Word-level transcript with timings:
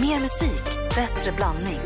Mer 0.00 0.20
musik, 0.20 0.64
bättre 0.94 1.32
blandning. 1.36 1.80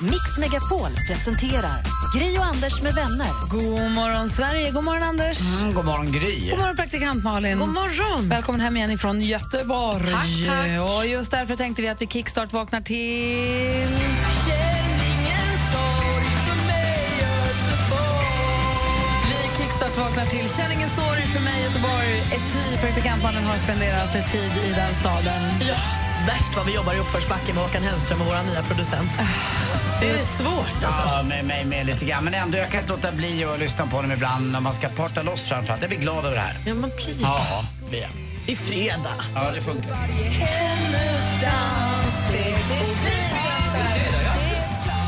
Mix 0.00 0.38
Megapol 0.38 0.90
presenterar 1.08 1.82
Gri 2.16 2.38
och 2.38 2.44
Anders 2.44 2.82
med 2.82 2.94
vänner. 2.94 3.48
God 3.50 3.90
morgon, 3.90 4.28
Sverige. 4.28 4.70
God 4.70 4.84
morgon, 4.84 5.02
Anders. 5.02 5.40
Mm, 5.40 5.74
god 5.74 5.84
morgon, 5.84 6.12
Gry. 6.12 6.50
God 6.50 6.58
morgon, 6.58 6.76
praktikant 6.76 7.24
Malin. 7.24 7.58
God 7.58 7.68
morgon. 7.68 8.28
Välkommen 8.28 8.60
hem 8.60 8.76
igen 8.76 8.98
från 8.98 9.20
Göteborg. 9.20 10.04
Tack, 10.04 10.46
tack. 10.46 10.96
Och 10.96 11.06
just 11.06 11.30
därför 11.30 11.56
tänkte 11.56 11.82
vi 11.82 11.88
att 11.88 12.02
vi 12.02 12.06
kickstart 12.06 12.52
vaknar 12.52 12.80
till... 12.80 14.27
vaknar 20.18 20.30
till 20.30 20.48
Känn 20.56 20.72
ingen 20.72 20.88
sorg 20.88 21.26
för 21.26 21.40
mig 21.40 21.62
Göteborg. 21.62 22.18
Ety, 22.18 22.76
praktikantmannen 22.80 23.44
har 23.44 23.56
spenderat 23.56 24.12
sin 24.12 24.24
tid 24.24 24.52
i 24.64 24.72
den 24.72 24.94
staden. 24.94 25.42
Ja, 25.68 25.76
värst 26.26 26.56
vad 26.56 26.66
vi 26.66 26.74
jobbar 26.74 26.94
i 26.94 26.98
uppförsbacke 26.98 27.54
med 27.54 27.62
Håkan 27.62 27.82
Hellström 27.82 28.20
och 28.20 28.26
vår 28.26 28.50
nya 28.50 28.62
producent. 28.62 29.12
Det 30.00 30.10
är 30.10 30.22
svårt 30.22 30.84
alltså. 30.84 31.02
Ja, 31.06 31.22
med 31.22 31.44
mig 31.44 31.64
med 31.64 31.86
lite 31.86 32.04
grann. 32.04 32.24
Men 32.24 32.34
ändå, 32.34 32.58
jag 32.58 32.70
kan 32.70 32.80
inte 32.80 32.92
låta 32.92 33.12
bli 33.12 33.44
att 33.44 33.58
lyssna 33.58 33.86
på 33.86 33.96
honom 33.96 34.12
ibland 34.12 34.52
när 34.52 34.60
man 34.60 34.72
ska 34.72 34.88
parta 34.88 35.22
loss 35.22 35.48
framförallt. 35.48 35.82
Jag 35.82 35.90
blir 35.90 36.00
glad 36.00 36.24
över 36.24 36.34
det 36.34 36.40
här. 36.40 36.56
Ja, 36.66 36.74
man 36.74 36.90
blir 36.96 37.22
Ja, 37.22 37.62
blir 37.88 38.00
jag. 38.00 38.10
I 38.46 38.56
fredag. 38.56 39.18
Ja, 39.34 39.50
det 39.54 39.60
funkar. 39.60 39.96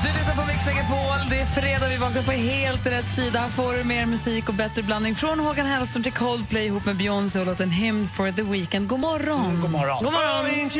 Du 0.02 0.18
lyssnar 0.18 0.34
på 0.34 0.46
Mix 0.46 0.66
Megapol. 0.66 1.09
Det 1.30 1.40
är 1.40 1.46
fredag, 1.46 1.88
vi 1.88 1.96
vaknar 1.96 2.22
på 2.22 2.32
helt 2.32 2.86
rätt 2.86 3.08
sida. 3.08 3.38
Här 3.38 3.48
får 3.48 3.74
du 3.74 3.84
mer 3.84 4.06
musik 4.06 4.48
och 4.48 4.54
bättre 4.54 4.82
blandning. 4.82 5.14
Från 5.14 5.38
Håkan 5.38 5.66
Hellström 5.66 6.02
till 6.02 6.12
Coldplay 6.12 6.66
ihop 6.66 6.84
med 6.84 6.96
Beyoncé 6.96 7.40
och 7.40 7.46
låten 7.46 7.70
Hymn 7.70 8.08
for 8.08 8.32
the 8.32 8.42
Weekend. 8.42 8.88
God 8.88 9.00
morgon! 9.00 9.44
Mm, 9.44 9.60
god 9.60 9.70
morgon. 9.70 10.04
God 10.04 10.12
morgon. 10.12 10.70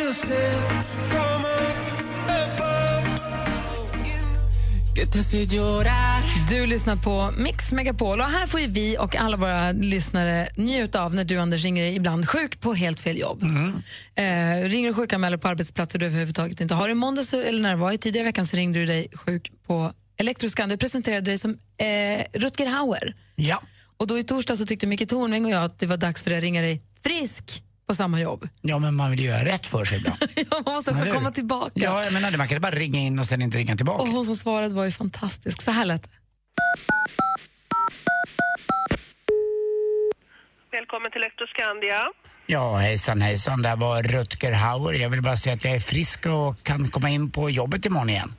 Du 6.48 6.66
lyssnar 6.66 6.96
på 6.96 7.30
Mix 7.38 7.73
Megapol 7.73 8.20
och 8.20 8.26
här 8.26 8.46
får 8.46 8.60
ju 8.60 8.66
vi 8.66 8.96
och 8.98 9.16
alla 9.16 9.37
våra 9.37 9.73
lyssnare 9.73 10.48
njuta 10.57 11.04
av 11.04 11.14
när 11.14 11.24
du 11.24 11.38
Anders 11.38 11.64
ringer 11.64 11.85
ibland 11.85 12.29
sjuk 12.29 12.60
på 12.60 12.74
helt 12.74 13.01
fel 13.01 13.18
jobb. 13.18 13.42
Eh, 14.14 14.68
ringer 14.68 14.88
du 14.88 14.95
sjukanmäler 14.95 15.37
på 15.37 15.48
arbetsplatser 15.48 15.98
du 15.98 16.07
överhuvudtaget 16.07 16.60
inte 16.60 16.74
har. 16.74 16.88
I 16.88 16.95
måndags, 16.95 17.35
eller 17.35 17.62
när 17.62 17.70
det 17.70 17.76
var 17.76 17.92
i 17.92 17.98
tidigare 17.98 18.24
veckan 18.24 18.46
så 18.46 18.57
ringde 18.57 18.79
du 18.79 18.87
dig 18.87 19.09
sjuk 19.14 19.52
på 19.66 19.92
Electroscan. 20.21 20.68
Du 20.68 20.76
presenterade 20.76 21.21
dig 21.21 21.38
som 21.38 21.51
eh, 21.79 22.24
Rutger 22.40 22.66
Hauer. 22.66 23.15
Ja. 23.37 23.63
Och 23.96 24.07
då 24.07 24.18
i 24.18 24.24
torsdag 24.24 24.57
så 24.57 24.66
tyckte 24.66 24.87
Micke 24.87 25.09
Tornving 25.09 25.45
och 25.45 25.51
jag 25.51 25.65
att 25.65 25.79
det 25.79 25.87
var 25.87 25.96
dags 25.96 26.23
för 26.23 26.30
dig 26.30 26.37
att 26.38 26.43
ringa 26.43 26.60
dig 26.63 26.82
frisk 27.04 27.63
på 27.87 27.95
samma 27.95 28.21
jobb. 28.21 28.48
ja, 28.60 28.79
men 28.79 28.95
man 28.95 29.10
vill 29.10 29.21
ju 29.21 29.26
göra 29.26 29.45
rätt 29.45 29.66
för 29.66 29.85
sig 29.85 29.98
ibland. 29.98 30.16
Ja, 30.37 30.45
Man 30.66 30.74
måste 30.74 30.91
också 30.91 31.04
komma 31.07 31.30
tillbaka. 31.30 31.71
Ja, 31.74 32.04
jag 32.04 32.13
menar. 32.13 32.37
Man 32.37 32.48
kan 32.48 32.60
bara 32.60 32.73
ringa 32.73 32.98
in 33.01 33.18
och 33.18 33.24
sen 33.26 33.43
inte 33.43 33.59
ringa 33.59 33.76
tillbaka. 33.76 34.02
Och 34.02 34.09
hon 34.09 34.24
som 34.24 34.37
svarade 34.37 34.74
var 34.74 34.85
ju 34.85 34.91
fantastisk. 34.91 35.63
Så 35.63 35.71
här 35.71 35.85
lät 35.85 36.02
det. 36.02 36.09
Välkommen 40.73 41.10
till 41.13 41.21
Electroscandia. 41.21 42.02
Ja, 42.46 42.76
hejsan 42.76 43.21
hejsan. 43.21 43.63
Det 43.63 43.68
här 43.68 43.76
var 43.76 44.02
Rutger 44.02 44.52
Hauer. 44.52 44.93
Jag 44.93 45.10
vill 45.10 45.23
bara 45.23 45.37
säga 45.37 45.54
att 45.57 45.65
jag 45.65 45.74
är 45.74 45.80
frisk 45.80 46.26
och 46.26 46.63
kan 46.63 46.88
komma 46.88 47.10
in 47.10 47.30
på 47.30 47.51
jobbet 47.51 47.85
imorgon 47.87 48.10
igen. 48.10 48.35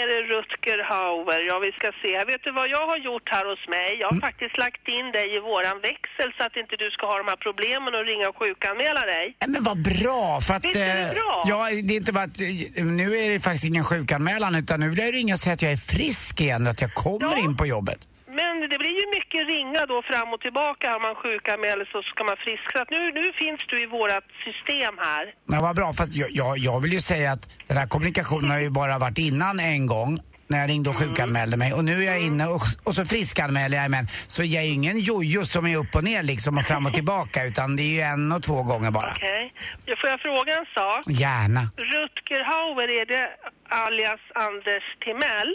Är 0.00 0.06
det 0.12 0.20
Rutger 0.32 0.80
Hauer? 0.90 1.40
Ja, 1.48 1.54
vi 1.66 1.72
ska 1.78 1.86
se. 2.02 2.12
Vet 2.32 2.42
du 2.46 2.50
vad 2.60 2.68
jag 2.76 2.84
har 2.92 2.98
gjort 3.08 3.26
här 3.34 3.44
hos 3.50 3.62
mig? 3.76 3.88
Jag 4.00 4.08
har 4.12 4.20
faktiskt 4.28 4.56
lagt 4.64 4.84
in 4.98 5.06
dig 5.18 5.26
i 5.36 5.38
våran 5.50 5.76
växel 5.88 6.28
så 6.36 6.40
att 6.46 6.56
inte 6.62 6.74
du 6.84 6.88
ska 6.90 7.02
ha 7.12 7.16
de 7.22 7.26
här 7.32 7.40
problemen 7.46 7.90
och 7.98 8.04
ringa 8.10 8.26
och 8.30 8.36
sjukanmäla 8.40 9.00
dig. 9.14 9.26
Men 9.54 9.62
vad 9.70 9.78
bra! 9.92 10.40
För 10.46 10.54
att, 10.54 10.64
Visst 10.64 10.76
är 10.76 10.94
det 10.96 11.08
eh, 11.08 11.14
bra? 11.18 11.32
Ja, 11.52 11.58
det 11.86 11.94
är 11.94 12.00
inte 12.04 12.12
bara 12.12 12.24
att, 12.30 12.40
eh, 12.40 12.84
nu 13.02 13.06
är 13.22 13.30
det 13.30 13.40
faktiskt 13.40 13.64
ingen 13.72 13.84
sjukanmälan 13.84 14.54
utan 14.54 14.80
nu 14.80 14.88
vill 14.90 14.98
jag 14.98 15.14
ringa 15.14 15.34
och 15.34 15.40
säga 15.40 15.54
att 15.54 15.62
jag 15.62 15.72
är 15.72 15.82
frisk 15.94 16.40
igen 16.40 16.62
och 16.66 16.70
att 16.74 16.80
jag 16.80 16.94
kommer 16.94 17.36
Ja. 17.36 17.44
in 17.44 17.56
på 17.56 17.66
jobbet. 17.66 18.00
Men 18.38 18.52
det 18.72 18.78
blir 18.82 18.96
ju 19.02 19.06
mycket 19.16 19.42
ringa 19.54 19.82
då 19.92 19.98
fram 20.10 20.28
och 20.34 20.40
tillbaka. 20.46 20.84
Har 20.94 21.00
man 21.06 21.14
sjukanmäler 21.22 21.86
så 21.92 21.98
ska 22.02 22.20
man 22.24 22.36
frisk. 22.44 22.64
Så 22.72 22.78
att 22.82 22.90
nu, 22.90 23.00
nu 23.20 23.32
finns 23.42 23.60
du 23.70 23.76
i 23.82 23.86
vårat 23.86 24.26
system 24.46 24.94
här. 25.08 25.24
Men 25.52 25.60
vad 25.66 25.76
bra, 25.76 25.92
för 25.92 26.04
att 26.04 26.14
jag, 26.14 26.30
jag, 26.30 26.58
jag 26.58 26.80
vill 26.82 26.92
ju 26.92 27.00
säga 27.12 27.32
att 27.32 27.44
den 27.68 27.76
här 27.76 27.86
kommunikationen 27.86 28.50
har 28.50 28.58
ju 28.58 28.70
bara 28.70 28.98
varit 28.98 29.18
innan 29.18 29.60
en 29.60 29.86
gång 29.86 30.12
när 30.48 30.58
jag 30.60 30.70
ringde 30.70 30.90
och 30.90 30.96
Mm. 30.96 31.08
sjukanmälde 31.08 31.56
mig 31.56 31.72
och 31.72 31.84
nu 31.84 32.02
är 32.02 32.06
jag 32.12 32.20
inne 32.20 32.46
och, 32.46 32.60
och 32.84 32.94
så 32.94 33.04
friskanmäler 33.04 33.78
jag 33.82 33.90
men 33.90 34.06
så 34.26 34.42
jag 34.42 34.62
är 34.62 34.66
ju 34.66 34.72
ingen 34.72 34.98
jojo 34.98 35.44
som 35.44 35.66
är 35.66 35.76
upp 35.76 35.94
och 35.94 36.04
ner 36.04 36.22
liksom 36.22 36.58
och 36.58 36.64
fram 36.64 36.86
och 36.86 36.94
tillbaka 36.94 37.44
utan 37.50 37.76
det 37.76 37.82
är 37.82 37.94
ju 37.94 38.00
en 38.00 38.32
och 38.32 38.42
två 38.42 38.62
gånger 38.62 38.90
bara. 38.90 39.12
Okej. 39.16 39.52
Okay. 39.82 39.96
Får 40.00 40.10
jag 40.10 40.20
fråga 40.20 40.52
en 40.60 40.66
sak? 40.74 41.02
Gärna. 41.06 41.60
Rutger 41.76 42.44
Hauer, 42.44 42.88
är 43.00 43.06
det 43.06 43.24
alias 43.68 44.20
Anders 44.34 44.84
Timell? 45.04 45.54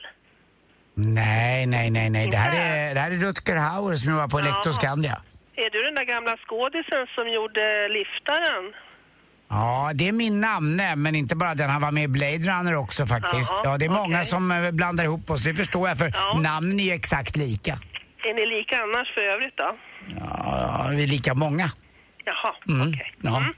Nej, 0.96 1.66
nej, 1.66 1.90
nej, 1.90 2.10
nej. 2.10 2.28
Det 2.28 2.38
här 2.38 2.52
är, 2.66 2.94
det 2.94 3.00
här 3.00 3.12
är 3.12 3.16
Rutger 3.16 3.56
Hauer 3.56 3.96
som 3.96 4.12
jobbar 4.12 4.28
på 4.28 4.40
Jaha. 4.40 4.48
Electroscandia. 4.48 5.22
Är 5.56 5.70
du 5.70 5.82
den 5.84 5.96
där 5.96 6.06
gamla 6.06 6.38
skådisen 6.48 7.08
som 7.16 7.30
gjorde 7.32 7.88
liftaren? 7.88 8.74
Ja, 9.50 9.92
det 9.94 10.08
är 10.08 10.12
min 10.12 10.42
namne, 10.42 10.96
men 10.96 11.16
inte 11.16 11.36
bara 11.36 11.56
den. 11.56 11.70
Han 11.70 11.82
var 11.82 11.92
med 11.92 12.04
i 12.04 12.08
Blade 12.08 12.38
Runner 12.38 12.76
också 12.76 13.06
faktiskt. 13.06 13.52
Jaha, 13.52 13.62
ja, 13.64 13.78
det 13.78 13.86
är 13.86 13.90
många 13.90 14.24
som 14.24 14.52
eh, 14.52 14.72
blandar 14.72 15.04
ihop 15.04 15.30
oss, 15.30 15.44
det 15.44 15.54
förstår 15.56 15.88
jag, 15.90 15.98
för 15.98 16.12
Ja. 16.14 16.40
namnen 16.44 16.80
är 16.80 16.84
ju 16.84 16.92
exakt 16.92 17.36
lika. 17.38 17.72
Är 18.24 18.34
ni 18.34 18.46
lika 18.58 18.76
annars 18.84 19.14
för 19.14 19.22
övrigt 19.22 19.58
då? 19.58 19.76
Ja, 20.20 20.88
vi 20.96 21.04
är 21.04 21.08
lika 21.08 21.34
många. 21.34 21.66
Jaha, 22.26 22.54
Mm, 22.70 22.88
okej. 22.88 23.14
ja. 23.22 23.38
Mm. 23.38 23.54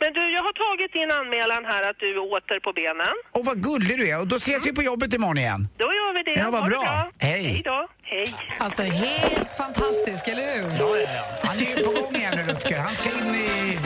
Men 0.00 0.12
du, 0.12 0.22
jag 0.36 0.42
har 0.48 0.54
tagit 0.66 0.92
din 0.92 1.10
anmälan 1.18 1.62
här 1.72 1.82
att 1.90 1.98
du 1.98 2.08
är 2.16 2.18
åter 2.32 2.58
på 2.66 2.72
benen. 2.72 3.14
Och 3.36 3.44
vad 3.44 3.56
gullig 3.68 3.98
du 3.98 4.08
är, 4.08 4.20
och 4.20 4.26
då 4.26 4.36
ses 4.36 4.66
vi 4.66 4.72
på 4.72 4.82
jobbet 4.82 5.14
imorgon 5.14 5.38
igen. 5.38 5.68
Då 5.76 5.84
gör 5.98 6.10
vi 6.16 6.22
det. 6.22 6.40
Ja, 6.40 6.50
vad 6.50 6.64
det 6.64 6.70
bra. 6.70 7.10
Hej. 7.18 7.42
Hej 7.42 7.62
då. 7.64 7.88
Hej. 8.02 8.34
Alltså 8.58 8.82
helt 8.82 9.52
fantastisk, 9.62 10.28
eller 10.28 10.42
hur? 10.54 10.62
Ja, 10.62 10.88
ja, 10.96 11.08
ja. 11.18 11.24
Han 11.48 11.56
är 11.56 11.68
ju 11.70 11.84
på 11.84 11.90
gång 12.00 12.14
igen 12.14 12.34
nu, 12.36 12.42
Rutger. 12.52 12.78
Han 12.78 12.94
ska 12.96 13.08
in 13.20 13.34
i, 13.34 13.78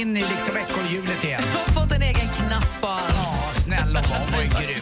in 0.00 0.16
i 0.16 0.20
liksom 0.20 0.56
ekorrhjulet 0.56 1.24
igen. 1.24 1.42
har 1.54 1.72
fått 1.80 1.92
en 1.92 2.02
egen 2.02 2.28
knapp 2.36 2.76
och 2.80 2.90
allt. 2.90 3.14
Ja, 3.18 3.60
snälla 3.64 4.00
hon 4.10 4.32
var 4.32 4.42
ju 4.42 4.48
grym. 4.48 4.76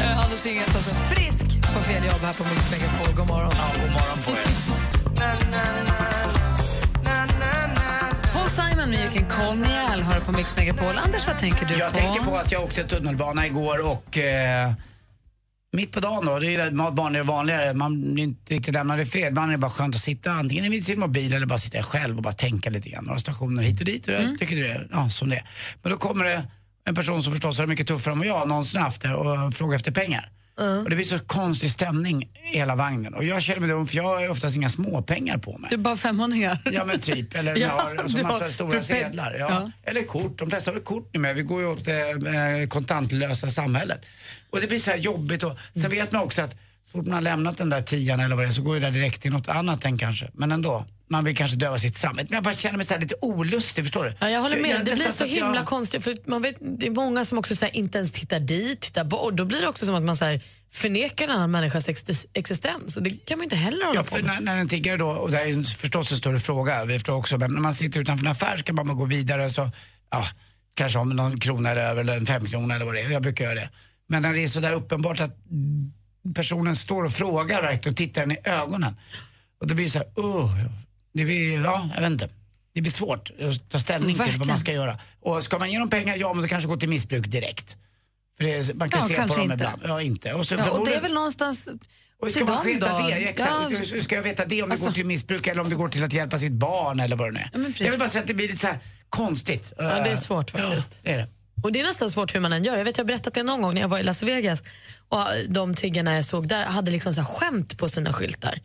Eh, 0.00 0.24
Anders 0.24 0.46
Ingels 0.46 0.76
alltså 0.76 0.94
frisk 1.14 1.46
på 1.74 1.80
fel 1.82 2.04
jobb 2.04 2.22
här 2.22 2.32
på 2.32 2.44
Mix 2.44 2.70
Megapol. 2.70 3.14
God 3.16 3.28
morgon. 3.28 3.52
Ja, 3.54 3.66
god 3.82 3.92
morgon 3.92 4.18
på 4.24 4.30
er. 4.30 5.84
Simon 8.88 9.00
med 9.00 9.14
You 9.14 9.28
can 9.28 9.28
call 9.28 9.56
me 9.56 9.78
Al 9.78 10.02
har 10.02 10.14
du 10.14 10.20
på 10.20 10.32
Mix 10.32 10.56
Megapol. 10.56 10.98
Anders, 10.98 11.26
vad 11.26 11.38
tänker 11.38 11.66
du 11.66 11.74
Jag 11.74 11.92
på? 11.92 11.98
tänker 11.98 12.20
på 12.20 12.36
att 12.36 12.52
jag 12.52 12.64
åkte 12.64 12.84
tunnelbana 12.84 13.46
igår 13.46 13.90
och 13.92 14.18
eh, 14.18 14.72
mitt 15.72 15.92
på 15.92 16.00
dagen 16.00 16.26
då, 16.26 16.38
det 16.38 16.46
är 16.46 16.50
ju 16.50 16.70
vanligare 16.70 17.20
och 17.20 17.26
vanligare, 17.26 17.74
man 17.74 18.14
blir 18.14 18.24
inte 18.24 18.54
riktigt 18.54 18.74
lämnad 18.74 19.00
i 19.00 19.04
fred. 19.04 19.34
Man 19.34 19.50
är 19.50 19.56
bara 19.56 19.70
skönt 19.70 19.94
att 19.94 20.00
sitta 20.00 20.30
antingen 20.30 20.70
vid 20.70 20.84
sin 20.84 21.00
mobil 21.00 21.32
eller 21.32 21.46
bara 21.46 21.58
sitta 21.58 21.82
själv 21.82 22.16
och 22.16 22.22
bara 22.22 22.32
tänka 22.32 22.70
lite 22.70 22.88
grann. 22.88 23.04
Några 23.04 23.18
stationer 23.18 23.62
hit 23.62 23.80
och 23.80 23.86
dit 23.86 24.08
och 24.08 24.14
jag 24.14 24.38
tycker 24.38 24.56
det 24.56 24.70
är 24.70 24.88
ja, 24.92 25.10
som 25.10 25.30
det 25.30 25.36
är. 25.36 25.44
Men 25.82 25.92
då 25.92 25.98
kommer 25.98 26.24
det 26.24 26.42
en 26.84 26.94
person 26.94 27.22
som 27.22 27.32
förstås 27.32 27.60
är 27.60 27.66
mycket 27.66 27.88
tuffare 27.88 28.12
än 28.12 28.18
vad 28.18 28.28
jag 28.28 28.48
någonsin 28.48 28.80
haft 28.80 29.02
det 29.02 29.14
och 29.14 29.54
frågar 29.54 29.76
efter 29.76 29.92
pengar. 29.92 30.30
Och 30.58 30.90
det 30.90 30.96
blir 30.96 31.04
så 31.04 31.18
konstig 31.18 31.70
stämning 31.70 32.22
i 32.22 32.56
hela 32.56 32.76
vagnen. 32.76 33.14
Och 33.14 33.24
jag 33.24 33.42
känner 33.42 33.60
mig 33.60 33.68
dum 33.68 33.86
för 33.86 33.96
jag 33.96 34.02
har 34.02 34.28
oftast 34.28 34.56
inga 34.56 34.68
småpengar 34.68 35.38
på 35.38 35.58
mig. 35.58 35.70
Du 35.70 35.76
bara 35.76 35.96
500 35.96 36.58
Ja 36.64 36.84
men 36.84 37.00
typ, 37.00 37.34
eller 37.34 37.56
Ja, 37.56 37.60
jag 37.60 37.68
har 37.68 37.96
alltså 37.96 38.16
du 38.16 38.22
har 38.22 38.32
massa 38.32 38.50
stora 38.50 38.82
sedlar. 38.82 39.36
Ja. 39.38 39.46
Ja. 39.50 39.70
Eller 39.90 40.02
kort, 40.02 40.38
de 40.38 40.50
flesta 40.50 40.70
har 40.70 40.80
kort 40.80 41.10
nu 41.12 41.20
med. 41.20 41.36
Vi 41.36 41.42
går 41.42 41.60
ju 41.60 41.66
åt 41.66 41.84
det 41.84 42.10
eh, 42.10 42.68
kontantlösa 42.68 43.50
samhället. 43.50 44.06
Och 44.50 44.60
det 44.60 44.66
blir 44.66 44.78
så 44.78 44.90
här 44.90 44.98
jobbigt 44.98 45.42
och 45.42 45.58
sen 45.74 45.90
vet 45.90 46.12
man 46.12 46.22
också 46.22 46.42
att 46.42 46.56
så 46.84 46.92
fort 46.92 47.06
man 47.06 47.14
har 47.14 47.22
lämnat 47.22 47.56
den 47.56 47.70
där 47.70 47.82
tian 47.82 48.20
eller 48.20 48.36
vad 48.36 48.44
det 48.44 48.48
är 48.48 48.52
så 48.52 48.62
går 48.62 48.74
ju 48.74 48.80
det 48.80 48.90
direkt 48.90 49.22
till 49.22 49.32
något 49.32 49.48
annat 49.48 49.84
än 49.84 49.98
kanske. 49.98 50.30
Men 50.34 50.52
ändå, 50.52 50.84
man 51.10 51.24
vill 51.24 51.36
kanske 51.36 51.56
döva 51.56 51.78
sitt 51.78 51.96
samvete. 51.96 52.26
Men 52.30 52.36
jag 52.36 52.44
bara 52.44 52.54
känner 52.54 52.76
mig 52.76 52.86
så 52.86 52.94
här 52.94 53.00
lite 53.00 53.14
olustig, 53.20 53.84
förstår 53.84 54.04
du? 54.04 54.14
Ja, 54.20 54.30
jag 54.30 54.42
håller 54.42 54.56
Så 54.56 54.62
med. 54.62 54.70
jag- 54.70 54.84
Det 54.84 54.94
blir 54.94 55.10
så 55.10 55.24
att 55.24 55.30
jag- 55.30 55.44
himla 55.46 55.64
konstigt. 55.64 56.04
För 56.04 56.14
man 56.24 56.42
vet, 56.42 56.56
det 56.78 56.86
är 56.86 56.90
många 56.90 57.24
som 57.24 57.38
också 57.38 57.56
så 57.56 57.64
här, 57.64 57.76
inte 57.76 57.98
ens 57.98 58.12
tittar 58.12 58.40
dit, 58.40 58.80
tittar 58.80 59.04
bort. 59.04 59.34
Då 59.36 59.44
blir 59.44 59.60
det 59.60 59.68
också 59.68 59.86
som 59.86 59.94
att 59.94 60.02
man 60.02 60.16
så 60.16 60.24
här, 60.24 60.40
förnekar 60.72 61.24
en 61.24 61.30
annan 61.30 61.50
människas 61.50 61.88
ex- 61.88 62.26
existens. 62.32 62.96
Och 62.96 63.02
det 63.02 63.10
kan 63.10 63.38
man 63.38 63.44
inte 63.44 63.56
heller 63.56 63.84
hålla 63.86 64.00
Ja, 64.00 64.04
på 64.04 64.14
med. 64.16 64.24
när, 64.24 64.40
när 64.40 64.56
en 64.56 64.68
tiggare 64.68 64.96
då, 64.96 65.08
och 65.08 65.30
det 65.30 65.40
är 65.40 65.46
ju 65.46 65.64
förstås 65.64 66.12
en 66.12 66.18
större 66.18 66.40
fråga, 66.40 66.84
vi 66.84 66.94
förstår 66.94 67.14
också, 67.14 67.38
men 67.38 67.52
när 67.54 67.60
man 67.60 67.74
sitter 67.74 68.00
utanför 68.00 68.24
en 68.26 68.30
affär 68.32 68.56
så 68.56 68.62
kan 68.62 68.74
man 68.74 68.86
bara 68.86 68.94
gå 68.94 69.04
vidare 69.04 69.50
så, 69.50 69.70
ja, 70.10 70.24
kanske 70.74 70.98
om 70.98 71.08
någon 71.10 71.40
krona 71.40 71.70
eller 71.70 71.82
över 71.82 72.00
eller 72.00 72.16
en 72.16 72.26
femkrona 72.26 72.74
eller 72.74 72.84
vad 72.86 72.94
det 72.94 73.00
är. 73.02 73.10
Jag 73.10 73.22
brukar 73.22 73.44
göra 73.44 73.54
det. 73.54 73.70
Men 74.08 74.22
när 74.22 74.32
det 74.32 74.40
är 74.40 74.48
så 74.48 74.60
där 74.60 74.72
uppenbart 74.72 75.20
att 75.20 75.36
personen 76.34 76.76
står 76.76 77.04
och 77.04 77.12
frågar 77.12 77.62
verkligen 77.62 77.92
och 77.92 77.96
tittar 77.96 78.22
en 78.22 78.32
i 78.32 78.36
ögonen. 78.44 78.96
Och 79.60 79.66
det 79.66 79.74
blir 79.74 79.88
så 79.88 79.98
här, 79.98 80.06
oh, 80.16 80.54
det 81.12 81.24
blir, 81.24 81.64
ja, 81.64 81.88
jag 81.94 82.00
vet 82.02 82.10
inte. 82.10 82.28
Det 82.72 82.80
blir 82.82 82.92
svårt 82.92 83.30
att 83.40 83.70
ta 83.70 83.78
ställning 83.78 84.08
till 84.08 84.18
vad 84.18 84.26
Verkligen. 84.26 84.48
man 84.48 84.58
ska 84.58 84.72
göra. 84.72 84.98
Och 85.20 85.42
ska 85.42 85.58
man 85.58 85.70
ge 85.70 85.78
dem 85.78 85.90
pengar, 85.90 86.16
ja 86.16 86.32
men 86.34 86.42
då 86.42 86.48
kanske 86.48 86.68
gå 86.68 86.76
till 86.76 86.88
missbruk 86.88 87.26
direkt. 87.26 87.76
För 88.36 88.44
det 88.44 88.74
man 88.74 88.90
kan 88.90 89.00
Ja, 89.00 89.08
se 89.08 89.14
på 89.14 89.34
dem 89.34 89.40
inte. 89.42 89.54
ibland. 89.54 89.82
Ja, 89.84 90.02
inte. 90.02 90.32
Och, 90.34 90.46
så, 90.46 90.54
Ja, 90.54 90.70
och 90.70 90.86
det 90.86 90.94
är 90.94 91.00
väl 91.02 91.14
någonstans 91.14 91.68
Och 92.22 92.30
ska 92.32 92.44
man 92.44 92.64
veta 92.66 93.02
det? 93.06 93.12
Exakt. 93.12 93.50
Ja. 93.50 93.68
Hur 93.68 94.00
ska 94.00 94.14
jag 94.14 94.22
veta 94.22 94.44
det 94.44 94.62
om 94.62 94.68
det 94.68 94.72
Alltså- 94.72 94.86
går 94.86 94.92
till 94.94 95.06
missbruk 95.06 95.46
eller 95.46 95.62
om 95.62 95.68
det 95.68 95.74
går 95.76 95.88
till 95.88 96.04
att 96.04 96.12
hjälpa 96.12 96.38
sitt 96.38 96.52
barn 96.52 97.00
eller 97.00 97.16
vad 97.16 97.28
det 97.28 97.32
nu 97.32 97.40
är? 97.40 97.50
Ja, 97.54 97.84
jag 97.84 97.90
vill 97.90 97.98
bara 97.98 98.08
säga 98.08 98.20
att 98.22 98.28
det 98.28 98.34
blir 98.34 98.46
lite 98.48 98.60
så 98.60 98.66
här 98.66 98.78
konstigt. 99.08 99.72
Ja, 99.78 99.84
det 99.84 100.10
är 100.10 100.16
svårt 100.16 100.50
faktiskt. 100.50 101.00
Ja, 101.02 101.10
det 101.10 101.14
är 101.14 101.18
det. 101.18 101.28
Och 101.62 101.72
det 101.72 101.80
är 101.80 101.84
nästan 101.84 102.10
svårt 102.10 102.34
hur 102.34 102.40
man 102.40 102.52
än 102.52 102.64
gör. 102.64 102.76
Jag 102.76 102.84
vet 102.84 102.98
jag 102.98 103.04
har 103.04 103.06
berättat 103.06 103.34
det 103.34 103.42
någon 103.42 103.62
gång 103.62 103.74
när 103.74 103.80
jag 103.80 103.88
var 103.88 103.98
i 103.98 104.02
Las 104.02 104.22
Vegas 104.22 104.62
och 105.08 105.24
de 105.48 105.74
tiggarna 105.74 106.14
jag 106.14 106.24
såg 106.24 106.48
där 106.48 106.64
hade 106.64 106.90
liksom 106.90 107.14
så 107.14 107.24
skämt 107.24 107.78
på 107.78 107.88
sina 107.88 108.12
skyltar. 108.12 108.58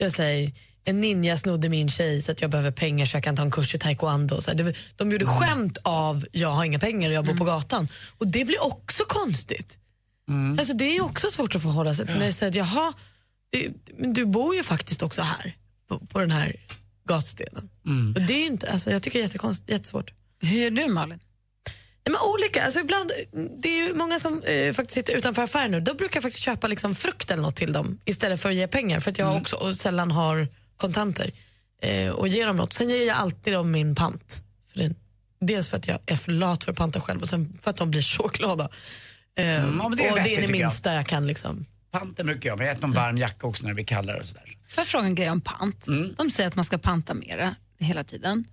Jag 0.00 0.12
säger 0.12 0.52
en 0.84 1.00
ninja 1.00 1.36
snodde 1.36 1.68
min 1.68 1.88
tjej 1.88 2.22
så 2.22 2.32
att 2.32 2.40
jag 2.40 2.50
behöver 2.50 2.70
pengar 2.70 3.06
så 3.06 3.16
jag 3.16 3.24
kan 3.24 3.36
ta 3.36 3.42
en 3.42 3.50
kurs 3.50 3.74
i 3.74 3.78
taekwondo. 3.78 4.40
Så 4.40 4.50
här, 4.50 4.76
de 4.96 5.10
gjorde 5.10 5.26
skämt 5.26 5.78
av 5.82 6.26
jag 6.32 6.48
har 6.48 6.64
inga 6.64 6.78
pengar 6.78 7.08
och 7.08 7.14
jag 7.14 7.26
bor 7.26 7.34
på 7.34 7.44
gatan. 7.44 7.88
Och 8.18 8.26
det 8.26 8.44
blir 8.44 8.64
också 8.64 9.04
konstigt. 9.08 9.76
Alltså, 10.58 10.74
det 10.74 10.96
är 10.96 11.04
också 11.04 11.26
svårt 11.30 11.54
att 11.54 11.62
förhålla 11.62 11.94
sig 11.94 12.06
till. 12.06 12.14
När 12.14 12.24
jag 12.24 12.34
säger 12.34 12.50
att 12.50 12.56
jaha, 12.56 12.92
det, 13.52 13.68
men 13.98 14.12
du 14.12 14.26
bor 14.26 14.54
ju 14.54 14.62
faktiskt 14.62 15.02
också 15.02 15.22
här 15.22 15.54
på, 15.88 15.98
på 15.98 16.20
den 16.20 16.30
här 16.30 16.56
gatstenen. 17.08 17.68
Och 18.14 18.22
det 18.22 18.32
är 18.32 18.46
inte, 18.46 18.72
alltså, 18.72 18.90
jag 18.90 19.02
tycker 19.02 19.18
det 19.18 19.44
är 19.44 19.70
jättesvårt. 19.72 20.12
Hur 20.42 20.58
gör 20.58 20.70
du 20.70 20.88
Malin? 20.88 21.18
Nej, 22.10 22.18
men 22.20 22.30
olika. 22.34 22.64
Alltså 22.64 22.80
ibland, 22.80 23.12
det 23.62 23.68
är 23.68 23.86
ju 23.86 23.94
många 23.94 24.18
som 24.18 24.42
eh, 24.42 24.72
faktiskt 24.72 24.94
sitter 24.94 25.12
utanför 25.16 25.42
affären 25.42 25.70
nu. 25.70 25.80
Då 25.80 25.94
brukar 25.94 26.16
jag 26.16 26.22
faktiskt 26.22 26.44
köpa 26.44 26.66
liksom 26.66 26.94
frukt 26.94 27.30
eller 27.30 27.42
något 27.42 27.56
till 27.56 27.72
dem 27.72 27.98
istället 28.04 28.40
för 28.40 28.48
att 28.48 28.54
ge 28.54 28.68
pengar. 28.68 29.00
För 29.00 29.10
att 29.10 29.18
jag 29.18 29.36
också 29.36 29.56
och 29.56 29.74
sällan 29.74 30.10
har 30.10 30.48
kontanter. 30.76 31.30
Eh, 31.82 32.10
och 32.10 32.28
ger 32.28 32.46
dem 32.46 32.56
något. 32.56 32.72
Sen 32.72 32.88
ger 32.88 33.06
jag 33.06 33.16
alltid 33.16 33.52
dem 33.52 33.70
min 33.70 33.94
pant. 33.94 34.42
För 34.72 34.78
det, 34.78 34.94
dels 35.40 35.68
för 35.68 35.76
att 35.76 35.86
jag 35.88 35.98
är 36.06 36.16
för 36.16 36.32
lat 36.32 36.64
för 36.64 36.72
att 36.72 36.78
panta 36.78 37.00
själv 37.00 37.20
och 37.20 37.28
sen 37.28 37.58
för 37.62 37.70
att 37.70 37.76
de 37.76 37.90
blir 37.90 38.02
så 38.02 38.28
glada. 38.28 38.64
Eh, 38.64 39.44
men 39.44 39.78
det 39.78 39.82
är 39.82 39.86
och 39.86 39.96
det 39.96 40.06
vettigt, 40.06 40.16
är 40.16 40.20
det 40.20 40.26
tycker 40.26 40.42
jag. 40.42 40.50
minsta 40.50 40.94
jag. 40.94 41.06
kan. 41.06 41.26
Liksom. 41.26 41.66
Panten 41.90 42.26
brukar 42.26 42.48
jag, 42.50 42.58
men 42.58 42.66
jag 42.66 42.76
äter 42.76 42.82
någon 42.86 42.92
varm 42.92 43.18
jacka 43.18 43.46
också 43.46 43.62
när 43.62 43.70
det 43.70 43.74
blir 43.74 43.84
kallare 43.84 44.20
och 44.20 44.26
sådär. 44.26 44.44
Får 44.68 44.80
jag 44.80 44.86
fråga 44.88 45.06
en 45.06 45.14
grej 45.14 45.30
om 45.30 45.40
pant? 45.40 45.86
De 46.16 46.30
säger 46.30 46.48
att 46.48 46.56
man 46.56 46.64
ska 46.64 46.78
panta 46.78 47.14
mera 47.14 47.54
hela 47.78 48.04
tiden. 48.04 48.44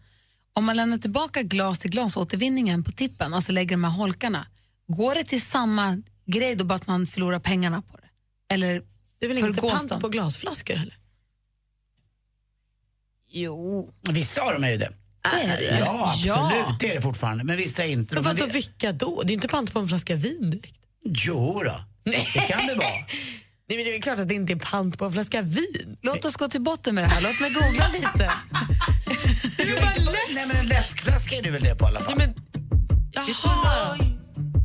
Om 0.57 0.65
man 0.65 0.75
lämnar 0.75 0.97
tillbaka 0.97 1.43
glas 1.43 1.79
till 1.79 1.91
glasåtervinningen 1.91 2.83
på 2.83 2.91
tippen, 2.91 3.33
alltså 3.33 3.51
lägger 3.51 3.71
de 3.71 3.83
här 3.83 3.91
holkarna, 3.91 4.47
går 4.87 5.15
det 5.15 5.23
till 5.23 5.41
samma 5.41 6.01
grej 6.25 6.55
då 6.55 6.63
bara 6.63 6.75
att 6.75 6.87
man 6.87 7.07
förlorar 7.07 7.39
pengarna 7.39 7.81
på 7.81 7.97
det? 7.97 8.09
Eller 8.53 8.83
Det 9.19 9.25
är 9.25 9.27
väl 9.27 9.37
inte 9.37 9.61
pant 9.61 9.99
på 10.01 10.09
glasflaskor 10.09 10.75
heller? 10.75 10.97
Jo. 13.29 13.89
Vissa 14.01 14.41
av 14.41 14.53
dem 14.53 14.63
är 14.63 14.69
ju 14.69 14.77
det. 14.77 14.93
Är 15.23 15.57
det? 15.57 15.79
Ja, 15.79 16.11
absolut. 16.13 16.27
Ja. 16.27 16.77
Det 16.79 16.91
är 16.91 16.95
det 16.95 17.01
fortfarande. 17.01 17.43
Men 17.43 17.57
vissa 17.57 17.85
är 17.85 17.89
inte. 17.89 18.15
Men 18.15 18.23
vadå, 18.23 18.45
det, 18.45 18.53
vilka 18.53 18.91
då? 18.91 19.21
Det 19.25 19.31
är 19.31 19.35
inte 19.35 19.47
pant 19.47 19.73
på 19.73 19.79
en 19.79 19.87
flaska 19.87 20.15
vin 20.15 20.49
direkt. 20.49 20.79
jo 21.03 21.63
då. 21.65 21.79
det 22.03 22.47
kan 22.47 22.67
det 22.67 22.75
vara. 22.75 22.87
Nej, 23.69 23.77
men 23.77 23.85
det 23.85 23.95
är 23.95 24.01
klart 24.01 24.19
att 24.19 24.27
det 24.27 24.33
inte 24.35 24.53
är 24.53 24.57
pant 24.57 24.97
på 24.97 25.05
en 25.05 25.11
flaska 25.11 25.41
vin. 25.41 25.97
Låt 26.01 26.25
oss 26.25 26.35
gå 26.35 26.47
till 26.47 26.61
botten 26.61 26.95
med 26.95 27.03
det 27.03 27.07
här. 27.07 27.21
Låt 27.21 27.39
mig 27.39 27.51
googla 27.51 27.87
lite. 27.93 28.31
Nej, 30.35 30.47
men 30.47 30.57
en 30.57 30.67
läskflaska 30.67 31.35
är 31.35 31.41
det 31.41 31.49
väl 31.51 31.63
det 31.63 31.75
på 31.75 31.85
alla 31.85 31.99
fall? 31.99 32.17
Men, 32.17 32.33
jaha. 33.11 33.97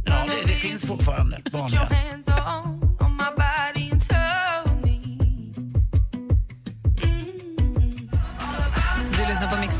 Ja, 0.06 0.26
det, 0.26 0.52
det 0.52 0.52
finns 0.52 0.86
fortfarande 0.86 1.40
vanliga. 1.52 1.88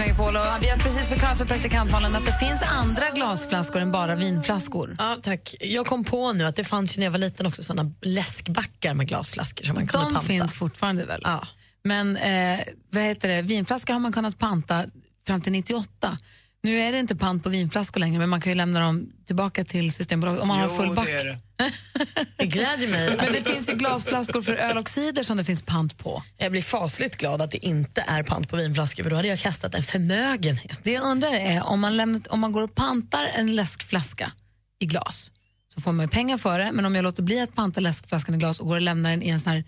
Megapol 0.02 0.36
och 0.36 0.42
vi 0.60 0.68
har 0.68 0.76
precis 0.78 1.08
förklarat 1.08 1.38
för 1.38 1.44
praktikantmalen 1.44 2.16
att 2.16 2.26
det 2.26 2.38
finns 2.38 2.62
andra 2.62 3.10
glasflaskor 3.10 3.80
än 3.80 3.92
bara 3.92 4.14
vinflaskor. 4.14 4.96
Ja, 4.98 5.16
tack. 5.22 5.54
Jag 5.60 5.86
kom 5.86 6.04
på 6.04 6.32
nu 6.32 6.44
att 6.44 6.56
det 6.56 6.64
fanns 6.64 6.96
ju 6.96 7.00
när 7.00 7.06
jag 7.06 7.10
var 7.10 7.18
liten 7.18 7.46
också 7.46 7.62
såna 7.62 7.92
läskbackar 8.02 8.94
med 8.94 9.08
glasflaskor 9.08 9.64
som 9.64 9.74
man 9.74 9.86
kunde 9.86 10.06
De 10.06 10.14
panta. 10.14 10.28
finns 10.28 10.54
fortfarande 10.54 11.04
väl? 11.04 11.20
Ja. 11.24 11.40
Men 11.84 12.16
eh, 12.16 12.60
vad 12.90 13.02
heter 13.02 13.28
det? 13.28 13.42
vinflaskor 13.42 13.92
har 13.92 14.00
man 14.00 14.12
kunnat 14.12 14.38
panta 14.38 14.84
fram 15.26 15.40
till 15.40 15.52
98. 15.52 16.18
Nu 16.64 16.80
är 16.80 16.92
det 16.92 16.98
inte 16.98 17.16
pant 17.16 17.42
på 17.42 17.48
vinflaskor 17.48 18.00
längre 18.00 18.18
men 18.18 18.28
man 18.28 18.40
kan 18.40 18.52
ju 18.52 18.56
lämna 18.56 18.80
dem 18.80 19.12
tillbaka 19.26 19.64
till 19.64 19.92
Systembolaget 19.92 20.42
om 20.42 20.48
man 20.48 20.60
har 20.60 20.68
full 20.68 20.94
back. 20.94 21.06
det 21.06 21.22
det. 21.56 22.26
Det 22.36 22.46
glädjer 22.46 22.88
mig. 22.88 23.16
Men 23.16 23.32
det 23.32 23.42
finns 23.42 23.70
ju 23.70 23.74
glasflaskor 23.74 24.42
för 24.42 24.54
öl 24.54 24.78
och 24.78 24.88
cider 24.88 25.22
som 25.22 25.36
det 25.36 25.44
finns 25.44 25.62
pant 25.62 25.98
på. 25.98 26.22
Jag 26.36 26.52
blir 26.52 26.62
fasligt 26.62 27.16
glad 27.16 27.42
att 27.42 27.50
det 27.50 27.66
inte 27.66 28.04
är 28.08 28.22
pant 28.22 28.48
på 28.48 28.56
vinflaskor 28.56 29.02
för 29.02 29.10
då 29.10 29.16
hade 29.16 29.28
jag 29.28 29.38
kastat 29.38 29.74
en 29.74 29.82
förmögenhet. 29.82 30.80
Det 30.82 30.92
jag 30.92 31.04
undrar 31.04 31.34
är 31.34 31.62
om 31.62 31.80
man, 31.80 31.96
lämnat, 31.96 32.26
om 32.26 32.40
man 32.40 32.52
går 32.52 32.62
och 32.62 32.74
pantar 32.74 33.24
en 33.34 33.54
läskflaska 33.56 34.32
i 34.78 34.86
glas 34.86 35.30
så 35.74 35.80
får 35.80 35.92
man 35.92 36.06
ju 36.06 36.10
pengar 36.10 36.38
för 36.38 36.58
det 36.58 36.72
men 36.72 36.84
om 36.86 36.94
jag 36.94 37.02
låter 37.02 37.22
bli 37.22 37.40
att 37.40 37.54
panta 37.54 37.80
läskflaskan 37.80 38.34
i 38.34 38.38
glas 38.38 38.60
och 38.60 38.66
går 38.66 38.74
och 38.74 38.80
lämnar 38.80 39.10
den 39.10 39.22
i 39.22 39.28
en 39.28 39.40
sån 39.40 39.52
här 39.52 39.64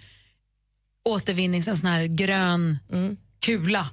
återvinnings, 1.05 1.69
en 1.69 1.77
sån 1.79 1.87
här 1.87 2.05
grön 2.07 2.79
kula. 3.41 3.89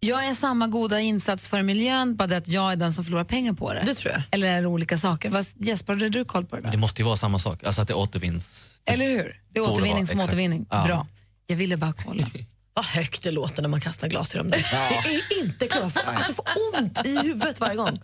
Jag 0.00 0.26
är 0.26 0.34
samma 0.34 0.66
goda 0.66 1.00
insats 1.00 1.48
för 1.48 1.62
miljön, 1.62 2.16
bara 2.16 2.28
det 2.28 2.36
att 2.36 2.48
jag 2.48 2.72
är 2.72 2.76
den 2.76 2.92
som 2.92 3.04
förlorar 3.04 3.24
pengar 3.24 3.52
på 3.52 3.72
det. 3.74 3.82
Det 3.86 3.94
tror 3.94 4.12
jag. 4.12 4.22
Eller 4.30 4.48
är 4.48 4.60
det 4.60 4.66
olika 4.68 4.98
saker? 4.98 5.30
Vad, 5.30 5.46
Jesper, 5.56 5.92
hade 5.92 6.08
du 6.08 6.24
koll 6.24 6.44
på 6.46 6.56
det 6.56 6.62
där? 6.62 6.70
Det 6.70 6.78
måste 6.78 7.02
ju 7.02 7.06
vara 7.06 7.16
samma 7.16 7.38
sak, 7.38 7.64
alltså 7.64 7.82
att 7.82 7.88
det 7.88 7.94
återvinns. 7.94 8.74
Eller 8.84 9.08
hur? 9.08 9.40
Det 9.52 9.60
är 9.60 9.62
återvinning 9.62 9.94
vara, 9.94 10.06
som 10.06 10.18
exakt. 10.18 10.28
återvinning. 10.28 10.66
Ja. 10.70 10.84
Bra. 10.84 11.06
Jag 11.46 11.56
ville 11.56 11.76
bara 11.76 11.92
kolla. 11.92 12.26
Vad 12.74 12.84
högt 12.84 13.22
det 13.22 13.30
låter 13.30 13.62
när 13.62 13.68
man 13.68 13.80
kastar 13.80 14.08
glas 14.08 14.34
i 14.34 14.38
dem. 14.38 14.50
där. 14.50 14.58
Det 14.58 15.34
är 15.34 15.44
inte 15.44 15.66
klart. 15.66 15.82
Jag 15.82 15.92
får, 15.92 16.00
alltså, 16.00 16.32
får 16.32 16.44
ont 16.78 17.06
i 17.06 17.18
huvudet 17.18 17.60
varje 17.60 17.76
gång. 17.76 18.00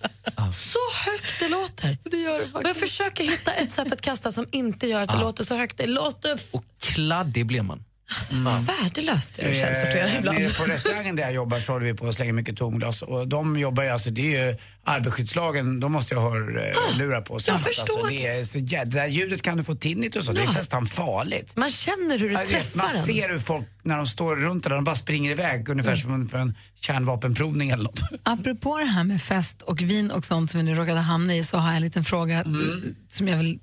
Så 0.52 0.78
högt 1.10 1.40
det 1.40 1.48
låter. 1.48 1.98
Det 2.10 2.16
gör 2.16 2.38
det 2.38 2.52
Och 2.52 2.62
jag 2.64 2.76
försöker 2.76 3.24
hitta 3.24 3.52
ett 3.52 3.72
sätt 3.72 3.92
att 3.92 4.00
kasta 4.00 4.32
som 4.32 4.46
inte 4.52 4.86
gör 4.86 5.02
att 5.02 5.08
det 5.08 5.20
låter 5.20 5.44
så 5.44 5.56
högt. 5.56 5.78
Det 5.78 5.86
låter 5.86 6.40
Och 6.50 6.64
kladdig 6.80 7.46
blir 7.46 7.62
man. 7.62 7.84
Alltså, 8.18 8.72
värdelöst 8.82 9.34
det 9.34 9.50
att 9.50 9.56
källsortera 9.56 10.08
Eh, 10.08 10.18
ibland. 10.18 10.38
Nere 10.38 10.50
på 10.54 10.64
restaurangen 10.64 11.16
där 11.16 11.22
jag 11.22 11.32
jobbar 11.32 11.60
så 11.60 11.72
håller 11.72 11.86
vi 11.86 11.94
på 11.94 12.06
att 12.08 12.14
slänga 12.14 12.32
mycket 12.32 12.56
tomglas 12.56 13.02
och 13.02 13.28
de 13.28 13.58
jobbar 13.58 13.82
ju, 13.82 13.88
alltså 13.88 14.10
det 14.10 14.36
är 14.36 14.46
ju 14.48 14.56
arbetsskyddslagen, 14.84 15.80
de 15.80 15.92
måste 15.92 16.14
ju 16.14 16.20
ha 16.20 16.36
eh, 16.36 16.98
lurar 16.98 17.20
på 17.20 17.38
sig. 17.38 17.50
jag 17.50 17.54
Alltså, 17.66 17.68
förstår. 17.82 18.08
det, 18.08 18.26
är 18.26 18.44
så 18.44 18.58
jä- 18.58 18.84
det 18.84 18.90
där 18.98 19.06
ljudet 19.06 19.42
kan 19.42 19.56
du 19.56 19.64
få 19.64 19.74
tinnitus 19.74 20.28
och 20.28 20.34
det 20.34 20.40
är 20.42 20.52
nästan 20.52 20.86
farligt. 20.86 21.56
Man 21.56 21.70
känner 21.70 22.18
hur 22.18 22.28
det 22.28 22.32
Jag 22.34 22.40
vet, 22.40 22.48
träffar 22.48 22.76
man 22.78 22.96
en. 22.96 23.04
ser 23.06 23.28
hur 23.28 23.38
folk, 23.38 23.66
när 23.82 23.96
de 23.96 24.06
står 24.06 24.36
runt 24.36 24.64
där, 24.64 24.70
de 24.70 24.84
bara 24.84 24.96
springer 24.96 25.30
iväg 25.30 25.68
ungefär 25.68 25.96
som 25.96 26.28
för 26.28 26.38
en 26.38 26.54
kärnvapenprovning 26.80 27.70
eller 27.70 27.84
något. 27.84 28.00
Apropå 28.22 28.78
det 28.78 28.84
här 28.84 29.04
med 29.04 29.22
fest 29.22 29.62
och 29.62 29.82
vin 29.82 30.10
och 30.10 30.24
sånt 30.24 30.50
som 30.50 30.58
vi 30.60 30.64
nu 30.66 30.74
råkade 30.74 31.00
hamna 31.00 31.34
i 31.36 31.44
så 31.44 31.56
har 31.58 31.68
jag 31.68 31.76
en 31.76 31.82
liten 31.82 32.04
fråga 32.04 32.40
Mm. 32.42 32.94
som 33.10 33.28
jag 33.28 33.36
vill 33.36 33.58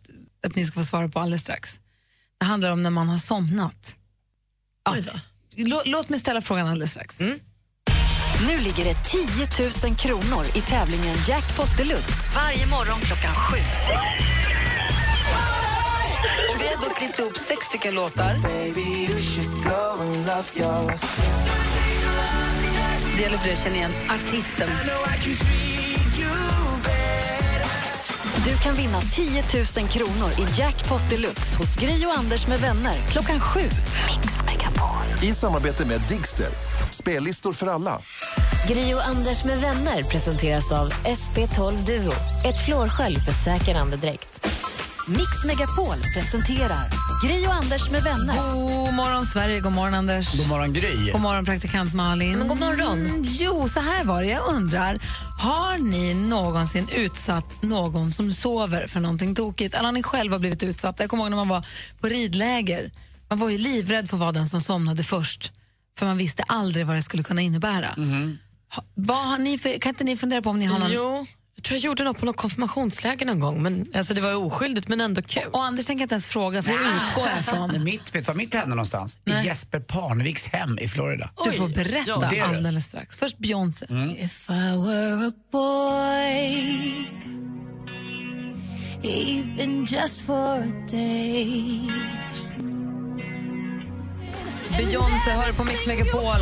att 0.48 0.56
ni 0.56 0.66
ska 0.66 0.80
få 0.80 0.86
svara 0.86 1.08
på 1.08 1.20
alldeles 1.20 1.42
strax. 1.42 1.80
Det 2.40 2.46
handlar 2.46 2.72
om 2.72 2.84
när 2.84 2.90
man 2.90 3.10
har 3.10 3.18
somnat. 3.18 3.96
Ja. 4.84 4.96
Låt 5.86 6.10
mig 6.10 6.20
ställa 6.20 6.42
frågan 6.42 6.68
alldeles 6.68 6.92
strax. 6.92 7.20
Nu 8.48 8.58
ligger 8.58 8.84
det 8.84 8.96
10 9.04 9.90
000 9.90 9.96
kronor 9.96 10.46
i 10.56 10.62
tävlingen 10.62 11.18
Jackpot 11.28 11.78
Deluxe 11.78 12.14
varje 12.36 12.68
morgon 12.68 13.00
klockan 13.00 13.36
sju. 13.36 13.58
Och 16.50 16.62
vi 16.62 16.68
har 16.68 16.90
då 16.90 16.94
klippt 16.94 17.20
ihop 17.20 17.38
sex 17.38 17.66
stycken 17.66 17.96
låtar. 17.96 18.36
Det 23.16 23.22
gäller 23.22 23.38
för 23.38 23.46
dig 23.46 23.54
att 23.54 23.64
känna 23.64 23.76
igen 23.76 23.92
artisten. 24.10 24.70
Du 28.46 28.58
kan 28.58 28.76
vinna 28.76 29.02
10 29.02 29.44
000 29.78 29.88
kronor 29.88 30.30
i 30.40 30.60
Jackpot 30.60 31.10
Deluxe 31.10 31.58
hos 31.58 31.76
Gri 31.76 32.06
och 32.06 32.18
Anders 32.18 32.48
med 32.48 32.60
vänner 32.60 32.96
klockan 33.12 33.40
sju. 33.40 33.60
Mix 33.60 34.44
Megapol. 34.46 35.30
I 35.30 35.34
samarbete 35.34 35.86
med 35.86 36.02
Digster. 36.10 36.48
Spellistor 36.90 37.54
för 37.54 37.68
alla. 37.68 38.00
Gri 38.68 38.94
och 38.94 39.08
Anders 39.08 39.44
med 39.44 39.62
vänner 39.62 40.04
presenteras 40.04 40.72
av 40.72 40.90
SP12 40.92 41.86
Duo. 41.86 42.14
Ett 42.46 42.66
flårskölj 42.66 43.20
för 43.20 43.32
säker 43.32 43.76
andedräkt. 43.76 44.48
Mix 45.08 45.46
Megapol 45.46 45.98
presenterar 46.16 46.90
Gri 47.24 47.48
och 47.48 47.54
Anders 47.54 47.90
med 47.90 48.04
vänner. 48.04 48.34
God 48.86 48.94
morgon, 48.94 49.26
Sverige. 49.26 49.60
God 49.60 49.72
morgon, 49.74 49.94
Anders. 49.94 50.38
God 50.38 50.48
morgon 50.48 50.74
Gry. 50.74 51.12
God 51.12 51.22
morgon, 51.22 51.46
praktikant 51.46 51.94
Malin. 51.94 52.40
Men 52.40 52.48
god 52.48 52.60
morgon. 52.60 53.06
Mm, 53.06 53.24
Jo, 53.26 53.68
så 53.68 53.80
här 53.80 54.04
var 54.04 54.22
det. 54.22 54.28
Jag 54.30 54.48
undrar, 54.48 54.98
har 55.40 55.78
ni 55.78 56.14
någonsin 56.14 56.90
utsatt 56.96 57.64
någon 57.64 58.12
som 58.12 58.32
sover 58.32 58.88
för 58.88 59.00
någonting 59.00 59.36
tokigt? 59.36 59.74
Eller 59.76 59.86
har 59.86 59.92
ni 59.92 60.04
själva 60.04 60.40
blivit 60.40 60.64
utsatta? 60.64 61.04
Jag 61.04 61.10
kommer 61.10 61.24
ihåg 61.24 61.30
när 61.30 61.38
man 61.38 61.48
var 61.48 61.66
på 62.02 62.08
ridläger. 62.08 62.92
Man 63.30 63.40
var 63.40 63.50
ju 63.50 63.58
livrädd 63.58 64.10
för 64.10 64.16
att 64.18 64.22
vara 64.22 64.32
den 64.32 64.50
som 64.50 64.62
somnade 64.62 65.04
först. 65.04 65.52
För 65.98 66.06
man 66.06 66.18
visste 66.18 66.44
aldrig 66.44 66.86
vad 66.88 66.96
det 66.96 67.02
skulle 67.02 67.24
kunna 67.24 67.42
innebära. 67.42 67.88
Ha, 68.76 68.84
vad 68.96 69.28
har 69.28 69.38
ni 69.38 69.58
för, 69.58 69.80
kan 69.80 69.90
inte 69.90 70.04
ni 70.04 70.18
fundera 70.18 70.42
på 70.42 70.50
om 70.50 70.60
ni 70.60 70.66
har 70.66 70.80
någon... 70.80 70.92
Jo, 70.92 71.26
jag 71.62 71.66
tror 71.66 71.78
jag 71.78 71.84
gjorde 71.84 72.04
något 72.04 72.20
på 72.20 72.26
något 72.26 72.38
konfirmationsläger 72.38 73.26
någon 73.26 73.40
gång. 73.40 73.64
Men, 73.64 73.86
alltså, 73.94 74.14
det 74.14 74.22
var 74.22 74.36
oskyldigt 74.36 74.88
men 74.88 75.02
ändå 75.02 75.22
kul. 75.22 75.44
Och 75.52 75.64
Anders 75.64 75.86
tänker 75.86 76.04
inte 76.04 76.16
ens 76.16 76.28
fråga, 76.28 76.64
för 76.64 76.72
det 76.72 76.78
utgår 76.78 77.28
jag 77.30 77.40
ifrån. 77.40 77.84
Mitt, 77.84 78.02
vet 78.02 78.14
du 78.14 78.22
vad 78.22 78.36
mitt 78.36 78.54
hände 78.54 78.70
någonstans? 78.70 79.18
Nej. 79.24 79.44
I 79.44 79.48
Jesper 79.48 79.80
Parneviks 79.80 80.48
hem 80.48 80.80
i 80.80 80.88
Florida. 80.88 81.30
Du 81.44 81.52
får 81.52 81.68
berätta 81.68 82.04
Ja, 82.08 82.28
det 82.32 82.40
alldeles 82.40 82.86
strax. 82.86 83.18
Först 83.18 83.38
Beyoncé. 83.38 83.86
If 84.18 84.50
I 84.50 84.78
were 84.78 85.28
a 85.28 85.32
boy 85.52 87.08
Even 89.04 89.86
just 89.86 90.26
for 90.26 90.60
a 90.60 90.88
day 90.92 91.82
Beyoncé 94.78 95.32
hör 95.32 95.54
på 95.54 95.64
Mix 95.64 95.88
Megapol. 95.88 96.36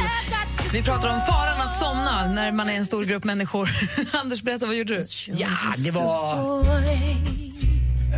Vi 0.73 0.83
pratar 0.83 1.13
om 1.13 1.21
faran 1.21 1.67
att 1.67 1.79
somna 1.79 2.27
när 2.27 2.51
man 2.51 2.69
är 2.69 2.73
en 2.73 2.85
stor 2.85 3.05
grupp 3.05 3.23
människor. 3.23 3.69
Anders, 4.13 4.43
berätta, 4.43 4.65
vad 4.65 4.75
gjorde 4.75 4.93
du? 4.93 5.03
Ja, 5.31 5.47
det 5.77 5.91
var 5.91 6.63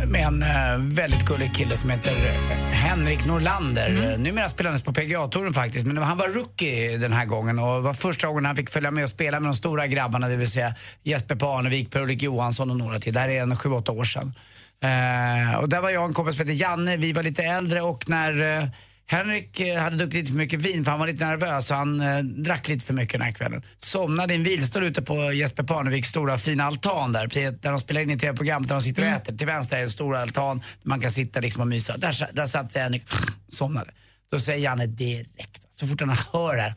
med 0.06 0.26
en 0.26 0.42
eh, 0.42 0.94
väldigt 0.94 1.24
gullig 1.24 1.54
kille 1.54 1.76
som 1.76 1.90
heter 1.90 2.26
eh, 2.26 2.56
Henrik 2.70 3.26
Norlander. 3.26 3.88
Mm. 3.88 4.22
Numera 4.22 4.48
spelandes 4.48 4.82
på 4.82 4.92
PGA-touren 4.92 5.52
faktiskt, 5.52 5.86
men 5.86 5.96
han 5.96 6.18
var 6.18 6.28
rookie 6.28 6.96
den 6.96 7.12
här 7.12 7.24
gången 7.24 7.58
och 7.58 7.82
var 7.82 7.94
första 7.94 8.26
gången 8.26 8.44
han 8.44 8.56
fick 8.56 8.70
följa 8.70 8.90
med 8.90 9.02
och 9.02 9.10
spela 9.10 9.40
med 9.40 9.48
de 9.48 9.54
stora 9.54 9.86
grabbarna, 9.86 10.28
det 10.28 10.36
vill 10.36 10.50
säga 10.50 10.74
Jesper 11.02 11.34
Parnevik, 11.34 11.90
Per-Ulrik 11.90 12.22
Johansson 12.22 12.70
och 12.70 12.76
några 12.76 12.98
till. 12.98 13.14
Det 13.14 13.20
här 13.20 13.28
är 13.28 13.42
en 13.42 13.54
7-8 13.54 13.90
år 13.90 14.04
sedan. 14.04 14.34
Eh, 14.82 15.58
och 15.58 15.68
där 15.68 15.80
var 15.80 15.90
jag 15.90 16.02
och 16.02 16.08
en 16.08 16.14
kompis 16.14 16.36
som 16.36 16.46
heter 16.46 16.60
Janne, 16.60 16.96
vi 16.96 17.12
var 17.12 17.22
lite 17.22 17.42
äldre 17.42 17.80
och 17.80 18.08
när 18.08 18.58
eh, 18.58 18.68
Henrik 19.12 19.60
eh, 19.60 19.82
hade 19.82 19.96
druckit 19.96 20.14
lite 20.14 20.30
för 20.30 20.38
mycket 20.38 20.62
vin 20.62 20.84
för 20.84 20.90
han 20.90 21.00
var 21.00 21.06
lite 21.06 21.26
nervös 21.26 21.70
och 21.70 21.76
han 21.76 22.00
eh, 22.00 22.18
drack 22.18 22.68
lite 22.68 22.84
för 22.84 22.94
mycket 22.94 23.12
den 23.12 23.22
här 23.22 23.32
kvällen. 23.32 23.62
Somnade 23.78 24.34
i 24.34 24.36
en 24.36 24.42
vilstol 24.42 24.84
ute 24.84 25.02
på 25.02 25.32
Jesper 25.32 25.62
Parneviks 25.62 26.08
stora 26.08 26.38
fina 26.38 26.64
altan 26.64 27.12
där, 27.12 27.28
precis 27.28 27.60
där 27.60 27.70
de 27.70 27.78
spelar 27.78 28.00
in 28.00 28.10
i 28.10 28.18
tv-programmet 28.18 28.68
där 28.68 28.76
de 28.76 28.82
sitter 28.82 29.02
och 29.02 29.08
äter. 29.08 29.34
Till 29.34 29.46
vänster 29.46 29.76
är 29.76 29.82
en 29.82 29.90
stor 29.90 30.16
altan 30.16 30.58
där 30.58 30.88
man 30.88 31.00
kan 31.00 31.10
sitta 31.10 31.40
liksom 31.40 31.60
och 31.62 31.68
mysa. 31.68 31.96
Där, 31.96 32.28
där 32.32 32.46
satt 32.46 32.72
sig 32.72 32.82
Henrik 32.82 33.02
somnade. 33.48 33.90
Då 34.30 34.40
säger 34.40 34.64
Janne 34.64 34.86
direkt, 34.86 35.66
så 35.70 35.86
fort 35.86 36.00
han 36.00 36.10
hör 36.32 36.56
det 36.56 36.62
här, 36.62 36.74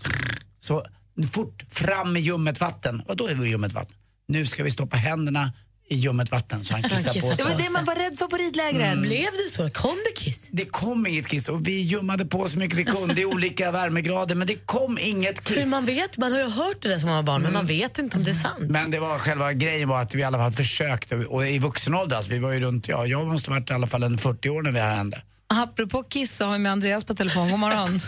så 0.60 0.86
fort 1.32 1.64
fram 1.70 2.14
med 2.14 2.22
ljummet 2.22 2.60
vatten. 2.60 3.02
Och 3.02 3.16
då 3.16 3.28
är 3.28 3.34
vi 3.34 3.50
ljummet 3.50 3.74
vatten. 3.74 3.96
Nu 4.28 4.46
ska 4.46 4.64
vi 4.64 4.72
stoppa 4.72 4.98
händerna 4.98 5.54
i 5.88 5.96
ljummet 5.96 6.32
vatten 6.32 6.64
så 6.64 6.74
han 6.74 6.84
kissar 6.84 7.22
på 7.22 7.30
Det 7.30 7.36
sig. 7.36 7.46
var 7.46 7.56
det 7.64 7.70
man 7.70 7.86
var 7.86 7.96
rädd 7.96 8.18
för 8.18 8.28
på 8.28 8.36
ridlägret. 8.38 9.00
Blev 9.02 9.32
det 9.32 9.50
så? 9.52 9.70
Kom 9.70 9.96
det 10.06 10.22
kiss? 10.22 10.50
Det 10.52 10.66
kom 10.66 11.08
inget 11.08 11.28
kiss 11.28 11.50
och 11.50 11.68
vi 11.68 11.82
ljummade 11.82 12.26
på 12.26 12.48
så 12.48 12.58
mycket 12.60 12.78
vi 12.78 12.84
kunde 12.86 13.22
i 13.22 13.26
olika 13.26 13.72
värmegrader 13.72 14.36
men 14.36 14.48
det 14.48 14.56
kom 14.66 14.98
inget 15.02 15.44
kiss. 15.44 15.66
man 15.68 15.86
vet, 15.86 16.18
man 16.18 16.32
har 16.32 16.40
ju 16.40 16.50
hört 16.50 16.82
det 16.82 16.90
där 16.90 16.98
som 16.98 17.10
man 17.10 17.16
var 17.16 17.24
barn 17.24 17.42
men 17.42 17.54
man 17.54 17.66
vet 17.66 17.98
inte 17.98 18.18
om 18.18 18.24
det 18.24 18.32
är 18.32 18.34
sant. 18.36 18.60
Men 18.70 18.92
det 18.92 19.00
var 19.00 19.20
själva 19.20 19.54
grejen 19.54 19.90
var 19.90 20.02
att 20.02 20.16
vi 20.16 20.20
i 20.20 20.24
alla 20.24 20.38
fall 20.38 20.52
försökte 20.52 21.16
och 21.16 21.48
i 21.48 21.60
vuxen 21.60 21.96
ålder, 21.96 22.16
alltså, 22.16 22.32
vi 22.32 22.40
var 22.40 22.52
ju 22.52 22.60
runt, 22.60 22.88
ja 22.88 23.06
jag 23.06 23.28
måste 23.28 23.52
ha 23.52 23.60
varit 23.60 23.70
i 23.70 23.74
alla 23.74 23.88
fall 23.88 24.04
en 24.04 24.18
40 24.18 24.50
år 24.50 24.62
när 24.62 24.72
det 24.72 24.80
här 24.80 24.96
hände. 24.96 25.22
Apropå 25.48 26.04
kiss 26.04 26.38
så 26.38 26.46
har 26.46 26.54
vi 26.54 26.60
med 26.60 26.72
Andreas 26.72 27.04
på 27.06 27.14
telefon. 27.16 27.50
God 27.52 27.60
morgon. 27.60 28.00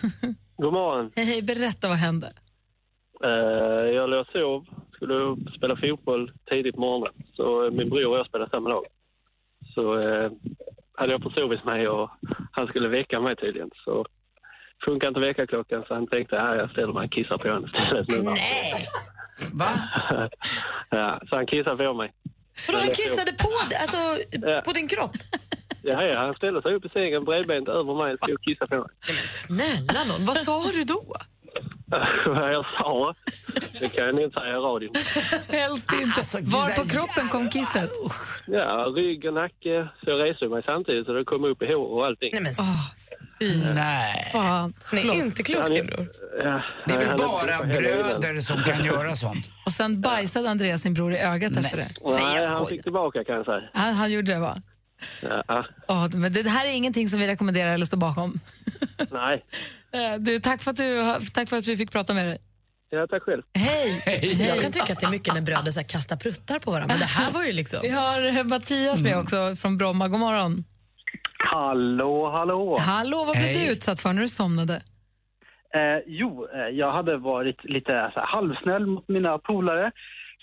God 0.57 0.74
morgon. 0.74 1.12
hej, 1.15 1.25
hej, 1.25 1.41
berätta 1.41 1.88
vad 1.89 1.98
hände. 1.98 2.34
Eh, 3.24 3.29
jag 3.96 4.10
låg 4.10 4.19
och 4.19 4.27
sov, 4.27 4.65
skulle 4.98 5.13
upp 5.13 5.39
och 5.48 5.54
spela 5.58 5.75
fotboll 5.75 6.32
tidigt 6.50 6.75
på 6.75 6.82
morgonen. 6.82 7.13
Så 7.36 7.66
eh, 7.66 7.72
min 7.72 7.89
bror 7.89 8.06
och 8.08 8.18
jag 8.18 8.27
spelade 8.27 8.50
samma 8.51 8.70
lag. 8.70 8.86
Så 9.75 10.00
eh, 10.00 10.32
hade 11.00 11.12
jag 11.12 11.24
försovit 11.24 11.66
mig 11.66 11.88
och 11.88 12.10
han 12.51 12.68
skulle 12.68 12.88
väcka 12.88 13.20
mig 13.20 13.36
tydligen. 13.36 13.70
Så 13.86 14.06
funkar 14.86 15.08
inte 15.08 15.20
väckarklockan 15.20 15.84
så 15.88 15.94
han 15.94 16.08
tänkte 16.08 16.42
att 16.42 16.58
jag 16.58 16.72
ställer 16.72 16.94
mig 16.94 17.06
och 17.06 17.12
kissar 17.12 17.38
på 17.38 17.48
honom 17.48 17.66
istället. 17.66 18.08
Nu. 18.10 18.30
Nej! 18.30 18.88
Va? 19.54 19.72
ja, 20.89 21.22
så 21.30 21.36
han 21.36 21.48
kissade 21.48 21.77
på 21.77 21.94
mig. 21.94 22.13
Vadå, 22.68 22.80
han 22.80 22.88
kissade 22.88 23.32
på, 23.32 23.50
dig? 23.70 23.77
alltså, 23.84 24.01
Ja. 24.48 24.62
på 24.66 24.72
din 24.72 24.88
kropp? 24.88 25.12
Ja, 25.84 26.04
ja, 26.04 26.20
han 26.20 26.34
ställde 26.34 26.62
sig 26.62 26.74
upp 26.75 26.86
i 26.86 26.89
sängen 26.89 27.24
bredbent 27.25 27.70
över 27.70 27.94
mig 27.96 28.13
och 28.13 28.18
stod 28.20 28.36
och 28.36 28.42
kissade 28.42 28.70
på 28.70 28.75
mig. 28.75 28.89
Snälla 29.46 30.00
någon, 30.10 30.25
vad 30.25 30.38
sa 30.38 30.62
du 30.74 30.84
då? 30.84 31.04
Vad 32.28 32.54
jag 32.54 32.66
sa, 32.80 33.14
det 33.80 33.90
kan 33.90 34.06
jag 34.06 34.22
inte 34.24 34.40
säga 34.40 34.50
i 34.50 34.60
radion. 34.60 34.94
Helst 35.50 35.94
inte. 35.94 36.14
Alltså, 36.18 36.38
gud, 36.40 36.50
Var 36.50 36.70
på 36.76 36.90
kroppen 36.90 37.28
kom 37.30 37.50
kisset? 37.50 37.92
Ja, 38.48 38.94
rygg 38.96 39.26
och 39.26 39.34
nacke. 39.34 39.88
Så 40.04 40.10
jag 40.10 40.20
reste 40.30 40.48
mig 40.48 40.64
samtidigt 40.66 41.06
så 41.06 41.14
det 41.14 41.24
kom 41.24 41.44
upp 41.44 41.62
i 41.62 41.66
hår 41.74 41.88
och 41.98 42.06
allting. 42.06 42.30
Nej 42.34 42.42
men 42.42 42.54
Nej. 43.76 44.30
Fan. 44.32 44.74
nej, 44.94 45.18
inte 45.20 45.44
klokt 45.44 45.68
din 45.68 45.86
bror. 45.86 46.08
Ja, 46.44 46.44
Det 46.86 46.94
är 46.94 46.98
nej, 46.98 46.98
väl 46.98 47.08
han 47.08 47.18
bara 47.18 47.68
bröder 47.68 48.42
som 48.42 48.64
kan 48.64 48.86
göra 48.86 49.16
sånt. 49.16 49.52
Och 49.66 49.72
sen 49.72 50.02
bajsade 50.02 50.50
Andreas 50.50 50.82
sin 50.82 50.94
bror 50.94 51.14
i 51.14 51.18
ögat 51.20 51.58
efter 51.58 51.78
det. 51.78 51.88
Nej, 52.04 52.14
jag 52.14 52.14
Nej, 52.24 52.36
han 52.36 52.44
skojar. 52.44 52.66
fick 52.66 52.84
tillbaka 52.84 53.24
kan 53.24 53.36
jag 53.36 53.46
säga. 53.46 53.62
Han, 53.74 53.94
han 53.94 54.12
gjorde 54.12 54.34
det, 54.34 54.40
va? 54.40 54.58
Ja, 55.48 55.66
Åh, 55.88 56.08
men 56.16 56.34
det 56.34 56.50
här 56.50 56.66
är 56.68 56.72
ingenting 56.72 57.08
som 57.10 57.20
vi 57.20 57.27
rekommenderar 57.27 57.74
eller 57.74 57.86
står 57.86 57.98
bakom. 57.98 58.34
nej. 59.12 59.46
Eh, 59.92 60.16
Du, 60.20 60.39
tack, 60.39 60.63
för 60.63 60.72
att 60.72 60.77
du, 60.77 60.98
har- 61.01 61.34
tack 61.34 61.50
för 61.50 61.58
att 61.58 61.68
vi 61.68 61.77
fick 61.77 61.92
prata 61.92 62.13
med 62.13 62.25
dig. 62.25 62.38
Ja, 62.89 63.08
tack 63.08 63.24
själv. 63.24 63.42
Hej! 63.54 64.04
Jag 64.48 64.62
kan 64.62 64.72
tycka 64.72 64.94
att 64.94 65.00
det 65.00 65.06
är 65.06 65.12
mycket 65.12 65.34
när 65.34 65.42
bröder 65.42 65.72
så 65.72 65.80
här 65.80 65.88
kastar 65.88 66.16
pruttar 66.16 66.60
på 66.60 66.72
varandra, 66.72 66.88
men 66.94 67.00
det 67.00 67.06
här 67.06 67.32
var 67.32 67.44
ju 67.44 67.51
liksom... 67.54 67.80
Vi 67.84 67.89
har 67.89 68.38
eh, 68.38 68.44
Mattias 68.44 69.01
med 69.01 69.18
också 69.18 69.56
från 69.56 69.77
Bromma. 69.77 70.08
God 70.08 70.20
morgon. 70.20 70.63
Hallå, 71.39 72.32
hallå. 72.32 72.77
Hallå, 72.80 73.24
vad 73.25 73.36
blev 73.38 73.46
Hej. 73.56 73.66
du 73.66 73.72
utsatt 73.74 74.00
för 74.00 74.13
när 74.13 74.22
du 74.22 74.27
somnade? 74.27 74.74
Eh, 75.75 76.00
jo, 76.08 76.48
eh, 76.54 76.60
jag 76.77 76.92
hade 76.94 77.18
varit 77.18 77.63
lite 77.63 78.12
så 78.13 78.20
här, 78.20 78.27
halvsnäll 78.27 78.86
mot 78.86 79.08
mina 79.08 79.38
polare. 79.38 79.92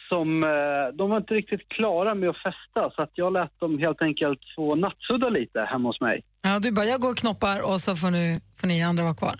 Som, 0.08 0.44
eh, 0.44 0.94
de 0.94 1.10
var 1.10 1.16
inte 1.16 1.34
riktigt 1.34 1.68
klara 1.68 2.14
med 2.14 2.28
att 2.28 2.36
festa 2.36 2.90
så 2.90 3.02
att 3.02 3.10
jag 3.14 3.32
lät 3.32 3.60
dem 3.60 3.78
helt 3.78 4.02
enkelt 4.02 4.40
få 4.56 4.74
nattsudda 4.74 5.28
lite 5.28 5.60
hemma 5.60 5.88
hos 5.88 6.00
mig. 6.00 6.24
Ja, 6.42 6.58
du 6.58 6.72
bara, 6.72 6.84
jag 6.84 7.00
går 7.00 7.10
och 7.10 7.16
knoppar 7.16 7.72
och 7.72 7.80
så 7.80 7.96
får, 7.96 8.10
nu, 8.10 8.40
får 8.60 8.66
ni 8.66 8.82
andra 8.82 9.04
vara 9.04 9.14
kvar. 9.14 9.34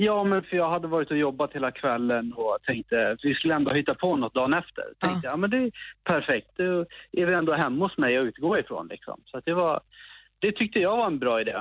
Ja, 0.00 0.24
men 0.24 0.42
för 0.42 0.56
jag 0.56 0.70
hade 0.70 0.88
varit 0.88 1.10
och 1.10 1.16
jobbat 1.16 1.52
hela 1.52 1.70
kvällen 1.70 2.32
och 2.32 2.58
tänkte 2.62 3.16
vi 3.22 3.34
skulle 3.34 3.54
ändå 3.54 3.72
hitta 3.72 3.94
på 3.94 4.16
något 4.16 4.34
dagen 4.34 4.54
efter. 4.54 4.84
Tänkte, 4.98 5.28
ja. 5.30 5.36
men 5.36 5.50
det 5.50 5.56
är 5.56 5.70
perfekt, 6.04 6.50
då 6.56 6.84
är 7.12 7.26
vi 7.26 7.34
ändå 7.34 7.54
hemma 7.54 7.84
hos 7.84 7.98
mig 7.98 8.18
och 8.18 8.24
utgår 8.24 8.58
ifrån 8.58 8.86
liksom. 8.86 9.20
Så 9.24 9.38
att 9.38 9.44
det 9.44 9.54
var, 9.54 9.80
det 10.38 10.52
tyckte 10.52 10.78
jag 10.78 10.96
var 10.96 11.06
en 11.06 11.18
bra 11.18 11.40
idé. 11.40 11.56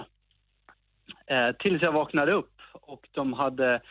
Eh, 1.28 1.52
tills 1.60 1.82
jag 1.82 1.92
vaknade 1.92 2.32
upp 2.32 2.62
och 2.74 3.08
de 3.12 3.34
hade 3.34 3.82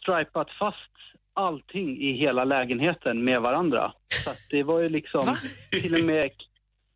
stripat 0.00 0.50
fast 0.50 0.97
allting 1.38 1.98
i 2.02 2.12
hela 2.12 2.44
lägenheten 2.44 3.24
med 3.24 3.40
varandra. 3.40 3.92
Så 4.24 4.30
att 4.30 4.46
det 4.50 4.62
var 4.62 4.80
ju 4.80 4.88
liksom 4.88 5.36
till 5.70 5.94
och 5.94 6.04
med 6.04 6.30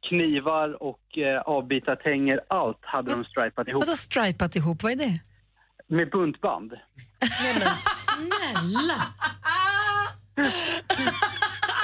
knivar 0.09 0.83
och 0.83 1.19
eh, 1.19 1.41
avbitartänger, 1.41 2.41
allt 2.49 2.79
hade 2.81 3.13
de 3.15 3.25
stripat 3.25 3.69
ihop 3.69 3.83
Vadå 3.87 3.97
stripat 3.97 4.57
ihop, 4.57 4.83
vad 4.83 4.93
är 4.93 4.97
det? 4.97 5.21
med 5.87 6.11
buntband. 6.11 6.73
Snälla! 7.33 9.03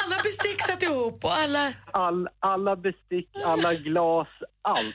alla 0.05 0.17
bestick 0.23 0.63
satt 0.63 0.83
ihop 0.83 1.25
och 1.25 1.33
alla... 1.33 1.73
All, 1.91 2.29
alla 2.41 2.77
bestick, 2.77 3.29
alla 3.47 3.75
glas, 3.75 4.29
allt. 4.63 4.95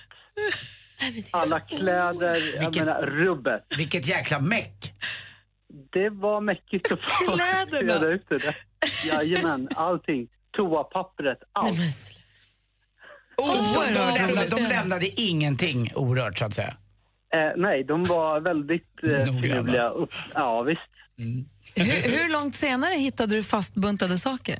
Alla 1.32 1.60
kläder, 1.60 2.38
jag 2.56 2.60
Vilket- 2.62 2.86
menar 2.86 3.02
rubbet. 3.02 3.66
Vilket 3.78 4.08
jäkla 4.08 4.40
meck. 4.40 4.93
Det 5.94 6.10
var 6.10 6.42
mäckigt 6.42 6.92
att 6.92 7.00
få 7.00 7.32
Kläderna. 7.38 7.94
reda 7.94 8.08
ut 8.08 8.26
det. 8.30 8.38
där. 8.38 8.56
Jajamän, 9.08 9.70
allting. 9.76 10.28
Toapappret, 10.58 11.38
allt. 11.52 11.78
Nej, 11.78 11.78
men. 11.80 11.92
De, 13.38 13.44
Oerhört 13.44 14.20
lämnade, 14.20 14.48
de 14.48 14.62
lämnade 14.64 15.22
ingenting 15.22 15.92
orört 15.96 16.38
så 16.38 16.46
att 16.46 16.54
säga. 16.54 16.74
Eh, 17.34 17.52
nej, 17.58 17.84
de 17.84 18.04
var 18.04 18.40
väldigt 18.40 19.04
eh, 19.04 19.26
finurliga. 19.26 19.92
Ja, 20.34 20.62
visst. 20.62 20.82
Hur, 21.76 22.18
hur 22.18 22.30
långt 22.34 22.56
senare 22.56 22.94
hittade 22.94 23.36
du 23.36 23.44
fastbuntade 23.44 24.18
saker? 24.18 24.60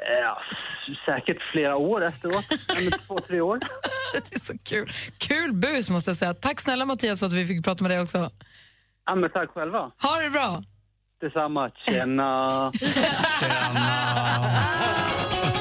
Eh, 0.00 0.94
säkert 1.06 1.42
flera 1.52 1.76
år 1.76 2.04
efteråt. 2.04 2.46
Eller 2.78 2.90
två, 3.06 3.18
tre 3.18 3.40
år. 3.40 3.58
Det 4.12 4.34
är 4.34 4.40
så 4.40 4.58
kul. 4.58 4.88
Kul 5.18 5.52
bus 5.52 5.90
måste 5.90 6.10
jag 6.10 6.16
säga. 6.16 6.34
Tack 6.34 6.60
snälla 6.60 6.84
Mattias 6.84 7.20
för 7.20 7.26
att 7.26 7.32
vi 7.32 7.46
fick 7.46 7.64
prata 7.64 7.84
med 7.84 7.90
dig 7.90 8.00
också. 8.00 8.30
Ja, 9.08 9.14
men 9.14 9.30
tack 9.30 9.50
själva. 9.50 9.78
Ha 9.78 10.20
det 10.22 10.30
bra! 10.30 10.62
Detsamma. 11.20 11.70
Tjena. 11.70 12.46
Alan 13.42 13.76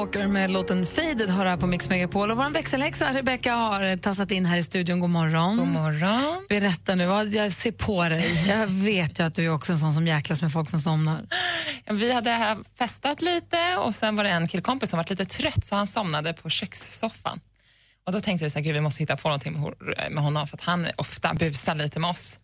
Walker 0.00 0.26
med 0.26 0.50
låten 0.50 0.86
Faded 0.86 1.30
har 1.30 1.46
här 1.46 1.56
på 1.56 1.66
Mix 1.66 1.88
Megapol. 1.88 2.30
Och 2.30 2.36
vår 2.36 2.50
växelhäxa 2.50 3.14
Rebecca 3.14 3.54
har 3.54 3.96
tassat 3.96 4.30
in 4.30 4.46
här 4.46 4.56
i 4.56 4.62
studion. 4.62 5.00
God 5.00 5.10
morgon. 5.10 5.56
God 5.56 5.68
morgon. 5.68 6.46
Berätta 6.48 6.94
nu, 6.94 7.04
jag 7.04 7.52
ser 7.52 7.72
på 7.72 8.08
dig. 8.08 8.48
Jag 8.48 8.66
vet 8.66 9.20
ju 9.20 9.24
att 9.24 9.34
du 9.34 9.44
är 9.44 9.54
också 9.54 9.72
en 9.72 9.78
sån 9.78 9.94
som 9.94 10.06
jäklas 10.06 10.42
med 10.42 10.52
folk 10.52 10.70
som 10.70 10.80
somnar. 10.80 11.26
Vi 11.90 12.12
hade 12.12 12.58
festat 12.78 13.22
lite 13.22 13.76
och 13.78 13.94
sen 13.94 14.16
var 14.16 14.24
det 14.24 14.30
en 14.30 14.48
killkompis 14.48 14.90
som 14.90 14.96
var 14.96 15.06
lite 15.10 15.24
trött 15.24 15.64
så 15.64 15.76
han 15.76 15.86
somnade 15.86 16.32
på 16.32 16.50
kökssoffan. 16.50 17.40
Och 18.06 18.12
då 18.12 18.20
tänkte 18.20 18.44
vi 18.44 18.50
så 18.50 18.58
här, 18.58 18.64
Gud, 18.64 18.74
vi 18.74 18.80
måste 18.80 19.02
hitta 19.02 19.16
på 19.16 19.28
någonting 19.28 19.72
med 20.10 20.24
honom 20.24 20.46
för 20.46 20.56
att 20.56 20.64
han 20.64 20.86
ofta 20.96 21.34
busar 21.34 21.74
lite 21.74 22.00
med 22.00 22.10
oss. 22.10 22.38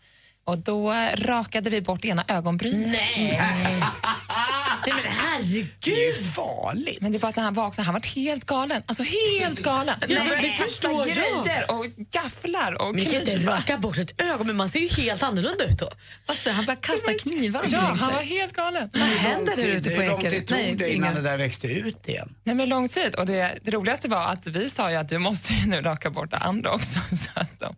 Och 0.45 0.59
då 0.59 0.93
rakade 1.15 1.71
vi 1.71 1.81
bort 1.81 2.05
ena 2.05 2.25
ögonbrynet. 2.29 2.89
Nej! 3.17 3.41
Nej 4.87 5.03
men 5.05 5.13
herregud. 5.13 5.67
Det 5.81 5.91
är 6.05 6.07
ju 6.07 6.25
farligt. 6.25 6.99
Men 7.01 7.13
det 7.13 7.19
är 7.19 7.21
bara 7.21 7.29
att 7.29 7.37
när 7.37 7.43
han 7.45 7.55
vaknade, 7.55 7.87
han 7.87 7.95
var 7.95 8.03
helt 8.15 8.45
galen. 8.45 8.83
Alltså 8.87 9.03
helt 9.03 9.63
galen. 9.63 9.95
Ja, 10.09 10.19
Nej, 10.29 10.39
det 10.59 10.65
förstår 10.65 10.93
jag. 10.93 11.17
grejer 11.17 11.71
och 11.71 11.87
gafflar 12.13 12.83
och 12.83 12.95
Men 12.95 13.05
ni 13.05 13.11
kan 13.11 13.21
inte 13.21 13.35
knivar. 13.35 13.53
raka 13.57 13.79
bort 13.79 13.99
ett 13.99 14.23
ögon, 14.23 14.47
men 14.47 14.57
man 14.57 14.69
ser 14.69 14.81
ju 14.81 14.89
helt 14.89 15.23
annorlunda 15.23 15.65
ut 15.65 15.79
då. 15.79 15.91
Alltså, 16.27 16.51
han 16.51 16.65
börjar 16.65 16.81
kasta 16.81 17.13
knivar 17.15 17.61
omkring 17.61 17.79
Ja, 17.81 17.97
han 18.01 18.13
var 18.15 18.23
helt 18.23 18.53
galen. 18.53 18.91
Vad 18.93 19.03
händer 19.03 19.57
där 19.57 19.63
Hur 19.63 19.77
ute 19.77 19.91
på 19.91 20.03
lång 20.03 20.21
tid 20.21 20.27
Ekerö? 20.35 20.41
tog 20.47 20.57
Nej, 20.59 20.75
det 20.75 20.93
innan 20.95 21.15
det 21.15 21.21
där 21.21 21.37
växte 21.39 21.67
ut 21.67 22.09
igen? 22.09 22.35
Nej, 22.45 22.55
men 22.55 22.69
lång 22.69 22.89
tid. 22.89 23.15
Och 23.15 23.27
det, 23.27 23.59
det 23.63 23.71
roligaste 23.71 24.09
var 24.09 24.25
att 24.33 24.47
vi 24.47 24.71
sa 24.71 24.91
ju 24.91 24.97
att 24.97 25.09
du 25.09 25.19
måste 25.19 25.53
ju 25.53 25.67
nu 25.67 25.83
raka 25.83 26.11
bort 26.11 26.31
det 26.31 26.37
andra 26.37 26.71
också 26.71 26.99
så 27.17 27.31
att 27.41 27.61
de 27.61 27.77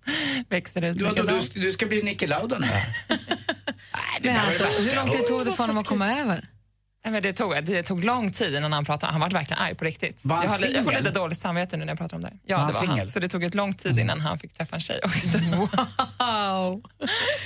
växer 0.48 0.84
ut 0.84 0.98
Du, 0.98 1.04
du, 1.14 1.22
du, 1.22 1.60
du 1.60 1.72
ska 1.72 1.86
bli 1.86 2.02
Niki 2.02 2.26
Lauda 2.26 2.58
nu? 2.58 2.66
Nej, 3.08 3.18
det 4.22 4.28
Men 4.32 4.34
var 4.36 4.64
alltså, 4.64 4.82
hur 4.82 4.96
lång 4.96 5.10
tid 5.10 5.26
tog 5.26 5.46
det 5.46 5.52
för 5.52 5.62
honom 5.64 5.78
att 5.78 5.86
komma 5.86 6.18
över? 6.20 6.48
Nej, 7.04 7.12
men 7.12 7.22
det, 7.22 7.32
tog, 7.32 7.64
det 7.64 7.82
tog 7.82 8.04
lång 8.04 8.30
tid 8.32 8.54
innan 8.54 8.72
han 8.72 8.84
pratade. 8.84 9.12
Han 9.12 9.20
var 9.20 9.30
verkligen 9.30 9.62
arg 9.62 9.74
på 9.74 9.84
riktigt. 9.84 10.18
Var 10.22 10.36
han 10.36 10.44
jag, 10.44 10.50
har, 10.50 10.74
jag 10.74 10.84
får 10.84 10.92
lite 10.92 11.10
dåligt 11.10 11.40
samvete 11.40 11.76
nu 11.76 11.84
när 11.84 11.90
jag 11.92 11.98
pratar 11.98 12.16
om 12.16 12.22
det. 12.22 12.32
Ja, 12.46 12.58
Var 12.58 12.66
det 12.66 12.86
var 12.86 12.96
han. 12.98 13.08
Så 13.08 13.20
det 13.20 13.28
tog 13.28 13.44
ett 13.44 13.54
lång 13.54 13.72
tid 13.74 13.98
innan 13.98 14.20
han 14.20 14.38
fick 14.38 14.52
träffa 14.52 14.76
en 14.76 14.80
tjej 14.80 15.00
också. 15.04 15.38
Wow. 16.18 16.82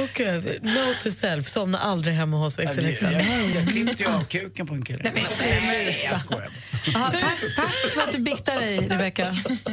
Okej, 0.00 0.58
note 0.62 0.98
to 1.02 1.10
self, 1.10 1.48
somna 1.48 1.78
aldrig 1.78 2.14
hemma 2.14 2.36
hos 2.36 2.58
växelhäxan. 2.58 3.12
jag, 3.12 3.22
jag 3.56 3.68
klippte 3.68 4.02
ju 4.02 4.08
av 4.08 4.24
kuken 4.24 4.66
på 4.66 4.74
en 4.74 4.84
kille. 4.84 5.00
Nej, 5.04 5.12
men 5.14 5.24
Nej, 5.66 6.08
jag 6.10 6.20
skojar. 6.20 6.50
Aha, 6.96 7.10
tack, 7.10 7.38
tack 7.56 7.74
för 7.94 8.00
att 8.00 8.12
du 8.12 8.18
biktar 8.18 8.56
dig, 8.60 8.78
Rebecca. 8.78 9.26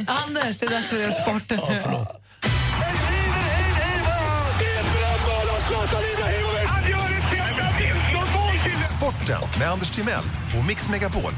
Anders, 0.06 0.58
det 0.58 0.66
är 0.66 0.70
dags 0.70 0.90
för 0.90 1.10
sporten 1.22 1.60
nu. 1.70 2.04
Sporten 9.10 9.48
med 9.58 9.68
Anders 9.70 9.90
Timell 9.90 10.24
och 10.58 10.64
Mix 10.64 10.88
Megapol. 10.88 11.32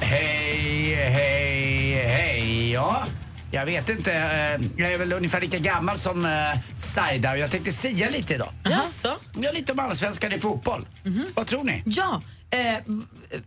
Hej, 0.00 0.94
hej, 0.94 1.92
hej. 2.06 2.72
Ja, 2.72 3.02
jag 3.50 3.66
vet 3.66 3.88
inte. 3.88 4.12
eh, 4.12 4.66
Jag 4.76 4.92
är 4.92 4.98
väl 4.98 5.12
ungefär 5.12 5.40
lika 5.40 5.58
gammal 5.58 5.98
som 5.98 6.24
eh, 6.24 6.30
Saida 6.76 7.32
och 7.32 7.38
jag 7.38 7.50
tänkte 7.50 7.72
sia 7.72 8.10
lite 8.10 8.34
idag. 8.34 8.48
Jaså? 8.64 9.16
Ja, 9.40 9.50
lite 9.52 9.72
om 9.72 9.78
allsvenskan 9.78 10.32
i 10.32 10.38
fotboll. 10.38 10.86
Vad 11.34 11.46
tror 11.46 11.64
ni? 11.64 11.82
Ja, 11.86 12.22
eh, 12.52 12.78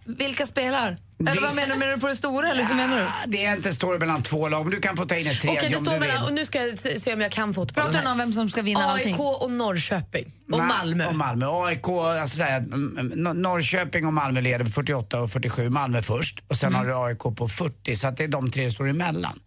vilka 0.05 0.45
spelar? 0.45 0.97
Eller 1.19 1.41
vad 1.41 1.55
menar 1.55 1.73
du? 1.73 1.79
Menar 1.79 1.93
du 1.93 1.99
på 1.99 2.07
det 2.07 2.15
stora 2.15 2.49
eller 2.49 2.63
hur 2.63 2.75
menar 2.75 2.97
du? 2.97 3.31
Det 3.31 3.45
är 3.45 3.55
inte 3.55 3.73
står 3.73 3.99
mellan 3.99 4.23
två 4.23 4.49
lag, 4.49 4.65
men 4.65 4.71
du 4.71 4.81
kan 4.81 4.97
få 4.97 5.05
ta 5.05 5.15
in 5.15 5.27
ett 5.27 5.41
tredje 5.41 5.59
Okej, 5.59 5.69
det 5.69 5.77
om 5.77 5.85
står 5.85 5.93
du 5.93 5.99
mellan, 5.99 6.15
vill. 6.15 6.25
och 6.25 6.33
nu 6.33 6.45
ska 6.45 6.65
jag 6.65 6.77
se, 6.77 6.99
se 6.99 7.13
om 7.13 7.21
jag 7.21 7.31
kan 7.31 7.53
fotboll. 7.53 7.83
Pratar 7.85 8.01
du 8.01 8.07
om 8.09 8.17
vem 8.17 8.33
som 8.33 8.49
ska 8.49 8.61
vinna 8.61 8.85
allting? 8.85 9.13
AIK 9.13 9.19
och 9.41 9.51
Norrköping. 9.51 10.33
Och 10.51 10.57
Nej, 10.57 10.67
Malmö. 10.67 11.07
Och 11.07 11.15
Malmö. 11.15 11.45
AIK, 11.49 11.87
alltså 11.87 12.37
så 12.37 12.43
här, 12.43 12.57
mm, 12.57 12.97
mm, 12.97 13.41
Norrköping 13.41 14.05
och 14.07 14.13
Malmö 14.13 14.41
leder 14.41 14.65
på 14.65 14.71
48 14.71 15.21
och 15.21 15.31
47. 15.31 15.69
Malmö 15.69 16.01
först. 16.01 16.43
Och 16.47 16.55
sen 16.55 16.73
har 16.75 16.85
du 16.85 16.95
AIK 16.95 17.19
på 17.37 17.47
40. 17.47 17.95
Så 17.95 18.07
att 18.07 18.17
det 18.17 18.23
är 18.23 18.27
de 18.27 18.51
tre 18.51 18.63
som 18.63 18.71
står 18.71 18.89
emellan. 18.89 19.39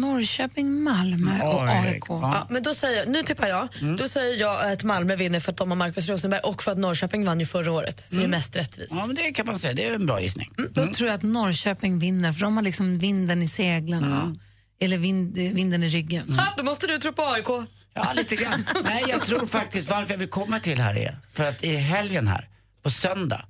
Norrköping, 0.00 0.82
Malmö 0.82 1.42
och 1.42 1.68
AIK. 1.68 2.04
Ja. 2.08 2.46
Men 2.50 2.62
då 2.62 2.74
säger 2.74 2.98
jag, 2.98 3.08
nu 3.08 3.22
tippar 3.22 3.46
jag. 3.46 3.68
Då 3.98 4.08
säger 4.08 4.40
jag 4.40 4.72
att 4.72 4.84
Malmö 4.84 5.16
vinner 5.16 5.40
för 5.40 5.52
att 5.52 5.56
de 5.56 5.70
har 5.70 5.76
Marcus 5.76 6.08
Rosenberg 6.08 6.40
och 6.40 6.62
för 6.62 6.72
att 6.72 6.78
Norrköping 6.78 7.24
vann 7.24 7.40
ju 7.40 7.46
förra 7.46 7.72
året. 7.72 8.00
Så 8.00 8.16
det 8.16 8.24
är 8.24 8.28
mest 8.28 8.56
rättvist. 8.56 8.90
Ja, 8.90 9.06
men 9.06 9.16
det 9.16 9.32
kan 9.32 9.46
man 9.46 9.58
säga. 9.58 9.72
Det 9.72 9.84
är 9.84 9.94
en 9.94 10.06
bra 10.06 10.20
gissning. 10.20 10.50
Då 10.70 10.86
tror 10.86 11.08
jag 11.08 11.16
att 11.16 11.22
Norrköping 11.22 11.98
vinner, 11.98 12.32
för 12.32 12.40
de 12.40 12.56
har 12.56 12.64
liksom 12.64 12.98
vinden 12.98 13.42
i 13.42 13.48
seglarna. 13.48 14.36
Eller 14.80 14.98
vind, 14.98 15.34
vinden 15.36 15.82
i 15.82 15.88
ryggen. 15.88 16.38
Ha, 16.38 16.54
då 16.56 16.64
måste 16.64 16.86
du 16.86 16.98
tro 16.98 17.12
på 17.12 17.22
AIK. 17.22 17.48
Ja, 17.94 18.12
lite 18.16 18.36
grann. 18.36 18.66
Nej, 18.84 19.04
jag 19.08 19.22
tror 19.22 19.46
faktiskt 19.46 19.90
varför 19.90 20.12
jag 20.12 20.18
vill 20.18 20.28
komma 20.28 20.60
till 20.60 20.80
här 20.80 20.94
är 20.94 21.16
för 21.32 21.48
att 21.48 21.64
i 21.64 21.76
helgen 21.76 22.28
här, 22.28 22.48
på 22.82 22.90
söndag, 22.90 23.44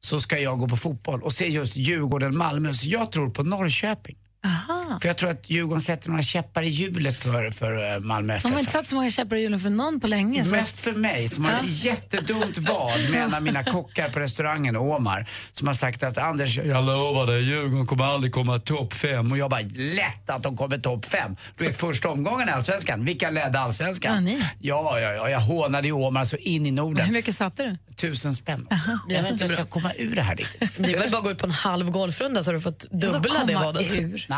så 0.00 0.20
ska 0.20 0.38
jag 0.38 0.58
gå 0.58 0.68
på 0.68 0.76
fotboll 0.76 1.22
och 1.22 1.32
se 1.32 1.48
just 1.48 1.76
Djurgården-Malmö. 1.76 2.74
Så 2.74 2.86
jag 2.86 3.12
tror 3.12 3.30
på 3.30 3.42
Norrköping. 3.42 4.16
Aha. 4.44 4.98
För 5.00 5.08
jag 5.08 5.16
tror 5.16 5.30
att 5.30 5.50
Djurgården 5.50 5.80
sätter 5.82 6.08
några 6.10 6.22
käppar 6.22 6.62
i 6.62 6.68
hjulet 6.68 7.16
för, 7.16 7.50
för 7.50 7.94
eh, 7.94 8.00
Malmö 8.00 8.38
De 8.42 8.52
har 8.52 8.58
inte 8.58 8.70
FF. 8.70 8.72
satt 8.72 8.86
så 8.86 8.94
många 8.94 9.10
käppar 9.10 9.36
i 9.36 9.40
hjulen 9.42 9.60
för 9.60 9.70
någon 9.70 10.00
på 10.00 10.06
länge. 10.06 10.44
Så. 10.44 10.50
Mest 10.50 10.80
för 10.80 10.92
mig 10.92 11.28
som 11.28 11.44
har 11.44 11.52
ett 11.52 11.84
jättedumt 11.84 12.58
vad 12.58 13.10
med 13.10 13.22
en 13.22 13.34
av 13.34 13.42
mina 13.42 13.64
kockar 13.74 14.08
på 14.08 14.20
restaurangen, 14.20 14.76
Omar, 14.76 15.28
som 15.52 15.66
har 15.68 15.74
sagt 15.74 16.02
att 16.02 16.18
Anders, 16.18 16.56
jag 16.56 16.84
lovar 16.84 17.26
dig, 17.26 17.42
Djurgården 17.42 17.86
kommer 17.86 18.04
aldrig 18.04 18.32
komma 18.32 18.58
topp 18.58 18.92
fem. 18.92 19.32
Och 19.32 19.38
jag 19.38 19.50
bara, 19.50 19.60
lätt 19.74 20.30
att 20.30 20.42
de 20.42 20.56
kommer 20.56 20.78
topp 20.78 21.04
fem. 21.06 21.36
Du 21.58 21.64
vet 21.66 21.76
första 21.76 22.08
omgången 22.08 22.48
i 22.48 22.52
Allsvenskan, 22.52 23.04
vilka 23.04 23.30
ledde 23.30 23.60
Allsvenskan? 23.60 24.14
Ja, 24.14 24.20
ni. 24.20 24.42
Ja, 24.60 25.00
ja, 25.00 25.12
ja, 25.12 25.28
jag 25.30 25.40
hånade 25.40 25.88
ju 25.88 25.92
Omar 25.92 26.24
så 26.24 26.36
in 26.36 26.66
i 26.66 26.68
Hur 26.68 26.76
Norden. 26.76 27.12
mycket 27.12 27.36
satte 27.36 27.62
du? 27.62 27.76
Tusen 27.96 28.34
spänn 28.34 28.66
också. 28.70 28.98
Jag 29.08 29.22
vet 29.22 29.32
inte 29.32 29.44
hur 29.44 29.50
jag 29.50 29.60
ska 29.60 29.68
komma 29.68 29.92
ur 29.98 30.14
det 30.14 30.22
här 30.22 30.36
riktigt. 30.36 30.72
Det 30.76 30.92
är 30.94 30.98
väl 30.98 31.10
bara 31.10 31.18
att 31.18 31.24
gå 31.24 31.30
ut 31.30 31.38
på 31.38 31.46
en 31.46 31.52
halv 31.52 31.90
golfrunda 31.90 32.42
så 32.42 32.48
har 32.50 32.54
du 32.54 32.60
fått 32.60 32.86
dubbla 32.90 33.44
det 33.46 33.54
vadet. 33.54 33.92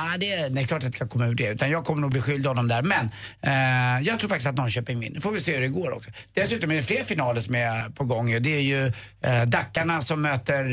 Nej, 0.04 0.18
det 0.18 0.60
är, 0.60 0.66
klart 0.66 0.78
att 0.78 0.84
jag 0.84 0.94
ska 0.94 1.08
komma 1.08 1.26
ur 1.26 1.34
det. 1.34 1.48
Utan 1.48 1.70
jag 1.70 1.84
kommer 1.84 2.00
nog 2.00 2.10
bli 2.10 2.20
skyldig 2.20 2.48
honom 2.48 2.68
där. 2.68 2.82
Men 2.82 3.10
eh, 3.42 4.06
jag 4.06 4.18
tror 4.20 4.28
faktiskt 4.28 4.48
att 4.48 4.56
Norrköping 4.56 5.00
vinner. 5.00 5.20
Får 5.20 5.30
vi 5.32 5.40
se 5.40 5.54
hur 5.54 5.60
det 5.60 5.68
går 5.68 5.94
också. 5.94 6.10
Dessutom 6.34 6.70
är 6.70 6.74
det 6.76 6.82
fler 6.82 7.04
finaler 7.04 7.40
som 7.40 7.54
är 7.54 7.88
på 7.90 8.04
gång. 8.04 8.42
Det 8.42 8.56
är 8.56 8.60
ju 8.60 8.92
eh, 9.22 9.42
Dackarna 9.42 10.00
som 10.02 10.22
möter 10.22 10.64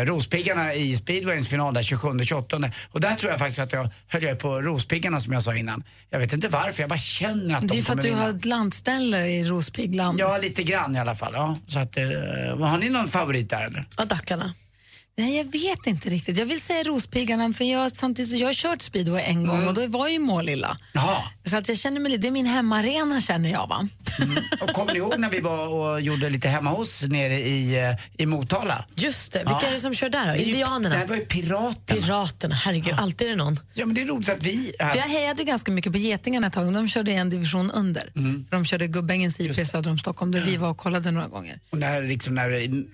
eh, 0.00 0.04
Rospiggarna 0.04 0.74
i 0.74 0.96
speedwayens 0.96 1.48
final 1.48 1.74
där 1.74 1.82
27-28. 1.82 2.70
Och 2.90 3.00
där 3.00 3.14
tror 3.14 3.30
jag 3.30 3.38
faktiskt 3.38 3.58
att 3.58 3.72
jag 3.72 3.90
höll 4.08 4.22
jag 4.22 4.38
på 4.38 4.60
Rospiggarna 4.62 5.20
som 5.20 5.32
jag 5.32 5.42
sa 5.42 5.54
innan. 5.54 5.82
Jag 6.10 6.18
vet 6.18 6.32
inte 6.32 6.48
varför, 6.48 6.82
jag 6.82 6.88
bara 6.90 6.98
känner 6.98 7.54
att 7.56 7.68
Det 7.68 7.74
är 7.74 7.76
de 7.76 7.82
för 7.82 7.92
att 7.92 8.02
du 8.02 8.08
vinna. 8.08 8.20
har 8.20 8.28
ett 8.30 8.44
landställe 8.44 9.26
i 9.26 9.44
Rospigland. 9.44 10.20
Ja, 10.20 10.38
lite 10.38 10.62
grann 10.62 10.96
i 10.96 10.98
alla 10.98 11.14
fall. 11.14 11.32
Ja. 11.34 11.58
Så 11.66 11.78
att, 11.78 11.96
eh, 11.96 12.04
har 12.58 12.78
ni 12.78 12.88
någon 12.88 13.08
favorit 13.08 13.50
där 13.50 13.66
eller? 13.66 13.84
Ja, 13.98 14.04
Dackarna. 14.04 14.54
Nej, 15.18 15.36
jag 15.36 15.44
vet 15.44 15.86
inte 15.86 16.08
riktigt. 16.10 16.38
Jag 16.38 16.46
vill 16.46 16.60
säga 16.60 16.82
Rospiggarna, 16.82 17.52
för 17.52 17.64
jag, 17.64 17.92
samtidigt 17.96 18.30
så 18.30 18.36
jag 18.36 18.48
har 18.48 18.52
kört 18.54 18.82
speedway 18.82 19.22
en 19.22 19.46
gång 19.46 19.66
och 19.68 19.74
då 19.74 19.86
var 19.86 20.08
ju 20.08 20.18
Målilla. 20.18 20.78
Jaha. 20.92 21.16
Så 21.44 21.56
att 21.56 21.68
jag 21.68 21.78
känner 21.78 22.00
mig 22.00 22.10
lite, 22.12 22.22
det 22.22 22.28
är 22.28 22.32
min 22.32 22.46
hemmaarena 22.46 23.20
känner 23.20 23.50
jag 23.50 23.66
va. 23.66 23.88
Och 24.60 24.68
kommer 24.68 24.92
ni 24.92 24.98
ihåg 24.98 25.18
när 25.18 25.30
vi 25.30 25.40
var 25.40 25.68
och 25.68 26.00
gjorde 26.00 26.30
lite 26.30 26.48
hemma 26.48 26.70
hos 26.70 27.02
nere 27.02 27.38
i, 27.40 27.78
eh, 27.78 28.22
i 28.22 28.26
Motala? 28.26 28.84
Just 28.94 29.32
det, 29.32 29.38
vilka 29.38 29.58
Ja. 29.62 29.68
är 29.68 29.72
det 29.72 29.80
som 29.80 29.94
kör 29.94 30.08
där 30.08 30.34
då? 30.34 30.42
Indianerna? 30.42 30.98
Det 30.98 31.06
var 31.06 31.16
ju 31.16 31.24
piraterna. 31.26 32.00
Piraterna, 32.00 32.54
herregud, 32.54 32.94
alltid 32.98 33.26
är 33.26 33.30
det 33.30 33.36
någon. 33.36 33.60
Ja, 33.74 33.86
men 33.86 33.94
det 33.94 34.02
är 34.02 34.06
roligt 34.06 34.28
att 34.28 34.42
vi... 34.42 34.72
För 34.78 34.96
jag 34.96 35.02
hejade 35.08 35.44
ganska 35.44 35.70
mycket 35.72 35.92
på 35.92 35.98
Getingarna 35.98 36.46
ett 36.46 36.52
tag, 36.52 36.74
de 36.74 36.88
körde 36.88 37.12
en 37.12 37.30
division 37.30 37.70
under. 37.70 38.10
Mm. 38.16 38.44
För 38.50 38.56
de 38.56 38.64
körde 38.64 38.86
Gubbängens 38.86 39.40
IP 39.40 39.66
söder 39.66 39.90
om 39.90 39.98
Stockholm, 39.98 40.32
där 40.32 40.40
vi 40.44 40.56
var 40.56 40.68
och 40.68 40.78
kollade 40.78 41.10
några 41.10 41.28
gånger. 41.28 41.60
Och 41.70 41.78
när, 41.78 42.02
liksom, 42.02 42.34
när, 42.34 42.50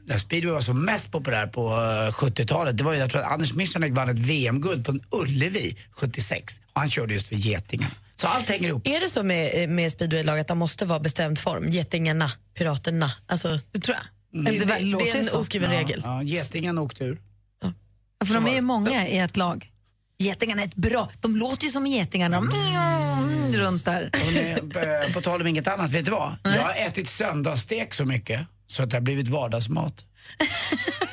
när 0.08 0.18
speedway 0.18 0.52
var 0.52 0.60
som 0.60 0.84
mest 0.84 1.12
populär 1.12 1.46
på 1.46 1.68
eh, 1.68 2.11
70-talet, 2.12 2.78
det 2.78 2.84
var 2.84 2.92
ju, 2.92 2.98
jag 2.98 3.10
tror 3.10 3.20
att 3.20 3.32
Anders 3.32 3.54
Michanek 3.54 3.92
vann 3.92 4.08
ett 4.08 4.18
VM-guld 4.18 4.84
på 4.84 4.92
en 4.92 5.00
Ullevi 5.10 5.76
76. 5.90 6.60
Och 6.72 6.80
han 6.80 6.90
körde 6.90 7.14
just 7.14 7.28
för 7.28 7.36
Getingarna. 7.36 7.94
Så 8.16 8.26
allt 8.26 8.48
hänger 8.48 8.68
ihop. 8.68 8.86
Är 8.86 9.00
det 9.00 9.08
så 9.08 9.22
med, 9.22 9.68
med 9.68 9.92
speedwaylag 9.92 10.38
att 10.38 10.48
de 10.48 10.58
måste 10.58 10.86
vara 10.86 11.00
bestämd 11.00 11.38
form? 11.38 11.68
Getingarna, 11.68 12.30
piraterna. 12.54 13.12
Alltså, 13.26 13.58
Det 13.72 13.80
tror 13.80 13.96
jag. 13.96 14.04
Mm. 14.40 14.46
Eller 14.46 14.66
det, 14.66 14.74
det, 14.74 14.78
det, 14.78 14.84
låter 14.84 15.06
är 15.06 15.12
ju 15.12 15.18
en 15.18 15.24
så. 15.24 15.38
oskriven 15.38 15.70
regel. 15.70 16.00
Ja, 16.04 16.22
Getingen 16.22 16.78
åkte 16.78 17.04
ur. 17.04 17.20
Ja, 17.62 18.26
För 18.26 18.34
de 18.34 18.46
är 18.46 18.54
ju 18.54 18.60
många 18.60 19.08
i 19.08 19.18
ett 19.18 19.36
lag. 19.36 19.72
Getingarna 20.18 20.62
är 20.62 20.66
ett 20.66 20.74
bra, 20.74 21.10
de 21.20 21.36
låter 21.36 21.64
ju 21.64 21.70
som 21.70 21.86
getingarna. 21.86 22.36
De 22.36 22.48
mm, 22.48 23.66
runt 23.66 23.84
där. 23.84 24.10
Ni, 24.30 24.50
eh, 25.06 25.12
på 25.14 25.20
tal 25.20 25.40
om 25.40 25.46
inget 25.46 25.68
annat, 25.68 25.90
vet 25.90 26.04
du 26.04 26.10
vad? 26.10 26.36
Jag 26.42 26.62
har 26.62 26.74
ätit 26.74 27.08
söndagsstek 27.08 27.94
så 27.94 28.04
mycket 28.04 28.46
så 28.66 28.82
att 28.82 28.90
det 28.90 28.96
har 28.96 29.02
blivit 29.02 29.28
vardagsmat. 29.28 30.04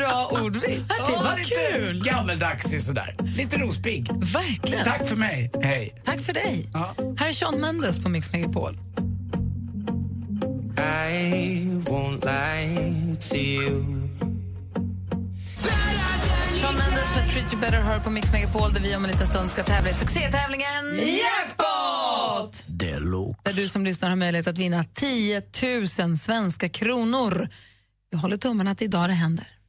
Bra 0.00 0.30
ordvits. 0.42 1.06
Det 1.06 1.12
var 1.12 1.36
kul! 1.36 2.02
Gammeldags 2.04 2.86
sådär. 2.86 3.16
Lite 3.36 3.58
rospigg. 3.58 4.08
Verkligen. 4.12 4.84
Tack 4.84 5.06
för 5.06 5.16
mig. 5.16 5.50
Hej. 5.62 6.02
Tack 6.04 6.22
för 6.22 6.32
dig. 6.32 6.68
Ja. 6.72 6.94
Här 7.18 7.28
är 7.28 7.32
Sean 7.32 7.60
Mendes 7.60 8.02
på 8.02 8.08
Mix 8.08 8.32
Megapol. 8.32 8.78
I 10.78 11.60
won't 11.84 12.24
lie 12.24 13.14
to 13.14 13.36
you. 13.36 13.84
Sean 16.60 16.74
Mendes 16.74 17.16
med 17.16 17.30
Treat 17.30 17.52
You 17.52 17.60
Better 17.60 17.80
hör 17.80 18.00
på 18.00 18.10
Mix 18.10 18.32
Megapol 18.32 18.72
där 18.72 18.80
vi 18.80 18.96
om 18.96 19.04
en 19.04 19.10
liten 19.10 19.26
stund 19.26 19.50
ska 19.50 19.62
tävla 19.62 19.90
i 19.90 19.94
succétävlingen 19.94 20.96
Jackpot! 20.96 22.64
Deluxe. 22.66 23.40
Där 23.44 23.52
du 23.52 23.68
som 23.68 23.84
lyssnar 23.84 24.08
har 24.08 24.16
möjlighet 24.16 24.46
att 24.46 24.58
vinna 24.58 24.84
10 24.84 25.42
000 25.98 26.18
svenska 26.18 26.68
kronor. 26.68 27.48
Jag 28.10 28.18
håller 28.18 28.36
tummarna 28.36 28.70
att 28.70 28.82
idag 28.82 29.08
det 29.08 29.14
händer. 29.14 29.59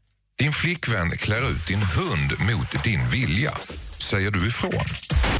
Din 0.41 0.51
flickvän 0.51 1.12
klär 1.17 1.49
ut 1.51 1.67
din 1.67 1.84
hund 1.84 2.32
mot 2.39 2.84
din 2.84 3.08
vilja. 3.08 3.58
Säger 3.99 4.32
du 4.32 4.47
ifrån? 4.47 4.86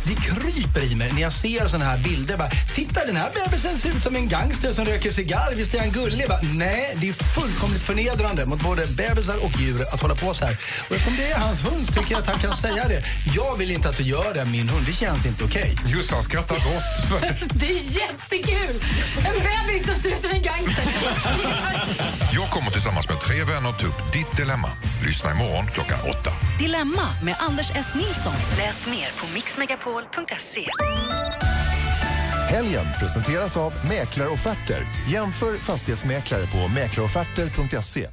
Det 0.04 0.16
kryper 0.16 0.92
i 0.92 0.96
mig 0.96 1.12
när 1.14 1.22
jag 1.22 1.34
ser 1.34 1.68
såna 1.68 1.86
här 1.86 1.98
bilder. 1.98 2.38
Bara, 2.38 2.50
Titta, 2.76 3.06
den 3.06 3.16
här 3.16 3.32
bebisen 3.34 3.78
ser 3.78 3.90
ut 3.90 4.04
som 4.04 4.16
en 4.16 4.28
gangster 4.30 4.72
som 4.72 4.86
röker 4.86 5.12
cigarr. 5.12 5.56
Visst 5.56 5.74
är 5.74 5.80
han 5.80 5.92
gullig? 5.92 6.28
Bara, 6.28 6.40
Nej, 6.54 6.96
det 7.02 7.10
är 7.10 7.14
fullkomligt 7.14 7.84
förnedrande 7.84 8.46
mot 8.46 8.62
både 8.62 8.86
bebisar 8.88 9.46
och 9.46 9.60
djur 9.60 9.82
att 9.94 10.02
hålla 10.02 10.16
på 10.16 10.34
så 10.34 10.46
här. 10.46 10.58
Och 10.90 10.96
eftersom 10.96 11.18
det 11.18 11.32
är 11.32 11.38
hans 11.38 11.66
hund 11.66 11.88
tycker 11.88 12.12
jag 12.12 12.22
att 12.22 12.28
han 12.28 12.40
kan 12.40 12.56
säga 12.56 12.88
det. 12.88 13.04
Jag 13.36 13.58
vill 13.58 13.72
inte 13.72 13.90
att 13.90 13.98
du 13.98 14.04
gör 14.04 14.34
det, 14.34 14.46
min 14.46 14.70
hund. 14.70 14.86
Det 14.86 14.94
känns 14.94 15.26
inte 15.26 15.44
okej. 15.44 15.76
Just 15.86 16.12
han 16.12 16.24
skrattar 16.24 16.56
gott. 16.56 17.22
Det 17.54 17.66
är 17.66 18.00
jättekul! 18.00 18.76
En 19.18 19.38
bebis 19.48 19.86
som 19.86 19.96
ser 19.96 20.10
ut 20.10 20.22
som 20.22 20.32
en 20.32 20.42
gangster. 20.42 20.84
Jag 22.34 22.50
kommer 22.50 22.72
tillsammans 22.72 23.10
med 23.10 23.20
tre 23.20 23.44
vänner 23.44 23.72
ta 23.72 23.88
upp 23.88 24.14
ditt 24.14 24.38
dilemma. 24.38 24.70
Lyssna 25.06 25.32
imorgon 25.32 25.68
klockan 25.68 26.00
åtta. 26.10 26.32
Dilemma 26.60 27.08
med 27.24 27.36
Anders 27.40 27.72
S. 27.76 27.88
Nilsson. 27.96 28.34
Läs 28.58 28.86
mer 28.88 29.22
på 29.22 29.28
mixmegapol.se. 29.92 30.68
Helgen 32.50 32.86
presenteras 33.00 33.58
av 33.58 33.74
Mäklarofferter. 33.90 34.88
Jämför 35.10 35.58
fastighetsmäklare 35.58 36.46
på 36.48 36.68
mäklarofferter.se. 36.68 38.08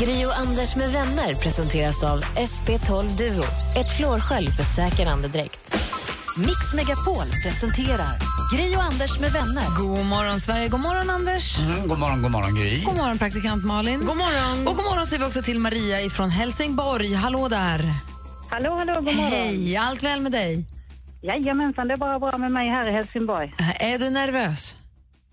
Gri 0.00 0.26
och 0.26 0.38
Anders 0.38 0.76
med 0.76 0.92
vänner 0.92 1.34
presenteras 1.34 2.04
av 2.04 2.20
SP12 2.20 3.16
Duo. 3.16 3.44
Ett 3.76 3.96
flårskölj 3.96 4.48
för 4.50 4.64
säker 4.64 5.06
andedräkt. 5.06 5.74
Mix 6.36 6.74
Megapol 6.74 7.26
presenterar 7.42 8.18
Gri 8.56 8.76
och 8.76 8.82
Anders 8.82 9.20
med 9.20 9.32
vänner. 9.32 9.64
God 9.78 10.06
morgon, 10.06 10.40
Sverige. 10.40 10.68
God 10.68 10.80
morgon, 10.80 11.10
Anders. 11.10 11.58
Mm, 11.58 11.88
god 11.88 11.98
morgon, 11.98 12.22
god 12.22 12.30
morgon 12.30 12.54
Gry. 12.54 12.82
God 12.84 12.96
morgon, 12.96 13.18
praktikant 13.18 13.64
Malin. 13.64 14.00
God 14.00 14.16
morgon. 14.16 14.68
Och 14.68 14.76
god 14.76 14.84
morgon 14.84 15.06
säger 15.06 15.20
vi 15.20 15.26
också 15.28 15.42
till 15.42 15.60
Maria 15.60 16.10
från 16.10 16.30
Helsingborg. 16.30 17.14
Hallå 17.14 17.48
där. 17.48 17.94
Hallå, 18.50 18.74
hallå, 18.78 18.94
god 18.94 19.04
morgon. 19.04 19.30
Hej, 19.30 19.76
allt 19.76 20.02
väl 20.02 20.20
med 20.20 20.32
dig? 20.32 20.75
Jajamensan, 21.26 21.88
det 21.88 21.94
är 21.94 21.98
bara 21.98 22.18
bra 22.18 22.38
med 22.38 22.50
mig 22.50 22.68
här 22.68 22.88
i 22.88 22.92
Helsingborg. 22.92 23.54
Är 23.80 23.98
du 23.98 24.10
nervös? 24.10 24.78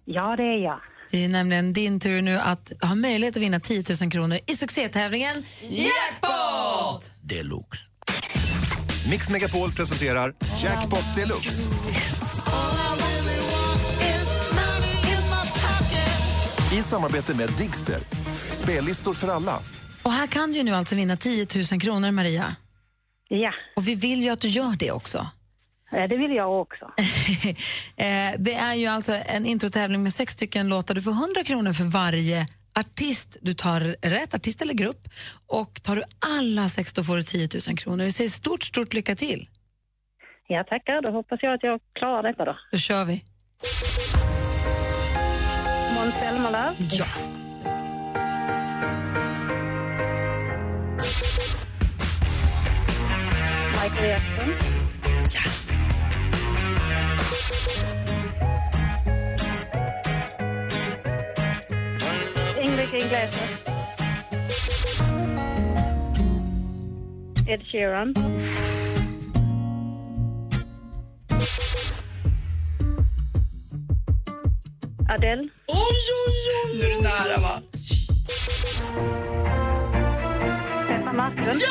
Ja, 0.05 0.35
det 0.35 0.43
är 0.43 0.63
jag. 0.63 0.79
Det 1.11 1.23
är 1.23 1.29
nämligen 1.29 1.73
din 1.73 1.99
tur 1.99 2.21
nu 2.21 2.37
att 2.39 2.71
ha 2.81 2.95
möjlighet 2.95 3.37
att 3.37 3.43
vinna 3.43 3.59
10 3.59 3.83
000 4.01 4.11
kronor 4.11 4.39
i 4.47 4.55
succétävlingen 4.55 5.43
Jackpot! 5.61 7.11
Deluxe. 7.21 7.81
Mix 9.09 9.29
Megapol 9.29 9.71
presenterar 9.71 10.33
Jackpot 10.63 11.15
Deluxe. 11.15 11.69
I 16.73 16.81
samarbete 16.81 17.35
med 17.35 17.49
Digster. 17.57 17.99
Spellistor 18.51 19.13
för 19.13 19.27
alla. 19.27 19.59
Och 20.03 20.11
här 20.11 20.27
kan 20.27 20.51
du 20.51 20.63
nu 20.63 20.71
alltså 20.71 20.95
vinna 20.95 21.17
10 21.17 21.47
000 21.71 21.81
kronor, 21.81 22.11
Maria. 22.11 22.55
Ja. 23.29 23.51
Och 23.75 23.87
vi 23.87 23.95
vill 23.95 24.23
ju 24.23 24.29
att 24.29 24.41
du 24.41 24.47
gör 24.47 24.75
det 24.79 24.91
också. 24.91 25.27
Ja, 25.93 26.07
det 26.07 26.17
vill 26.17 26.31
jag 26.35 26.61
också. 26.61 26.85
Eh, 27.97 28.33
det 28.39 28.53
är 28.53 28.73
ju 28.73 28.87
alltså 28.87 29.13
en 29.13 29.45
introtävling 29.45 30.03
med 30.03 30.13
sex 30.13 30.33
stycken 30.33 30.69
låtar. 30.69 30.95
Du 30.95 31.01
får 31.01 31.11
100 31.11 31.43
kronor 31.43 31.73
för 31.73 31.83
varje 31.83 32.47
artist 32.79 33.37
du 33.41 33.53
tar 33.53 33.79
rätt, 34.01 34.33
artist 34.33 34.61
eller 34.61 34.73
grupp. 34.73 35.07
Och 35.47 35.83
tar 35.83 35.95
du 35.95 36.03
alla 36.19 36.69
sex 36.69 36.93
då 36.93 37.03
får 37.03 37.15
du 37.15 37.23
10 37.23 37.47
000 37.67 37.77
kronor. 37.77 38.03
Vi 38.03 38.11
säger 38.11 38.29
stort, 38.29 38.63
stort 38.63 38.93
lycka 38.93 39.15
till. 39.15 39.47
Ja, 40.47 40.63
tackar. 40.63 41.01
Då 41.01 41.11
hoppas 41.11 41.39
jag 41.43 41.53
att 41.53 41.63
jag 41.63 41.79
klarar 41.93 42.23
detta 42.23 42.45
då. 42.45 42.57
Då 42.71 42.77
kör 42.77 43.05
vi. 43.05 43.23
Måns 45.95 46.13
Zelmerlöw. 46.13 46.75
Ja. 46.79 47.05
Michael 53.83 54.09
Jackson. 54.09 54.72
Enrique 62.57 62.99
Iglesias. 62.99 63.33
Ed 67.45 67.61
Sheeran. 67.69 68.13
Adele. 75.09 75.49
Oj, 75.67 75.77
oj, 76.25 76.33
oj! 76.65 76.77
Nu 76.77 76.85
är 76.85 76.89
det 76.89 77.01
nära, 77.01 77.37
va? 77.41 77.61
Petra 80.87 81.13
Marklund. 81.13 81.61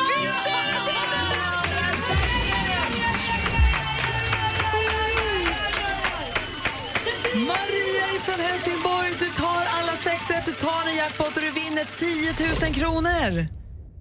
Maria 7.35 8.07
från 8.25 8.39
Helsingborg, 8.45 9.09
du 9.19 9.29
tar 9.41 9.61
alla 9.77 9.91
sex 10.07 10.31
rätt, 10.31 10.45
du 10.45 10.51
tar 10.51 10.89
en 10.89 10.95
jackpot 10.97 11.37
och 11.37 11.41
du 11.43 11.51
vinner 11.51 11.85
10 11.97 12.65
000 12.65 12.73
kronor. 12.73 13.47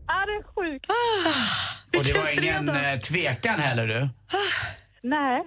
Ja, 0.06 0.16
det 0.26 0.32
är 0.40 0.44
sjukt. 0.54 0.86
Och 1.98 2.04
det 2.04 2.12
var 2.18 2.42
ingen 2.42 2.68
eh, 2.68 2.98
tvekan 3.00 3.58
heller 3.60 3.86
du. 3.86 4.08
Nej. 5.02 5.42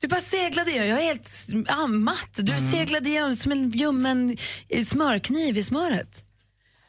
Du 0.00 0.08
bara 0.08 0.20
seglade 0.20 0.70
igenom. 0.70 0.88
Jag 0.88 0.98
är 0.98 1.06
helt 1.06 1.28
ah, 1.70 1.86
matt. 1.86 2.34
Du 2.36 2.52
Mm. 2.52 2.58
seglade 2.58 3.08
igenom 3.08 3.36
som 3.36 3.52
en 3.52 3.70
ljummen 3.70 4.36
eh, 4.68 4.80
smörkniv 4.82 5.56
i 5.56 5.62
smöret. 5.62 6.22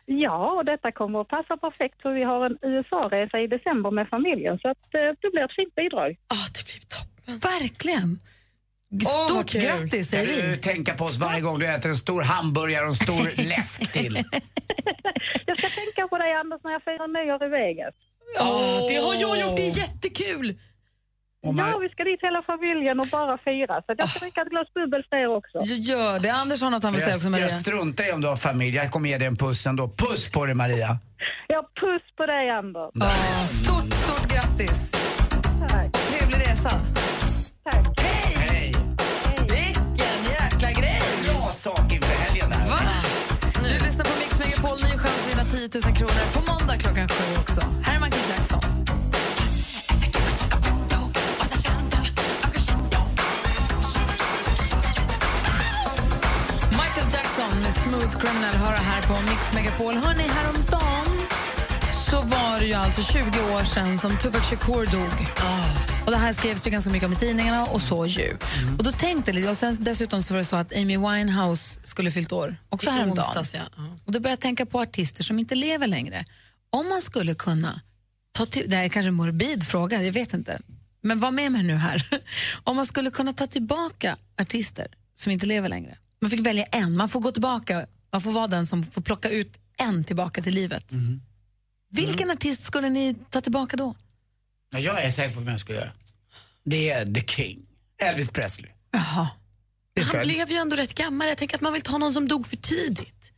Ja, 0.06 0.52
och 0.58 0.66
detta 0.66 0.92
kommer 0.92 1.22
att 1.22 1.28
passa 1.28 1.58
perfekt 1.58 2.02
för 2.02 2.14
vi 2.14 2.24
har 2.24 2.46
en 2.46 2.58
USA-resa 2.62 3.40
i 3.40 3.48
december 3.48 3.92
med 3.92 4.08
familjen 4.10 4.60
så 4.60 4.70
att 4.70 4.94
eh, 4.94 5.10
det 5.22 5.30
blir 5.34 5.44
ett 5.46 5.56
fint 5.56 5.76
bidrag. 5.76 6.18
Verkligen. 7.52 8.20
Stort 9.28 9.50
kul. 9.50 9.62
grattis 9.62 10.10
säger 10.10 10.26
du 10.26 10.52
vi. 10.52 10.58
tänka 10.58 10.94
på 10.94 11.04
oss 11.04 11.18
varje 11.18 11.42
gång 11.42 11.60
du 11.60 11.68
äter 11.68 11.90
en 11.90 11.96
stor 11.98 12.22
hamburgare 12.22 12.82
och 12.82 12.88
en 12.88 12.94
stor 12.94 13.48
läsk 13.50 13.92
till? 13.92 14.24
Jag 15.46 15.58
ska 15.60 15.68
tänka 15.70 16.08
på 16.10 16.18
dig 16.18 16.34
Anders 16.34 16.60
när 16.64 16.72
jag 16.72 16.84
firar 16.84 17.08
nyår 17.08 17.44
i 17.46 17.50
Vegas. 17.50 17.94
Åh, 18.40 18.80
det 18.90 18.96
har 18.96 19.14
jag 19.14 19.40
gjort, 19.42 19.56
det 19.58 19.68
är 19.68 19.78
jättekul! 19.78 20.58
Ja, 21.42 21.78
vi 21.82 21.90
ska 21.90 22.04
dit 22.04 22.20
hela 22.22 22.42
familjen 22.42 23.00
och 23.00 23.06
bara 23.12 23.38
fira. 23.38 23.82
Så 23.86 23.92
att 23.92 23.98
jag 24.00 24.10
ska 24.10 24.20
dricka 24.20 24.42
ett 24.42 24.50
glas 24.50 24.68
bubbel 24.74 25.04
för 25.10 25.16
er 25.18 25.28
också. 25.28 25.58
Gör 25.92 26.20
det. 26.20 26.30
Anders 26.30 26.62
har 26.62 26.70
något 26.70 26.84
han 26.84 26.94
vill 26.94 27.02
säga 27.02 27.16
också, 27.16 27.26
Jag, 27.26 27.32
Maria. 27.32 27.46
jag 27.48 27.62
struntar 27.62 28.10
i 28.10 28.12
om 28.12 28.22
du 28.22 28.28
har 28.28 28.36
familj. 28.36 28.76
Jag 28.76 28.92
kommer 28.92 29.10
ge 29.10 29.18
dig 29.18 29.28
en 29.28 29.36
puss 29.38 29.66
ändå. 29.66 29.90
Puss 29.90 30.32
på 30.32 30.46
dig 30.46 30.56
Maria! 30.56 30.90
Ja, 31.48 31.62
puss 31.82 32.16
på 32.18 32.26
dig 32.26 32.50
Anders. 32.50 32.92
Ja, 32.94 33.10
stort, 33.64 33.94
stort 33.94 34.28
grattis. 34.34 34.92
Tack. 35.70 35.92
Trevlig 35.92 36.38
resa. 36.48 36.70
Tack. 37.72 38.00
Hej! 38.00 38.57
Sak 41.58 41.94
inför 41.94 42.14
helgen 42.14 42.52
Här. 42.52 42.70
Va? 42.70 42.80
Du 43.64 43.86
lyssnar 43.86 44.06
på 44.06 44.12
Mix 44.20 44.40
Megapol, 44.40 44.78
ny 44.84 44.98
chans 44.98 45.22
att 45.22 45.32
vinna 45.32 45.44
10 45.44 45.70
000 45.86 45.96
kronor 45.98 46.26
på 46.34 46.40
måndag 46.52 46.78
klockan 46.78 47.10
sju 47.10 47.40
också. 47.40 47.62
Här 47.84 47.96
är 47.96 48.00
Michael 48.00 48.30
Jackson. 48.30 48.60
Michael 56.72 57.08
Jackson 57.14 57.62
med 57.64 57.74
Smooth 57.74 58.18
Criminal 58.20 58.56
hör 58.56 58.78
här 58.78 59.02
på 59.02 59.14
Mix 59.14 59.54
Megapol. 59.54 59.94
Hörni, 59.94 60.28
häromdagen 60.28 60.97
så 62.10 62.22
var 62.22 62.60
det 62.60 62.66
ju 62.66 62.74
alltså 62.74 63.14
20 63.14 63.24
år 63.28 63.64
sedan 63.64 64.00
som 64.00 64.18
Tupac 64.18 64.50
Shakur 64.50 64.86
dog. 64.92 65.28
Och 66.06 66.12
det 66.12 66.18
här 66.18 66.34
skrevs 66.34 66.62
det 66.62 66.70
ganska 66.70 66.90
mycket 66.92 67.08
om 67.08 67.14
i 67.14 67.16
tidningarna 67.16 67.66
och 67.66 67.82
så 67.82 68.06
ju. 68.06 68.38
Och 68.78 68.84
då 68.84 68.92
tänkte 68.92 69.32
jag 69.32 69.50
och 69.52 69.58
sen, 69.58 69.78
dessutom 69.80 70.24
så 70.24 70.34
var 70.34 70.38
det 70.38 70.46
så 70.46 70.56
att 70.56 70.76
Amy 70.76 70.98
Winehouse 70.98 71.80
skulle 71.84 72.12
fyllt 72.12 72.32
år, 72.32 72.56
också 72.70 72.88
I 72.88 72.92
häromdagen. 72.92 73.26
onsdags, 73.28 73.54
ja. 73.54 73.84
Och 74.06 74.12
då 74.12 74.20
började 74.20 74.30
jag 74.30 74.40
tänka 74.40 74.66
på 74.66 74.80
artister 74.80 75.24
som 75.24 75.40
inte 75.40 75.56
lever 75.56 75.88
längre. 75.88 76.26
Om 76.70 76.90
man 76.90 77.02
skulle 77.02 77.34
kunna 77.36 77.82
ta 78.32 78.46
till, 78.46 78.70
det 78.70 78.76
här 78.76 78.84
är 78.84 78.90
kanske 78.90 79.08
en 79.08 79.16
morbid 79.16 79.68
fråga, 79.68 80.04
jag 80.04 80.14
vet 80.14 80.34
inte. 80.34 80.60
Men 81.02 81.20
var 81.20 81.32
med 81.32 81.52
mig 81.52 81.64
nu 81.64 81.76
här. 81.76 82.08
Om 82.64 82.76
man 82.76 82.86
skulle 82.86 83.12
kunna 83.12 83.34
ta 83.34 83.46
tillbaka 83.46 84.18
artister 84.42 84.88
som 85.16 85.32
inte 85.32 85.46
lever 85.46 85.70
längre. 85.70 85.98
Man 86.22 86.32
fick 86.32 86.40
välja 86.40 86.64
en, 86.64 86.98
man 86.98 87.10
får 87.10 87.20
gå 87.20 87.32
tillbaka, 87.32 87.86
man 88.12 88.22
får 88.22 88.32
vara 88.32 88.48
den 88.48 88.68
som 88.68 88.84
får 88.84 89.02
plocka 89.02 89.30
ut 89.30 89.60
en 89.78 90.04
tillbaka 90.04 90.42
till 90.42 90.54
livet. 90.54 90.92
Vilken 91.90 92.32
artist 92.32 92.64
skulle 92.64 92.90
ni 92.90 93.16
ta 93.30 93.42
tillbaka 93.42 93.78
då? 93.78 93.96
Ja, 94.70 94.80
jag 94.80 95.04
är 95.04 95.12
säker 95.12 95.34
på 95.34 95.40
vem 95.40 95.50
jag 95.50 95.60
skulle 95.60 95.78
göra. 95.78 95.92
Det 96.64 96.90
är 96.90 97.06
The 97.14 97.22
King. 97.28 97.60
Elvis 98.04 98.32
Presley. 98.32 98.72
Jaha. 98.92 99.30
Det 99.94 100.02
ska 100.04 100.18
Han 100.18 100.28
jag. 100.28 100.28
blev 100.28 100.52
ju 100.52 100.58
ändå 100.58 100.76
rätt 100.76 100.94
gammal. 100.94 101.28
Jag 101.28 101.38
tänker 101.38 101.56
att 101.56 101.62
man 101.62 101.74
vill 101.74 101.82
ta 101.82 101.98
någon 101.98 102.14
som 102.14 102.28
dog 102.28 102.48
för 102.48 102.58
tidigt. 102.58 103.32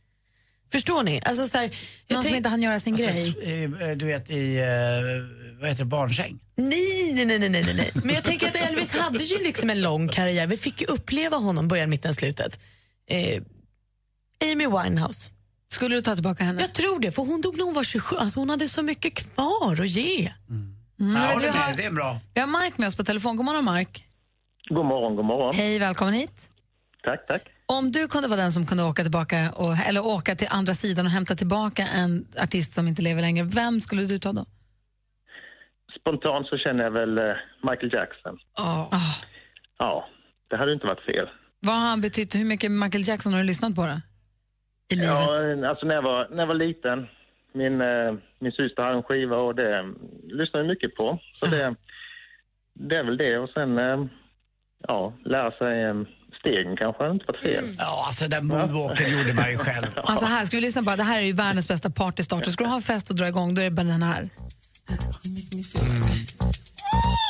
Förstår 0.72 1.02
ni? 1.02 1.20
Alltså, 1.24 1.48
så 1.48 1.58
här, 1.58 1.64
jag 1.64 1.70
Någon 2.14 2.22
som 2.22 2.28
tänk- 2.28 2.36
inte 2.36 2.48
hann 2.48 2.62
göra 2.62 2.80
sin 2.80 2.94
Alltså, 2.94 3.10
grej. 3.40 3.64
eh, 3.64 3.96
Du 3.96 4.06
vet 4.06 4.30
i, 4.30 4.56
eh, 4.56 4.66
vad 5.60 5.68
heter 5.68 5.78
det, 5.78 5.84
barnsäng? 5.84 6.38
Nej, 6.56 7.12
nej, 7.12 7.24
nej, 7.26 7.38
nej, 7.38 7.50
nej, 7.50 7.74
nej. 7.76 7.90
Men 8.04 8.14
jag 8.14 8.24
tänker 8.24 8.48
att 8.48 8.56
Elvis 8.56 8.92
hade 8.96 9.24
ju 9.24 9.38
liksom 9.38 9.70
en 9.70 9.80
lång 9.80 10.08
karriär. 10.08 10.46
Vi 10.46 10.56
fick 10.56 10.80
ju 10.80 10.86
uppleva 10.86 11.36
honom 11.36 11.68
början, 11.68 11.90
mitten, 11.90 12.14
slutet. 12.14 12.60
Eh, 13.06 13.42
Amy 14.52 14.66
Winehouse. 14.66 15.30
Skulle 15.72 15.94
du 15.96 16.00
ta 16.02 16.14
tillbaka 16.14 16.44
henne? 16.44 16.60
Jag 16.60 16.72
tror 16.74 17.00
det, 17.00 17.10
för 17.12 17.22
hon 17.22 17.40
dog 17.40 17.56
när 17.58 17.64
hon 17.64 17.74
var 17.74 17.82
27. 17.84 18.16
Alltså 18.16 18.40
hon 18.40 18.50
hade 18.50 18.68
så 18.68 18.82
mycket 18.82 19.14
kvar 19.34 19.80
att 19.80 19.88
ge. 19.88 20.30
Mm, 20.50 20.74
du, 20.96 21.04
vi 21.04 21.12
med, 21.12 21.22
har- 21.54 21.76
det 21.76 21.84
är 21.84 21.90
bra. 21.92 22.20
Vi 22.34 22.40
har 22.40 22.48
Mark 22.48 22.78
med 22.78 22.86
oss 22.86 22.96
på 22.96 23.04
telefon. 23.04 23.36
God 23.36 23.46
morgon, 23.46 23.64
Mark. 23.64 24.04
God 24.68 24.86
morgon, 24.86 25.16
god 25.16 25.24
morgon. 25.24 25.54
Hej, 25.54 25.78
välkommen 25.78 26.14
hit. 26.14 26.50
Tack, 27.04 27.26
tack. 27.26 27.42
Om 27.66 27.92
du 27.92 28.08
kunde 28.08 28.28
vara 28.28 28.40
den 28.40 28.52
som 28.52 28.66
kunde 28.66 28.82
åka 28.84 29.02
tillbaka 29.02 29.50
och, 29.56 29.76
eller 29.86 30.06
åka 30.06 30.34
till 30.34 30.48
andra 30.50 30.74
sidan 30.74 31.06
och 31.06 31.12
hämta 31.12 31.34
tillbaka 31.34 31.86
en 31.86 32.26
artist 32.42 32.72
som 32.72 32.88
inte 32.88 33.02
lever 33.02 33.22
längre, 33.22 33.44
vem 33.44 33.80
skulle 33.80 34.04
du 34.04 34.18
ta 34.18 34.32
då? 34.32 34.46
Spontant 36.00 36.46
så 36.46 36.56
känner 36.58 36.84
jag 36.84 36.90
väl 36.90 37.18
eh, 37.18 37.24
Michael 37.70 37.92
Jackson. 37.92 38.38
Ah. 38.54 38.86
Ja, 39.78 40.08
det 40.50 40.56
hade 40.56 40.72
inte 40.72 40.86
varit 40.86 41.04
fel. 41.04 41.28
Vad 41.60 41.74
har 41.78 41.86
han 41.88 42.00
betytt? 42.00 42.34
Hur 42.34 42.44
mycket 42.44 42.70
Michael 42.70 43.08
Jackson 43.08 43.32
har 43.32 43.40
du 43.40 43.46
lyssnat 43.46 43.74
på? 43.76 43.86
Det? 43.86 44.00
I 44.90 44.94
livet? 44.94 45.08
Ja, 45.08 45.68
alltså 45.68 45.86
när 45.86 45.94
jag 45.94 46.02
var, 46.02 46.28
när 46.30 46.38
jag 46.38 46.46
var 46.46 46.54
liten, 46.54 47.06
min, 47.52 47.80
eh, 47.80 48.14
min 48.38 48.52
syster 48.52 48.82
hade 48.82 48.96
en 48.96 49.02
skiva 49.02 49.36
och 49.36 49.54
det 49.54 49.94
lyssnade 50.24 50.64
jag 50.64 50.66
mycket 50.66 50.94
på. 50.94 51.18
Så 51.34 51.46
det, 51.46 51.74
det 52.74 52.96
är 52.96 53.04
väl 53.04 53.16
det. 53.16 53.38
Och 53.38 53.50
sen, 53.50 53.78
eh, 53.78 54.04
ja, 54.88 55.12
lära 55.24 55.50
sig 55.50 55.82
eh, 55.82 55.94
stegen 56.40 56.76
kanske 56.76 57.10
inte 57.10 57.24
varit 57.26 57.42
fel. 57.42 57.64
Ja, 57.78 58.04
alltså 58.06 58.28
den 58.28 58.46
moonwalken 58.46 59.18
gjorde 59.18 59.34
man 59.34 59.50
ju 59.50 59.58
själv. 59.58 59.86
Alltså 59.96 60.26
här, 60.26 60.44
ska 60.44 60.56
vi 60.56 60.60
lyssna 60.60 60.82
på, 60.82 60.96
det 60.96 61.02
här 61.02 61.18
är 61.18 61.26
ju 61.26 61.32
världens 61.32 61.68
bästa 61.68 61.90
partystarter. 61.90 62.50
Ska 62.50 62.64
du 62.64 62.70
ha 62.70 62.76
en 62.76 62.82
fest 62.82 63.10
och 63.10 63.16
dra 63.16 63.28
igång, 63.28 63.54
då 63.54 63.60
är 63.60 63.64
det 63.64 63.70
bara 63.70 63.86
den 63.86 64.02
här. 64.02 64.28
Don't 64.88 67.29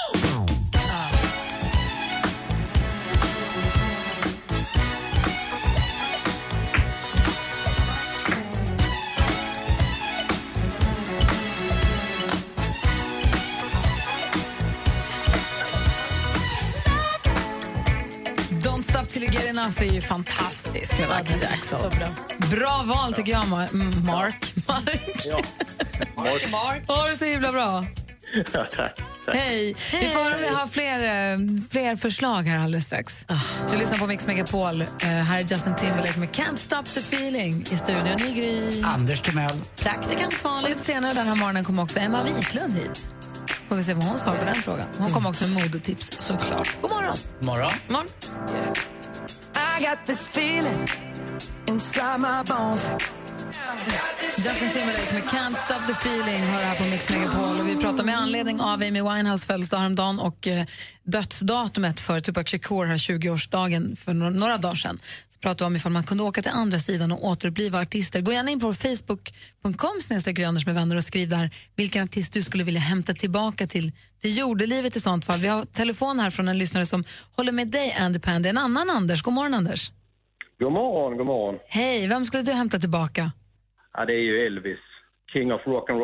stop 18.90 19.08
till 19.08 19.22
you 19.22 19.32
get 19.32 19.44
enough 19.44 19.82
är 19.82 19.86
ju 19.86 20.00
fantastisk 20.00 20.98
med 20.98 21.08
Michael 21.08 21.40
Jackson. 21.42 21.78
Så 21.78 21.98
bra. 21.98 22.08
Bra 22.50 22.82
val 22.86 23.14
tycker 23.14 23.32
jag, 23.32 23.44
mm, 23.44 24.06
Mark. 24.06 24.54
Mark. 24.68 25.16
Ja. 25.24 25.40
Mark. 26.16 26.50
Mark. 26.50 26.88
Ha 26.88 27.08
det 27.08 27.16
så 27.16 27.24
himla 27.24 27.52
bra. 27.52 27.84
Ja, 28.52 28.66
tack. 28.76 29.00
Hej. 29.32 29.76
Vi 29.92 30.08
får 30.08 30.22
höra 30.22 30.34
om 30.34 30.40
vi 30.40 30.48
har 30.48 30.66
fler, 30.66 30.98
eh, 30.98 31.38
fler 31.70 31.96
förslag 31.96 32.42
här 32.42 32.58
alldeles 32.58 32.84
strax. 32.84 33.26
Du 33.72 33.78
lyssnar 33.78 33.98
på 33.98 34.06
Mix 34.06 34.26
Megapol. 34.26 34.82
Eh, 34.82 35.08
här 35.08 35.38
är 35.38 35.42
Justin 35.42 35.74
Timberlake 35.74 36.18
med 36.18 36.28
Can't 36.28 36.56
stop 36.56 36.82
the 36.84 37.00
feeling 37.00 37.66
i 37.70 37.76
studion 37.76 38.20
i 38.20 38.34
Gry. 38.34 38.82
Anders 38.82 39.20
Timell. 39.20 39.60
Praktikant 39.76 40.44
Malin. 40.44 40.74
Senare 40.76 41.12
den 41.12 41.26
här 41.26 41.36
morgonen 41.36 41.64
kommer 41.64 41.82
också 41.82 41.98
Emma 41.98 42.22
Wiklund 42.22 42.74
hit. 42.74 43.19
Får 43.68 43.76
vi 43.76 43.84
se 43.84 43.94
vad 43.94 44.04
hon 44.04 44.18
svarar 44.18 44.38
på 44.38 44.44
den 44.44 44.54
frågan. 44.54 44.86
Hon 44.98 45.12
kommer 45.12 45.28
också 45.28 45.46
med 45.46 45.62
modetips 45.62 46.12
såklart. 46.18 46.76
God 46.80 46.90
morgon. 46.90 47.16
Morgon. 47.40 47.70
morgon. 47.88 48.08
I 49.54 49.84
got 49.84 49.98
this 50.06 50.28
feeling 50.28 50.88
inside 51.66 52.20
my 52.20 52.44
bones. 52.46 52.90
Justin 54.36 54.70
Timberlake 54.70 55.14
med 55.14 55.22
Can't 55.22 55.56
Stop 55.56 55.86
the 55.86 55.92
Feeling 55.92 56.40
hör 56.42 56.62
här 56.62 56.76
på 56.76 56.84
Mix 56.84 57.10
Megapol. 57.10 57.60
Och 57.60 57.68
vi 57.68 57.76
pratar 57.76 58.04
med 58.04 58.18
anledning 58.18 58.60
av 58.60 58.82
Amy 58.82 59.02
Winehouse 59.02 59.46
födelsedag 59.46 59.78
häromdagen 59.78 60.18
och 60.18 60.46
eh, 60.46 60.66
dödsdatumet 61.02 62.00
för 62.00 62.20
Tupac 62.20 62.50
Shakur, 62.50 62.86
här 62.86 62.96
20-årsdagen 62.96 63.96
för 63.96 64.14
några, 64.14 64.30
några 64.30 64.58
dagar 64.58 64.74
sedan. 64.74 64.98
Pratade 65.42 65.66
om 65.66 65.76
ifall 65.76 65.92
man 65.92 66.02
kunde 66.02 66.22
åka 66.22 66.42
till 66.42 66.50
andra 66.50 66.78
sidan 66.78 67.12
och 67.12 67.24
återuppliva 67.24 67.80
artister. 67.80 68.20
Gå 68.20 68.32
gärna 68.32 68.50
in 68.50 68.60
på 68.60 68.72
facebook.com 68.72 70.00
Anders 70.46 70.66
med 70.66 70.74
vänner 70.74 70.96
och 70.96 71.04
skriv 71.04 71.28
där 71.28 71.50
vilken 71.76 72.04
artist 72.04 72.32
du 72.32 72.42
skulle 72.42 72.64
vilja 72.64 72.80
hämta 72.80 73.12
tillbaka 73.12 73.66
till, 73.66 73.92
till 74.22 74.38
jordelivet 74.38 74.96
i 74.96 75.00
sånt 75.00 75.24
fall. 75.24 75.40
Vi 75.40 75.48
har 75.48 75.64
telefon 75.64 76.18
här 76.18 76.30
från 76.30 76.48
en 76.48 76.58
lyssnare 76.58 76.86
som 76.86 77.04
håller 77.36 77.52
med 77.52 77.68
dig 77.68 77.96
Andy 78.00 78.18
Pandy, 78.18 78.48
en 78.48 78.58
annan 78.58 78.90
Anders. 78.90 79.22
God 79.22 79.34
morgon 79.34 79.54
Anders. 79.54 79.92
God 80.58 80.72
morgon, 80.72 81.18
god 81.18 81.26
morgon. 81.26 81.60
Hej, 81.68 82.06
vem 82.06 82.24
skulle 82.24 82.42
du 82.42 82.52
hämta 82.52 82.78
tillbaka? 82.78 83.32
Ja, 83.92 84.04
det 84.04 84.12
är 84.12 84.24
ju 84.24 84.46
Elvis, 84.46 84.78
King 85.32 85.52
of 85.52 85.60
rock 85.66 85.90
and 85.90 86.00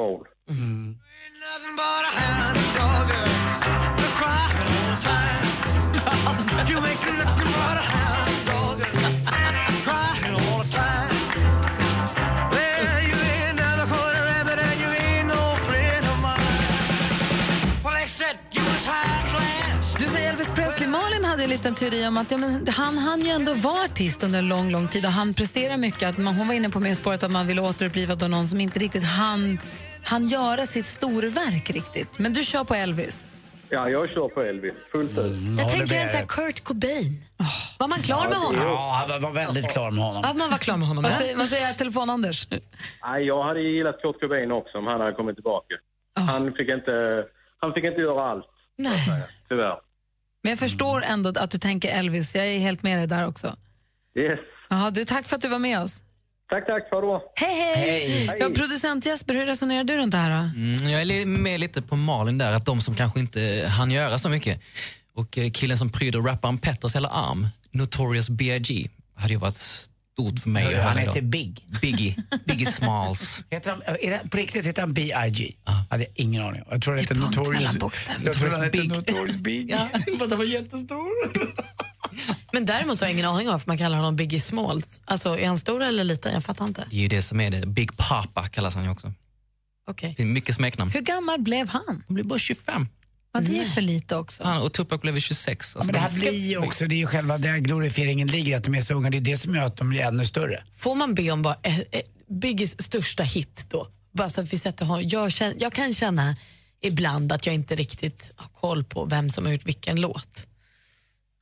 hade 21.36 21.44
en 21.44 21.50
liten 21.50 21.74
teori 21.74 22.06
om 22.06 22.16
att 22.18 22.30
ja, 22.30 22.36
men 22.36 22.68
han 22.68 22.98
han 22.98 23.20
ju 23.20 23.30
ändå 23.30 23.54
vara 23.54 23.84
artist 23.84 24.24
under 24.24 24.38
en 24.38 24.48
lång, 24.48 24.70
lång 24.70 24.88
tid 24.88 25.04
och 25.06 25.12
han 25.12 25.34
presterar 25.34 25.76
mycket. 25.76 26.08
Att 26.08 26.18
man, 26.18 26.34
hon 26.34 26.46
var 26.48 26.54
inne 26.54 26.70
på 26.70 26.80
med 26.80 26.96
spåret 26.96 27.22
att 27.22 27.30
man 27.30 27.46
ville 27.46 27.60
återuppliva 27.60 28.14
då 28.14 28.28
någon 28.28 28.48
som 28.48 28.60
inte 28.60 28.78
riktigt 28.78 29.04
han 29.04 29.58
han 30.04 30.26
göra 30.26 30.66
sitt 30.66 30.86
storverk 30.86 31.70
riktigt. 31.70 32.18
Men 32.18 32.32
du 32.32 32.44
kör 32.44 32.64
på 32.64 32.74
Elvis. 32.74 33.26
Ja, 33.68 33.88
jag 33.88 34.08
kör 34.10 34.28
på 34.28 34.42
Elvis, 34.42 34.74
fullt 34.92 35.10
ut. 35.10 35.36
Jag 35.58 35.68
tänker 35.68 35.96
en 35.96 36.08
sån 36.08 36.18
här 36.18 36.26
Kurt 36.26 36.64
Cobain. 36.64 37.22
Var 37.78 37.88
man 37.88 37.98
klar 37.98 38.28
med 38.28 38.38
honom? 38.38 38.62
Ja, 38.64 39.06
han 39.08 39.22
var 39.22 39.30
väldigt 39.30 39.72
klar 39.72 39.90
med 39.90 40.04
honom. 40.04 40.22
Ja, 40.26 40.34
man 40.34 40.50
var 40.50 40.58
klar 40.58 40.76
med 40.76 40.88
honom. 40.88 41.02
Vad 41.02 41.12
ja. 41.12 41.16
säger, 41.16 41.36
vad 41.36 41.48
säger 41.48 41.72
telefon-Anders? 41.72 42.48
Nej, 43.02 43.24
jag 43.24 43.44
hade 43.44 43.60
gillat 43.60 44.02
Kurt 44.02 44.20
Cobain 44.20 44.52
också 44.52 44.78
om 44.78 44.86
han 44.86 45.00
hade 45.00 45.12
kommit 45.12 45.36
tillbaka. 45.36 45.74
Han, 46.14 46.52
fick 46.52 46.68
inte, 46.68 47.24
han 47.58 47.72
fick 47.72 47.84
inte 47.84 48.00
göra 48.00 48.30
allt, 48.30 48.46
Nej. 48.76 49.26
tyvärr. 49.48 49.85
Men 50.46 50.50
jag 50.50 50.58
förstår 50.58 51.02
ändå 51.04 51.32
att 51.36 51.50
du 51.50 51.58
tänker 51.58 51.88
Elvis. 51.88 52.34
Jag 52.34 52.46
är 52.46 52.58
helt 52.58 52.82
med 52.82 52.98
dig 52.98 53.06
där 53.06 53.26
också. 53.26 53.46
Yes. 54.18 54.38
Jaha, 54.70 54.90
du, 54.90 55.04
tack 55.04 55.28
för 55.28 55.36
att 55.36 55.42
du 55.42 55.48
var 55.48 55.58
med 55.58 55.80
oss. 55.80 56.02
Tack, 56.48 56.66
tack. 56.66 56.90
Ha 56.90 57.00
bra. 57.00 57.22
Hej, 57.34 57.74
hej! 57.76 58.36
Ja, 58.40 58.50
producent 58.54 59.06
Jesper, 59.06 59.34
hur 59.34 59.46
resonerar 59.46 59.84
du 59.84 59.96
runt 59.96 60.12
det 60.12 60.18
här? 60.18 60.30
Då? 60.30 60.60
Mm, 60.60 60.88
jag 60.88 61.02
är 61.02 61.26
med 61.26 61.60
lite 61.60 61.82
på 61.82 61.96
Malin 61.96 62.38
där, 62.38 62.52
att 62.52 62.66
de 62.66 62.80
som 62.80 62.94
kanske 62.94 63.20
inte 63.20 63.66
hann 63.68 63.90
göra 63.90 64.18
så 64.18 64.28
mycket. 64.28 64.60
Och 65.14 65.38
eh, 65.38 65.50
killen 65.50 65.76
som 65.76 65.90
pryder 65.90 66.20
rapparen 66.20 66.58
Petters 66.58 66.96
hela 66.96 67.08
arm, 67.08 67.46
Notorious 67.70 68.30
B.I.G. 68.30 68.88
hade 69.14 69.32
ju 69.32 69.38
varit 69.38 69.86
stort 70.16 70.38
för 70.38 70.50
mig. 70.50 70.64
Höra 70.64 70.82
han 70.82 70.98
heter 70.98 71.22
Big. 71.22 71.66
Biggie. 71.80 72.16
Biggie 72.44 72.66
Smalls. 72.66 73.42
Heter 73.50 73.70
han, 73.70 73.82
är 74.00 74.10
det, 74.10 74.30
på 74.30 74.36
riktigt 74.36 74.66
heter 74.66 74.82
han 74.82 74.92
B.I.G? 74.92 75.54
hade 75.90 76.02
jag 76.02 76.12
ingen 76.14 76.42
aning 76.42 76.62
om. 76.62 76.68
Jag 76.70 76.82
tror 76.82 76.94
det 76.94 77.00
heter 77.00 77.14
Notorious... 77.14 77.76
Jag 78.24 78.32
tror 78.32 78.50
han 78.50 78.62
heter. 78.62 78.84
Notorious 78.84 79.36
Big. 79.36 79.70
Ja. 79.70 79.88
För 80.18 80.24
att 80.24 80.30
han 80.30 80.38
var 80.38 80.44
jättestor. 80.44 81.08
Men 82.52 82.66
däremot 82.66 83.00
har 83.00 83.06
jag 83.06 83.14
ingen 83.14 83.26
aning 83.26 83.48
om 83.48 83.52
varför 83.52 83.70
man 83.70 83.78
kallar 83.78 83.96
honom 83.96 84.16
Biggie 84.16 84.40
Smalls. 84.40 85.00
Alltså, 85.04 85.38
är 85.38 85.46
han 85.46 85.58
stor 85.58 85.82
eller 85.82 86.04
liten? 86.04 86.32
Jag 86.34 86.44
fattar 86.44 86.64
inte. 86.64 86.86
Det 86.90 86.96
är 86.96 87.00
ju 87.00 87.08
det 87.08 87.22
som 87.22 87.40
är 87.40 87.50
det. 87.50 87.66
Big 87.66 87.96
Papa 87.96 88.48
kallas 88.48 88.74
han 88.74 88.84
ju 88.84 88.90
också. 88.90 89.12
Det 90.00 90.20
är 90.20 90.24
mycket 90.24 90.54
smeknamn. 90.54 90.90
Hur 90.90 91.00
gammal 91.00 91.40
blev 91.40 91.68
han? 91.68 91.82
Han 91.86 92.14
blev 92.14 92.26
bara 92.26 92.38
25. 92.38 92.88
Ja, 93.44 93.50
det 93.50 93.58
är 93.58 93.64
för 93.68 93.80
lite 93.80 94.16
också. 94.16 94.42
Han 94.44 94.62
och 94.62 94.72
Tupac 94.72 95.00
blev 95.00 95.18
26. 95.20 95.72
Ja, 95.74 95.78
Alltså, 95.78 95.86
men 95.86 95.92
det 95.94 95.98
här 96.00 96.10
de- 96.10 96.20
blir 96.20 96.48
ju 96.48 96.58
också, 96.58 96.86
det 96.86 96.94
är 96.94 96.96
ju 96.96 97.06
själva 97.06 97.38
det 97.38 97.48
här 97.48 97.58
glorifieringen 97.58 98.28
ligger, 98.28 98.56
att 98.56 98.64
de 98.64 98.74
är 98.74 98.80
så 98.80 98.94
unga. 98.94 99.10
Det 99.10 99.16
är 99.16 99.20
det 99.20 99.36
som 99.36 99.54
gör 99.54 99.62
att 99.62 99.76
de 99.76 99.88
blir 99.88 100.00
ännu 100.00 100.24
större. 100.24 100.62
Får 100.72 100.94
man 100.94 101.14
be 101.14 101.30
om 101.30 101.42
bara 101.42 101.56
eh, 101.62 101.78
eh, 101.78 101.84
Biggies 102.30 102.82
största 102.82 103.22
hit 103.22 103.64
då? 103.68 103.88
Bara 104.12 104.28
så 104.28 104.40
att 104.40 104.52
vi 104.52 104.58
sätter 104.58 104.84
honom. 104.84 105.08
Jag, 105.08 105.32
känner, 105.32 105.56
jag 105.58 105.72
kan 105.72 105.94
känna 105.94 106.36
ibland 106.82 107.32
att 107.32 107.46
jag 107.46 107.54
inte 107.54 107.74
riktigt 107.76 108.32
har 108.36 108.48
koll 108.48 108.84
på 108.84 109.04
vem 109.04 109.30
som 109.30 109.44
har 109.46 109.52
gjort 109.52 109.66
vilken 109.66 110.00
låt 110.00 110.46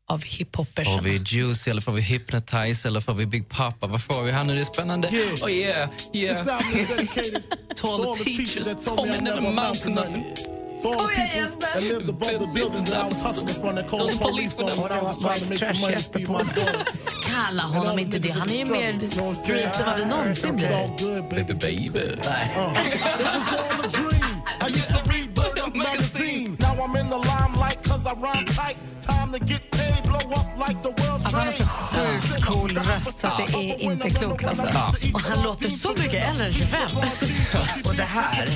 av 0.06 0.18
Får 0.18 0.26
hiphoppersarna. 0.38 1.02
vi 1.02 1.22
Juice 1.26 1.68
eller 1.68 1.80
får 1.80 1.92
vi 1.92 2.00
Hypnotize 2.02 2.88
eller 2.88 3.00
får 3.00 3.14
vi 3.14 3.26
Big 3.26 3.48
Papa? 3.48 3.86
Vad 3.86 4.02
får 4.04 4.22
vi 4.22 4.32
här 4.32 4.44
nu? 4.44 4.54
Det 4.54 4.60
är 4.60 4.64
spännande. 4.64 5.08
Oh 5.42 5.50
yeah, 5.50 5.90
yeah. 6.12 6.44
to 7.76 7.86
all 7.88 8.14
the 8.16 8.24
teachers 8.24 8.84
told 8.84 9.08
me 9.08 9.20
never 9.20 9.38
amount 9.48 9.82
to 9.82 9.90
nothing. 9.90 10.24
Kom 10.84 11.10
igen 11.10 11.28
Jesper! 11.36 11.80
lived 11.80 12.08
above 12.08 12.38
the 12.38 12.46
building 12.54 12.84
that 12.84 13.04
I 13.04 13.08
was 13.08 13.22
hustling 13.22 13.48
from. 13.60 13.76
They 13.76 13.82
called 13.84 14.12
the 14.12 14.18
police 14.18 14.58
me 14.58 14.64
when 14.64 14.92
I 14.92 15.02
was 15.02 15.18
trying 15.18 15.40
to 15.40 15.48
make 15.48 15.58
some 15.58 15.80
money 15.80 15.96
to 15.96 16.02
feed 16.02 16.28
my 16.28 16.42
daughter. 16.42 16.84
Kalla 17.22 17.62
honom 17.62 17.98
inte 17.98 18.18
det. 18.18 18.30
Han 18.30 18.48
är 18.50 18.54
ju 18.54 18.64
mer 18.64 19.00
street 19.34 19.80
än 19.80 19.86
vad 19.86 19.96
vi 19.96 20.04
någonsin 20.04 20.56
blir. 20.56 21.30
Baby, 21.30 21.54
baby. 21.54 22.00
It 22.00 22.26
was 22.26 23.54
all 23.56 23.80
a 23.80 23.88
dream. 23.88 24.36
I 24.60 24.68
used 24.68 24.88
to 24.88 25.00
read 25.10 25.34
Bullet 25.34 25.74
magazine. 25.74 26.56
Now 26.60 26.74
I'm 26.84 26.96
in 27.00 27.08
the 27.08 27.20
limelight 27.32 27.78
cause 27.84 28.06
I 28.06 28.14
rhyme 28.24 28.46
tight. 28.46 28.76
Time 29.00 29.32
to 29.32 29.38
get 29.38 29.70
paid, 29.70 30.02
blow 30.02 30.32
up 30.38 30.48
like 30.68 30.82
the 30.82 30.90
world's 30.90 31.24
Alltså 31.24 31.38
han 31.38 31.46
har 31.46 31.52
så 31.52 31.64
sjukt 31.64 32.44
cool 32.46 32.70
röst 32.70 33.20
så 33.20 33.28
det 33.36 33.72
är 33.72 33.82
inte 33.82 34.10
klokt 34.10 34.46
alltså. 34.46 34.66
Och 35.14 35.20
han 35.20 35.42
låter 35.42 35.68
så 35.68 35.88
mycket 35.88 36.28
äldre 36.28 36.46
än 36.46 36.52
25. 36.52 36.80
Och 37.84 37.94
det 37.94 38.02
här 38.02 38.48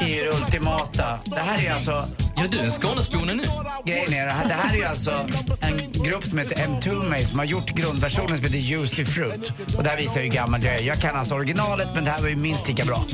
är 0.00 0.08
ju 0.08 0.24
det 0.24 0.36
ultimata. 0.36 1.18
Det 1.24 1.40
här 1.40 1.66
är 1.66 1.72
alltså... 1.72 2.08
Ja, 2.36 2.42
du 2.50 2.58
en 2.58 2.70
Skånespone 2.70 3.34
nu. 3.34 3.42
Grejen 3.84 4.12
är, 4.12 4.26
det 4.26 4.32
här, 4.32 4.48
det 4.48 4.54
här 4.54 4.74
är 4.74 4.78
ju 4.78 4.84
alltså 4.84 5.26
en 5.60 5.92
grupp 6.04 6.24
som 6.24 6.38
heter 6.38 6.56
M2 6.56 7.24
som 7.24 7.38
har 7.38 7.46
gjort 7.46 7.70
grundversionen 7.70 8.36
som 8.36 8.46
heter 8.46 8.58
Juicy 8.58 9.04
Fruit. 9.04 9.52
Och 9.76 9.84
där 9.84 9.96
visar 9.96 10.20
hur 10.20 10.28
gammal 10.28 10.64
jag 10.64 10.74
är. 10.74 10.82
Jag 10.82 10.96
kan 10.96 11.16
alltså 11.16 11.34
originalet 11.34 11.88
men 11.94 12.04
det 12.04 12.10
här 12.10 12.22
var 12.22 12.28
ju 12.28 12.36
minst 12.36 12.68
lika 12.68 12.84
bra. 12.84 13.04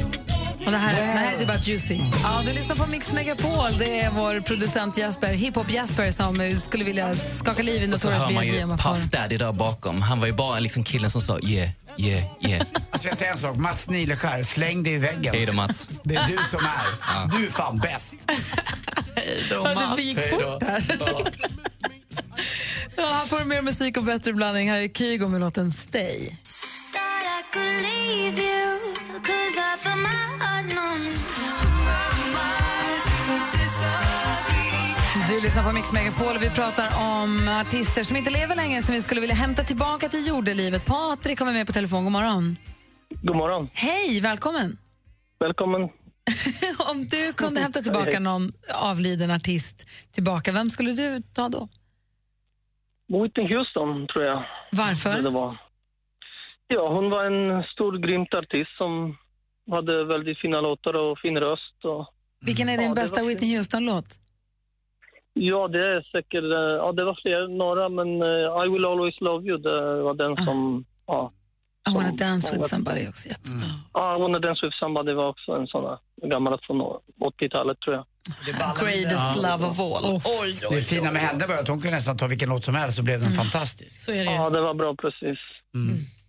Och 0.66 0.72
det, 0.72 0.78
här, 0.78 0.96
det 0.96 1.04
här 1.06 1.34
är 1.34 1.38
typ 1.38 1.48
bara 1.48 1.58
Juicy. 1.58 2.00
Ja, 2.22 2.42
du 2.46 2.52
lyssnar 2.52 2.76
på 2.76 2.86
Mix 2.86 3.12
Megapol. 3.12 3.78
Det 3.78 4.00
är 4.00 4.10
vår 4.10 4.40
producent 4.40 4.98
Jasper, 4.98 5.34
hiphop 5.34 5.70
Jasper 5.70 6.10
som 6.10 6.58
skulle 6.58 6.84
vilja 6.84 7.14
skaka 7.14 7.62
liv 7.62 7.82
i 7.82 7.94
Och 7.94 7.98
så 7.98 8.10
Notorious 8.10 8.22
hör 8.22 8.34
man 8.34 8.42
B.I.G. 8.42 8.58
ju 8.58 8.76
Puff 8.76 9.10
Daddy 9.10 9.36
där 9.36 9.52
bakom. 9.52 10.02
Han 10.02 10.20
var 10.20 10.26
ju 10.26 10.32
bara 10.32 10.60
liksom 10.60 10.84
killen 10.84 11.10
som 11.10 11.20
sa 11.20 11.38
yeah, 11.38 11.70
yeah, 11.98 12.22
yeah. 12.40 12.66
Alltså 12.90 13.08
jag 13.08 13.16
säger 13.16 13.32
en 13.32 13.38
sak, 13.38 13.56
Mats 13.56 13.88
Nileskär, 13.88 14.42
släng 14.42 14.82
dig 14.82 14.92
i 14.92 14.98
väggen. 14.98 15.34
Hej 15.34 15.46
då 15.46 15.52
Mats. 15.52 15.88
Det 16.02 16.14
är 16.14 16.26
du 16.26 16.38
som 16.44 16.60
är. 16.64 17.38
Du 17.38 17.46
är 17.46 17.50
fan 17.50 17.78
bäst. 17.78 18.30
Ja, 19.50 19.94
det 19.96 20.02
gick 20.02 20.18
Hej 20.18 20.30
då. 20.30 20.52
fort 20.52 20.62
här. 20.62 20.84
Ja, 22.96 23.02
här 23.02 23.26
får 23.28 23.38
du 23.38 23.44
mer 23.44 23.62
musik 23.62 23.96
och 23.96 24.04
bättre 24.04 24.32
blandning. 24.32 24.70
Här 24.70 24.78
är 24.78 24.88
Kygo 24.88 25.28
med 25.28 25.40
låten 25.40 25.72
Stay. 25.72 26.30
Du 35.28 35.40
lyssnar 35.42 35.62
på 35.64 35.72
Mix 35.72 35.92
Megapol 35.92 36.36
och 36.36 36.42
vi 36.42 36.50
pratar 36.50 36.88
om 36.96 37.48
artister 37.66 38.04
som 38.04 38.16
inte 38.16 38.30
lever 38.30 38.56
längre 38.56 38.82
som 38.82 38.94
vi 38.94 39.02
skulle 39.02 39.20
vilja 39.20 39.36
hämta 39.36 39.62
tillbaka 39.62 40.08
till 40.08 40.26
jordelivet. 40.26 40.86
Patrik 40.86 41.38
kommer 41.38 41.52
med 41.52 41.66
på 41.66 41.72
telefon. 41.72 42.04
God 42.04 42.12
morgon. 42.12 42.56
God 43.22 43.36
morgon. 43.36 43.68
Hej, 43.72 44.20
välkommen. 44.20 44.76
Välkommen. 45.40 45.80
om 46.92 47.06
du 47.06 47.32
kunde 47.32 47.60
hämta 47.60 47.80
tillbaka 47.80 48.20
någon 48.20 48.52
avliden 48.74 49.30
artist 49.30 49.88
tillbaka, 50.12 50.52
vem 50.52 50.70
skulle 50.70 50.92
du 50.92 51.22
ta 51.34 51.48
då? 51.48 51.68
Whitney 53.22 53.56
Houston, 53.56 54.06
tror 54.06 54.24
jag. 54.24 54.44
Varför? 54.72 55.22
Det 55.22 55.30
var. 55.30 55.56
Ja, 56.66 56.88
hon 56.88 57.10
var 57.10 57.24
en 57.24 57.62
stor, 57.64 57.98
grymt 57.98 58.34
artist 58.34 58.76
som 58.76 59.16
hade 59.70 60.04
väldigt 60.04 60.38
fina 60.38 60.60
låtar 60.60 60.94
och 60.96 61.18
fin 61.18 61.38
röst. 61.40 61.84
Och, 61.84 62.06
Vilken 62.40 62.68
är 62.68 62.78
din 62.78 62.88
Ja, 62.88 62.94
bästa 62.94 63.24
Whitney 63.24 63.56
Houston-låt? 63.56 64.04
ja, 65.32 65.68
det 65.68 65.78
är 65.86 66.02
säkert... 66.12 66.44
eh, 66.44 66.76
Ja, 66.82 66.92
det 66.92 67.04
var 67.04 67.18
fler, 67.22 67.48
några, 67.58 67.88
men 67.88 68.22
eh, 68.22 68.64
I 68.66 68.68
will 68.72 68.84
always 68.84 69.20
love 69.20 69.48
you, 69.48 69.58
det 69.58 70.02
var 70.02 70.14
den 70.14 70.36
som... 70.36 70.84
Ja, 71.06 71.32
I 71.90 71.94
wanna 71.94 72.12
dance 72.12 72.56
with 72.56 72.68
somebody 72.68 73.08
också. 73.08 73.28
jättebra. 73.28 73.66
Ja, 73.94 74.16
I 74.16 74.20
wanna 74.20 74.38
dance 74.38 74.66
with 74.66 74.76
somebody 74.78 75.12
var 75.12 75.28
också 75.28 75.52
en 75.52 75.66
sån 75.66 75.84
där 75.84 75.98
gammal 76.28 76.58
från 76.66 76.80
80-talet, 76.80 77.80
tror 77.80 77.96
jag. 77.96 78.04
Greatest 78.80 79.36
love 79.36 79.66
of 79.66 79.78
all. 79.80 80.04
Oh. 80.04 80.22
Oj, 80.42 80.60
oj, 80.70 80.76
Det 80.76 80.82
fina 80.82 81.10
med 81.12 81.22
henne 81.22 81.46
var 81.46 81.54
att 81.54 81.68
hon 81.68 81.80
kunde 81.80 81.96
nästan 81.96 82.16
ta 82.16 82.26
vilken 82.26 82.48
låt 82.48 82.64
som 82.64 82.74
helst 82.74 82.96
så 82.96 83.02
blev 83.02 83.20
den 83.20 83.32
fantastisk. 83.32 84.00
Så 84.00 84.12
är 84.12 84.24
det. 84.24 84.32
Ja, 84.32 84.50
det 84.50 84.60
var 84.60 84.74
bra 84.74 84.94
precis. 84.94 85.38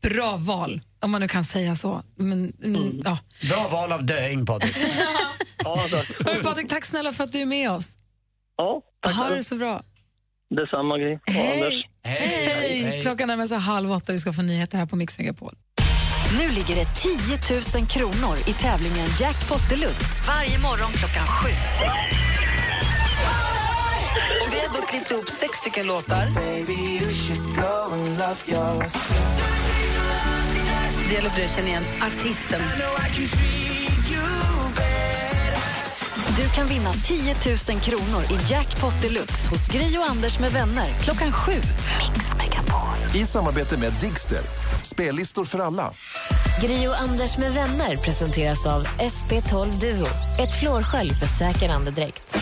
Bra 0.01 0.35
val, 0.37 0.81
om 0.99 1.11
man 1.11 1.21
nu 1.21 1.27
kan 1.27 1.43
säga 1.43 1.75
så. 1.75 2.01
Men, 2.15 2.53
mm, 2.63 3.01
ja. 3.05 3.17
Bra 3.49 3.67
val 3.71 3.91
av 3.91 4.05
döing 4.05 4.45
Patrik. 4.45 4.75
Ja, 5.63 5.77
tack. 5.91 6.43
Patrik, 6.43 6.69
tack 6.69 6.85
snälla 6.85 7.11
för 7.13 7.23
att 7.23 7.31
du 7.31 7.39
är 7.41 7.45
med 7.45 7.71
oss. 7.71 7.97
Ja, 8.57 8.81
tack 9.01 9.15
Ha 9.15 9.29
det 9.29 9.43
så 9.43 9.55
bra. 9.55 9.83
Detsamma, 10.55 10.97
Gry. 10.97 11.13
Och 11.13 11.53
Anders. 11.53 11.73
Hej! 12.03 12.49
Hej! 12.83 13.01
Klockan 13.01 13.27
närmar 13.27 13.47
sig 13.47 13.57
halv 13.57 13.91
åtta. 13.91 14.11
Vi 14.11 14.19
ska 14.19 14.33
få 14.33 14.41
nyheter 14.41 14.77
här 14.77 14.85
på 14.85 14.95
Mix 14.95 15.17
Megapol. 15.17 15.53
Nu 16.39 16.49
ligger 16.49 16.75
det 16.75 16.85
10 16.85 17.79
000 17.79 17.87
kronor 17.87 18.35
i 18.47 18.53
tävlingen 18.53 19.09
Jackpot 19.19 19.69
Deluxe 19.69 20.05
varje 20.27 20.59
morgon 20.59 20.91
klockan 20.91 21.27
sju. 21.27 21.49
Och 24.41 24.53
vi 24.53 24.59
har 24.59 24.81
då 24.81 24.85
klippt 24.87 25.11
ihop 25.11 25.29
sex 25.29 25.57
stycken 25.57 25.87
låtar. 25.87 26.25
Det 31.09 31.15
gäller 31.15 31.29
för 31.29 31.37
dig 31.37 31.45
att 31.45 31.55
känna 31.55 31.67
igen 31.67 31.83
artisten. 32.01 32.61
Du 36.37 36.49
kan 36.49 36.67
vinna 36.67 36.93
10 36.93 37.35
000 37.69 37.79
kronor 37.79 38.23
i 38.31 38.51
Jackpot 38.51 39.01
Deluxe 39.01 39.49
hos 39.49 39.67
Gry 39.67 39.97
och 39.97 40.09
Anders 40.09 40.39
med 40.39 40.51
vänner 40.51 40.85
klockan 41.03 41.31
sju. 41.31 41.51
Mix 41.51 42.35
Megapol. 42.37 43.21
I 43.21 43.25
samarbete 43.25 43.77
med 43.77 43.93
Digster. 44.01 44.41
Spellistor 44.81 45.45
för 45.45 45.59
alla. 45.59 45.93
Gri 46.61 46.87
och 46.87 47.01
Anders 47.01 47.37
med 47.37 47.53
vänner 47.53 47.95
presenteras 47.95 48.65
av 48.65 48.83
SP12 48.85 49.79
Duo. 49.79 50.07
Ett 50.39 50.59
flårskölj 50.59 51.13
för 51.13 51.27
säker 51.27 51.69
andedräkt. 51.69 52.35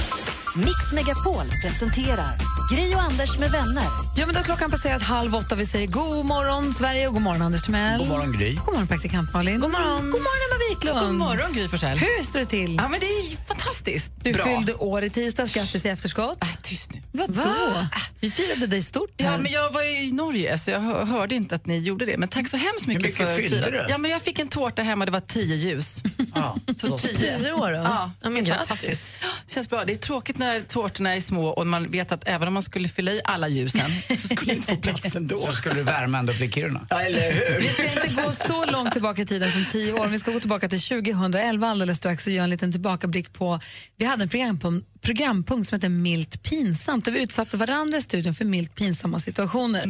Mix 0.55 0.93
Megapol 0.93 1.45
presenterar 1.63 2.35
Gry 2.69 2.95
och 2.95 3.01
Anders 3.01 3.37
med 3.37 3.51
vänner. 3.51 3.83
Ja, 4.15 4.25
men 4.25 4.35
då 4.35 4.41
klockan 4.41 4.71
passerat 4.71 5.01
halv 5.01 5.35
åtta. 5.35 5.55
Vi 5.55 5.65
säger 5.65 5.87
god 5.87 6.25
morgon, 6.25 6.73
Sverige, 6.73 7.07
och 7.07 7.13
god 7.13 7.21
morgon, 7.21 7.41
Anders 7.41 7.63
Timell. 7.63 7.99
God 7.99 8.07
morgon 8.07 8.31
Gry. 8.31 8.53
God 8.55 8.65
morgon, 8.73 8.87
praktikant 8.87 9.33
Malin. 9.33 9.59
God 9.61 9.71
morgon, 9.71 9.95
god 10.11 10.21
morgon 10.21 10.49
Emma 10.51 10.69
Wiklund. 10.69 10.99
God 10.99 11.15
morgon, 11.15 11.53
Gry 11.53 11.67
Forssell. 11.67 11.97
Hur 11.97 12.23
står 12.23 12.39
det 12.39 12.45
till? 12.45 12.75
Ja, 12.75 12.87
men 12.87 12.99
det 12.99 13.05
är 13.05 13.37
fantastiskt 13.47 14.11
Du 14.23 14.33
bra. 14.33 14.43
fyllde 14.45 14.73
år 14.73 15.03
i 15.03 15.09
tisdags. 15.09 15.53
Grattis 15.53 15.85
i 15.85 15.89
efterskott. 15.89 16.37
Äh, 16.43 16.47
tyst 16.63 16.91
nu. 16.93 16.98
Vadå? 17.27 17.85
Vi 18.19 18.31
firade 18.31 18.67
dig 18.67 18.81
stort 18.81 19.21
här. 19.21 19.31
Ja, 19.31 19.37
men 19.37 19.51
jag 19.51 19.71
var 19.71 19.83
i 19.83 20.11
Norge 20.11 20.57
så 20.57 20.71
jag 20.71 20.79
hö- 20.79 21.05
hörde 21.05 21.35
inte 21.35 21.55
att 21.55 21.65
ni 21.65 21.77
gjorde 21.79 22.05
det. 22.05 22.17
Men 22.17 22.29
tack 22.29 22.47
så 22.49 22.57
hemskt 22.57 22.87
mycket, 22.87 23.03
mycket 23.03 23.27
för 23.27 23.35
fyllde 23.35 23.71
du? 23.71 23.85
Ja, 23.89 23.97
men 23.97 24.11
jag 24.11 24.21
fick 24.21 24.39
en 24.39 24.47
tårta 24.47 24.81
hemma, 24.81 25.05
det 25.05 25.11
var 25.11 25.19
tio 25.19 25.55
ljus. 25.55 26.01
Ja. 26.35 26.57
Så 26.77 26.97
Tio 26.97 27.53
år 27.53 27.71
då? 27.71 27.77
Ja, 27.77 28.11
Ja, 28.21 28.29
men 28.29 28.45
fantastiskt. 28.45 29.03
Känns 29.47 29.69
bra. 29.69 29.85
Det 29.85 29.93
är 29.93 29.97
tråkigt 29.97 30.37
när 30.37 30.59
tårtorna 30.59 31.15
är 31.15 31.21
små 31.21 31.47
och 31.47 31.67
man 31.67 31.91
vet 31.91 32.11
att 32.11 32.27
även 32.27 32.47
om 32.47 32.53
man 32.53 32.63
skulle 32.63 32.87
fylla 32.89 33.11
i 33.11 33.21
alla 33.23 33.47
ljusen 33.47 33.91
så 34.09 34.27
skulle 34.35 34.53
det 34.53 34.55
inte 34.57 34.75
få 34.75 34.81
plats 34.81 35.15
ändå. 35.15 35.41
Så 35.41 35.51
skulle 35.51 35.75
du 35.75 35.83
värma 35.83 36.17
ända 36.19 36.33
upp 36.33 36.41
i 36.41 36.51
Kiruna. 36.51 36.87
Ja, 36.89 37.01
eller 37.01 37.31
hur? 37.31 37.59
Vi 37.61 37.69
ska 37.69 37.83
inte 37.91 38.21
gå 38.23 38.31
så 38.33 38.65
långt 38.65 38.91
tillbaka 38.93 39.21
i 39.21 39.25
tiden 39.25 39.51
som 39.51 39.65
tio 39.65 39.93
år. 39.93 40.07
Vi 40.07 40.19
ska 40.19 40.31
gå 40.31 40.39
tillbaka 40.39 40.69
till 40.69 40.81
2011 40.81 41.67
alldeles 41.67 41.97
strax 41.97 42.27
och 42.27 42.33
göra 42.33 42.43
en 42.43 42.49
liten 42.49 42.71
tillbakablick 42.71 43.33
på... 43.33 43.59
Vi 43.97 44.05
hade 44.05 44.23
en 44.23 44.29
programpunkt, 44.29 44.87
programpunkt 45.01 45.69
som 45.69 45.75
hette 45.75 45.89
Milt 45.89 46.43
pinsamt 46.43 47.05
där 47.05 47.11
vi 47.11 47.23
utsatte 47.23 47.57
varandra 47.57 47.97
i 47.97 48.01
studion 48.01 48.35
för 48.35 48.45
milt 48.45 48.75
pinsamma 48.75 49.19
situationer. 49.19 49.85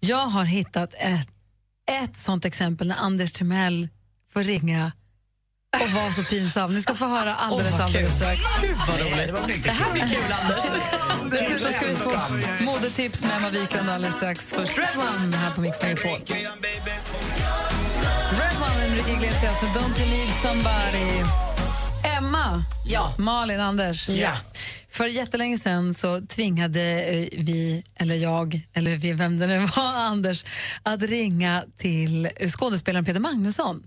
Jag 0.00 0.26
har 0.26 0.44
hittat 0.44 0.94
ett, 0.94 1.28
ett 2.02 2.16
sånt 2.16 2.44
exempel 2.44 2.88
när 2.88 2.96
Anders 2.96 3.32
Timell 3.32 3.88
får 4.32 4.42
ringa 4.42 4.92
och 5.76 5.90
vara 5.90 6.12
så 6.12 6.22
pinsam. 6.24 6.74
Ni 6.74 6.82
ska 6.82 6.94
få 6.94 7.04
höra 7.04 7.34
alldeles, 7.34 7.72
vad 7.72 7.80
alldeles 7.80 8.16
strax. 8.16 8.40
Gud, 8.60 8.76
vad 8.88 9.00
roligt. 9.00 9.62
Det 9.62 9.70
här 9.70 9.92
blir 9.92 10.02
kul, 10.02 10.32
Anders. 10.42 10.64
Dessutom 11.30 11.72
ska 11.72 11.86
vi 11.86 11.96
få 11.96 12.20
modetips 12.64 13.22
med 13.22 13.36
Emma 13.36 13.50
Wiklund 13.50 13.90
alldeles 13.90 14.14
strax. 14.14 14.52
Först 14.52 14.78
Red 14.78 14.88
One 14.96 15.36
här 15.36 15.54
på 15.54 15.60
Mix 15.60 15.82
Megapol. 15.82 16.20
Red 18.30 18.56
One, 18.60 18.86
Enrique 18.86 19.12
Iglesias 19.12 19.62
med 19.62 19.70
Don't 19.70 20.00
You 20.00 20.10
Need 20.10 20.30
Somebody. 20.42 21.47
Emma, 22.04 22.64
ja. 22.86 23.14
Malin, 23.18 23.60
Anders. 23.60 24.08
Ja. 24.08 24.36
För 24.88 25.06
jättelänge 25.06 25.58
sen 25.58 25.94
så 25.94 26.20
tvingade 26.20 26.82
eh, 27.02 27.28
vi, 27.32 27.84
eller 27.96 28.14
jag, 28.14 28.60
eller 28.72 28.96
vi, 28.96 29.12
vem 29.12 29.38
det 29.38 29.46
nu 29.46 29.58
var, 29.58 29.92
Anders, 29.94 30.44
att 30.82 31.02
ringa 31.02 31.64
till 31.76 32.28
skådespelaren 32.56 33.04
Peter 33.04 33.20
Magnusson. 33.20 33.82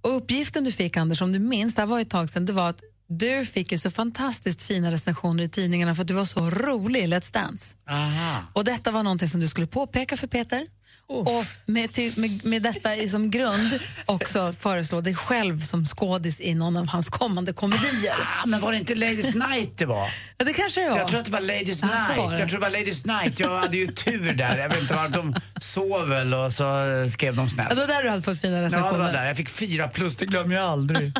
Och 0.00 0.16
uppgiften 0.16 0.64
du 0.64 0.72
fick, 0.72 0.96
Anders, 0.96 1.22
om 1.22 1.32
du 1.32 1.38
minns, 1.38 1.74
det 1.74 1.84
var 1.84 2.00
ett 2.00 2.10
tag 2.10 2.30
sedan, 2.30 2.46
det 2.46 2.52
var 2.52 2.68
att 2.68 2.80
du 3.08 3.46
fick 3.46 3.72
ju 3.72 3.78
så 3.78 3.90
fantastiskt 3.90 4.62
fina 4.62 4.90
recensioner 4.90 5.44
i 5.44 5.48
tidningarna 5.48 5.94
för 5.94 6.02
att 6.02 6.08
du 6.08 6.14
var 6.14 6.24
så 6.24 6.50
rolig 6.50 7.02
i 7.02 7.06
Let's 7.06 7.32
Dance. 7.32 7.76
Aha. 7.90 8.42
Och 8.52 8.64
detta 8.64 8.90
var 8.90 9.02
någonting 9.02 9.28
som 9.28 9.40
du 9.40 9.48
skulle 9.48 9.66
påpeka 9.66 10.16
för 10.16 10.26
Peter. 10.26 10.66
Och 11.08 11.44
med, 11.66 11.92
till, 11.92 12.12
med, 12.20 12.44
med 12.44 12.62
detta 12.62 13.08
som 13.08 13.30
grund 13.30 13.78
också 14.06 14.52
föreslå 14.60 15.00
dig 15.00 15.14
själv 15.14 15.60
som 15.60 15.86
skådis 15.86 16.40
i 16.40 16.54
någon 16.54 16.76
av 16.76 16.86
hans 16.88 17.08
kommande 17.08 17.52
komedier. 17.52 18.14
Ah, 18.42 18.46
men 18.46 18.60
var 18.60 18.72
det 18.72 18.78
inte 18.78 18.94
Ladies 18.94 19.34
Night 19.34 19.78
det 19.78 19.86
var? 19.86 20.08
Ja, 20.38 20.44
det 20.44 20.52
kanske 20.52 20.80
det 20.80 20.90
var. 20.90 20.98
Jag 20.98 21.08
tror 21.08 21.18
att 21.18 21.24
det 21.26 21.32
var 21.32 21.40
Ladies 21.40 21.80
så 21.80 21.86
Night. 21.86 22.16
var. 22.16 22.30
Jag 22.30 22.48
tror 22.48 22.60
det 22.60 22.66
var 22.66 22.70
Ladies 22.70 23.06
Night. 23.06 23.40
Jag 23.40 23.60
hade 23.60 23.76
ju 23.76 23.86
tur 23.86 24.32
där. 24.32 24.58
Jag 24.58 24.68
vet 24.68 24.80
inte 24.82 24.94
varför. 24.94 25.14
De 25.14 25.34
sov 25.60 26.08
väl 26.08 26.34
och 26.34 26.52
så 26.52 26.64
skrev 27.12 27.36
de 27.36 27.48
snällt. 27.48 27.68
Ja, 27.68 27.74
det 27.74 27.80
var 27.80 27.88
där 27.88 28.02
du 28.02 28.08
hade 28.10 28.22
fått 28.22 28.40
fina 28.40 28.54
Ja, 28.54 28.60
det 28.60 28.66
recensioner. 28.66 28.98
var 28.98 29.12
där. 29.12 29.24
Jag 29.26 29.36
fick 29.36 29.48
fyra 29.48 29.88
plus, 29.88 30.16
det 30.16 30.26
glömmer 30.26 30.54
jag 30.54 30.64
aldrig. 30.64 31.12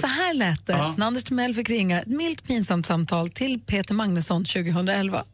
Så 0.00 0.06
här 0.06 0.34
lät 0.34 0.66
det 0.66 0.72
Ja. 0.72 0.94
när 0.98 1.06
Anders 1.06 1.24
Timell 1.24 1.54
fick 1.54 1.70
ringa 1.70 2.00
ett 2.00 2.06
milt 2.08 2.46
pinsamt 2.46 2.86
samtal 2.86 3.28
till 3.28 3.60
Peter 3.66 3.94
Magnusson 3.94 4.44
2011. 4.44 5.24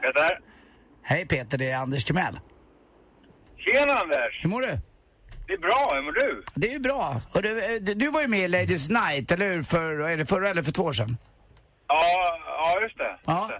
Peter? 0.00 0.40
Hej 1.02 1.26
Peter, 1.26 1.58
det 1.58 1.70
är 1.70 1.76
Anders 1.78 2.04
Timell. 2.04 2.40
Tjena 3.58 3.92
Anders! 3.92 4.42
Hur 4.42 4.48
mår 4.48 4.60
du? 4.60 4.78
Det 5.46 5.52
är 5.52 5.58
bra, 5.58 5.90
hur 5.94 6.02
mår 6.02 6.12
du? 6.12 6.42
Det 6.54 6.68
är 6.68 6.72
ju 6.72 6.78
bra. 6.78 7.20
Och 7.32 7.42
du, 7.42 7.64
eh, 7.64 7.80
du 7.80 8.10
var 8.10 8.22
ju 8.22 8.28
med 8.28 8.40
i 8.40 8.48
Ladies 8.48 8.88
Night, 8.88 9.32
eller 9.32 9.48
hur? 9.48 9.62
För, 9.62 10.00
är 10.00 10.16
det 10.16 10.26
förra 10.26 10.48
eller 10.48 10.62
för 10.62 10.72
två 10.72 10.82
år 10.82 10.92
sedan? 10.92 11.16
Ja, 11.88 12.38
ja 12.46 12.80
just 12.82 12.98
det. 12.98 13.18
Ja. 13.24 13.50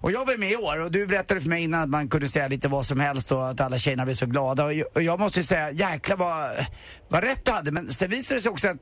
Och 0.00 0.12
jag 0.12 0.24
var 0.24 0.36
med 0.36 0.50
i 0.50 0.56
år 0.56 0.80
och 0.80 0.90
du 0.90 1.06
berättade 1.06 1.40
för 1.40 1.48
mig 1.48 1.62
innan 1.62 1.80
att 1.82 1.88
man 1.88 2.08
kunde 2.08 2.28
säga 2.28 2.48
lite 2.48 2.68
vad 2.68 2.86
som 2.86 3.00
helst 3.00 3.32
och 3.32 3.48
att 3.48 3.60
alla 3.60 3.78
tjejerna 3.78 4.04
blev 4.04 4.14
så 4.14 4.26
glada. 4.26 4.64
Och 4.64 4.74
jag, 4.74 4.86
och 4.94 5.02
jag 5.02 5.20
måste 5.20 5.40
ju 5.40 5.44
säga, 5.44 5.70
jäklar 5.70 6.16
vad, 6.16 6.66
vad 7.08 7.24
rätt 7.24 7.44
du 7.44 7.50
hade. 7.50 7.72
Men 7.72 7.92
sen 7.92 8.10
visade 8.10 8.38
det 8.38 8.42
sig 8.42 8.50
också 8.50 8.68
att 8.68 8.76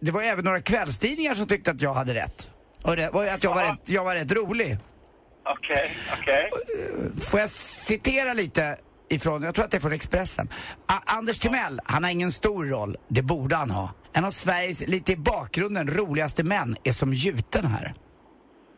det 0.00 0.10
var 0.10 0.22
även 0.22 0.44
några 0.44 0.60
kvällstidningar 0.60 1.34
som 1.34 1.46
tyckte 1.46 1.70
att 1.70 1.80
jag 1.80 1.94
hade 1.94 2.14
rätt. 2.14 2.48
Och 2.82 2.96
det, 2.96 3.08
och 3.08 3.24
att 3.24 3.44
jag 3.44 3.54
var, 3.54 3.62
rätt, 3.62 3.88
jag 3.88 4.04
var 4.04 4.14
rätt 4.14 4.32
rolig. 4.32 4.78
Okej, 5.46 5.90
okej. 6.20 6.50
Eh, 6.52 7.20
får 7.22 7.40
jag 7.40 7.48
citera 7.50 8.32
lite 8.32 8.76
ifrån, 9.08 9.42
jag 9.42 9.54
tror 9.54 9.64
att 9.64 9.70
det 9.70 9.76
är 9.76 9.80
från 9.80 9.92
Expressen. 9.92 10.48
A- 10.86 11.02
Anders 11.06 11.38
Timell, 11.38 11.80
han 11.84 12.04
har 12.04 12.10
ingen 12.10 12.32
stor 12.32 12.64
roll. 12.64 12.96
Det 13.08 13.22
borde 13.22 13.56
han 13.56 13.70
ha. 13.70 13.90
En 14.12 14.24
av 14.24 14.30
Sveriges, 14.30 14.80
lite 14.80 15.12
i 15.12 15.16
bakgrunden, 15.16 15.88
roligaste 15.90 16.42
män 16.44 16.76
är 16.84 16.92
som 16.92 17.14
gjuten 17.14 17.66
här. 17.66 17.94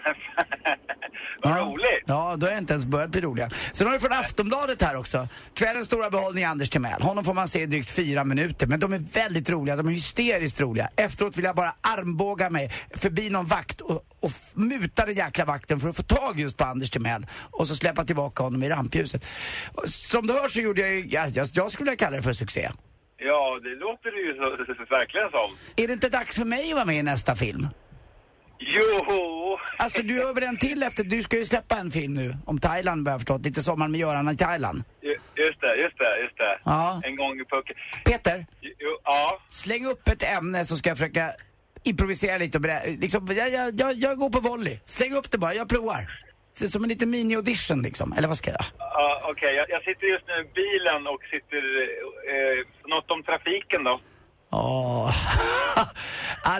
Vad 1.43 1.53
ja. 1.53 1.65
roligt. 1.65 2.05
Ja, 2.07 2.37
då 2.37 2.47
har 2.47 2.51
jag 2.51 2.61
inte 2.61 2.73
ens 2.73 2.87
börjat 2.87 3.11
bli 3.11 3.21
rolig 3.21 3.43
än. 3.43 3.51
Sen 3.73 3.87
har 3.87 3.95
vi 3.95 4.01
från 4.01 4.13
Aftonbladet 4.13 4.83
här 4.83 4.97
också. 4.97 5.29
Kvällens 5.55 5.87
stora 5.87 6.11
behållning 6.11 6.45
är 6.45 6.49
Anders 6.49 6.71
Timell. 6.71 7.03
Honom 7.03 7.25
får 7.25 7.35
man 7.35 7.49
se 7.49 7.63
i 7.63 7.67
drygt 7.67 7.91
fyra 7.91 8.25
minuter, 8.25 8.67
men 8.67 8.81
de 8.81 8.93
är 8.93 8.99
väldigt 8.99 9.51
roliga. 9.51 9.77
De 9.77 9.89
är 9.89 9.93
hysteriskt 9.93 10.61
roliga. 10.61 10.89
Efteråt 10.97 11.37
vill 11.37 11.45
jag 11.45 11.57
bara 11.57 11.75
armbåga 11.81 12.51
mig 12.51 12.71
förbi 12.95 13.31
någon 13.31 13.47
vakt 13.47 13.81
och, 13.81 14.05
och 14.21 14.31
muta 14.55 15.07
den 15.07 15.15
jäkla 15.15 15.45
vakten 15.45 15.81
för 15.81 15.89
att 15.89 15.97
få 15.97 16.03
tag 16.03 16.41
just 16.41 16.57
på 16.57 16.65
Anders 16.65 16.91
Timell 16.91 17.27
och 17.51 17.69
så 17.69 17.75
släppa 17.75 18.05
tillbaka 18.05 18.43
honom 18.43 18.63
i 18.63 18.69
rampljuset. 18.69 19.25
Som 19.85 20.27
du 20.27 20.33
hör 20.33 20.49
så 20.49 20.61
gjorde 20.61 20.81
jag 20.81 20.91
ju, 20.91 21.07
ja, 21.11 21.27
jag, 21.27 21.49
jag 21.53 21.71
skulle 21.73 21.91
vilja 21.91 22.05
kalla 22.07 22.17
det 22.17 22.23
för 22.23 22.33
succé. 22.33 22.71
Ja, 23.17 23.59
det 23.63 23.75
låter 23.75 24.11
det 24.11 24.21
ju 24.21 24.35
så, 24.35 24.85
verkligen 24.91 25.31
som. 25.31 25.57
Är 25.77 25.87
det 25.87 25.93
inte 25.93 26.09
dags 26.09 26.37
för 26.37 26.45
mig 26.45 26.71
att 26.71 26.75
vara 26.75 26.85
med 26.85 26.97
i 26.97 27.03
nästa 27.03 27.35
film? 27.35 27.67
Jo! 28.59 29.59
Alltså 29.79 30.03
du 30.03 30.17
gör 30.17 30.35
väl 30.35 30.43
en 30.45 30.57
till 30.57 30.83
efter, 30.83 31.05
du 31.05 31.23
ska 31.23 31.37
ju 31.37 31.45
släppa 31.45 31.77
en 31.77 31.91
film 31.91 32.15
nu 32.15 32.35
om 32.47 32.59
Thailand 32.59 33.05
vad 33.05 33.11
jag 33.11 33.15
har 33.15 33.19
förstått, 33.19 33.45
lite 33.45 33.63
Sommaren 33.63 33.91
med 33.91 34.01
Göran 34.01 34.29
i 34.29 34.37
Thailand. 34.37 34.83
Ju- 35.03 35.17
Just 35.45 35.61
det, 35.61 35.77
just 35.77 35.99
det, 35.99 36.21
just 36.23 36.37
det. 36.39 36.59
Ja. 36.65 37.01
En 37.05 37.17
gång 37.17 37.41
i 37.41 37.45
pucken. 37.45 37.77
Peter, 38.05 38.47
Jo, 38.61 38.99
ja. 39.05 39.41
släng 39.51 39.87
upp 39.87 40.09
ett 40.09 40.23
ämne 40.23 40.65
så 40.65 40.77
ska 40.77 40.89
jag 40.91 40.99
försöka 40.99 41.31
improvisera 41.83 42.39
lite 42.39 42.59
och 42.59 42.65
liksom, 42.99 43.27
jag, 43.27 43.51
jag, 43.53 43.81
jag, 43.81 43.95
jag 43.95 44.19
går 44.19 44.31
på 44.31 44.41
volley. 44.41 44.79
Släng 44.87 45.13
upp 45.15 45.31
det 45.31 45.39
bara, 45.39 45.55
jag 45.55 45.69
provar. 45.69 46.11
Som 46.69 46.83
en 46.83 46.89
liten 46.89 47.11
mini-audition 47.15 47.83
liksom, 47.83 48.13
eller 48.13 48.29
vad 48.29 48.37
ska 48.39 48.51
jag? 48.51 48.65
Ja, 48.79 49.23
Okej, 49.31 49.55
jag, 49.55 49.67
jag 49.71 49.83
sitter 49.85 50.07
just 50.07 50.27
nu 50.27 50.35
i 50.35 50.49
bilen 50.55 51.07
och 51.07 51.21
sitter... 51.31 51.63
Eh, 52.33 52.59
något 52.87 53.11
om 53.11 53.23
trafiken 53.23 53.85
då? 53.85 54.01
Ah, 54.51 55.13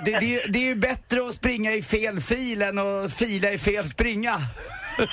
det, 0.05 0.11
det, 0.21 0.43
det 0.49 0.59
är 0.59 0.63
ju 0.63 0.75
bättre 0.75 1.29
att 1.29 1.35
springa 1.35 1.73
i 1.73 1.83
fel 1.83 2.21
fil 2.21 2.63
än 2.63 2.79
att 2.79 3.13
fila 3.13 3.51
i 3.51 3.59
fel 3.59 3.89
springa. 3.89 4.37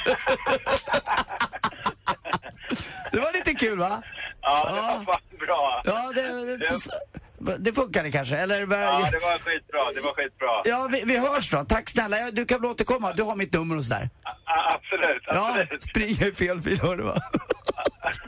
det 3.11 3.19
var 3.19 3.33
lite 3.33 3.53
kul 3.53 3.77
va? 3.79 4.01
Ja, 4.41 4.65
det 4.69 4.81
var 4.81 5.05
fan 5.13 5.21
bra. 5.39 5.81
Ja, 5.85 6.11
det, 6.15 6.57
det, 6.57 7.57
det 7.57 7.73
funkade 7.73 8.11
kanske, 8.11 8.37
eller? 8.37 8.59
Ja, 8.59 8.65
det 8.67 9.19
var 9.19 9.39
skitbra. 9.39 9.91
Det 9.95 10.01
var 10.01 10.13
skitbra. 10.13 10.61
Ja, 10.65 10.87
vi, 10.91 11.03
vi 11.05 11.17
hörs 11.17 11.51
då. 11.51 11.65
Tack 11.65 11.89
snälla. 11.89 12.19
Ja, 12.19 12.31
Du 12.31 12.45
kan 12.45 12.61
väl 12.61 12.71
återkomma. 12.71 13.13
Du 13.13 13.23
har 13.23 13.35
mitt 13.35 13.53
nummer 13.53 13.77
och 13.77 13.83
sådär. 13.83 14.09
Ja, 14.23 14.33
absolut, 14.75 15.23
Ja, 15.25 15.49
absolut. 15.49 15.83
springa 15.83 16.27
i 16.27 16.31
fel 16.35 16.61
fil, 16.61 16.79
hör 16.81 16.95
du 16.97 17.03
va? 17.03 17.17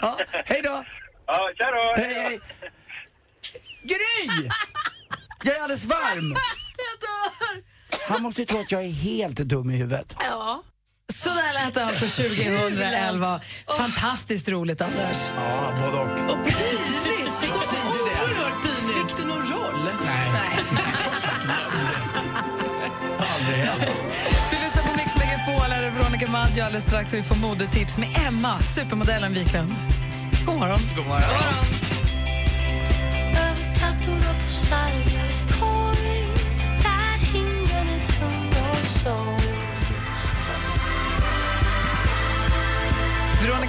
Ja, 0.01 0.17
hej 0.45 0.61
då! 0.63 0.83
Ja, 1.27 1.49
tja 1.57 1.65
då! 1.71 1.93
Hej, 2.01 2.13
hej! 2.13 2.39
Gry! 3.87 4.49
Jag 5.43 5.55
är 5.55 5.61
alldeles 5.61 5.85
varm! 5.85 6.35
Jag 6.77 6.99
dör! 7.01 7.63
Han 8.07 8.21
måste 8.21 8.41
ju 8.41 8.45
tro 8.45 8.59
att 8.59 8.71
jag 8.71 8.83
är 8.83 8.91
helt 8.91 9.35
dum 9.37 9.71
i 9.71 9.77
huvudet. 9.77 10.15
Ja. 10.19 10.63
Så 11.13 11.29
där 11.29 11.53
lät 11.53 11.73
det 11.73 11.85
alltså 11.85 12.23
2011. 12.23 13.39
Fantastiskt 13.77 14.49
roligt, 14.49 14.81
Anders. 14.81 15.17
Ja, 15.37 15.73
både 15.79 15.97
och. 15.97 16.31
Och 16.31 16.45
pinigt! 16.45 17.37
Fick 17.41 17.49
du, 17.51 17.77
oerhört 17.89 18.63
pinigt. 18.63 19.11
Fick 19.11 19.17
du 19.17 19.25
någon 19.25 19.45
roll? 19.51 19.89
Nej. 20.05 20.29
Aldrig 23.35 23.57
hänt. 23.65 23.81
Du 24.51 24.57
lyssnar 24.63 24.83
på 24.83 24.97
Mix 24.97 25.15
Megapol, 25.17 25.71
här 25.71 25.83
är 25.83 25.91
Veronica 25.91 26.27
Maggio 26.27 26.63
alldeles 26.63 26.83
strax 26.83 27.13
vi 27.13 27.23
får 27.23 27.35
modetips 27.35 27.97
med 27.97 28.09
Emma, 28.27 28.59
supermodellen 28.59 29.33
Wiklund. 29.33 29.71
God 30.45 30.59
morgon. 30.59 30.79
God 30.95 31.05
morgon. 31.07 31.21
Veronica 31.21 32.06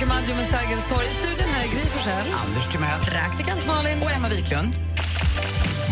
Maggio 0.08 0.34
med 0.36 0.46
Sergels 0.46 0.86
torg. 0.88 1.06
I 1.06 1.12
studion 1.12 1.48
här 1.54 1.64
är 1.64 1.68
Gry 1.68 1.84
Forssell. 1.84 2.26
Anders 2.46 2.68
Timell. 2.72 3.00
Praktikant 3.00 3.66
Malin. 3.66 4.02
Och 4.02 4.10
Emma 4.10 4.28
Wiklund. 4.28 4.76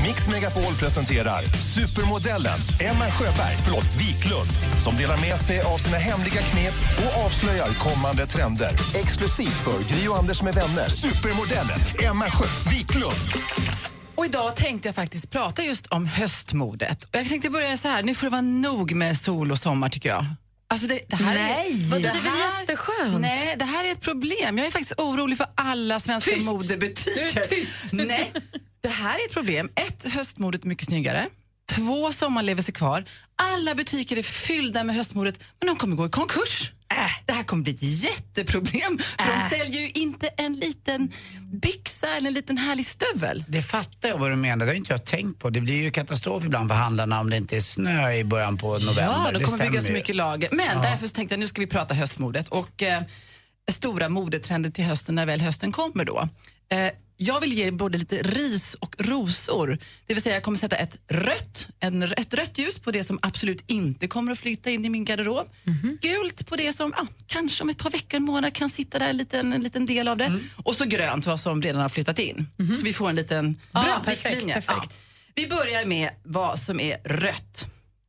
Mix 0.06 0.28
Megapol 0.28 0.74
presenterar 0.74 1.42
supermodellen 1.42 2.58
Emma 2.80 3.04
Sjöberg, 3.10 3.56
förlåt, 3.64 3.84
Wiklund 3.98 4.50
som 4.84 4.96
delar 4.96 5.16
med 5.20 5.38
sig 5.38 5.60
av 5.60 5.78
sina 5.78 5.96
hemliga 5.96 6.42
knep 6.42 6.74
och 7.04 7.24
avslöjar 7.24 7.68
kommande 7.74 8.26
trender. 8.26 8.70
Exklusivt 8.94 9.60
för 9.64 9.78
Gri 9.88 10.08
och 10.08 10.18
Anders 10.18 10.42
med 10.42 10.54
vänner. 10.54 10.88
Supermodellen 10.88 11.78
Emma 12.04 12.24
Sjö 12.24 12.46
Wiklund. 12.70 13.26
Och 14.16 14.24
idag 14.24 14.56
tänkte 14.56 14.88
jag 14.88 14.94
faktiskt 14.94 15.30
prata 15.30 15.62
just 15.62 15.86
om 15.86 16.06
höstmodet. 16.06 17.04
Och 17.04 17.10
jag 17.12 17.28
tänkte 17.28 17.50
börja 17.50 17.76
så 17.76 17.88
här, 17.88 18.02
nu 18.02 18.14
får 18.14 18.26
det 18.26 18.30
vara 18.30 18.40
nog 18.40 18.94
med 18.94 19.18
sol 19.18 19.50
och 19.50 19.58
sommar 19.58 19.88
tycker 19.88 20.08
jag. 20.08 20.24
Alltså 20.68 20.86
det, 20.86 21.00
det 21.08 21.16
här 21.16 21.34
Nej, 21.34 21.72
är, 21.92 22.00
det 22.00 22.08
är 22.08 22.12
väl 22.12 22.32
jätteskönt? 22.60 23.20
Nej, 23.20 23.56
det 23.58 23.64
här 23.64 23.84
är 23.84 23.92
ett 23.92 24.00
problem. 24.00 24.58
Jag 24.58 24.66
är 24.66 24.70
faktiskt 24.70 25.00
orolig 25.00 25.38
för 25.38 25.46
alla 25.54 26.00
svenska 26.00 26.30
Tyst. 26.30 26.44
modebutiker. 26.44 27.30
Du 27.34 27.40
är 27.40 27.44
tyst. 27.44 27.92
Nej, 27.92 28.32
det 28.80 28.88
här 28.88 29.14
är 29.14 29.26
ett 29.26 29.32
problem. 29.32 29.70
Ett, 29.74 30.04
höstmodet 30.12 30.64
är 30.64 30.68
mycket 30.68 30.86
snyggare. 30.86 31.26
Två, 31.70 32.12
sommarlevelser 32.12 32.72
kvar. 32.72 33.04
Alla 33.36 33.74
butiker 33.74 34.16
är 34.16 34.22
fyllda 34.22 34.84
med 34.84 34.96
höstmodet, 34.96 35.40
men 35.60 35.66
de 35.66 35.76
kommer 35.76 35.96
gå 35.96 36.06
i 36.06 36.10
konkurs. 36.10 36.72
Äh, 36.92 36.96
det 37.26 37.32
här 37.32 37.42
kommer 37.44 37.62
bli 37.62 37.72
ett 37.72 37.82
jätteproblem, 37.82 38.98
för 38.98 39.22
Äh. 39.32 39.38
de 39.50 39.56
säljer 39.56 39.80
ju 39.80 39.90
inte 39.90 40.28
en 40.28 40.54
liten 40.56 41.12
byxa 41.52 42.06
eller 42.16 42.28
en 42.28 42.34
liten 42.34 42.58
härlig 42.58 42.86
stövel. 42.86 43.44
Det 43.48 43.62
fattar 43.62 44.08
jag 44.08 44.18
vad 44.18 44.30
du 44.30 44.36
menar. 44.36 44.66
Det 44.66 44.72
har 44.72 44.76
inte 44.76 44.92
jag 44.92 45.04
tänkt 45.04 45.38
på. 45.38 45.50
Det 45.50 45.60
blir 45.60 45.82
ju 45.82 45.90
katastrof 45.90 46.44
ibland 46.44 46.68
för 46.70 46.76
handlarna 46.76 47.20
om 47.20 47.30
det 47.30 47.36
inte 47.36 47.56
är 47.56 47.60
snö 47.60 48.12
i 48.12 48.24
början 48.24 48.56
på 48.58 48.66
november. 48.72 49.02
Ja, 49.24 49.30
de 49.38 49.44
kommer 49.44 49.58
bygga 49.58 49.80
så 49.82 49.92
mycket 49.92 50.16
lager. 50.16 50.48
Men 50.52 50.66
Ja. 50.76 50.82
därför 50.82 51.08
tänkte 51.08 51.32
jag 51.34 51.40
nu 51.40 51.48
ska 51.48 51.60
vi 51.60 51.66
prata 51.66 51.94
höstmodet 51.94 52.48
och 52.48 52.82
eh, 52.82 53.02
stora 53.72 54.08
modetrender 54.08 54.70
till 54.70 54.84
hösten 54.84 55.14
när 55.14 55.26
väl 55.26 55.40
hösten 55.40 55.72
kommer 55.72 56.04
då. 56.04 56.28
Eh, 56.72 56.88
jag 57.16 57.40
vill 57.40 57.52
ge 57.52 57.70
både 57.70 57.98
lite 57.98 58.22
ris 58.22 58.74
och 58.74 58.96
rosor. 58.98 59.78
Det 60.06 60.14
vill 60.14 60.22
säga 60.22 60.34
jag 60.34 60.42
kommer 60.42 60.58
sätta 60.58 60.76
ett 60.76 60.98
rött, 61.08 61.68
en, 61.80 62.02
ett 62.02 62.34
rött 62.34 62.58
ljus 62.58 62.78
på 62.78 62.90
det 62.90 63.04
som 63.04 63.18
absolut 63.22 63.64
inte 63.66 64.08
kommer 64.08 64.32
att 64.32 64.38
flytta 64.38 64.70
in 64.70 64.84
i 64.84 64.88
min 64.88 65.04
garderob. 65.04 65.48
Gult 66.00 66.46
på 66.46 66.56
det 66.56 66.72
som 66.72 66.92
ja, 66.96 67.06
kanske 67.26 67.62
om 67.62 67.70
ett 67.70 67.78
par 67.78 67.90
veckor, 67.90 68.16
en 68.16 68.22
månad 68.24 68.54
kan 68.54 68.70
sitta 68.70 68.98
där 68.98 69.10
en 69.10 69.16
liten, 69.16 69.52
en 69.52 69.60
liten 69.60 69.86
del 69.86 70.08
av 70.08 70.16
det. 70.16 70.38
Och 70.64 70.76
så 70.76 70.84
grönt 70.84 71.26
vad 71.26 71.40
som 71.40 71.62
redan 71.62 71.82
har 71.82 71.88
flyttat 71.88 72.18
in. 72.18 72.46
Så 72.78 72.84
vi 72.84 72.92
får 72.92 73.08
en 73.08 73.16
liten 73.16 73.56
Ah, 73.72 73.82
bra 73.84 74.02
perfekt, 74.04 74.46
perfekt. 74.46 74.96
Vi 75.34 75.46
börjar 75.46 75.84
med 75.84 76.10
vad 76.22 76.58
som 76.58 76.80
är 76.80 76.96
rött. 77.04 77.66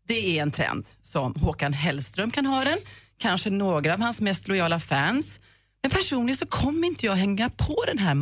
Det 0.08 0.38
är 0.38 0.41
en 0.41 0.51
trend 0.51 0.88
som 1.03 1.34
Håkan 1.36 1.74
Hellström 1.74 2.32
kan 2.32 2.45
ha 2.45 2.64
den, 2.64 2.78
kanske 3.18 3.49
några 3.49 3.93
av 3.93 4.01
hans 4.01 4.22
mest 4.22 4.47
lojala 4.47 4.80
fans. 4.80 5.39
Men 5.82 5.91
personligen 5.91 6.38
så 6.38 6.45
kommer 6.45 6.88
inte 6.88 7.05
jag 7.05 7.16
hänga 7.16 7.49
på 7.49 7.84
den 7.88 7.97
här 7.97 8.16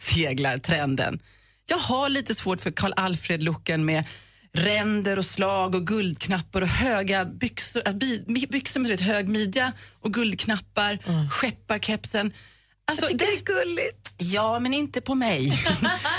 matrosseglartrenden. 0.00 1.20
Jag 1.66 1.76
har 1.78 2.08
lite 2.08 2.34
svårt 2.34 2.60
för 2.60 2.70
Karl 2.70 2.92
Alfred-looken 2.96 3.84
med 3.84 4.04
ränder 4.52 5.18
och 5.18 5.24
slag 5.24 5.74
och 5.74 5.86
guldknappar 5.86 6.62
och 6.62 6.68
höga 6.68 7.24
byxor, 7.24 7.82
äh, 7.86 7.94
byxor 8.48 8.80
med 8.80 8.90
vet, 8.90 9.00
hög 9.00 9.28
midja 9.28 9.72
och 10.00 10.14
guldknappar, 10.14 10.98
skepparkepsen. 11.30 12.32
Alltså, 12.90 13.04
Jag 13.04 13.10
tycker 13.10 13.26
det 13.26 13.32
är 13.32 13.64
gulligt. 13.64 14.14
Ja, 14.16 14.58
men 14.60 14.74
inte 14.74 15.00
på 15.00 15.14
mig. 15.14 15.50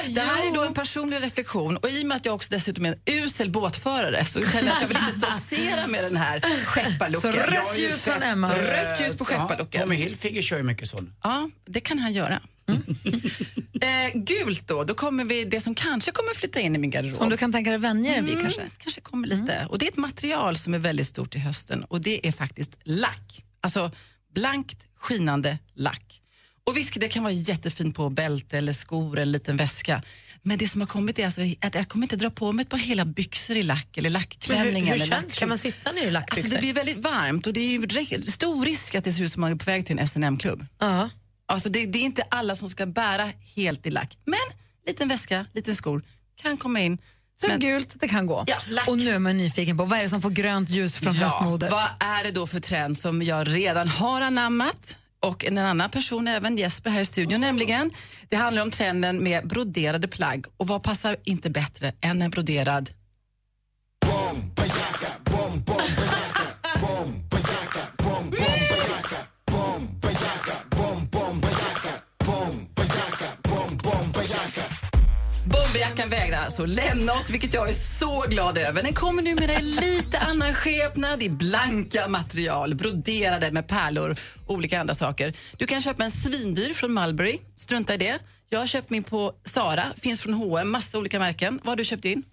det 0.10 0.22
här 0.22 0.48
är 0.48 0.56
då 0.56 0.64
en 0.64 0.74
personlig 0.74 1.24
reflektion 1.24 1.78
och 1.78 1.90
i 1.90 2.04
och 2.04 2.08
med 2.08 2.18
att 2.18 2.26
jag 2.26 2.36
också 2.36 2.50
dessutom 2.52 2.86
är 2.86 2.90
en 2.90 3.00
usel 3.06 3.52
båtförare 3.52 4.26
så 4.26 4.42
känner 4.42 4.68
jag 4.68 4.76
att 4.76 4.82
jag 4.82 4.88
vill 4.88 4.98
inte 4.98 5.12
stoltsera 5.12 5.88
med 5.88 6.04
den 6.04 6.18
här 6.18 6.40
skepparlooken. 6.66 7.34
Så 7.34 7.38
rött 7.38 7.78
ljus 7.78 8.02
från 8.02 8.24
Emma. 8.24 8.50
Så 8.50 8.56
rött 8.56 9.02
ljus 9.02 9.18
på 9.18 9.24
ja, 9.24 9.26
skepparlooken. 9.26 9.82
Tommy 9.82 9.96
Hilfiger 9.96 10.42
kör 10.42 10.58
ju 10.58 10.64
mycket 10.64 10.90
sån. 10.90 11.14
Ja, 11.24 11.50
det 11.66 11.80
kan 11.80 12.00
han 12.00 12.14
göra. 12.14 12.42
eh, 13.82 14.20
gult 14.22 14.68
då, 14.68 14.84
då 14.84 14.94
kommer 14.94 15.26
vi 15.26 15.46
det 15.46 15.62
som 15.62 15.76
kanske 15.76 16.12
kommer 16.12 16.34
flytta 16.34 16.60
in 16.60 16.76
i 16.76 16.80
min 16.80 16.90
garderob. 16.90 17.16
Som 17.18 17.30
du 17.30 17.38
kan 17.38 17.52
tänka 17.52 17.70
dig 17.70 17.80
vänjer 17.80 18.16
än 18.18 18.26
vi 18.26 18.32
Mm, 18.32 18.44
kanske? 18.44 18.62
kanske 18.78 19.02
kommer 19.02 19.28
lite. 19.28 19.68
Och 19.70 19.78
det 19.80 19.86
är 19.88 19.92
ett 19.92 19.98
material 19.98 20.56
som 20.58 20.74
är 20.74 20.80
väldigt 20.80 21.08
stort 21.08 21.36
i 21.36 21.40
hösten 21.40 21.84
och 21.84 22.02
det 22.02 22.28
är 22.28 22.32
faktiskt 22.32 22.78
lack. 22.84 23.44
Alltså 23.62 23.92
blankt 24.36 24.88
skinande 25.00 25.58
lack. 25.76 26.18
Och 26.64 26.78
visst, 26.78 27.00
det 27.00 27.08
kan 27.08 27.24
vara 27.24 27.34
jättefint 27.34 27.96
på 27.96 28.10
bälte 28.10 28.58
eller 28.58 28.74
skor 28.74 29.14
eller 29.14 29.22
en 29.22 29.32
liten 29.32 29.58
väska. 29.58 30.04
Men 30.44 30.58
det 30.58 30.68
som 30.68 30.82
har 30.82 30.88
kommit 30.88 31.20
är 31.20 31.26
alltså 31.26 31.42
att 31.62 31.76
jag 31.76 31.88
kommer 31.90 32.06
inte 32.06 32.16
dra 32.16 32.30
på 32.30 32.52
mig 32.52 32.64
ett 32.64 32.70
par 32.70 32.78
hela 32.78 33.06
byxor 33.06 33.56
i 33.58 33.64
lack 33.64 33.98
eller 33.98 34.10
lackklänning. 34.10 34.76
Hur- 34.76 34.82
hur 34.82 34.94
eller 34.96 35.06
känns- 35.06 35.34
lack- 35.34 35.40
kan 35.40 35.50
man 35.50 35.58
sitta 35.58 35.92
ner 35.92 36.08
i 36.08 36.12
lackbyxor? 36.12 36.42
Alltså 36.44 36.56
det 36.56 36.62
blir 36.62 36.74
väldigt 36.74 36.98
varmt 36.98 37.48
och 37.48 37.54
det 37.54 37.60
är 37.76 38.32
stor 38.32 38.66
risk 38.66 38.96
att 38.96 39.04
det 39.04 39.14
ser 39.14 39.24
ut 39.24 39.34
som 39.34 39.42
man 39.42 39.52
är 39.52 39.56
på 39.56 39.66
väg 39.66 39.86
till 39.86 40.00
en 40.00 40.08
SNM-klubb. 40.08 40.66
Ja. 40.80 41.10
Alltså 41.52 41.70
det, 41.70 41.86
det 41.86 41.98
är 41.98 42.04
inte 42.04 42.24
alla 42.30 42.56
som 42.56 42.70
ska 42.70 42.86
bära 42.86 43.32
helt 43.56 43.86
i 43.86 43.92
lack. 43.92 44.18
Men 44.26 44.40
liten 44.88 45.08
väska, 45.08 45.46
liten 45.54 45.76
skor 45.76 46.02
kan 46.36 46.58
komma 46.58 46.80
in. 46.80 46.98
Så 47.42 47.48
Men- 47.48 47.60
gult, 47.60 47.96
det 48.00 48.08
kan 48.08 48.26
gå. 48.26 48.44
Ja, 48.48 48.56
lack. 48.68 48.88
Och 48.88 48.98
nu 48.98 49.10
är 49.10 49.20
man 49.20 49.38
nyfiken 49.38 49.78
på 49.78 49.86
vad 49.86 50.00
är 50.00 50.04
det 50.04 50.10
som 50.10 50.22
får 50.22 50.30
grönt 50.30 50.70
ljus 50.70 50.98
från 50.98 51.16
höstmodet? 51.16 51.72
Vad 51.72 51.90
är 52.00 52.24
det 52.24 52.32
då 52.32 52.48
för 52.48 52.60
trend 52.60 52.98
som 52.98 53.22
jag 53.22 53.48
redan 53.48 53.88
har 53.88 54.22
anammat? 54.22 54.98
och 55.24 55.46
en 55.46 55.58
annan 55.58 55.90
person 55.90 56.28
även, 56.28 56.58
Jesper 56.58 56.90
här 56.90 57.02
i 57.02 57.06
studion 57.06 57.42
nämligen. 57.42 57.92
Det 58.30 58.36
handlar 58.36 58.62
om 58.62 58.72
trenden 58.72 59.24
med 59.24 59.48
broderade 59.48 60.08
plagg 60.08 60.46
och 60.58 60.68
vad 60.68 60.84
passar 60.84 61.18
inte 61.24 61.50
bättre 61.50 61.94
än 62.02 62.22
en 62.22 62.32
broderad 62.32 62.90
Bomberjackan 75.72 76.10
vägrar 76.10 76.38
alltså 76.38 76.66
lämna 76.66 77.14
oss, 77.14 77.30
vilket 77.30 77.54
jag 77.54 77.70
är 77.70 77.74
så 77.74 78.22
glad 78.30 78.58
över. 78.58 78.84
Den 78.84 78.94
kommer 78.94 79.24
numera 79.24 79.54
i 79.54 79.62
lite 79.62 80.20
annan 80.20 80.54
skepnad, 80.54 81.24
i 81.24 81.30
blanka 81.30 82.08
material, 82.08 82.76
broderade 82.76 83.52
med 83.52 83.68
pärlor 83.68 84.16
och 84.46 84.54
olika 84.56 84.80
andra 84.80 84.94
saker. 84.94 85.34
Du 85.58 85.68
kan 85.68 85.82
köpa 85.82 86.04
en 86.04 86.12
svindyr 86.12 86.74
från 86.74 86.94
Mulberry, 86.94 87.40
strunta 87.56 87.94
i 87.94 87.98
det. 87.98 88.20
Jag 88.50 88.60
har 88.60 88.68
köpt 88.68 88.90
min 88.90 89.04
på 89.04 89.34
Sara, 89.44 89.84
finns 89.96 90.22
från 90.22 90.34
H&M, 90.34 90.72
massa 90.72 90.98
olika 90.98 91.20
märken. 91.20 91.60
Vad 91.64 91.72
har 91.72 91.76
du 91.76 91.86
köpt 91.86 92.06
in? 92.06 92.24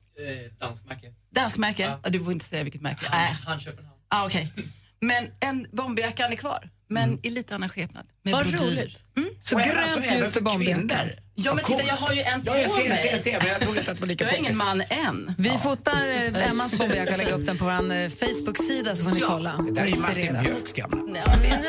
dansmärke. 0.60 1.12
Dansmärke? 1.34 1.98
Ja. 2.02 2.10
du 2.10 2.24
får 2.24 2.32
inte 2.32 2.44
säga 2.44 2.64
vilket 2.64 2.82
märke. 2.82 3.06
Nej. 3.10 3.36
Han 3.46 3.60
köper 3.60 3.82
den. 3.82 3.90
Ah, 4.08 4.26
okej. 4.26 4.52
Men 5.00 5.30
en 5.40 5.66
bomberjacka 5.72 6.26
är 6.26 6.36
kvar, 6.36 6.70
men 6.88 7.18
i 7.22 7.30
lite 7.30 7.54
annan 7.54 7.68
skepnad. 7.68 8.06
Med 8.22 8.34
Vad 8.34 8.46
brodyr. 8.46 8.64
roligt. 8.66 9.04
Så 9.42 9.56
Och 9.56 9.62
grönt 9.62 9.78
alltså, 9.78 10.14
ljus 10.14 10.32
för 10.32 10.58
kvinnor. 10.58 11.12
Ja, 11.34 11.54
men 11.54 11.64
titta, 11.64 11.82
jag 11.82 11.94
har 11.96 12.12
ju 12.14 12.20
en 12.22 12.44
på 12.44 12.52
Ja, 12.52 12.58
jag 12.58 12.70
ser, 12.70 12.88
mig. 12.88 13.02
ser, 13.02 13.18
ser, 13.18 13.38
men 13.38 13.48
jag 13.48 13.60
trodde 13.60 13.78
inte 13.78 13.90
att 13.90 13.96
det 13.96 14.00
var 14.00 14.08
lika 14.08 14.24
Jag 14.28 14.34
är 14.34 14.38
ingen 14.38 14.56
man 14.58 14.80
än. 14.80 15.34
Vi 15.38 15.50
fotar 15.62 16.08
eh, 16.08 16.48
Emmas 16.50 16.78
bomberjacka 16.78 17.12
och 17.12 17.18
lägger 17.18 17.32
upp 17.32 17.46
den 17.46 17.58
på 17.58 17.64
vår 17.64 17.72
eh, 17.72 18.08
Facebook-sida 18.08 18.96
så 18.96 19.04
får 19.04 19.10
ni 19.14 19.20
kolla. 19.20 19.56
Det 19.56 19.72
där 19.72 19.82
är 19.82 20.00
Martin. 20.00 20.38
Björks 20.42 20.72
gamla. 20.72 21.02
Nej, 21.08 21.22
jag 21.26 21.38
vet. 21.38 21.64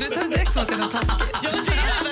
Du 0.00 0.08
tar 0.08 0.22
det 0.22 0.28
direkt 0.28 0.52
som 0.52 0.62
att 0.62 0.68
det 0.68 0.74
är 0.74 0.78
något 0.78 0.90
taskigt. 0.90 2.05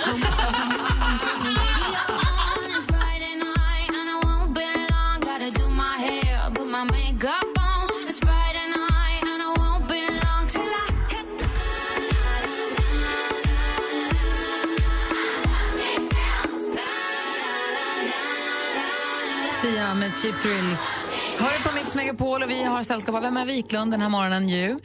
Med 20.05 20.17
Cheap 20.17 20.43
Thrills. 20.43 20.81
Hör 21.39 21.69
på 21.69 21.75
Mix 21.75 21.95
Megapol 21.95 22.43
och 22.43 22.51
vi 22.51 22.65
har 22.65 22.83
sällskap 22.83 23.15
av 23.15 23.25
Emma 23.25 23.45
Wiklund 23.45 23.91
den 23.91 24.01
här 24.01 24.09
morgonen. 24.09 24.49
Ju. 24.49 24.79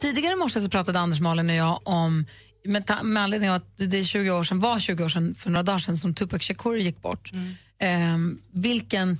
Tidigare 0.00 0.32
i 0.32 0.36
morse 0.36 0.60
så 0.60 0.68
pratade 0.68 0.98
Anders 0.98 1.20
Malin 1.20 1.50
och 1.50 1.56
jag 1.56 1.80
om 1.84 2.26
med, 2.64 2.86
ta, 2.86 3.02
med 3.02 3.22
anledning 3.22 3.50
av 3.50 3.56
att 3.56 3.76
det 3.76 3.98
är 3.98 4.04
20 4.04 4.30
år 4.30 4.42
sedan, 4.42 4.60
var 4.60 4.78
20 4.78 5.04
år 5.04 5.08
sedan, 5.08 5.34
för 5.34 5.50
några 5.50 5.62
dagar 5.62 5.78
sedan 5.78 5.98
som 5.98 6.14
Tupac 6.14 6.42
Shakur 6.42 6.76
gick 6.76 7.02
bort. 7.02 7.30
Ehm, 7.78 8.38
vilken 8.52 9.18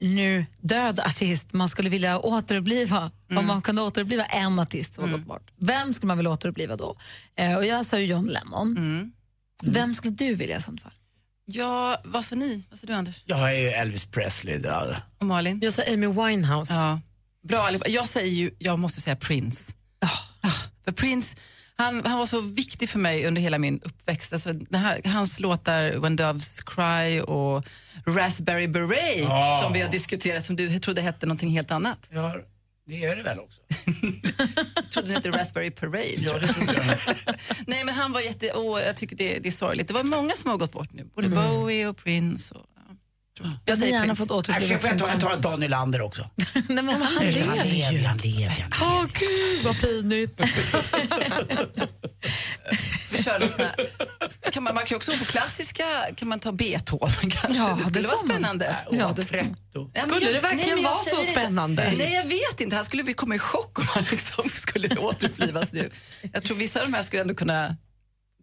nu 0.00 0.46
död 0.60 1.00
artist 1.00 1.52
man 1.52 1.68
skulle 1.68 1.90
vilja 1.90 2.18
återuppliva 2.18 3.10
om 3.36 3.46
man 3.46 3.62
kunde 3.62 3.82
återuppliva 3.82 4.24
en 4.24 4.58
artist 4.58 4.94
som 4.94 5.04
har 5.04 5.10
gått 5.18 5.26
bort. 5.26 5.50
Vem 5.56 5.92
skulle 5.92 6.08
man 6.08 6.16
vilja 6.16 6.30
återuppliva 6.30 6.76
då? 6.76 6.96
Eh, 7.36 7.56
och 7.56 7.64
jag 7.64 7.86
sa 7.86 7.98
ju 7.98 8.06
John 8.06 8.26
Lennon. 8.26 9.12
Vem 9.64 9.94
skulle 9.94 10.14
du 10.14 10.34
vilja 10.34 10.56
i 10.56 10.62
sånt 10.62 10.80
fall? 10.80 10.92
Ja, 11.44 12.00
vad 12.04 12.24
sa 12.24 12.34
ni? 12.36 12.64
Vad 12.70 12.78
sa 12.78 12.86
du 12.86 12.92
Anders? 12.92 13.22
Jag 13.26 13.54
är 13.54 13.58
ju 13.58 13.68
Elvis 13.68 14.06
Presley. 14.06 14.58
Där. 14.58 14.96
Och 15.18 15.26
Malin? 15.26 15.58
Jag 15.62 15.72
sa 15.72 15.82
Amy 15.92 16.06
Winehouse. 16.06 16.72
Ja. 16.74 17.00
Bra 17.48 17.58
allihopa. 17.66 17.88
Jag 17.88 18.06
säger 18.06 18.32
ju, 18.32 18.50
jag 18.58 18.78
måste 18.78 19.00
säga 19.00 19.16
Prince. 19.16 19.72
Ah, 20.00 20.48
För 20.84 20.92
Prince, 20.92 21.36
han, 21.76 22.02
han 22.06 22.18
var 22.18 22.26
så 22.26 22.40
viktig 22.40 22.88
för 22.88 22.98
mig 22.98 23.26
under 23.26 23.42
hela 23.42 23.58
min 23.58 23.80
uppväxt. 23.84 24.32
Alltså, 24.32 24.54
här, 24.72 25.00
hans 25.04 25.40
låtar 25.40 25.90
When 25.98 26.16
Doves 26.16 26.60
Cry 26.62 27.20
och 27.20 27.64
Raspberry 28.06 28.68
Beret 28.68 29.18
Ja. 29.18 29.60
som 29.62 29.72
vi 29.72 29.80
har 29.80 29.90
diskuterat, 29.90 30.44
som 30.44 30.56
du 30.56 30.78
trodde 30.78 31.02
hette 31.02 31.26
någonting 31.26 31.50
helt 31.50 31.70
annat. 31.70 31.98
Ja, 32.10 32.36
det 32.88 32.94
gör 32.94 33.16
det 33.16 33.22
väl 33.22 33.38
också. 33.38 33.60
Trodde 34.92 35.08
den 35.08 35.16
hette 35.16 35.30
Raspberry 35.30 35.70
Parade. 35.70 36.08
Ja, 36.18 36.38
det 36.38 36.48
trodde 36.48 36.72
jag. 37.06 37.16
Nej 37.66 37.84
men 37.84 37.94
han 37.94 38.12
var 38.12 38.20
jätte, 38.20 38.52
åh, 38.54 38.80
jag 38.80 38.96
tycker 38.96 39.16
det, 39.16 39.38
det 39.38 39.48
är 39.48 39.52
sorgligt. 39.52 39.88
Det 39.88 39.94
var 39.94 40.02
många 40.02 40.34
som 40.36 40.50
har 40.50 40.58
gått 40.58 40.72
bort 40.72 40.92
nu, 40.92 41.04
både 41.14 41.28
Bowie 41.28 41.86
och 41.88 41.96
Prince. 41.96 42.54
Och, 42.54 42.66
ja. 43.40 43.50
Jag 43.64 43.78
säger 43.78 43.92
gärna 43.92 44.14
fått 44.14 44.30
återuppliva 44.30 44.72
Jag 44.72 44.80
får 44.80 44.90
jag 44.90 44.98
ta, 44.98 45.08
jag 45.08 45.20
tar 45.20 45.36
Dan 45.36 45.60
Nylander 45.60 46.00
också. 46.02 46.30
Nej, 46.68 46.84
men 46.84 46.88
han 46.88 47.02
Han 47.02 47.26
lever 47.26 47.64
lever, 47.64 47.64
ju. 47.64 47.64
han 47.64 47.92
lever. 47.96 48.04
han 48.08 48.18
lever. 48.18 48.66
Åh 48.82 49.04
gud 49.12 49.64
vad 49.64 49.80
pinigt. 49.80 50.40
Vi 53.24 53.30
kör 53.30 53.38
någon 53.40 53.48
sån 53.48 53.60
här, 53.60 54.50
kan 54.52 54.62
man, 54.62 54.74
man 54.74 54.82
kan 54.84 54.90
ju 54.90 54.96
också 54.96 55.10
gå 55.12 55.18
på 55.18 55.24
klassiska, 55.24 55.84
kan 56.16 56.28
man 56.28 56.40
ta 56.40 56.52
Beethoven 56.52 57.12
kanske? 57.30 57.62
Ja, 57.62 57.74
det 57.78 57.84
skulle 57.84 58.00
det 58.02 58.08
vara 58.08 58.18
får 58.18 58.26
man. 58.26 58.36
spännande. 58.36 58.76
Ja, 58.90 59.12
det 59.16 59.26
Skulle 59.26 60.26
jag- 60.26 60.34
det 60.34 60.40
verkligen 60.40 60.74
nej, 60.74 60.84
vara 60.84 61.04
så 61.04 61.22
spännande? 61.32 61.92
Nej, 61.98 62.12
jag 62.14 62.24
vet 62.24 62.60
inte. 62.60 62.76
Här 62.76 62.84
skulle 62.84 63.02
vi 63.02 63.14
komma 63.14 63.34
i 63.34 63.38
chock 63.38 63.78
om 63.78 63.84
han 63.94 64.04
liksom 64.10 64.48
skulle 64.54 64.96
återupplivas 64.96 65.72
nu. 65.72 65.90
Jag 66.32 66.42
tror 66.42 66.56
vissa 66.56 66.80
av 66.80 66.86
de 66.86 66.94
här 66.94 67.02
skulle 67.02 67.22
ändå 67.22 67.34
kunna 67.34 67.76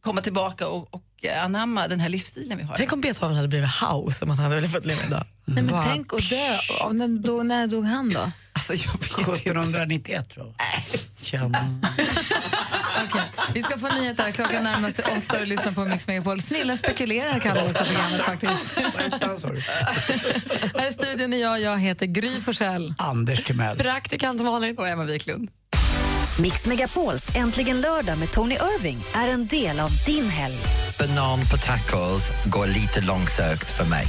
komma 0.01 0.21
tillbaka 0.21 0.67
och, 0.67 0.93
och 0.93 1.03
anamma 1.43 1.87
den 1.87 1.99
här 1.99 2.09
livsstilen 2.09 2.57
vi 2.57 2.63
har. 2.63 2.75
Tänk 2.75 2.93
om 2.93 3.01
Beethoven 3.01 3.35
hade 3.35 3.47
blivit 3.47 3.69
house 3.69 4.25
om 4.25 4.29
han 4.31 4.39
hade 4.51 4.69
fått 4.69 4.85
leva 4.85 5.01
idag. 5.07 5.23
Nej, 5.45 5.63
men 5.63 5.83
tänk 5.87 6.13
att 6.13 6.29
dö. 6.29 6.57
När, 6.91 7.19
då, 7.23 7.43
när 7.43 7.67
dog 7.67 7.85
han 7.85 8.09
då? 8.09 8.31
Alltså, 8.59 8.73
jag 8.73 8.91
vet 8.99 9.17
inte. 9.19 9.31
1791 9.33 10.29
tror 10.29 10.45
jag. 10.45 10.55
Okej, 13.05 13.21
Vi 13.53 13.63
ska 13.63 13.77
få 13.77 13.87
nyheter. 13.93 14.31
Klockan 14.31 14.63
närmar 14.63 14.89
sig 14.89 15.05
åtta 15.17 15.39
och 15.41 15.47
lyssna 15.47 15.71
på 15.71 15.85
Mix 15.85 16.07
Megapol. 16.07 16.41
Snilla 16.41 16.77
spekulerar 16.77 17.39
kallar 17.39 17.63
vi 17.63 17.69
också 17.71 17.83
programmet 17.83 18.21
faktiskt. 18.21 18.77
Här 20.77 20.87
i 20.87 20.91
studion 20.91 21.33
är 21.33 21.37
jag, 21.37 21.61
jag 21.61 21.77
heter 21.77 22.05
Gry 22.05 22.41
Forssell. 22.41 22.93
Anders 22.97 23.43
Timell. 23.43 23.77
Praktikant 23.77 24.41
Malin. 24.41 24.77
Och 24.77 24.87
Emma 24.87 25.03
Wiklund. 25.03 25.49
Mix 26.39 26.65
Megapols 26.65 27.27
Äntligen 27.35 27.81
lördag 27.81 28.17
med 28.17 28.31
Tony 28.31 28.55
Irving 28.77 29.03
är 29.15 29.27
en 29.27 29.47
del 29.47 29.79
av 29.79 29.89
din 30.05 30.29
helg. 30.29 30.57
Banan 30.99 31.39
på 31.51 31.57
tacos 31.57 32.31
går 32.45 32.67
lite 32.67 33.01
långsökt 33.01 33.71
för 33.71 33.85
mig. 33.85 34.05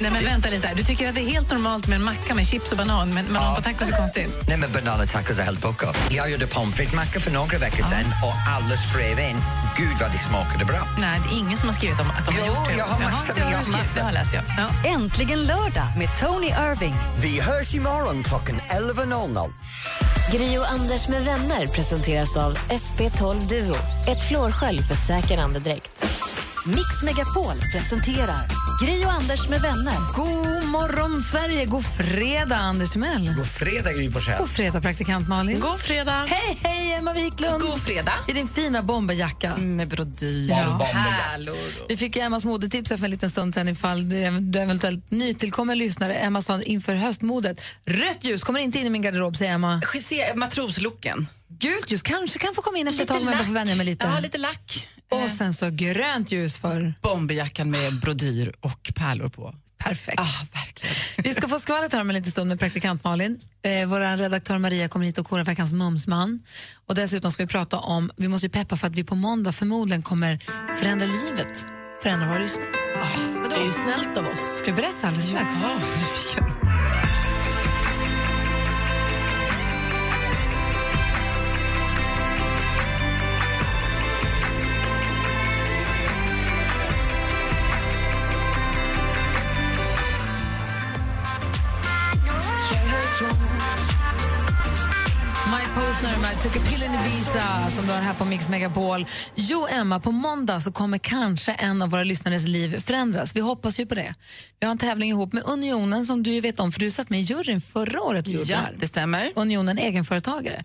Nej 0.00 0.10
men 0.10 0.24
vänta 0.24 0.48
lite 0.48 0.66
här. 0.66 0.74
Du 0.74 0.84
tycker 0.84 1.08
att 1.08 1.14
det 1.14 1.20
är 1.20 1.28
helt 1.32 1.50
normalt 1.50 1.86
med 1.86 1.96
en 1.96 2.02
macka 2.04 2.34
med 2.34 2.46
chips 2.46 2.70
och 2.72 2.78
banan, 2.78 3.14
men 3.14 3.26
banan 3.34 3.56
på 3.56 3.62
tacos 3.62 3.88
är 3.88 3.96
konstigt? 3.96 4.34
Nej 4.48 4.56
men 4.58 4.72
banan 4.72 5.00
och 5.00 5.08
tacos 5.08 5.38
är 5.38 5.42
helt 5.42 5.62
pucko. 5.62 5.86
Jag 6.10 6.30
gjorde 6.30 6.46
pommes 6.46 6.74
frites-macka 6.74 7.20
för 7.20 7.30
några 7.30 7.58
veckor 7.58 7.82
sedan 7.84 8.04
och 8.24 8.34
alla 8.56 8.76
skrev 8.76 9.18
in, 9.18 9.36
gud 9.76 9.96
vad 10.00 10.12
det 10.12 10.18
smakade 10.18 10.64
bra. 10.64 10.88
Nej, 10.98 11.20
det 11.28 11.36
är 11.36 11.38
ingen 11.38 11.58
som 11.58 11.68
har 11.68 11.76
skrivit 11.76 12.00
om 12.00 12.10
att 12.10 12.26
de 12.26 12.34
har 12.34 12.46
Jo, 12.46 12.54
gjort 12.54 12.68
det. 12.68 12.76
jag 12.78 12.84
har 12.84 13.00
Jaha, 13.00 13.10
massor, 13.10 13.34
det 13.34 13.40
jag 13.40 13.46
har 13.58 13.72
massor. 13.72 14.00
Det 14.00 14.04
har 14.04 14.12
läst 14.12 14.34
jag. 14.34 14.44
Ja. 14.58 14.88
Äntligen 14.90 15.44
lördag 15.44 15.86
med 15.98 16.08
Tony 16.20 16.46
Irving. 16.46 16.94
Vi 17.20 17.40
hörs 17.40 17.74
imorgon 17.74 18.22
klockan 18.22 18.60
11.00. 18.68 19.52
Gri 20.32 20.58
och 20.58 20.70
Anders 20.70 21.08
med 21.08 21.24
vänner 21.24 21.53
presenteras 21.62 22.36
av 22.36 22.58
SP12 22.58 23.48
Duo. 23.48 23.76
Ett 24.08 24.28
flårskölj 24.28 24.82
för 24.82 24.94
säker 24.94 25.38
andedräkt. 25.38 25.90
Mix 26.66 27.02
Megapol 27.02 27.60
presenterar 27.72 28.46
Gri 28.84 29.04
och 29.04 29.12
Anders 29.12 29.48
med 29.48 29.60
vänner. 29.60 29.94
God 30.16 30.68
morgon, 30.68 31.22
Sverige! 31.22 31.64
God 31.64 31.84
fredag, 31.84 32.56
Anders 32.56 32.90
Timell. 32.90 33.34
God 33.36 33.46
fredag, 33.46 33.92
Gry 33.92 34.10
Forssell. 34.10 34.38
God 34.38 34.50
fredag, 34.50 34.80
praktikant 34.80 35.28
Malin. 35.28 35.60
God 35.60 35.80
fredag. 35.80 36.24
Hej, 36.28 36.58
hej, 36.62 36.92
Emma 36.92 37.12
Wiklund! 37.12 37.62
God 37.62 37.82
fredag. 37.82 38.12
I 38.28 38.32
din 38.32 38.48
fina 38.48 38.82
bomberjacka. 38.82 39.56
Med 39.56 39.88
brodyr, 39.88 40.50
Ja. 40.50 40.88
Vi 41.88 41.96
fick 41.96 42.16
Emmas 42.16 42.44
modetips 42.44 42.90
här 42.90 42.96
för 42.96 43.04
en 43.04 43.10
liten 43.10 43.30
stund 43.30 43.54
sen 43.54 43.68
ifall 43.68 44.08
du 44.52 44.58
eventuellt 44.60 45.10
nytillkommen 45.10 45.78
lyssnare. 45.78 46.14
Emma 46.14 46.42
sa 46.42 46.62
inför 46.62 46.94
höstmodet. 46.94 47.60
Rött 47.84 48.18
ljus 48.24 48.42
kommer 48.42 48.60
inte 48.60 48.78
in 48.78 48.86
i 48.86 48.90
min 48.90 49.02
garderob, 49.02 49.36
säger 49.36 49.54
Emma. 49.54 49.82
Se 50.02 50.34
matroslooken. 50.34 51.26
Gult 51.58 51.90
ljus 51.90 52.02
kanske 52.02 52.38
kan 52.38 52.54
få 52.54 52.62
komma 52.62 52.78
in 52.78 52.88
efter 52.88 53.02
ett 53.02 53.08
tag 53.08 53.20
om 53.22 53.28
jag 53.28 53.46
får 53.46 53.52
vänja 53.54 53.74
mig 53.76 53.86
lite. 53.86 54.06
Ja, 54.06 54.20
lite 54.20 54.38
lack. 54.38 54.88
Och 55.10 55.30
sen 55.30 55.54
så 55.54 55.70
grönt 55.70 56.32
ljus 56.32 56.58
för... 56.58 56.94
Bomberjackan 57.02 57.70
med 57.70 58.00
brodyr 58.00 58.54
och 58.60 58.92
pärlor 58.94 59.28
på. 59.28 59.54
Perfekt. 59.78 60.20
Ah, 60.20 60.46
verkligen. 60.54 60.94
Vi 61.16 61.34
ska 61.34 61.48
få 61.48 61.58
skvallret 61.60 61.92
här 61.92 62.00
om 62.00 62.10
en 62.10 62.14
liten 62.16 62.32
stund 62.32 62.48
med 62.48 62.58
praktikant 62.58 63.04
Malin. 63.04 63.40
Eh, 63.62 63.86
Vår 63.88 64.16
redaktör 64.16 64.58
Maria 64.58 64.88
kommer 64.88 65.06
hit 65.06 65.18
och 65.18 65.26
korar 65.26 65.44
veckans 65.44 65.72
mumsman. 65.72 66.40
Och 66.86 66.94
dessutom 66.94 67.30
ska 67.32 67.42
vi 67.42 67.46
prata 67.46 67.78
om, 67.78 68.10
vi 68.16 68.28
måste 68.28 68.46
ju 68.46 68.50
peppa 68.50 68.76
för 68.76 68.86
att 68.86 68.94
vi 68.96 69.04
på 69.04 69.14
måndag 69.14 69.52
förmodligen 69.52 70.02
kommer 70.02 70.38
förändra 70.80 71.06
livet 71.06 71.66
för 72.02 72.10
en 72.10 72.22
av 72.22 72.28
våra 72.28 72.38
lyssnare. 72.38 72.68
Ah, 73.02 73.48
Det 73.50 73.56
är 73.56 73.64
ju 73.64 73.70
snällt 73.72 74.16
av 74.16 74.26
oss. 74.26 74.40
Ska 74.58 74.64
vi 74.66 74.72
berätta 74.72 75.06
alldeles 75.08 75.28
strax? 75.30 75.56
Ja, 75.62 75.78
Mike 93.14 93.44
lyssnar 96.04 96.22
med 96.22 96.42
tycker 96.42 96.60
Pillen 96.60 96.94
Ibiza 96.94 97.70
som 97.70 97.86
du 97.86 97.92
har 97.92 98.00
här 98.00 98.14
på 98.14 98.24
Mix 98.24 98.48
Megapol. 98.48 99.06
Jo, 99.34 99.66
Emma, 99.70 100.00
på 100.00 100.12
måndag 100.12 100.60
så 100.60 100.72
kommer 100.72 100.98
kanske 100.98 101.52
en 101.52 101.82
av 101.82 101.90
våra 101.90 102.04
lyssnares 102.04 102.46
liv 102.46 102.80
förändras. 102.80 103.36
Vi 103.36 103.40
hoppas 103.40 103.80
ju 103.80 103.86
på 103.86 103.94
det. 103.94 104.14
Vi 104.60 104.66
har 104.66 104.72
en 104.72 104.78
tävling 104.78 105.10
ihop 105.10 105.32
med 105.32 105.42
Unionen 105.46 106.06
som 106.06 106.22
du 106.22 106.40
vet 106.40 106.60
om, 106.60 106.72
för 106.72 106.80
du 106.80 106.90
satt 106.90 107.10
med 107.10 107.20
i 107.20 107.22
juryn 107.22 107.60
förra 107.60 108.02
året. 108.02 108.28
vi 108.28 108.44
Ja, 108.44 108.58
det 108.78 108.88
stämmer. 108.88 109.32
Unionen 109.34 109.78
egenföretagare. 109.78 110.62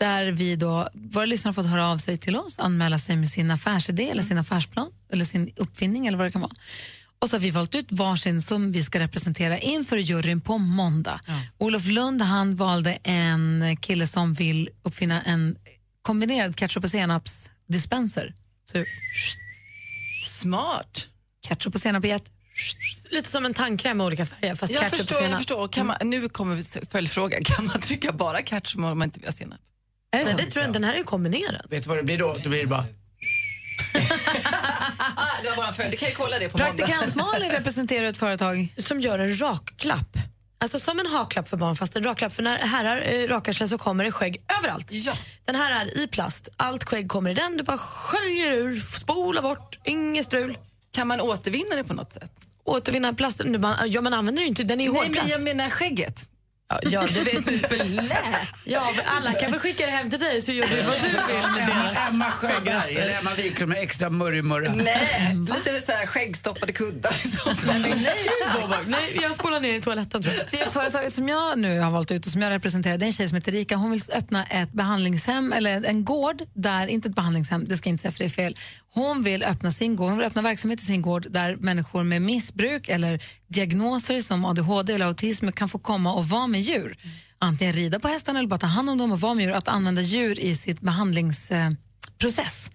Där 0.00 0.32
vi 0.32 0.56
då, 0.56 0.88
våra 0.94 1.24
lyssnare 1.24 1.50
har 1.50 1.54
fått 1.54 1.70
höra 1.70 1.88
av 1.88 1.98
sig 1.98 2.16
till 2.16 2.36
oss, 2.36 2.58
anmäla 2.58 2.98
sig 2.98 3.16
med 3.16 3.30
sin 3.30 3.50
affärsidé 3.50 4.10
eller 4.10 4.22
sin 4.22 4.38
affärsplan 4.38 4.90
eller 5.12 5.24
sin 5.24 5.52
uppfinning 5.56 6.06
eller 6.06 6.18
vad 6.18 6.26
det 6.26 6.32
kan 6.32 6.40
vara. 6.40 6.52
Och 7.22 7.30
så 7.30 7.36
har 7.36 7.40
vi 7.40 7.50
valt 7.50 7.74
ut 7.74 7.86
varsin 7.92 8.42
som 8.42 8.72
vi 8.72 8.82
ska 8.82 8.98
representera 8.98 9.58
inför 9.58 9.96
juryn 9.96 10.40
på 10.40 10.58
måndag. 10.58 11.20
Olof 11.58 11.86
Lund 11.86 12.22
han 12.22 12.56
valde 12.56 12.92
en 13.02 13.76
kille 13.80 14.06
som 14.06 14.34
vill 14.34 14.70
uppfinna 14.82 15.22
en 15.22 15.56
kombinerad 16.02 16.56
ketchup 16.56 16.84
och 16.84 16.90
senapsdispenser. 16.90 18.34
Så, 18.72 18.84
Smart. 20.24 21.08
ketchup 21.48 21.74
och 21.74 21.80
senap 21.80 22.04
i 22.04 22.10
ett. 22.10 22.30
Lite 23.10 23.30
som 23.30 23.44
en 23.44 23.54
tandkräm 23.54 23.96
med 23.96 24.06
olika 24.06 24.26
färger 24.26 24.54
fast 24.54 24.72
Jag 24.72 24.82
ketchup 24.82 24.98
förstår, 24.98 25.24
och 25.24 25.30
jag 25.30 25.36
förstår. 25.36 25.68
Kan 25.68 25.86
man, 25.86 25.96
nu 26.02 26.28
kommer 26.28 26.86
följdfrågan. 26.90 27.44
Kan 27.44 27.66
man 27.66 27.80
trycka 27.80 28.12
bara 28.12 28.42
ketchup 28.42 28.76
om 28.76 28.98
man 28.98 29.02
inte 29.02 29.20
vill 29.20 29.28
ha 29.28 29.32
senap? 29.32 29.60
Är 30.12 30.18
det 30.18 30.24
Nej, 30.24 30.34
det 30.36 30.50
tror 30.50 30.62
jag 30.62 30.68
inte. 30.68 30.78
Den 30.78 30.84
här 30.84 30.94
är 30.94 30.98
ju 30.98 31.04
kombinerad. 31.04 31.66
Vet 31.70 31.82
du 31.82 31.88
vad 31.88 31.98
det 31.98 32.02
blir 32.02 32.18
då? 32.18 32.36
Då 32.42 32.48
blir 32.48 32.60
det 32.60 32.66
bara... 32.66 32.86
Ah, 34.98 35.42
det 35.42 35.48
var 35.48 35.56
bara 35.56 35.66
en 35.68 35.74
följd. 35.74 35.90
Du 35.90 35.96
kan 35.96 36.08
ju 36.08 36.14
kolla 36.14 36.38
det 36.38 36.48
på 36.48 36.58
Praktikant 36.58 37.14
Malin 37.14 37.50
representerar 37.50 38.06
ett 38.06 38.18
företag. 38.18 38.74
Som 38.78 39.00
gör 39.00 39.18
en 39.18 39.40
rakklapp. 39.40 40.16
Alltså 40.60 40.80
som 40.80 41.00
en 41.00 41.06
haklapp 41.06 41.48
för 41.48 41.56
barn 41.56 41.76
fast 41.76 41.96
en 41.96 42.04
rakklapp. 42.04 42.32
För 42.32 42.42
när 42.42 42.58
herrar 42.58 43.12
eh, 43.12 43.28
rakar 43.28 43.52
sig 43.52 43.68
så 43.68 43.78
kommer 43.78 44.04
det 44.04 44.12
skägg 44.12 44.36
överallt. 44.58 44.86
Ja. 44.90 45.12
Den 45.44 45.54
här 45.54 45.80
är 45.86 45.98
i 45.98 46.06
plast. 46.08 46.48
Allt 46.56 46.84
skägg 46.84 47.08
kommer 47.08 47.30
i 47.30 47.34
den. 47.34 47.56
Du 47.56 47.62
bara 47.64 47.78
sköljer 47.78 48.50
ur, 48.52 48.80
spolar 48.80 49.42
bort, 49.42 49.78
inget 49.84 50.24
strul. 50.24 50.58
Kan 50.92 51.06
man 51.08 51.20
återvinna 51.20 51.76
det 51.76 51.84
på 51.84 51.94
något 51.94 52.12
sätt? 52.12 52.32
Återvinna 52.64 53.12
plasten. 53.14 53.64
Ja, 53.86 54.00
man 54.00 54.14
använder 54.14 54.42
ju 54.42 54.48
inte, 54.48 54.64
den 54.64 54.80
är 54.80 54.84
ju 54.84 54.92
Nej, 54.92 55.00
hårdplast. 55.00 55.22
men 55.22 55.30
jag 55.30 55.42
menar 55.42 55.70
skägget. 55.70 56.28
Ja, 56.82 57.06
det 57.14 57.20
vet 57.50 57.68
Blä. 57.68 58.18
Ja, 58.64 58.92
alla 59.06 59.32
kan 59.32 59.50
väl 59.50 59.60
skicka 59.60 59.86
det 59.86 59.90
hem 59.90 60.10
till 60.10 60.18
dig 60.18 60.42
så 60.42 60.52
gör 60.52 60.66
du 60.66 60.82
vad 60.82 60.96
du 60.96 61.08
vill 61.08 61.50
med 61.56 61.68
deras 61.68 62.08
Emma 62.08 62.30
Sjöberg 62.30 62.96
eller 62.96 63.18
Emma 63.20 63.30
Wiklund 63.36 63.68
med 63.68 63.78
extra 63.82 64.10
murr-murra. 64.10 64.74
Nej, 64.74 65.36
lite 65.56 65.80
så 65.80 65.92
här 65.92 66.06
skäggstoppade 66.06 66.72
kuddar. 66.72 67.14
Nej, 68.86 69.18
jag 69.22 69.34
spolar 69.34 69.60
ner 69.60 69.74
i 69.74 69.80
toaletten 69.80 70.22
tror 70.22 70.34
jag. 70.34 70.46
Det 70.50 70.70
företaget 70.72 71.12
som 71.12 71.28
jag 71.28 71.58
nu 71.58 71.80
har 71.80 71.90
valt 71.90 72.10
ut 72.10 72.26
och 72.26 72.32
som 72.32 72.42
jag 72.42 72.50
representerar, 72.50 72.98
det 72.98 73.04
är 73.04 73.06
en 73.06 73.12
tjej 73.12 73.28
som 73.28 73.34
heter 73.34 73.52
Rika. 73.52 73.76
Hon 73.76 73.90
vill 73.90 74.00
öppna 74.12 74.44
ett 74.44 74.72
behandlingshem, 74.72 75.52
eller 75.52 75.84
en 75.84 76.04
gård, 76.04 76.42
där, 76.54 76.86
inte 76.86 77.08
ett 77.08 77.14
behandlingshem, 77.14 77.64
det 77.64 77.76
ska 77.76 77.88
jag 77.88 77.94
inte 77.94 78.02
säga 78.02 78.12
för 78.12 78.18
det 78.18 78.24
är 78.24 78.28
fel. 78.28 78.56
Hon 78.94 79.22
vill 79.22 79.42
öppna 79.42 79.70
sin 79.70 79.96
gård, 79.96 80.08
hon 80.08 80.18
vill 80.18 80.26
öppna 80.26 80.42
verksamhet 80.42 80.80
i 80.82 80.84
sin 80.84 81.02
gård 81.02 81.26
där 81.30 81.56
människor 81.56 82.02
med 82.04 82.22
missbruk 82.22 82.88
eller 82.88 83.20
diagnoser 83.48 84.20
som 84.20 84.44
ADHD 84.44 84.92
eller 84.92 85.06
autism 85.06 85.52
kan 85.52 85.68
få 85.68 85.78
komma 85.78 86.12
och 86.14 86.28
vara 86.28 86.46
med 86.46 86.60
djur. 86.62 86.96
Antingen 87.38 87.72
rida 87.72 88.00
på 88.00 88.08
hästarna 88.08 88.38
eller 88.38 88.48
bara 88.48 88.58
ta 88.60 88.66
hand 88.66 88.90
om 88.90 88.98
dem 88.98 89.12
och 89.12 89.20
vara 89.20 89.34
med 89.34 89.44
djur, 89.44 89.52
att 89.52 89.68
använda 89.68 90.02
djur 90.02 90.38
i 90.40 90.54
sitt 90.54 90.80
behandlingsprocess. 90.80 92.70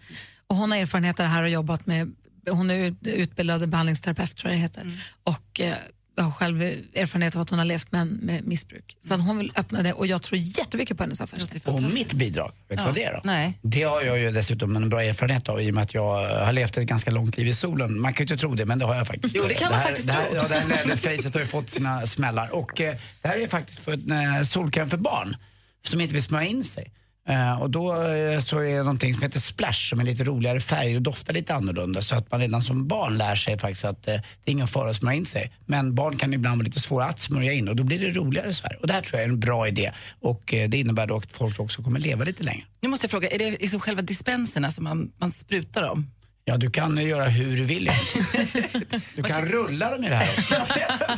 Och 0.47 0.55
hon 0.55 0.71
har 0.71 0.77
erfarenheter 0.77 1.25
här 1.25 1.43
och 1.43 1.49
jobbat 1.49 1.85
med, 1.87 2.15
hon 2.49 2.69
är 2.69 2.75
ut- 2.75 3.07
utbildad 3.07 3.69
behandlingsterapeut 3.69 4.35
tror 4.35 4.51
jag 4.51 4.57
det 4.59 4.61
heter. 4.61 5.01
Och 5.23 5.59
eh, 5.61 5.77
har 6.21 6.31
själv 6.31 6.61
erfarenhet 6.61 7.35
av 7.35 7.41
att 7.41 7.49
hon 7.49 7.59
har 7.59 7.65
levt 7.65 7.91
med, 7.91 8.07
med 8.07 8.47
missbruk. 8.47 8.97
Så 9.01 9.13
att 9.13 9.19
hon 9.21 9.37
vill 9.37 9.51
öppna 9.55 9.83
det 9.83 9.93
och 9.93 10.07
jag 10.07 10.21
tror 10.21 10.39
jättemycket 10.39 10.97
på 10.97 11.03
hennes 11.03 11.21
affärsidé. 11.21 11.59
Och 11.65 11.81
mitt 11.81 12.13
bidrag, 12.13 12.51
vet 12.67 12.77
du 12.77 12.83
Ja. 12.83 12.85
vad 12.85 12.95
det 12.95 13.03
är 13.03 13.13
då? 13.13 13.21
Nej. 13.23 13.59
Det 13.61 13.83
har 13.83 14.01
jag 14.01 14.19
ju 14.19 14.31
dessutom 14.31 14.75
en 14.75 14.89
bra 14.89 15.03
erfarenhet 15.03 15.49
av 15.49 15.61
i 15.61 15.71
och 15.71 15.75
med 15.75 15.81
att 15.81 15.93
jag 15.93 16.25
har 16.45 16.51
levt 16.51 16.77
ett 16.77 16.87
ganska 16.87 17.11
långt 17.11 17.37
liv 17.37 17.47
i 17.47 17.53
solen. 17.53 18.01
Man 18.01 18.13
kan 18.13 18.25
ju 18.25 18.33
inte 18.33 18.41
tro 18.41 18.55
det, 18.55 18.65
men 18.65 18.79
det 18.79 18.85
har 18.85 18.95
jag 18.95 19.07
faktiskt. 19.07 19.35
Jo, 19.35 19.43
det 19.47 19.53
kan 19.53 19.71
man 19.71 19.79
här, 19.79 19.87
faktiskt 19.87 20.07
det 20.07 20.13
här, 20.13 20.25
tro. 20.25 20.35
Ja, 20.35 20.47
det 20.47 20.55
här 20.55 21.33
har 21.33 21.39
ju 21.39 21.45
fått 21.45 21.69
sina 21.69 22.05
smällar. 22.07 22.49
Och 22.49 22.81
eh, 22.81 22.95
det 23.21 23.27
här 23.27 23.37
är 23.37 23.47
faktiskt 23.47 23.79
för 23.79 23.93
en 23.93 24.11
eh, 24.11 24.43
solkräm 24.43 24.89
för 24.89 24.97
barn 24.97 25.35
som 25.83 26.01
inte 26.01 26.13
vill 26.13 26.23
smörja 26.23 26.47
in 26.47 26.63
sig. 26.63 26.91
Eh, 27.27 27.61
och 27.61 27.69
då 27.69 28.03
eh, 28.03 28.39
så 28.39 28.59
är 28.59 28.77
det 28.77 28.77
någonting 28.77 29.13
som 29.13 29.23
heter 29.23 29.39
splash 29.39 29.89
som 29.89 29.99
är 29.99 30.03
lite 30.03 30.23
roligare 30.23 30.59
färg 30.59 30.95
och 30.95 31.01
doftar 31.01 31.33
lite 31.33 31.53
annorlunda 31.53 32.01
så 32.01 32.15
att 32.15 32.31
man 32.31 32.39
redan 32.39 32.61
som 32.61 32.87
barn 32.87 33.17
lär 33.17 33.35
sig 33.35 33.59
faktiskt 33.59 33.85
att 33.85 34.07
eh, 34.07 34.13
det 34.13 34.21
är 34.45 34.51
ingen 34.51 34.67
fara 34.67 34.89
att 34.89 34.95
smörja 34.95 35.17
in 35.17 35.25
sig. 35.25 35.53
Men 35.65 35.95
barn 35.95 36.17
kan 36.17 36.33
ibland 36.33 36.57
vara 36.57 36.65
lite 36.65 36.79
svåra 36.79 37.05
att 37.05 37.19
smörja 37.19 37.53
in 37.53 37.67
och 37.67 37.75
då 37.75 37.83
blir 37.83 37.99
det 37.99 38.09
roligare 38.09 38.53
så 38.53 38.63
här. 38.67 38.77
Och 38.81 38.87
det 38.87 38.93
här 38.93 39.01
tror 39.01 39.19
jag 39.19 39.27
är 39.27 39.29
en 39.29 39.39
bra 39.39 39.67
idé 39.67 39.91
och 40.21 40.53
eh, 40.53 40.69
det 40.69 40.77
innebär 40.77 41.07
då 41.07 41.17
att 41.17 41.31
folk 41.31 41.59
också 41.59 41.83
kommer 41.83 41.99
leva 41.99 42.23
lite 42.23 42.43
längre. 42.43 42.63
Nu 42.81 42.89
måste 42.89 43.05
jag 43.05 43.11
fråga, 43.11 43.29
är 43.29 43.39
det 43.39 43.51
liksom 43.51 43.79
själva 43.79 44.01
dispenserna 44.01 44.71
som 44.71 44.83
man, 44.83 45.11
man 45.17 45.31
sprutar 45.31 45.81
dem? 45.81 46.11
Ja, 46.49 46.57
du 46.57 46.71
kan 46.71 46.97
göra 46.97 47.25
hur 47.25 47.57
du 47.57 47.63
vill. 47.63 47.89
Du 49.15 49.23
kan 49.23 49.45
rulla 49.45 49.91
dem 49.91 50.03
i 50.03 50.09
det 50.09 50.15
här 50.15 50.27
också. 50.39 50.55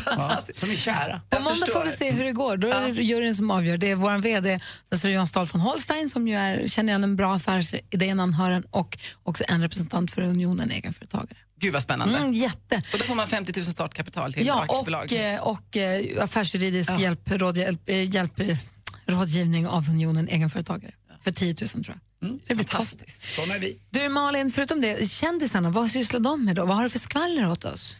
Ja, 0.05 0.39
som 0.55 0.69
är 0.69 0.75
kära. 0.75 1.21
På 1.30 1.39
måndag 1.41 1.67
får 1.73 1.86
vi 1.86 1.91
se 1.91 2.11
hur 2.11 2.23
det 2.23 2.32
går. 2.32 2.57
Då 2.57 2.67
är 2.67 2.93
det 2.93 3.03
juryn 3.03 3.36
som 3.36 3.51
avgör. 3.51 3.77
Det 3.77 3.91
är 3.91 3.95
vår 3.95 4.17
VD, 4.17 4.59
Johan 5.03 5.27
Stahl 5.27 5.45
von 5.45 5.61
Holstein 5.61 6.09
som 6.09 6.27
ju 6.27 6.36
är, 6.36 6.67
känner 6.67 6.91
igen 6.93 7.03
en 7.03 7.15
bra 7.15 7.36
affärsidé 7.36 8.13
när 8.13 8.23
han 8.23 8.34
hör 8.34 8.51
den 8.51 8.63
och 8.71 8.97
också 9.23 9.43
en 9.47 9.61
representant 9.61 10.11
för 10.11 10.21
Unionen 10.21 10.71
egenföretagare. 10.71 11.38
Gud 11.59 11.73
vad 11.73 11.82
spännande. 11.84 12.17
Mm, 12.17 12.34
jätte. 12.34 12.75
Och 12.93 12.99
då 12.99 13.03
får 13.05 13.15
man 13.15 13.27
50 13.27 13.59
000 13.59 13.65
startkapital 13.65 14.34
till 14.34 14.47
Ja, 14.47 14.61
aktiebolag. 14.61 15.03
och, 15.03 15.13
eh, 15.13 15.41
och 15.41 15.77
eh, 15.77 16.23
affärsjuridisk 16.23 16.91
hjälp, 16.99 17.32
råd, 17.32 17.57
hjälp, 17.57 17.89
eh, 17.89 18.15
hjälp, 18.15 18.39
eh, 18.39 18.57
rådgivning 19.05 19.67
av 19.67 19.89
Unionen 19.89 20.27
egenföretagare. 20.27 20.91
För 21.23 21.32
10 21.32 21.55
000 21.61 21.69
tror 21.69 21.86
jag. 21.88 21.99
Det 22.20 22.55
blir 22.55 22.67
fantastiskt. 22.67 23.36
Såna 23.36 23.55
är 23.55 23.59
vi. 23.59 23.78
Du 23.89 24.09
Malin, 24.09 24.51
förutom 24.51 24.82
det, 24.82 25.11
kändisarna, 25.11 25.70
vad 25.70 25.91
sysslar 25.91 26.20
de 26.20 26.45
med 26.45 26.55
då? 26.55 26.65
Vad 26.65 26.78
har 26.78 26.84
du 26.84 26.89
för 26.89 26.99
skvaller 26.99 27.51
åt 27.51 27.65
oss? 27.65 27.97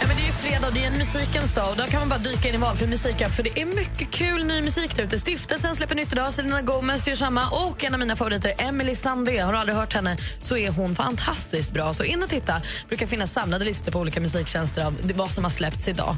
Ja, 0.00 0.06
men 0.06 0.16
det 0.16 0.22
är 0.22 0.26
ju 0.26 0.32
fredag 0.32 0.68
och 0.68 0.74
det 0.74 0.84
är 0.84 0.86
en 0.86 0.98
musikens 0.98 1.54
dag 1.54 1.70
och 1.70 1.76
då 1.76 1.86
kan 1.86 2.00
man 2.00 2.08
bara 2.08 2.18
dyka 2.18 2.48
in 2.48 2.54
i 2.54 2.58
valfri 2.58 2.86
musikapp 2.86 3.32
för 3.32 3.42
det 3.42 3.60
är 3.60 3.66
mycket 3.66 4.10
kul 4.10 4.44
ny 4.46 4.62
musik 4.62 4.96
där 4.96 5.04
ute. 5.04 5.18
Stiftelsen 5.18 5.76
släpper 5.76 5.94
nytt 5.94 6.12
idag, 6.12 6.34
Selena 6.34 6.62
Gomez 6.62 7.08
gör 7.08 7.14
samma 7.14 7.48
och 7.50 7.84
en 7.84 7.94
av 7.94 8.00
mina 8.00 8.16
favoriter, 8.16 8.54
Emily 8.58 8.96
Sandé. 8.96 9.38
Har 9.38 9.52
du 9.52 9.58
aldrig 9.58 9.76
hört 9.76 9.94
henne 9.94 10.16
så 10.38 10.56
är 10.56 10.70
hon 10.70 10.94
fantastiskt 10.94 11.72
bra. 11.72 11.94
Så 11.94 12.04
in 12.04 12.22
och 12.22 12.28
titta. 12.28 12.62
Brukar 12.88 13.06
finnas 13.06 13.32
samlade 13.32 13.64
listor 13.64 13.92
på 13.92 13.98
olika 13.98 14.20
musiktjänster 14.20 14.84
av 14.84 15.12
vad 15.14 15.30
som 15.30 15.44
har 15.44 15.50
släppts 15.50 15.88
idag. 15.88 16.16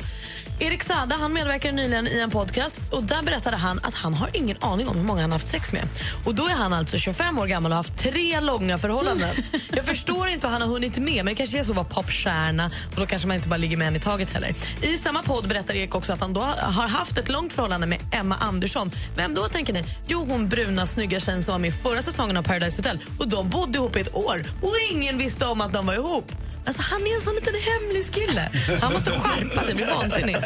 Erik 0.59 0.83
Sade 0.83 1.15
han 1.15 1.33
medverkade 1.33 1.75
nyligen 1.75 2.07
i 2.07 2.21
en 2.21 2.31
podcast 2.31 2.81
och 2.91 3.03
där 3.03 3.23
berättade 3.23 3.57
han 3.57 3.81
att 3.83 3.95
han 3.95 4.15
har 4.15 4.31
ingen 4.33 4.57
aning 4.61 4.89
om 4.89 4.97
hur 4.97 5.05
många 5.05 5.21
han 5.21 5.31
har 5.31 5.39
haft 5.39 5.49
sex 5.49 5.73
med. 5.73 5.83
Och 6.25 6.35
då 6.35 6.47
är 6.47 6.55
han 6.55 6.73
alltså 6.73 6.99
25 6.99 7.39
år 7.39 7.47
gammal 7.47 7.73
och 7.73 7.77
har 7.77 7.83
haft 7.83 7.99
tre 7.99 8.41
långa 8.41 8.79
förhållanden. 8.79 9.29
Jag 9.77 9.85
förstår 9.85 10.29
inte 10.29 10.47
hur 10.47 10.53
han 10.53 10.63
har 10.63 10.69
hunnit 10.69 10.99
med, 10.99 11.15
men 11.15 11.27
det 11.27 11.35
kanske 11.35 11.59
är 11.59 11.65
så 11.65 11.71
att 11.71 11.77
vara 11.77 11.87
popstjärna 11.87 12.71
och 12.91 13.01
då 13.01 13.07
kanske 13.07 13.29
man 13.29 13.37
inte 13.37 13.49
bara 13.49 13.57
ligger 13.57 13.77
med 13.77 13.89
en 13.89 13.97
i 13.97 14.01
taget 14.01 14.31
heller. 14.31 14.53
I 14.83 14.99
samma 14.99 15.23
podd 15.23 15.49
berättar 15.49 15.75
Erik 15.75 15.95
också 15.95 16.13
att 16.13 16.21
han 16.21 16.33
då 16.33 16.41
har 16.59 16.89
haft 16.89 17.19
ett 17.19 17.29
långt 17.29 17.53
förhållande 17.53 17.87
med 17.87 17.99
Emma 18.13 18.37
Andersson. 18.37 18.91
Vem 19.17 19.35
då 19.35 19.45
tänker 19.45 19.73
ni? 19.73 19.85
Jo, 20.07 20.25
hon 20.29 20.49
bruna 20.49 20.87
snygga 20.87 21.21
tjejen 21.21 21.43
som 21.43 21.53
var 21.53 21.59
med 21.59 21.69
i 21.69 21.73
förra 21.73 22.03
säsongen 22.03 22.37
av 22.37 22.43
Paradise 22.43 22.77
Hotel. 22.77 22.99
Och 23.19 23.29
de 23.29 23.49
bodde 23.49 23.79
ihop 23.79 23.97
i 23.97 24.01
ett 24.01 24.15
år 24.15 24.45
och 24.63 24.75
ingen 24.93 25.19
visste 25.19 25.47
om 25.47 25.61
att 25.61 25.73
de 25.73 25.87
var 25.87 25.95
ihop. 25.95 26.33
Alltså, 26.67 26.83
han 26.83 27.07
är 27.07 27.15
en 27.15 27.21
sån 27.21 27.35
liten 27.35 27.55
hemlis 27.55 28.11
kille. 28.11 28.51
Han 28.81 28.93
måste 28.93 29.11
skärpa 29.11 29.63
sig, 29.63 29.75
blir 29.75 29.87
vansinnig. 29.87 30.37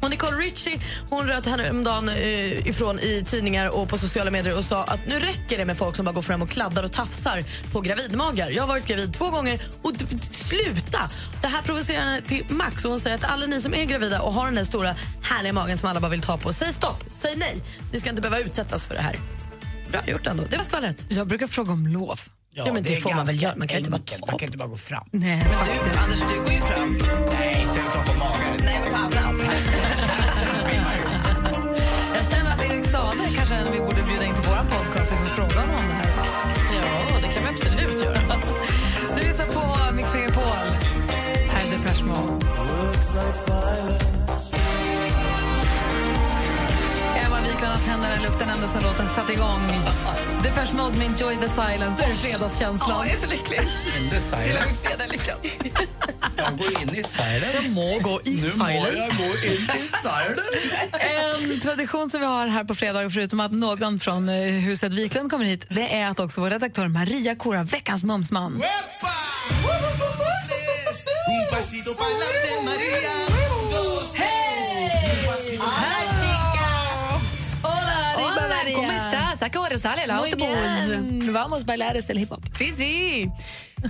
Och 0.00 0.10
Nicole 0.10 0.36
Richie 0.36 0.80
hon 1.10 1.26
röt 1.26 1.46
henne 1.46 1.62
häromdagen 1.62 2.08
eh, 2.08 2.66
ifrån 2.68 2.98
i 2.98 3.24
tidningar 3.26 3.76
och 3.76 3.88
på 3.88 3.98
sociala 3.98 4.30
medier 4.30 4.58
och 4.58 4.64
sa 4.64 4.84
att 4.84 5.06
nu 5.06 5.20
räcker 5.20 5.58
det 5.58 5.64
med 5.64 5.78
folk 5.78 5.96
som 5.96 6.04
bara 6.04 6.12
går 6.12 6.22
fram 6.22 6.42
och 6.42 6.50
kladdar 6.50 6.82
och 6.82 6.92
tafsar 6.92 7.44
på 7.72 7.80
gravidmagar. 7.80 8.50
Jag 8.50 8.62
har 8.62 8.68
varit 8.68 8.86
gravid 8.86 9.14
två 9.14 9.30
gånger 9.30 9.60
och 9.82 9.92
sluta! 10.32 11.10
Det 11.42 11.46
här 11.46 11.62
provocerar 11.62 12.02
henne 12.02 12.22
till 12.22 12.44
max 12.48 12.84
och 12.84 12.90
hon 12.90 13.00
säger 13.00 13.16
att 13.16 13.24
alla 13.24 13.46
ni 13.46 13.60
som 13.60 13.74
är 13.74 13.84
gravida 13.84 14.20
och 14.22 14.32
har 14.32 14.44
den 14.44 14.54
där 14.54 14.64
stora 14.64 14.94
härliga 15.22 15.52
magen 15.52 15.78
som 15.78 15.88
alla 15.88 16.00
bara 16.00 16.10
vill 16.10 16.22
ta 16.22 16.38
på, 16.38 16.52
säg 16.52 16.72
stopp, 16.72 17.04
säg 17.12 17.36
nej. 17.36 17.62
Ni 17.92 18.00
ska 18.00 18.10
inte 18.10 18.22
behöva 18.22 18.38
utsättas 18.38 18.86
för 18.86 18.94
det 18.94 19.00
här. 19.00 19.16
Bra 19.90 20.00
gjort 20.06 20.26
ändå. 20.26 20.44
Det 20.50 20.56
var 20.56 20.64
skvallret. 20.64 21.06
Jag 21.08 21.26
brukar 21.26 21.46
fråga 21.46 21.72
om 21.72 21.86
lov. 21.86 22.20
Ja, 22.58 22.72
men 22.72 22.82
det, 22.82 22.96
får 22.96 23.14
man 23.14 23.26
väl 23.26 23.42
göra. 23.42 23.54
Man 23.56 23.68
kan 23.68 23.78
inte 23.78 23.90
bara 23.90 23.96
enkelt. 23.96 24.26
Man 24.26 24.38
kan 24.38 24.46
inte 24.46 24.58
bara 24.58 24.68
gå 24.68 24.76
fram. 24.76 25.08
Nej, 25.10 25.36
Men 25.36 25.46
du, 25.92 25.98
Anders, 25.98 26.20
du 26.20 26.40
går 26.40 26.52
ju 26.52 26.60
fram. 26.60 26.98
Nej, 27.38 27.66
inte 27.68 27.86
ta 27.92 28.02
på 28.02 28.18
magen. 28.18 28.60
Nej, 28.64 28.80
men 28.84 28.92
på 28.92 28.98
annat. 28.98 29.40
Jag 32.14 32.26
känner 32.26 32.50
att 32.54 32.64
Erik 32.64 32.84
Sade 32.84 33.18
kanske 33.36 33.54
är 33.54 33.58
en 33.58 33.72
vi 33.72 33.78
borde 33.78 34.02
bjuda 34.02 34.24
in 34.24 34.34
till 34.34 34.44
vår 34.48 34.78
podcast 34.78 35.12
och 35.12 35.18
få 35.18 35.24
fråga 35.24 35.60
honom 35.60 35.76
om 35.76 35.88
det 35.88 35.94
här. 35.94 36.05
Wiklund 47.48 47.72
haft 47.72 47.86
händerna 47.88 48.16
i 48.16 48.22
luften 48.22 48.48
ända 48.48 48.68
sedan 48.68 48.82
låten 48.82 49.06
satte 49.08 49.32
igång. 49.32 49.60
Depeche 50.42 50.72
Mode 50.74 50.98
med 50.98 51.06
Enjoy 51.06 51.36
the 51.36 51.48
Silence. 51.48 51.94
Då 51.98 52.04
är 52.04 52.08
det 52.08 52.14
fredagskänslan. 52.14 52.96
Åh, 53.00 53.06
jag 53.08 53.16
är 53.16 53.20
så 53.20 53.30
lycklig. 53.30 53.58
In 53.60 54.10
the 54.10 54.16
Hela 54.16 54.20
silence. 54.20 54.88
fredag 54.88 55.04
är 55.04 55.08
lyckad. 55.08 55.36
Jag 56.36 56.58
går 56.58 56.82
in 56.82 56.88
i 56.96 57.02
silence. 57.02 57.48
Jag 57.62 57.74
må 57.74 57.98
gå 58.10 58.20
i 58.24 58.34
Nu 58.34 58.48
må 58.56 58.66
silence. 58.66 58.92
jag 58.96 59.16
gå 59.16 59.46
in 59.46 59.52
i 59.52 59.82
silence. 60.02 60.88
En 61.52 61.60
tradition 61.60 62.10
som 62.10 62.20
vi 62.20 62.26
har 62.26 62.46
här 62.46 62.64
på 62.64 62.74
fredag, 62.74 63.10
förutom 63.10 63.40
att 63.40 63.52
någon 63.52 64.00
från 64.00 64.28
eh, 64.28 64.34
huset 64.44 64.92
Wiklund 64.92 65.30
kommer 65.30 65.44
hit, 65.44 65.66
det 65.68 65.94
är 65.94 66.10
att 66.10 66.20
också 66.20 66.40
vår 66.40 66.50
redaktör 66.50 66.88
Maria 66.88 67.36
korar 67.36 67.64
veckans 67.64 68.04
mumsman. 68.04 68.52
Un 68.52 68.62
¿A 79.96 80.06
qué 80.06 80.12
hora 80.12 80.18
sale 80.18 80.28
el 80.28 80.36
Muy 80.38 80.44
autobús? 80.46 81.08
bien. 81.20 81.32
Vamos 81.32 81.64
bailar 81.64 81.96
este 81.96 82.12
hiphop. 82.14 82.44
Sí, 82.58 82.72
sí. 82.76 83.30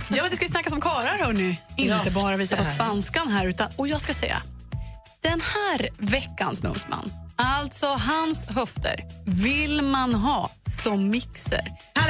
Ja, 0.09 0.29
det 0.29 0.35
ska 0.35 0.47
snackas 0.47 0.73
om 0.73 0.81
karlar, 0.81 1.17
hörni. 1.17 1.61
Inte 1.77 2.01
Ja, 2.05 2.11
bara 2.11 2.37
visa 2.37 2.57
på 2.57 2.63
spanskan 2.63 3.27
här. 3.27 3.45
Utan, 3.47 3.69
och 3.75 3.87
jag 3.87 4.01
ska 4.01 4.13
säga, 4.13 4.41
den 5.21 5.41
här 5.41 5.89
veckans 5.99 6.63
mumsman, 6.63 7.11
alltså 7.35 7.85
hans 7.87 8.49
höfter, 8.49 8.95
vill 9.25 9.81
man 9.81 10.13
ha 10.15 10.49
som 10.83 11.09
mixer. 11.09 11.71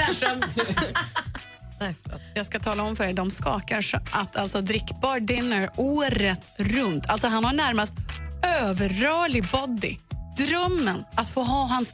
Nej, 1.80 1.96
förlåt. 2.04 2.22
Jag 2.36 2.46
ska 2.46 2.60
tala 2.60 2.84
om 2.84 2.96
för 2.96 3.04
er, 3.04 3.14
de 3.14 3.32
skakar 3.32 3.82
så 3.82 3.98
att 4.12 4.36
alltså 4.36 4.62
drickbar 4.62 5.20
dinner 5.20 5.70
året 5.78 6.46
runt. 6.58 7.10
Alltså 7.10 7.28
han 7.28 7.46
har 7.46 7.54
närmast 7.54 7.94
överrörlig 8.44 9.46
body. 9.52 9.98
Drömmen 10.38 11.06
att 11.16 11.30
få 11.30 11.44
ha 11.44 11.66
hans... 11.68 11.94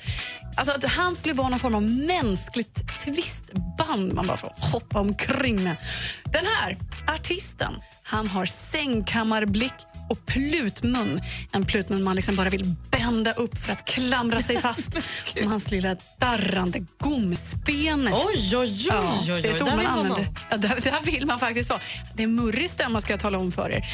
Alltså 0.58 0.74
att 0.74 0.84
han 0.84 1.16
skulle 1.16 1.34
vara 1.34 1.50
någon 1.50 1.60
form 1.60 1.76
av 1.76 1.84
mänskligt 1.84 3.04
twistband 3.04 4.14
man 4.14 4.28
bara 4.28 4.38
får 4.38 4.54
hoppa 4.72 5.00
omkring 5.00 5.64
med. 5.64 5.78
Den 6.24 6.46
här 6.46 6.78
artisten, 7.08 7.74
han 8.04 8.28
har 8.28 8.46
sängkammarblick 8.46 9.74
och 10.10 10.26
plutmun. 10.26 11.22
En 11.52 11.66
plutmun 11.66 12.04
man 12.04 12.16
liksom 12.16 12.36
bara 12.36 12.50
vill 12.50 12.76
bända 12.92 13.32
upp 13.34 13.58
för 13.58 13.72
att 13.72 13.86
klamra 13.86 14.40
sig 14.40 14.62
fast 14.62 14.90
om 15.42 15.48
hans 15.48 15.72
lilla 15.72 15.96
darrande 16.20 16.80
gomspene. 17.00 18.12
Oj, 18.14 18.58
oj, 18.58 18.58
oj, 18.58 18.88
Ja, 18.90 19.20
oj, 19.22 19.34
oj. 19.34 19.42
det 19.42 19.50
är 19.50 19.56
ett 19.56 19.62
ord 19.62 19.68
man 19.70 19.86
använder. 19.86 20.28
Ja, 20.52 20.58
där, 20.58 20.80
där 20.84 21.02
vill 21.12 21.26
man 21.26 21.40
faktiskt 21.40 21.70
vara. 21.70 21.80
Det 22.16 22.24
är 22.24 22.28
murrig 22.28 22.70
stämma 22.70 23.02
ska 23.02 23.14
jag 23.14 23.20
tala 23.20 23.38
om 23.38 23.52
för 23.52 23.70
er. 23.72 23.86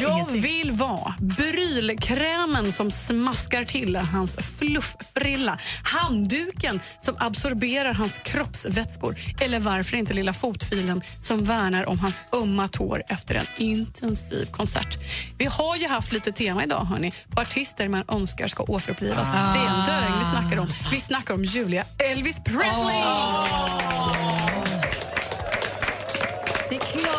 Jag 0.00 0.30
vill 0.30 0.70
vara 0.70 1.14
brylkrämen 1.20 2.72
som 2.72 2.90
smaskar 2.90 3.64
till 3.64 3.96
hans 3.96 4.36
flufffrilla, 4.58 5.58
handduken 5.82 6.80
som 7.04 7.14
absorberar 7.18 7.92
hans 7.92 8.18
kroppsvätskor 8.24 9.16
eller 9.40 9.58
varför 9.58 9.96
inte 9.96 10.14
lilla 10.14 10.32
fotfilen 10.32 11.02
som 11.22 11.44
värnar 11.44 11.88
om 11.88 11.98
hans 11.98 12.22
ömma 12.32 12.68
tår 12.68 13.02
efter 13.08 13.34
en 13.34 13.46
intensiv 13.58 14.44
konsert. 14.50 14.98
Vi 15.38 15.44
har 15.48 15.76
ju 15.76 15.88
haft 15.88 16.12
lite 16.12 16.32
tema 16.32 16.64
idag 16.64 16.84
hörni, 16.84 17.12
på 17.34 17.40
artister 17.40 17.88
man 17.88 18.04
önskar 18.08 18.46
ska 18.46 18.62
återupplivas. 18.62 19.28
Ah. 19.34 19.52
Det 19.52 19.60
är 19.60 19.66
en 19.66 19.86
döing 19.86 20.18
vi 20.18 20.24
snackar 20.24 20.58
om. 20.58 20.66
Vi 20.90 21.00
snackar 21.00 21.34
om 21.34 21.44
Julia 21.44 21.84
Elvis 21.98 22.36
Presley! 22.44 23.02
Det 26.68 26.74
är 26.74 26.80
klart 26.80 27.17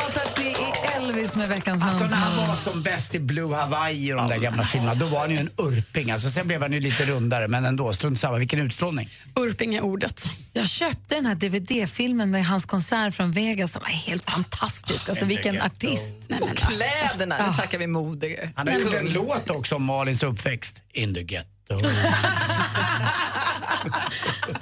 Elvis 1.19 1.35
med 1.35 1.47
veckans 1.47 1.81
Alltså 1.81 2.03
när 2.03 2.15
han 2.15 2.47
var 2.47 2.55
som 2.55 2.83
bäst 2.83 3.15
i 3.15 3.19
Blue 3.19 3.55
Hawaii 3.55 4.13
och 4.13 4.17
de 4.17 4.27
där 4.27 4.37
gamla 4.39 4.63
filmerna, 4.63 4.93
då 4.93 5.05
var 5.05 5.19
han 5.19 5.31
ju 5.31 5.37
en 5.37 5.49
urping. 5.57 6.11
Alltså, 6.11 6.29
sen 6.29 6.47
blev 6.47 6.61
han 6.61 6.73
ju 6.73 6.79
lite 6.79 7.05
rundare, 7.05 7.47
men 7.47 7.65
ändå, 7.65 7.93
strunt 7.93 8.19
samma. 8.19 8.37
Vilken 8.37 8.59
utstrålning. 8.59 9.09
Urping 9.35 9.75
är 9.75 9.81
ordet. 9.81 10.23
Jag 10.53 10.67
köpte 10.69 11.15
den 11.15 11.25
här 11.25 11.35
DVD-filmen 11.35 12.31
med 12.31 12.45
hans 12.45 12.65
konsert 12.65 13.13
från 13.13 13.31
Vegas 13.31 13.71
som 13.71 13.81
var 13.81 13.89
helt 13.89 14.29
fantastisk. 14.31 15.09
Alltså 15.09 15.25
vilken 15.25 15.61
artist. 15.61 16.15
och 16.41 16.57
kläderna, 16.57 17.37
nu 17.37 17.43
Ja. 17.47 17.53
snackar 17.53 17.77
vi 17.77 17.87
mode. 17.87 18.49
Han 18.55 18.67
har 18.67 18.75
gjort 18.79 18.93
en 18.93 19.13
låt 19.13 19.49
också 19.49 19.75
om 19.75 19.83
Malins 19.83 20.23
uppväxt. 20.23 20.81
In 20.93 21.13
the 21.13 21.23
ghetto. 21.23 21.49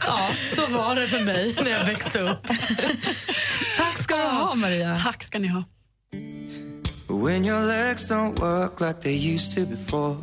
Ja, 0.05 0.29
så 0.55 0.67
var 0.67 0.95
det 0.95 1.07
för 1.07 1.19
mig 1.23 1.55
när 1.63 1.71
jag 1.71 1.85
växte 1.85 2.19
upp. 2.19 2.47
Tack 3.77 3.97
ska 3.97 4.15
du 4.17 4.23
ha, 4.23 4.55
Maria. 4.55 4.95
Tack 5.03 5.23
ska 5.23 5.39
ni 5.39 5.47
ha. 5.47 5.63
When 7.09 7.45
your 7.45 7.61
legs 7.61 8.09
don't 8.09 8.39
work 8.39 8.81
like 8.81 9.01
they 9.01 9.33
used 9.33 9.55
to 9.55 9.65
before. 9.65 10.17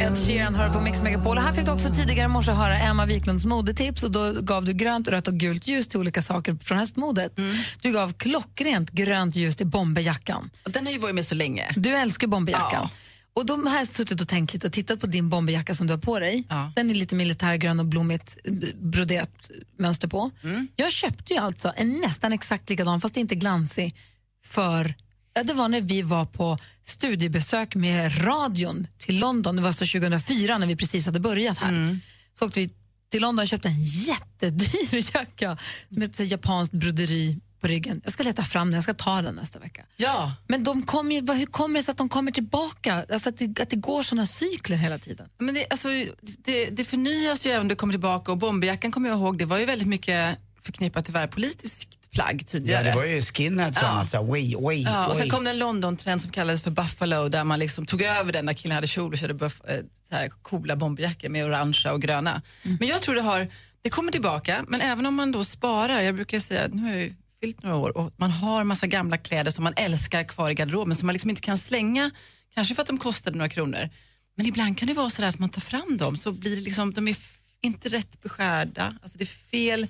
Ed 0.00 0.18
Sheeran 0.18 0.54
hör 0.54 0.72
på 0.72 0.80
Mix 0.80 1.02
Megapol. 1.02 1.38
Här 1.38 1.52
fick 1.52 1.66
du 1.66 1.72
också 1.72 1.94
tidigare 1.94 2.24
i 2.24 2.28
morse 2.28 2.52
höra 2.52 2.78
Emma 2.78 3.06
Wiklunds 3.06 3.44
modetips 3.44 4.02
och 4.02 4.10
då 4.10 4.32
gav 4.40 4.64
du 4.64 4.72
grönt, 4.72 5.08
rött 5.08 5.28
och 5.28 5.34
gult 5.34 5.66
ljus 5.66 5.88
till 5.88 6.00
olika 6.00 6.22
saker 6.22 6.56
från 6.60 6.78
höstmodet. 6.78 7.38
Du 7.82 7.92
gav 7.92 8.12
klockrent 8.12 8.90
grönt 8.90 9.36
ljus 9.36 9.56
till 9.56 9.66
bomberjackan. 9.66 10.50
Den 10.64 10.86
har 10.86 10.92
ju 10.92 10.98
varit 10.98 11.14
med 11.14 11.24
så 11.24 11.34
länge. 11.34 11.72
Du 11.76 11.96
älskar 11.96 12.26
bomberjackan. 12.26 12.88
Och 13.34 13.46
då 13.46 13.56
har 13.56 13.78
jag 13.78 13.88
suttit 13.88 14.20
och 14.20 14.28
tänkt 14.28 14.52
lite 14.52 14.66
och 14.66 14.72
tittat 14.72 15.00
på 15.00 15.06
din 15.06 15.28
bomberjacka 15.28 15.74
som 15.74 15.86
du 15.86 15.92
har 15.92 15.98
på 16.00 16.18
dig. 16.18 16.44
Den 16.76 16.90
är 16.90 16.94
lite 16.94 17.14
militärgrön 17.14 17.80
och 17.80 17.86
blommigt 17.86 18.36
eh, 18.44 18.52
broderat 18.74 19.50
mönster 19.78 20.08
på. 20.08 20.30
Jag 20.76 20.92
köpte 20.92 21.32
ju 21.32 21.38
alltså 21.38 21.72
en 21.76 22.00
nästan 22.00 22.32
exakt 22.32 22.70
likadan, 22.70 23.00
fast 23.00 23.16
inte 23.16 23.34
glansig, 23.34 23.96
för 24.44 24.94
ja, 25.34 25.42
det 25.42 25.54
var 25.54 25.68
när 25.68 25.80
vi 25.80 26.02
var 26.02 26.26
på 26.26 26.58
studiebesök 26.84 27.74
med 27.74 28.26
radion 28.26 28.86
till 28.98 29.18
London. 29.18 29.56
Det 29.56 29.62
var 29.62 29.68
alltså 29.68 29.84
2004 29.84 30.58
när 30.58 30.66
vi 30.66 30.76
precis 30.76 31.06
hade 31.06 31.20
börjat 31.20 31.58
här. 31.58 31.98
Så 32.38 32.46
åkte 32.46 32.60
vi 32.60 32.70
till 33.10 33.22
London 33.22 33.42
och 33.42 33.48
köpte 33.48 33.68
en 33.68 33.82
jättedyr 33.84 35.16
jacka 35.16 35.56
med 35.88 36.08
ett 36.08 36.16
så 36.16 36.22
japanskt 36.22 36.74
broderi 36.74 37.40
på 37.62 37.68
ryggen. 37.68 38.00
Jag 38.04 38.12
ska 38.12 38.22
leta 38.22 38.42
fram 38.44 38.66
den, 38.66 38.74
jag 38.74 38.82
ska 38.82 38.94
ta 38.94 39.22
den 39.22 39.34
nästa 39.34 39.58
vecka. 39.58 39.82
Ja. 39.96 40.32
Men 40.46 40.64
de 40.64 40.82
kom 40.82 41.12
ju, 41.12 41.20
vad- 41.20 41.36
hur 41.36 41.46
kommer 41.46 41.78
det 41.78 41.82
sig 41.82 41.92
att 41.92 41.98
de 41.98 42.08
kommer 42.08 42.30
tillbaka? 42.32 43.04
Alltså 43.12 43.28
att, 43.28 43.36
det, 43.38 43.60
att 43.60 43.70
det 43.70 43.76
går 43.76 44.02
såna 44.02 44.26
cykler 44.26 44.76
hela 44.76 44.98
tiden. 44.98 45.28
Men 45.38 45.54
det, 45.54 45.66
alltså, 45.70 45.88
det, 46.20 46.66
det 46.66 46.84
förnyas 46.84 47.46
ju 47.46 47.50
även 47.50 47.60
om 47.62 47.68
det 47.68 47.74
kommer 47.74 47.92
tillbaka 47.92 48.32
och 48.32 48.38
bomberjackan 48.38 48.92
kommer 48.92 49.08
jag 49.08 49.18
ihåg, 49.18 49.38
det 49.38 49.44
var 49.44 49.58
ju 49.58 49.64
väldigt 49.64 49.88
mycket 49.88 50.38
förknippat 50.62 51.04
tyvärr 51.04 51.26
politiskt 51.26 51.88
plagg 52.10 52.40
Ja, 52.42 52.44
tidigare. 52.48 52.84
det 52.84 52.94
var 52.94 53.04
ju 53.04 53.20
skinheads 53.22 53.76
och 53.78 53.82
Ja. 53.84 53.88
annat. 53.88 54.10
så 54.10 54.18
oj, 54.28 54.82
Ja, 54.82 55.06
och 55.06 55.16
sen 55.16 55.30
kom 55.30 55.44
det 55.44 55.50
en 55.50 55.58
London-trend 55.58 56.22
som 56.22 56.30
kallades 56.30 56.62
för 56.62 56.70
Buffalo 56.70 57.28
där 57.28 57.44
man 57.44 57.58
liksom 57.58 57.86
tog 57.86 58.02
över 58.02 58.32
den 58.32 58.44
när 58.46 58.52
killarna 58.52 58.74
hade 58.74 58.86
kjol 58.86 59.12
och 59.12 59.18
körde 59.18 59.34
buff, 59.34 59.60
eh, 59.68 59.80
så 60.08 60.14
här 60.14 60.28
coola 60.28 60.76
bomberjackor 60.76 61.28
med 61.28 61.44
orangea 61.46 61.92
och 61.92 62.02
gröna. 62.02 62.42
Men 62.80 62.88
jag 62.88 63.02
tror 63.02 63.14
det 63.14 63.20
har, 63.22 63.48
det 63.82 63.90
kommer 63.90 64.12
tillbaka, 64.12 64.64
men 64.68 64.80
även 64.80 65.06
om 65.06 65.14
man 65.14 65.32
då 65.32 65.44
sparar, 65.44 66.00
jag 66.00 66.14
brukar 66.14 66.38
säga, 66.38 66.68
nu 66.72 66.82
har 66.82 66.88
jag 66.90 66.98
ju 67.00 67.14
fyllt 67.42 67.62
några 67.62 67.76
år 67.76 67.96
och 67.96 68.12
man 68.16 68.30
har 68.30 68.64
massa 68.64 68.86
gamla 68.86 69.18
kläder 69.18 69.50
som 69.50 69.64
man 69.64 69.72
älskar 69.76 70.24
kvar 70.24 70.50
i 70.50 70.54
garderoben 70.54 70.96
som 70.96 71.06
man 71.06 71.12
liksom 71.12 71.30
inte 71.30 71.42
kan 71.42 71.58
slänga, 71.58 72.10
kanske 72.54 72.74
för 72.74 72.82
att 72.82 72.86
de 72.88 72.98
kostade 72.98 73.36
några 73.38 73.48
kronor. 73.48 73.90
Men 74.36 74.46
ibland 74.46 74.78
kan 74.78 74.88
det 74.88 74.94
vara 74.94 75.10
så 75.10 75.22
där 75.22 75.28
att 75.28 75.38
man 75.38 75.48
tar 75.48 75.60
fram 75.60 75.96
dem 75.96 76.16
så 76.16 76.32
blir 76.32 76.56
det 76.56 76.62
liksom, 76.62 76.92
de 76.92 77.08
är 77.08 77.16
inte 77.60 77.88
rätt 77.88 78.22
beskärda, 78.22 78.94
alltså 79.02 79.18
det 79.18 79.24
är 79.24 79.50
fel 79.50 79.86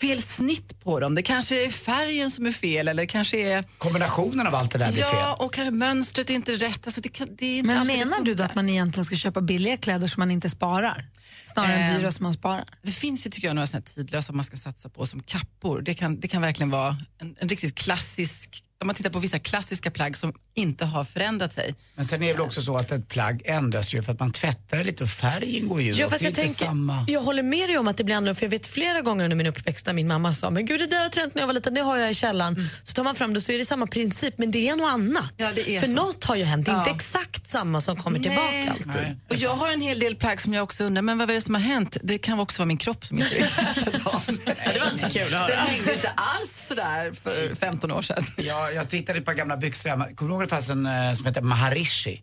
fel 0.00 0.22
snitt 0.22 0.80
på 0.80 1.00
dem. 1.00 1.14
Det 1.14 1.22
kanske 1.22 1.66
är 1.66 1.70
färgen 1.70 2.30
som 2.30 2.46
är 2.46 2.52
fel 2.52 2.88
eller 2.88 3.06
kanske 3.06 3.36
är... 3.52 3.64
Kombinationen 3.78 4.46
av 4.46 4.54
allt 4.54 4.72
det 4.72 4.78
där 4.78 4.92
blir 4.92 5.00
Ja, 5.00 5.10
fel. 5.10 5.46
och 5.46 5.54
kanske 5.54 5.70
mönstret 5.70 6.30
är 6.30 6.34
inte 6.34 6.52
rätt. 6.54 6.86
Alltså 6.86 7.00
det 7.00 7.08
kan, 7.08 7.28
det 7.38 7.46
är 7.46 7.58
inte 7.58 7.66
Men 7.66 7.86
menar 7.86 8.18
det 8.18 8.24
du 8.24 8.34
då 8.34 8.44
att 8.44 8.54
man 8.54 8.68
egentligen 8.68 9.04
ska 9.04 9.16
köpa 9.16 9.40
billiga 9.40 9.76
kläder 9.76 10.06
som 10.06 10.20
man 10.20 10.30
inte 10.30 10.50
sparar? 10.50 11.04
Snarare 11.54 11.74
än 11.74 11.90
Ehm, 11.90 12.00
dyra 12.00 12.12
som 12.12 12.22
man 12.22 12.32
sparar? 12.32 12.64
Det 12.82 12.90
finns 12.90 13.26
ju 13.26 13.30
tycker 13.30 13.48
jag 13.48 13.54
några 13.54 13.66
såna 13.66 13.80
tidlösa 13.80 14.32
man 14.32 14.44
ska 14.44 14.56
satsa 14.56 14.88
på 14.88 15.06
som 15.06 15.22
kappor. 15.22 15.82
Det 15.82 15.94
kan, 15.94 16.20
det 16.20 16.28
kan 16.28 16.42
verkligen 16.42 16.70
vara 16.70 16.96
en, 17.18 17.36
en 17.38 17.48
riktigt 17.48 17.74
klassisk, 17.74 18.64
om 18.80 18.86
man 18.86 18.94
tittar 18.96 19.10
på 19.10 19.18
vissa 19.18 19.38
klassiska 19.38 19.90
plagg 19.90 20.16
som 20.16 20.32
inte 20.54 20.84
har 20.84 21.04
förändrat 21.04 21.52
sig. 21.52 21.74
Men 21.94 22.04
sen 22.04 22.22
är 22.22 22.26
det 22.26 22.32
väl 22.32 22.42
också 22.42 22.62
så 22.62 22.76
att 22.76 22.92
ett 22.92 23.08
plagg 23.08 23.42
ändras 23.44 23.94
ju 23.94 24.02
för 24.02 24.12
att 24.12 24.20
man 24.20 24.32
tvättar 24.32 24.76
det 24.78 24.84
lite 24.84 25.02
och 25.04 25.08
färgen 25.10 25.68
går 25.68 25.80
ju 25.82 25.92
Ja, 25.92 26.08
fast 26.08 26.18
Det 26.20 26.24
jag, 26.24 26.30
inte 26.30 26.40
tänker, 26.40 26.64
samma. 26.64 27.04
jag 27.08 27.20
håller 27.20 27.42
med 27.42 27.68
dig 27.68 27.78
om 27.78 27.88
att 27.88 27.96
det 27.96 28.04
blir 28.04 28.14
annorlunda 28.14 28.38
för 28.38 28.46
jag 28.46 28.50
vet 28.50 28.66
flera 28.66 29.00
gånger 29.00 29.24
under 29.24 29.36
min 29.36 29.46
uppväxt 29.46 29.86
när 29.86 29.92
min 29.92 30.08
mamma 30.08 30.34
sa 30.34 30.50
men 30.50 30.66
gud 30.66 30.80
det 30.80 30.86
där 30.86 30.96
har 30.96 31.04
jag 31.04 31.12
tränat 31.12 31.34
när 31.34 31.42
jag 31.42 31.46
var 31.46 31.54
liten, 31.54 31.74
det 31.74 31.80
har 31.80 31.96
jag 31.96 32.10
i 32.10 32.14
källaren. 32.14 32.68
Så 32.84 32.92
tar 32.94 33.04
man 33.04 33.14
fram 33.14 33.34
det 33.34 33.40
så 33.40 33.52
är 33.52 33.58
det 33.58 33.64
samma 33.64 33.86
princip 33.86 34.38
men 34.38 34.50
det 34.50 34.68
är 34.68 34.76
något 34.76 34.88
annat. 34.92 35.34
Ja, 35.36 35.50
det 35.54 35.70
är 35.70 35.80
för 35.80 35.86
så. 35.86 35.92
något 35.92 36.24
har 36.24 36.36
ju 36.36 36.44
hänt, 36.44 36.66
det 36.66 36.72
är 36.72 36.78
inte 36.78 36.90
Ja. 36.90 36.96
exakt 36.96 37.46
samma 37.50 37.80
som 37.80 37.96
kommer 37.96 38.18
tillbaka 38.18 38.70
alltid. 38.70 39.18
Och 39.30 39.36
jag 39.36 39.50
har 39.50 39.72
en 39.72 39.80
hel 39.80 39.98
del 39.98 40.16
plagg 40.16 40.40
som 40.40 40.54
jag 40.54 40.62
också 40.64 40.84
undrar, 40.84 41.02
men 41.02 41.18
vad 41.18 41.30
är 41.30 41.34
det 41.34 41.40
som 41.40 41.54
har 41.54 41.62
hänt? 41.62 41.96
Det 42.02 42.18
kan 42.18 42.40
också 42.40 42.58
vara 42.62 42.66
min 42.66 42.78
kropp 42.78 43.06
som 43.06 43.18
inte 43.18 43.36
är 43.36 43.40
likadan. 43.40 44.38
det 44.74 44.80
var 44.80 44.92
inte 44.92 45.18
kul 45.18 45.34
att 45.34 45.46
Det 45.48 45.54
höra. 45.54 45.66
hängde 45.66 45.94
inte 45.94 46.08
alls 46.16 46.66
sådär 46.68 47.12
för 47.22 47.54
15 47.54 47.92
år 47.92 48.02
sedan. 48.02 48.24
Ja, 48.36 48.63
jag 48.70 48.88
tittade 48.90 49.20
på 49.20 49.32
gamla 49.32 49.56
byxor 49.56 49.90
hemma. 49.90 50.06
Kommer 50.14 50.28
du 50.30 50.34
ihåg 50.34 50.42
det 50.42 50.48
fanns 50.48 50.68
en 50.70 50.86
eh, 50.86 51.12
som 51.12 51.26
hette 51.26 51.40
Maharishi? 51.40 52.22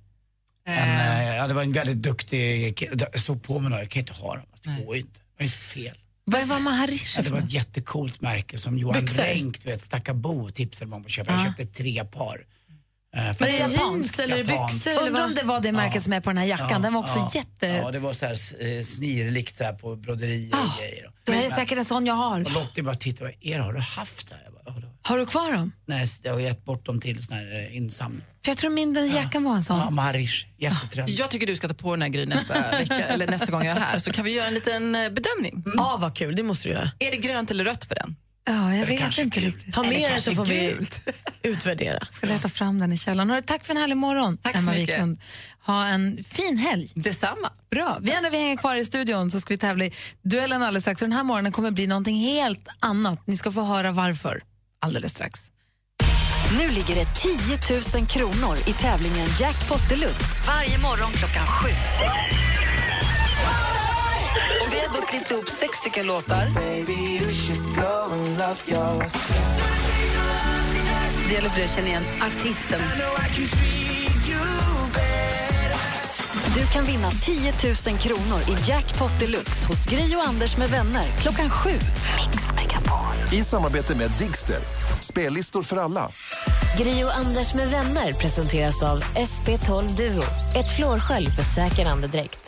En, 0.66 0.90
eh, 1.00 1.36
ja, 1.36 1.48
det 1.48 1.54
var 1.54 1.62
en 1.64 1.72
väldigt 1.72 1.98
duktig 1.98 2.78
kille. 2.78 3.08
Jag 3.14 3.22
såg 3.22 3.44
på 3.44 3.60
mig 3.60 3.70
några, 3.70 3.82
jag 3.84 3.90
kan 3.92 4.00
inte 4.00 4.14
ha 4.14 4.36
dem. 4.36 4.46
Det 4.64 4.86
går 4.86 4.96
ju 4.96 5.02
inte. 5.02 5.20
Det 5.38 5.44
är 5.44 5.48
så 5.48 5.58
fel. 5.58 5.98
Vad 6.26 6.48
var 6.48 6.60
Maharishi 6.60 7.18
Ja, 7.18 7.24
det 7.24 7.30
var 7.30 7.40
ett 7.40 7.52
jättecoolt 7.54 8.22
märke 8.22 8.58
som 8.58 8.78
Johan 8.78 9.02
Byxor? 9.02 9.24
Renck, 9.24 9.64
du 9.64 9.70
vet, 9.72 9.82
Stackabo 9.82 10.50
tipsade 10.50 10.90
mig 10.90 10.96
om 10.96 11.02
att 11.06 11.12
köpa. 11.12 11.32
Jag 11.32 11.40
Ja. 11.42 11.46
köpte 11.46 11.66
tre 11.66 12.06
par. 12.06 12.46
Eh, 13.16 13.28
är 13.30 13.34
det 13.40 13.58
japanskt 13.74 14.20
eller 14.20 14.44
byxor? 14.44 15.08
Undrar 15.08 15.26
om 15.26 15.34
det 15.36 15.44
var 15.44 15.60
det 15.60 15.72
märket 15.72 16.04
som 16.04 16.14
är 16.14 16.22
på 16.22 16.30
den 16.30 16.38
här 16.38 16.46
jackan. 16.46 16.82
Den 16.82 16.94
var 16.94 17.00
också 17.00 17.30
jätte... 17.34 17.68
Ja, 17.68 17.92
det 17.92 18.00
var 18.00 18.14
så 18.14 18.26
här 18.26 18.32
eh, 18.78 18.82
snirligt 18.84 19.56
så 19.58 19.64
här 19.64 19.74
på 19.74 19.96
broderier 19.96 20.54
och 20.54 20.80
grejer. 20.80 21.12
Det 21.24 21.46
är 21.46 21.50
säkert 21.50 21.78
en 21.78 21.86
sån 21.86 22.06
jag 22.06 22.14
har. 22.14 22.40
Och 22.40 22.52
Lottie 22.52 22.84
bara 22.84 22.96
tittade, 22.96 23.24
vad 23.24 23.36
är 23.54 23.58
det, 23.58 23.64
har 23.64 23.74
du 23.74 23.80
haft 23.80 24.30
det 24.30 24.36
här? 24.36 24.48
Ja, 24.76 24.80
det 24.82 24.88
har 24.88 24.94
jag." 25.04 25.10
Har 25.10 25.18
du 25.18 25.26
kvar 25.26 25.52
dem? 25.52 25.72
Nej, 25.86 26.08
jag 26.24 26.34
har 26.34 26.40
gett 26.40 26.66
bort 26.66 26.86
dem 26.86 27.02
till 27.02 27.24
sån 27.24 27.36
här 27.38 27.54
eh, 27.70 27.76
insamling. 27.78 28.22
För 28.46 28.52
jag 28.52 28.58
tror 28.58 28.70
min 28.72 28.94
den 28.94 29.08
jackan 29.10 29.44
var 29.44 29.56
en 29.56 29.64
sån. 29.64 29.78
Ja, 29.80 29.90
Maharish. 29.90 30.46
Jättetrendig. 30.58 31.14
Jag 31.14 31.30
tycker 31.32 31.48
du 31.48 31.56
ska 31.56 31.68
ta 31.68 31.74
på 31.74 31.92
den 31.92 32.02
här 32.02 32.10
Gry 32.10 32.26
nästa 32.26 32.72
vecka, 32.72 32.96
eller 33.08 33.28
nästa 33.28 33.52
gång 33.52 33.66
jag 33.66 33.78
är 33.78 33.82
här, 33.82 33.98
så 34.00 34.12
kan 34.14 34.26
vi 34.26 34.32
göra 34.32 34.48
en 34.48 34.54
liten 34.54 34.96
eh, 34.96 35.10
bedömning. 35.10 35.64
Ja, 35.78 35.98
vad 36.02 36.16
kul. 36.16 36.36
Det 36.36 36.44
måste 36.44 36.68
du 36.68 36.74
göra. 36.74 36.92
Är 37.00 37.12
det 37.12 37.18
grönt 37.18 37.52
eller 37.52 37.64
rött 37.64 37.86
för 37.86 37.96
den? 37.96 38.16
Ja, 38.46 38.54
jag 38.54 38.76
Eller 38.76 38.86
vet 38.86 39.18
inte 39.18 39.40
riktigt. 39.40 39.74
Ta 39.74 39.84
med 39.84 40.12
den 40.12 40.22
så 40.22 40.36
får 40.36 40.46
vi 40.46 40.76
utvärdera. 41.44 42.00
ska 42.12 42.28
leta 42.28 42.50
fram 42.50 42.80
den 42.80 42.94
i 42.94 42.98
källaren. 42.98 43.30
Hörru, 43.30 43.42
tack 43.42 43.66
för 43.66 43.74
en 43.74 43.82
härlig 43.82 43.98
morgon, 43.98 44.38
Tack 44.38 44.54
så 44.54 44.60
Emma 44.60 44.72
mycket. 44.72 44.96
Wiklund. 44.96 45.20
Ha 45.66 45.88
en 45.88 46.24
fin 46.24 46.58
helg. 46.58 46.92
Detsamma. 46.96 47.52
Bra. 47.72 47.98
Vi 48.02 48.22
när 48.22 48.30
vi 48.30 48.38
hänger 48.38 48.58
kvar 48.58 48.76
i 48.76 48.86
studion 48.86 49.32
så 49.32 49.40
ska 49.42 49.54
vi 49.54 49.58
tävla 49.58 49.86
i 49.86 49.92
duellen 50.22 50.62
alldeles 50.64 50.84
strax. 50.84 51.02
Och 51.02 51.08
den 51.08 51.18
här 51.18 51.24
morgonen 51.24 51.52
kommer 51.52 51.72
bli 51.72 51.88
någonting 51.88 52.20
helt 52.20 52.68
annat. 52.80 53.28
Ni 53.28 53.38
ska 53.38 53.52
få 53.52 53.64
höra 53.64 53.92
varför 53.92 54.42
alldeles 54.82 55.12
strax. 55.12 55.40
Nu 56.58 56.68
ligger 56.68 56.96
det 56.96 57.06
10 57.06 58.00
000 58.00 58.08
kronor 58.08 58.58
i 58.68 58.74
tävlingen 58.74 59.28
Jackpot 59.40 59.90
Deluxe 59.90 60.26
varje 60.48 60.78
morgon 60.78 61.12
klockan 61.12 61.48
sju. 61.48 61.70
Och 64.62 64.74
vi 64.74 64.80
har 64.80 64.88
då 64.94 65.06
klippt 65.06 65.32
ihop 65.32 65.48
sex 65.50 65.78
stycken 65.78 66.08
låtar. 66.08 66.46
Det 71.28 71.34
gäller 71.34 71.50
för 71.50 71.56
dig 71.56 71.66
att 71.66 71.76
känna 71.76 71.88
igen 71.88 72.04
artisten. 72.22 72.82
Du 76.56 76.66
kan 76.68 76.86
vinna 76.86 77.12
10 77.12 77.54
000 77.88 77.98
kronor 77.98 78.40
i 78.48 78.70
Jackpot 78.70 79.20
Deluxe 79.20 79.68
hos 79.68 79.86
Gri 79.86 80.16
och 80.16 80.28
Anders 80.28 80.58
med 80.58 80.70
vänner 80.70 81.04
klockan 81.22 81.50
sju. 81.50 81.70
Mix 81.70 82.52
Megapol. 82.56 83.40
I 83.40 83.44
samarbete 83.44 83.96
med 83.96 84.12
Digster. 84.20 84.60
Spellistor 85.00 85.62
för 85.62 85.78
alla. 85.78 86.12
Gri 86.78 87.04
och 87.04 87.16
Anders 87.18 87.54
med 87.54 87.70
vänner 87.70 88.14
presenteras 88.14 88.84
av 88.84 89.04
SP12 89.04 89.98
Duo. 89.98 90.24
Ett 90.56 90.76
flårskölj 90.76 91.30
för 91.30 91.44
säker 91.44 91.86
andedräkt. 91.86 92.40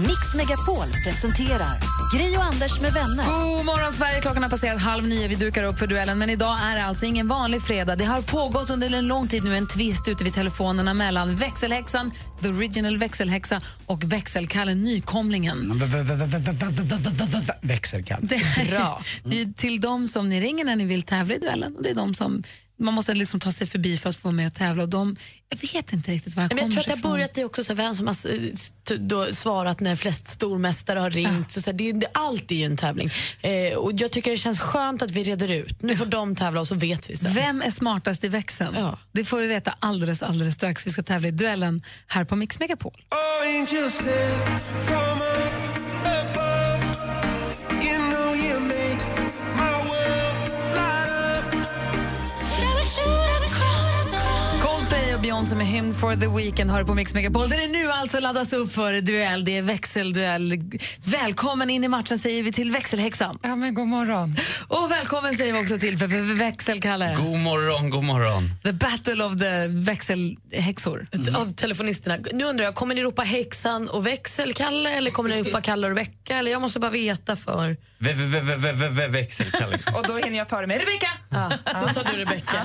Mix 0.00 0.34
Megapol 0.36 0.86
presenterar 1.04 1.78
Gri 2.14 2.36
och 2.36 2.44
Anders 2.44 2.80
med 2.80 2.92
vänner. 2.92 3.24
God 3.24 3.66
morgon, 3.66 3.92
Sverige! 3.92 4.20
Klockan 4.20 4.42
har 4.42 4.50
passerat 4.50 4.80
halv 4.80 5.04
nio. 5.04 5.28
Vi 5.28 5.34
dukar 5.34 5.64
upp 5.64 5.78
för 5.78 5.86
duellen. 5.86 6.18
Men 6.18 6.30
idag 6.30 6.58
är 6.62 6.74
det 6.74 6.84
alltså 6.84 7.06
ingen 7.06 7.28
vanlig 7.28 7.62
fredag. 7.62 7.96
Det 7.96 8.04
har 8.04 8.22
pågått 8.22 8.70
under 8.70 8.94
en 8.94 9.06
lång 9.06 9.28
tid 9.28 9.44
nu 9.44 9.56
en 9.56 9.66
tvist 9.66 10.08
ute 10.08 10.24
vid 10.24 10.34
telefonerna 10.34 10.94
mellan 10.94 11.36
växelhäxan, 11.36 12.12
the 12.42 12.48
original 12.48 12.98
växelhäxa 12.98 13.60
och 13.86 14.04
växelkalle, 14.04 14.74
nykomlingen. 14.74 15.78
Växelkalle. 17.62 18.26
Det 18.26 18.34
är, 18.36 18.70
Bra. 18.78 19.02
det 19.24 19.40
är 19.40 19.52
till 19.52 19.80
dem 19.80 20.08
som 20.08 20.28
ni 20.28 20.40
ringer 20.40 20.64
när 20.64 20.76
ni 20.76 20.84
vill 20.84 21.02
tävla 21.02 21.34
i 21.34 21.38
duellen. 21.38 21.76
Och 21.76 21.82
det 21.82 21.90
är 21.90 21.94
de 21.94 22.14
som 22.14 22.42
man 22.80 22.94
måste 22.94 23.14
liksom 23.14 23.40
ta 23.40 23.52
sig 23.52 23.66
förbi 23.66 23.96
för 23.96 24.08
att 24.10 24.16
få 24.16 24.30
med 24.30 24.46
och 24.46 24.54
tävla. 24.54 24.82
Och 24.82 24.88
de, 24.88 25.16
jag 25.48 25.58
vet 25.72 25.92
inte 25.92 26.12
riktigt 26.12 26.36
var 26.36 26.42
det 26.42 26.54
Men 26.54 26.58
jag 26.58 26.64
kommer 26.64 26.72
tror 26.72 26.80
att 26.80 26.86
det 26.86 26.92
har 26.92 26.98
ifrån. 26.98 27.10
börjat 27.12 27.38
i 27.38 27.44
också 27.44 27.64
så 27.64 27.72
här, 27.72 27.76
vem 27.76 27.94
som 27.94 28.06
har 28.06 28.16
då 28.98 29.32
svarat 29.32 29.80
när 29.80 29.96
flest 29.96 30.28
stormästare 30.30 30.98
har 30.98 31.10
ringt. 31.10 31.50
Så 31.50 31.62
så 31.62 31.70
här, 31.70 31.78
det, 31.78 31.92
det, 31.92 32.06
allt 32.12 32.50
är 32.50 32.54
ju 32.54 32.64
en 32.64 32.76
tävling. 32.76 33.10
Eh, 33.40 33.78
och 33.78 33.92
jag 33.94 34.10
tycker 34.10 34.30
det 34.30 34.36
känns 34.36 34.60
skönt 34.60 35.02
att 35.02 35.10
vi 35.10 35.24
reder 35.24 35.50
ut. 35.50 35.82
Nu 35.82 35.96
får 35.96 36.06
de 36.06 36.36
tävla 36.36 36.60
och 36.60 36.68
så 36.68 36.74
vet 36.74 37.10
vi 37.10 37.16
sen. 37.16 37.34
Vem 37.34 37.62
är 37.62 37.70
smartast 37.70 38.24
i 38.24 38.28
växeln? 38.28 38.76
Det 39.12 39.24
får 39.24 39.40
vi 39.40 39.46
veta 39.46 39.74
alldeles, 39.78 40.22
alldeles 40.22 40.54
strax. 40.54 40.86
Vi 40.86 40.90
ska 40.90 41.02
tävla 41.02 41.28
i 41.28 41.30
duellen 41.30 41.82
här 42.06 42.24
på 42.24 42.36
Mix 42.36 42.60
Megapol. 42.60 43.04
Angels 43.46 44.02
Beyoncé 55.22 55.56
med 55.56 55.66
Hymn 55.66 55.94
for 55.94 56.16
the 56.16 56.26
Weekend 56.28 56.70
har 56.70 56.84
på 56.84 56.94
Mix 56.94 57.14
Megapol 57.14 57.48
där 57.48 57.56
det 57.56 57.66
nu 57.66 57.90
alltså 57.90 58.20
laddas 58.20 58.52
upp 58.52 58.72
för 58.72 59.00
duell. 59.00 59.44
Det 59.44 59.56
är 59.56 59.62
växelduell. 59.62 60.60
Välkommen 61.04 61.70
in 61.70 61.84
i 61.84 61.88
matchen 61.88 62.18
säger 62.18 62.42
vi 62.42 62.52
till 62.52 62.70
växelhäxan. 62.70 63.38
Ja, 63.42 63.56
men 63.56 63.74
god 63.74 63.86
morgon. 63.88 64.36
Och 64.68 64.90
välkommen 64.90 65.34
säger 65.36 65.52
vi 65.52 65.58
också 65.62 65.78
till 65.78 65.98
för, 65.98 66.08
för, 66.08 66.26
för 66.28 66.34
växelkalle. 66.34 67.14
God 67.18 67.38
morgon, 67.38 67.90
god 67.90 68.04
morgon. 68.04 68.50
The 68.62 68.72
battle 68.72 69.24
of 69.24 69.38
the 69.38 69.66
växelhäxor. 69.68 71.06
Av 71.36 71.52
telefonisterna. 71.52 72.16
Nu 72.32 72.44
undrar 72.44 72.64
jag, 72.64 72.74
kommer 72.74 72.94
ni 72.94 73.02
ropa 73.02 73.22
häxan 73.22 73.88
och 73.88 74.06
växelkalle 74.06 74.90
eller 74.96 75.10
kommer 75.10 75.30
ni 75.30 75.42
ropa 75.42 75.60
Kalle 75.60 75.86
och 75.86 75.90
Rebecka? 75.90 76.36
Eller 76.36 76.50
jag 76.50 76.60
måste 76.60 76.80
bara 76.80 76.90
veta 76.90 77.36
för... 77.36 77.76
Vä- 78.00 78.14
vä- 78.14 78.40
vä- 78.42 78.56
vä- 78.56 78.72
vä- 78.74 78.90
vä- 78.90 79.08
Växelkalle. 79.08 79.78
Och 79.94 80.06
då 80.06 80.16
hinner 80.16 80.38
jag 80.38 80.48
före 80.48 80.66
mig. 80.66 80.78
Rebecka! 80.78 81.08
Ja, 81.30 81.50
då 81.80 81.86
tar 81.88 82.12
du 82.12 82.18
Rebecka. 82.18 82.62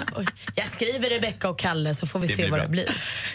Jag 0.56 0.68
skriver 0.68 1.10
Rebecka 1.10 1.49
och 1.49 1.60
Kalle 1.60 1.95
så 1.95 2.08
får 2.08 2.20
vi 2.20 2.28
Det 2.28 2.36
se 2.46 2.52
vad 2.52 2.60
bra. 2.60 2.64
det 2.64 2.72
blir. 2.72 2.89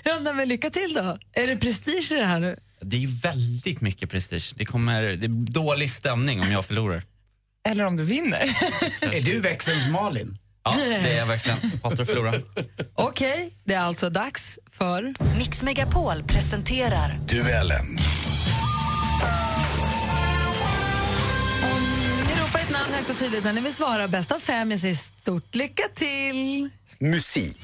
Ja, 0.05 0.19
nej, 0.23 0.35
men 0.35 0.49
lycka 0.49 0.71
till 0.71 0.95
då. 0.95 1.19
Är 1.33 1.47
det 1.47 1.57
prestige 1.57 2.13
i 2.13 2.15
det 2.15 2.27
här 2.27 2.41
nu? 2.41 2.57
Det 2.81 3.05
är 3.05 3.09
väldigt 3.23 3.81
mycket 3.81 4.11
prestige. 4.11 4.53
Det, 4.57 4.67
kommer, 4.67 5.03
det 5.03 5.27
är 5.27 5.53
dålig 5.53 5.91
stämning 5.91 6.41
om 6.41 6.53
jag 6.53 6.65
förlorar. 6.67 7.03
Eller 7.69 7.85
om 7.85 7.97
du 7.97 8.05
vinner. 8.05 8.43
Är 9.01 9.21
du 9.21 9.41
växelns 9.41 9.89
Malin? 9.89 10.39
Ja, 10.65 10.77
det 10.77 10.95
är 10.95 11.19
jag 11.19 11.27
verkligen. 11.27 11.59
Hatar 11.83 12.03
att 12.03 12.09
förlora. 12.09 12.35
Okej, 12.95 13.53
det 13.65 13.75
är 13.75 13.81
alltså 13.81 14.11
dags 14.11 14.59
för... 14.73 15.15
Mix 15.39 15.63
Megapol 15.63 16.23
presenterar 16.23 17.21
Duellen. 17.29 17.87
Ni 22.27 22.41
ropar 22.43 22.59
ett 22.61 22.71
namn 22.71 22.95
högt 22.95 23.11
och 23.11 23.19
tydligt 23.19 23.45
när 23.45 23.53
ni 23.53 23.61
vill 23.61 23.75
svara. 23.75 24.09
Bäst 24.09 24.33
av 24.33 24.39
fem. 24.39 24.71
Jag 24.71 24.81
säger 24.81 24.95
stort 24.95 25.55
lycka 25.55 25.83
till. 25.95 26.69
Musik. 26.99 27.61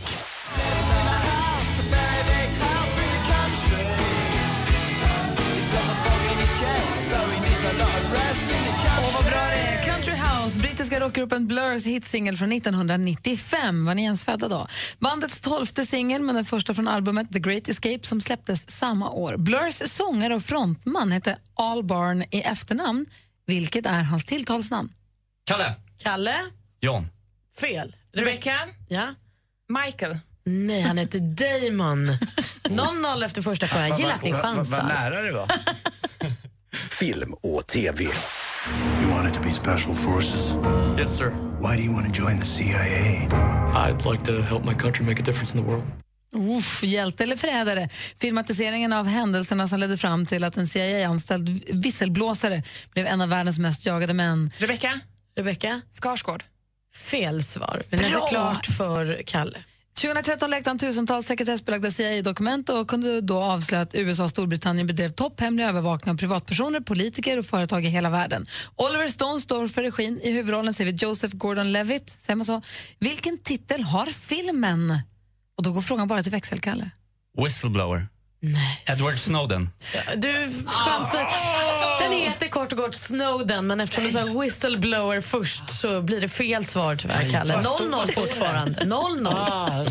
Rockgruppen 11.07 11.47
Blurs 11.47 11.85
hitsingel 11.87 12.37
från 12.37 12.53
1995. 12.53 13.85
Var 13.85 13.95
ni 13.95 14.03
ens 14.05 14.23
födda 14.23 14.49
då? 14.49 14.67
Bandets 14.99 15.41
tolfte 15.41 15.87
singel, 15.87 16.23
men 16.23 16.35
den 16.35 16.45
första 16.45 16.75
från 16.75 16.89
albumet 16.89 17.33
The 17.33 17.39
Great 17.39 17.69
Escape 17.69 18.01
som 18.03 18.21
släpptes 18.21 18.71
samma 18.71 19.11
år. 19.11 19.37
Blurs 19.37 19.83
sångare 19.87 20.35
och 20.35 20.43
frontman 20.43 21.13
hette 21.13 21.39
Al 21.55 21.85
Barn 21.85 22.23
i 22.31 22.41
efternamn. 22.41 23.07
Vilket 23.47 23.87
är 23.87 24.03
hans 24.03 24.25
tilltalsnamn? 24.25 24.93
Kalle. 25.45 25.75
Kalle? 25.99 26.35
John. 26.81 27.07
Fel. 27.61 27.97
Rebecka? 28.15 28.55
Ja? 28.89 29.07
Michael? 29.85 30.19
Nej, 30.45 30.81
han 30.83 30.99
heter 30.99 31.19
Damon. 31.21 32.07
0-0 32.65 33.25
efter 33.25 33.43
första 33.43 33.67
frågan. 33.67 33.89
Jag 33.89 33.99
gillar 33.99 34.13
att 34.15 34.23
ni 34.23 34.33
Vad- 34.33 34.43
vad- 34.43 34.55
chansar. 34.57 34.83
nära 34.89 35.23
det 35.23 35.33
var. 35.33 35.49
Film 36.91 37.35
och 37.43 37.67
TV. 37.67 38.05
Be 39.47 39.53
special 39.53 39.95
forces? 39.95 40.55
Yes, 40.99 41.17
sir. 41.17 41.31
Why 41.61 41.77
do 41.77 41.83
you 41.83 41.93
want 41.93 42.07
to 42.07 42.23
join 42.23 42.39
the 42.39 42.45
CIA? 42.45 43.29
I'd 43.75 44.05
like 44.11 44.25
to 44.25 44.43
help 44.43 44.65
my 44.65 44.75
country 44.75 45.05
make 45.05 45.21
a 45.21 45.25
difference 45.25 45.59
in 45.59 45.65
the 45.65 45.71
world. 45.71 45.85
Uff, 46.57 46.83
hjälte 46.83 47.23
eller 47.23 47.37
förrädare? 47.37 47.89
Filmatiseringen 48.19 48.93
av 48.93 49.07
händelserna 49.07 49.69
som 49.69 49.79
ledde 49.79 49.97
fram 49.97 50.27
till 50.27 50.45
att 50.45 50.57
en 50.57 50.67
CIA-anställd 50.67 51.65
visselblåsare 51.73 52.63
blev 52.93 53.07
en 53.07 53.21
av 53.21 53.29
världens 53.29 53.59
mest 53.59 53.87
jagade 53.87 54.15
män. 54.15 54.51
Rebecka? 54.59 55.01
Rebecka? 55.37 55.81
Skarsgård? 55.91 56.45
Fel 56.95 57.43
svar. 57.45 57.83
Men 57.91 58.01
det 58.01 58.07
är 58.07 58.29
klart 58.29 58.67
för 58.67 59.23
Kalle. 59.27 59.59
2013 60.01 60.51
läckte 60.51 60.71
han 60.71 60.79
tusentals 60.79 61.27
sekretessbelagda 61.27 61.91
CIA-dokument 61.91 62.69
och 62.69 62.89
kunde 62.89 63.21
då 63.21 63.43
avslöja 63.43 63.83
att 63.83 63.95
USA 63.95 64.25
och 64.25 64.31
Storbritannien 64.31 64.87
bedrev 64.87 65.13
topphemlig 65.13 65.65
övervakning 65.65 66.13
av 66.13 66.19
privatpersoner, 66.19 66.81
politiker 66.81 67.39
och 67.39 67.47
företag 67.47 67.85
i 67.85 67.89
hela 67.89 68.11
världen. 68.11 68.47
Oliver 68.77 69.09
Stone 69.09 69.41
står 69.41 69.69
för 69.69 69.83
regin. 69.83 70.21
I 70.23 70.33
huvudrollen 70.33 70.75
ser 70.75 70.85
vi 70.85 70.91
Joseph 70.91 71.37
Gordon-Levitt. 71.37 72.17
Säger 72.19 72.37
man 72.37 72.45
så? 72.47 72.63
Vilken 72.99 73.39
titel 73.39 73.83
har 73.83 74.07
filmen? 74.07 74.91
Och 75.57 75.63
då 75.63 75.73
går 75.73 75.81
frågan 75.81 76.09
bara 76.09 76.23
till 76.23 76.33
växelkalle. 76.33 76.91
Whistleblower. 77.45 78.07
Nej. 78.53 78.83
Edward 78.87 79.19
Snowden. 79.19 79.71
Du 80.17 80.33
chansar. 80.67 81.31
Den 82.01 82.13
heter 82.13 82.49
kort 82.49 82.73
och 82.73 82.79
gott 82.79 82.95
Snowden, 82.95 83.67
men 83.67 83.81
eftersom 83.81 84.05
du 84.05 84.11
sa 84.11 84.41
whistleblower 84.41 85.21
först 85.21 85.71
så 85.71 86.03
blir 86.03 86.21
det 86.21 86.29
fel 86.29 86.65
svar 86.67 86.97
tyvärr, 86.97 87.31
Kalle. 87.33 87.55
0-0 87.57 88.13
fortfarande. 88.15 88.81
0-0. 88.81 89.29
Ah, 89.37 89.85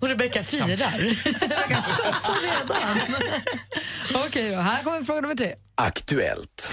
Och 0.00 0.08
Rebecka 0.08 0.44
firar. 0.44 0.66
Rebecka 1.40 1.84
tjafsar 2.02 2.36
redan. 2.42 4.22
Okej 4.26 4.50
då, 4.50 4.56
här 4.60 4.82
kommer 4.82 5.04
fråga 5.04 5.20
nummer 5.20 5.34
tre. 5.34 5.54
Aktuellt. 5.74 6.72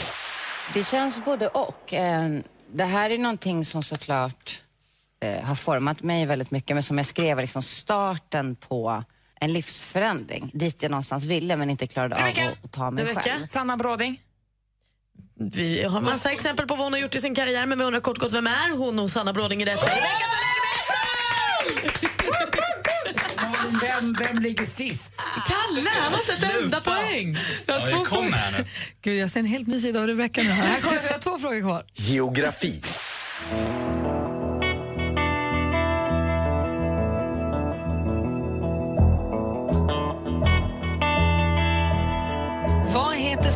Det 0.74 0.88
känns 0.88 1.24
både 1.26 1.48
och. 1.48 1.94
Eh, 1.94 2.30
Det 2.74 2.84
här 2.86 3.10
är 3.10 3.18
någonting 3.18 3.66
som 3.66 3.84
såklart 3.84 4.60
eh, 5.24 5.44
har 5.44 5.56
format 5.56 6.04
mig 6.04 6.26
väldigt 6.26 6.52
mycket, 6.52 6.76
men 6.76 6.84
som 6.84 6.98
jag 6.98 7.06
skrev 7.06 7.36
var 7.38 7.42
liksom 7.42 7.62
starten 7.62 8.56
på 8.56 9.04
en 9.42 9.54
livsförändring 9.54 10.52
dit 10.54 10.82
jag 10.84 10.92
någonstans 10.92 11.26
ville 11.26 11.56
men 11.56 11.70
inte 11.70 11.88
klarade 11.88 12.16
av 12.16 12.22
att, 12.22 12.66
att 12.66 12.72
ta 12.72 12.92
mig 12.92 13.16
själv. 13.16 13.48
Sanna 13.48 13.78
Bråding? 13.78 14.22
Vi 15.40 15.84
har 15.84 16.02
massa 16.02 16.32
exempel 16.32 16.68
på 16.68 16.76
vad 16.76 16.86
hon 16.86 16.94
har 16.94 17.00
gjort 17.00 17.16
i 17.16 17.20
sin 17.20 17.36
karriär 17.36 17.66
men 17.66 17.80
vi 17.80 17.86
undrar 17.86 18.02
kort 18.02 18.18
gott 18.18 18.34
vem 18.34 18.48
är 18.48 18.78
hon 18.78 19.00
och 19.00 19.12
Sanna 19.12 19.34
Bråding 19.34 19.62
är 19.62 19.66
detta? 19.66 19.86
Vem, 23.82 24.14
vem 24.20 24.44
ligger 24.44 24.66
sist? 24.66 25.14
Kalle, 25.48 25.90
han 25.90 26.14
har 26.14 26.20
inte 26.20 26.48
ett 26.48 26.62
enda 26.64 26.82
poäng. 26.82 27.38
Jag 27.66 27.80
har 27.80 27.86
två 27.86 28.06
frågor. 28.06 28.34
Gud, 29.02 29.20
jag 29.20 29.32
ser 29.32 29.40
en 29.40 29.46
helt 29.46 29.68
ny 29.68 29.80
sida 29.80 30.00
av 30.00 30.08
Rebecka. 30.08 30.42
nu. 30.42 30.50
Här. 30.50 30.68
Här 30.68 30.82
kommer, 30.82 30.96
jag 31.04 31.12
har 31.14 31.20
två 31.20 31.38
frågor 31.40 31.62
kvar. 31.62 31.86
Geografi. 31.94 32.82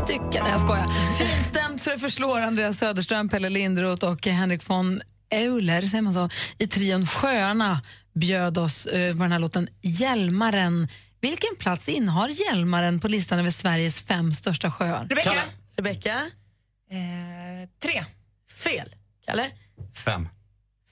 Stycket? 0.05 0.43
Nej, 0.43 0.51
jag 0.51 0.59
skojar. 0.59 0.87
Finstämt 1.17 1.81
så 1.81 1.89
det 1.89 1.99
förslår 1.99 2.39
Andreas 2.39 2.77
Söderström, 2.77 3.29
Pelle 3.29 3.49
Lindroth 3.49 4.05
och 4.05 4.27
Henrik 4.27 4.69
von 4.69 5.01
Euler, 5.29 5.81
säger 5.81 6.01
man 6.01 6.13
så, 6.13 6.29
i 6.57 6.67
trion 6.67 7.07
Sjöarna 7.07 7.81
bjöd 8.13 8.57
oss 8.57 8.85
eh, 8.85 9.15
på 9.15 9.23
den 9.23 9.31
här 9.31 9.39
låten 9.39 9.67
Hjälmaren. 9.81 10.87
Vilken 11.21 11.55
plats 11.59 11.89
innehar 11.89 12.29
Hjälmaren 12.29 12.99
på 12.99 13.07
listan 13.07 13.39
över 13.39 13.49
Sveriges 13.49 14.01
fem 14.01 14.33
största 14.33 14.71
sjöar? 14.71 15.07
Rebecka. 15.09 15.43
Rebecka? 15.77 16.21
Eh, 16.91 17.69
tre. 17.83 18.05
Fel. 18.63 18.95
Kalle? 19.25 19.49
Fem. 20.05 20.27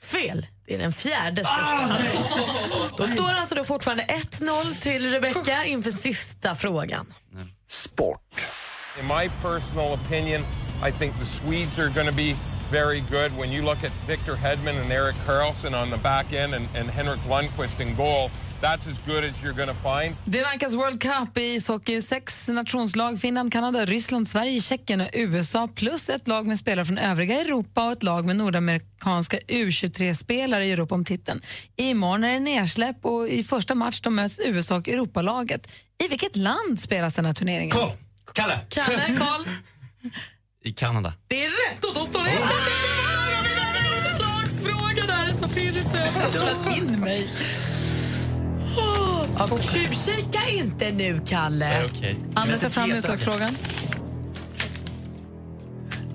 Fel. 0.01 0.47
Det 0.67 0.75
är 0.75 0.79
den 0.79 0.93
fjärde 0.93 1.45
största. 1.45 1.97
Då 2.97 3.07
står 3.07 3.33
alltså 3.33 3.55
då 3.55 3.63
fortfarande 3.63 4.03
1-0 4.03 4.81
till 4.81 5.11
Rebecca 5.11 5.65
inför 5.65 5.91
sista 5.91 6.55
frågan. 6.55 7.13
Sport. 7.67 8.45
In 8.99 9.07
my 9.07 9.27
personal 9.41 9.93
opinion, 9.93 10.45
I 10.81 10.91
think 10.91 11.17
the 11.17 11.25
Swedes 11.25 11.79
are 11.79 11.89
going 11.89 12.05
to 12.05 12.15
be 12.15 12.35
very 12.71 13.01
good. 13.01 13.35
When 13.37 13.51
you 13.51 13.63
look 13.63 13.83
at 13.83 13.91
Victor 14.07 14.35
Hedman 14.35 14.81
and 14.81 14.91
Eric 14.91 15.15
Carlson 15.25 15.73
on 15.73 15.89
the 15.89 15.97
back 15.97 16.33
end 16.33 16.53
and, 16.53 16.67
and 16.75 16.89
Henrik 16.89 17.19
Lundqvist 17.27 17.79
in 17.79 17.95
goal, 17.95 18.29
that's 18.61 18.87
as 18.87 18.97
good 19.05 19.23
as 19.23 19.41
you're 19.41 19.53
going 19.53 19.69
to 19.69 19.81
find. 19.83 20.15
Det 20.25 20.43
vankas 20.43 20.73
World 20.73 21.01
Cup 21.01 21.37
i 21.37 21.55
ishockey. 21.55 22.01
Sex 22.01 22.47
nationslag, 22.47 23.19
Finland, 23.19 23.51
Kanada, 23.51 23.85
Ryssland, 23.85 24.27
Sverige, 24.27 24.61
Tjeckien 24.61 25.01
och 25.01 25.09
USA 25.13 25.67
plus 25.75 26.09
ett 26.09 26.27
lag 26.27 26.47
med 26.47 26.59
spelare 26.59 26.85
från 26.85 26.97
övriga 26.97 27.41
Europa 27.41 27.85
och 27.85 27.91
ett 27.91 28.03
lag 28.03 28.25
med 28.25 28.35
nordamerikanska 28.35 29.37
U23-spelare 29.37 30.65
i 30.65 30.71
Europa 30.71 30.95
om 30.95 31.05
titeln. 31.05 31.41
Imorgon 31.75 32.23
är 32.23 32.33
det 32.33 32.39
nedsläpp 32.39 33.05
och 33.05 33.29
i 33.29 33.43
första 33.43 33.75
match 33.75 33.99
då 34.01 34.09
möts 34.09 34.39
USA 34.39 34.75
och 34.77 34.89
Europalaget. 34.89 35.71
I 36.05 36.07
vilket 36.07 36.35
land 36.35 36.79
spelas 36.79 37.13
den 37.13 37.25
här 37.25 37.33
turneringen? 37.33 37.71
Koll! 37.71 37.91
Kalle! 38.33 38.59
Kalle, 38.69 39.15
Karl? 39.17 39.45
I 40.63 40.71
Kanada. 40.71 41.13
Det 41.27 41.45
är 41.45 41.49
rätt 41.49 41.85
och 41.85 41.93
då 41.95 42.05
står 42.05 42.23
det 42.23 42.29
1-1 42.31 42.35
Utslagsfråga 44.13 45.05
där, 45.07 45.33
så 45.33 45.47
pirrigt 45.47 45.89
så 45.89 45.97
jag 45.97 46.21
har 46.21 46.29
ställt 46.29 46.77
in 46.77 46.99
mig. 46.99 47.29
Oh, 48.77 49.61
Tjuvkika 49.61 50.39
inte 50.49 50.91
nu, 50.91 51.21
Kalle. 51.25 51.89
Anders 52.33 52.61
tar 52.61 52.69
fram 52.69 52.91
utslagsfrågan. 52.91 53.57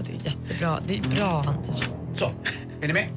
Det 0.01 0.13
är 0.13 0.25
jättebra. 0.25 0.79
Det 0.87 0.99
är 0.99 1.03
bra, 1.03 1.45
Anders. 1.47 1.89
Så, 2.15 2.33
är 2.83 2.87
ni 2.87 2.93
med? 2.93 3.09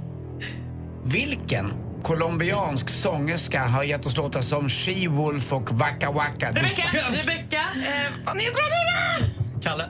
Vilken 1.06 1.74
colombiansk 2.04 2.90
sångerska 2.90 3.62
har 3.64 3.84
gett 3.84 4.06
oss 4.06 4.18
låtar 4.18 4.42
som 4.42 4.68
She-Wolf 4.68 5.54
och 5.54 5.72
Waka 5.72 6.12
Waka? 6.12 6.52
Rebecka. 6.52 6.84
Rebecka? 7.12 7.58
Eh, 7.58 8.12
vad 8.26 8.38
neddragna! 8.38 9.32
Kalle. 9.64 9.86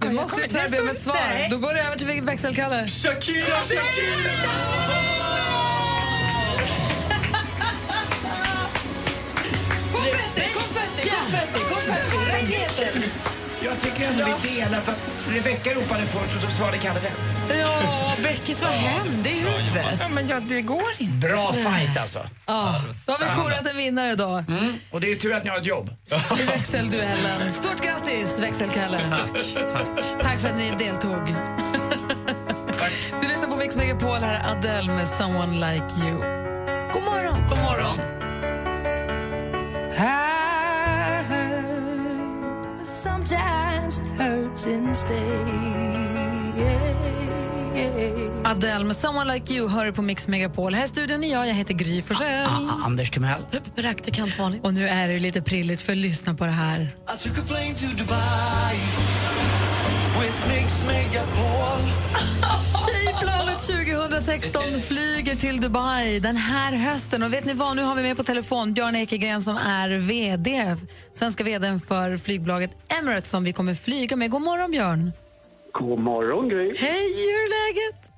Du 0.00 0.12
måste 0.12 0.40
ju 0.40 0.46
tyvärr 0.48 0.68
be 0.68 0.80
om 0.80 0.88
ett 0.88 1.02
svar. 1.02 1.14
Nej. 1.14 1.48
Då 1.50 1.58
går 1.58 1.74
det 1.74 1.80
över 1.80 1.96
till 1.96 2.22
växelkalle. 2.22 2.86
Shakira, 2.86 3.62
Shakira! 3.62 4.88
Konfetti, 9.92 10.52
konfetti, 10.54 11.08
konfetti, 11.08 11.60
konfetti, 11.60 12.16
raketer. 12.32 13.27
Jag 13.68 13.80
tycker 13.80 14.04
ändå 14.08 14.24
vi 14.42 14.48
delar 14.54 14.80
för 14.80 14.92
att 14.92 15.28
Rebecka 15.36 15.74
ropade 15.74 16.02
först 16.06 16.36
och 16.36 16.42
så 16.42 16.50
svarade 16.50 16.78
Kalle 16.78 17.00
rätt. 17.00 17.20
Ja, 17.60 18.14
Beckis, 18.22 18.62
vad 18.62 18.72
hände 18.72 19.30
i 19.30 19.32
huvudet? 19.38 19.96
Ja, 20.00 20.08
men 20.14 20.28
ja, 20.28 20.40
det 20.40 20.62
går 20.62 20.82
inte. 20.98 21.28
Bra 21.28 21.52
fight 21.52 21.98
alltså. 22.00 22.18
Ja, 22.46 22.74
då 23.06 23.12
har 23.12 23.18
vi 23.18 23.42
korat 23.42 23.66
en 23.70 23.76
vinnare 23.76 24.14
då 24.14 24.28
Mm. 24.48 24.74
Och 24.90 25.00
det 25.00 25.12
är 25.12 25.16
tur 25.16 25.34
att 25.34 25.44
ni 25.44 25.50
har 25.50 25.56
ett 25.58 25.66
jobb. 25.66 25.90
i 26.40 26.42
växelduellen. 26.42 27.52
Stort 27.52 27.80
grattis, 27.84 28.40
växelkalle. 28.40 29.00
Tack, 29.08 29.44
tack. 29.72 30.04
Tack 30.22 30.40
för 30.40 30.48
att 30.48 30.56
ni 30.56 30.70
deltog. 30.78 31.34
Du 33.22 33.28
lyssnar 33.28 33.48
på 33.48 33.56
Mix 33.56 33.76
Megapol, 33.76 34.18
här 34.18 34.34
är 34.34 34.50
Adele 34.56 34.92
med 34.92 35.08
Someone 35.08 35.72
Like 35.72 36.06
You. 36.06 36.16
God 36.92 37.02
morgon! 37.02 37.48
God 37.48 37.58
morgon. 37.58 37.96
Adele 48.44 48.84
med 48.84 48.96
Someone 48.96 49.34
Like 49.34 49.54
You 49.54 49.68
hör 49.68 49.92
på 49.92 50.02
Mix 50.02 50.28
Megapol. 50.28 50.74
Här 50.74 50.84
i 50.84 50.88
studion 50.88 51.24
är 51.24 51.32
jag, 51.32 51.48
jag 51.48 51.54
heter 51.54 51.74
Gry 51.74 52.02
Forssell. 52.02 52.46
Ah, 52.46 52.84
Anders 52.86 53.10
Timell. 53.10 53.40
Praktikant 53.76 54.38
Malin. 54.38 54.60
Och 54.60 54.74
nu 54.74 54.88
är 54.88 55.08
det 55.08 55.18
lite 55.18 55.42
prilligt 55.42 55.80
för 55.80 55.94
lyssna 55.94 56.34
på 56.34 56.44
det 56.44 56.50
här. 56.50 56.80
I 56.80 57.18
took 57.28 57.38
a 57.38 57.42
plane 57.48 57.74
to 57.74 57.86
Dubai 57.98 58.76
with 60.20 60.48
Mix 60.48 60.86
Megapol. 60.86 61.80
Tjejplanet 62.86 63.58
2016 63.58 64.62
flyger 64.88 65.36
till 65.36 65.60
Dubai 65.60 66.20
den 66.20 66.36
här 66.36 66.72
hösten. 66.72 67.22
Och 67.22 67.32
vet 67.32 67.44
ni 67.44 67.54
vad, 67.54 67.76
nu 67.76 67.82
har 67.82 67.94
vi 67.94 68.02
med 68.02 68.16
på 68.16 68.22
telefon 68.22 68.74
Björn 68.74 68.96
Ekegren 68.96 69.42
som 69.42 69.56
är 69.56 69.88
VD, 69.88 70.76
svenska 71.12 71.44
VD 71.44 71.78
för 71.88 72.16
flygbolaget 72.16 72.70
Emirates 73.00 73.30
som 73.30 73.44
vi 73.44 73.52
kommer 73.52 73.74
flyga 73.74 74.16
med. 74.16 74.30
God 74.30 74.42
morgon 74.42 74.70
Björn! 74.70 75.12
God 75.72 75.98
morgon, 75.98 76.48
Gry. 76.48 76.74
Hej, 76.78 77.14
hur 77.16 77.38
är 77.44 77.50
läget? 77.68 78.10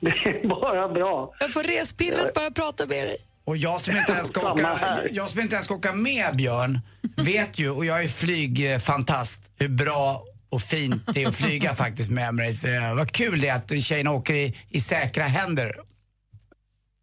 Det 0.00 0.08
är 0.08 0.48
bara 0.48 0.88
bra. 0.88 1.34
Jag 1.40 1.52
får 1.52 1.62
respillret 1.62 2.34
bara 2.34 2.44
jag 2.44 2.54
pratar 2.54 2.86
med 2.86 3.06
dig. 3.06 3.16
Och 3.44 3.56
jag 3.56 3.80
som 3.80 3.96
inte 3.96 4.12
ens 4.12 4.28
ska 4.28 4.52
åka, 4.52 4.78
jag 5.10 5.28
som 5.30 5.40
inte 5.40 5.54
ens 5.54 5.64
ska 5.64 5.74
åka 5.74 5.92
med 5.92 6.36
Björn, 6.36 6.80
vet 7.16 7.58
ju, 7.58 7.70
och 7.70 7.84
jag 7.84 8.04
är 8.04 8.08
flygfantast, 8.08 9.40
hur 9.58 9.68
bra 9.68 10.24
och 10.50 10.62
fint 10.62 11.14
det 11.14 11.22
är 11.22 11.28
att 11.28 11.36
flyga 11.36 11.74
faktiskt 11.84 12.10
med 12.10 12.28
Emirates. 12.28 12.64
Eh, 12.64 12.94
Vad 12.96 13.10
kul 13.12 13.40
det 13.40 13.48
är 13.48 13.56
att 13.56 13.82
tjejerna 13.82 14.12
åker 14.12 14.34
i, 14.34 14.56
i 14.70 14.80
säkra 14.80 15.24
händer. 15.24 15.76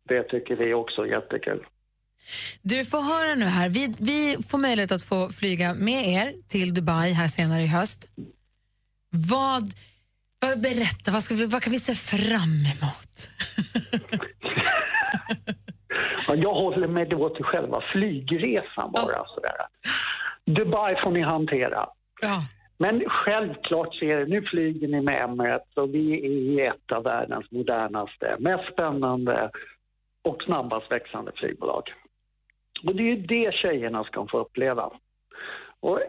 Det 0.08 0.24
tycker 0.24 0.56
vi 0.56 0.74
också 0.74 1.08
jättekul. 1.08 1.66
Du 2.62 2.86
får 2.86 3.02
höra 3.02 3.36
nu 3.36 3.46
här, 3.46 3.70
vi, 3.70 3.96
vi 4.00 4.38
får 4.50 4.58
möjlighet 4.58 4.92
att 4.92 5.04
få 5.04 5.30
flyga 5.30 5.74
med 5.74 6.08
er 6.08 6.34
till 6.50 6.74
Dubai 6.74 7.12
här 7.14 7.28
senare 7.28 7.62
i 7.62 7.68
höst. 7.68 8.10
Vad, 9.10 9.64
vad 10.40 10.62
berätta, 10.62 11.12
vad, 11.12 11.24
ska 11.24 11.36
vi, 11.36 11.46
vad 11.46 11.62
kan 11.64 11.72
vi 11.74 11.80
se 11.80 11.94
fram 11.96 12.66
emot? 12.66 13.30
Ja, 16.28 16.36
Jag 16.36 16.54
håller 16.54 16.88
mig 16.88 17.06
då 17.06 17.30
till 17.30 17.44
själva 17.46 17.82
flygresan 17.94 18.92
bara. 18.92 19.26
Sådär. 19.28 19.56
Dubai 20.46 20.96
får 21.04 21.12
ni 21.12 21.22
hantera. 21.22 21.86
Ja. 22.22 22.46
Men 22.78 23.10
självklart 23.10 23.96
ser 23.96 24.26
nu 24.26 24.42
flyger 24.42 24.88
ni 24.88 25.02
med 25.02 25.24
Emirates 25.24 25.78
och 25.78 25.94
vi 25.94 26.14
är 26.14 26.30
i 26.30 26.62
ett 26.62 26.92
av 26.92 27.04
världens 27.04 27.52
modernaste, 27.52 28.36
mest 28.40 28.74
spännande 28.74 29.50
och 30.24 30.44
snabbast 30.44 30.92
växande 30.92 31.32
flygbolag. 31.36 31.84
Och 32.84 32.96
det 32.96 33.04
är 33.04 33.16
ju 33.16 33.16
det 33.16 33.54
tjejerna 33.54 34.04
ska 34.04 34.28
få 34.28 34.40
uppleva. 34.40 34.92
Och 35.80 36.00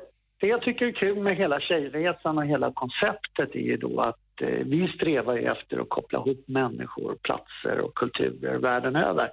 det 0.40 0.46
jag 0.46 0.62
tycker 0.62 0.86
är 0.86 0.92
kul 0.92 1.18
med 1.18 1.36
hela 1.36 1.60
tjejresan 1.60 2.38
och 2.38 2.46
hela 2.46 2.72
konceptet 2.72 3.54
är 3.54 3.60
ju 3.60 3.76
då 3.76 4.00
att 4.00 4.42
eh, 4.42 4.48
vi 4.48 4.92
strävar 4.96 5.36
ju 5.36 5.42
efter 5.42 5.78
att 5.78 5.88
koppla 5.88 6.18
ihop 6.18 6.44
människor, 6.48 7.16
platser 7.22 7.80
och 7.80 7.94
kulturer 7.94 8.58
världen 8.58 8.96
över. 8.96 9.30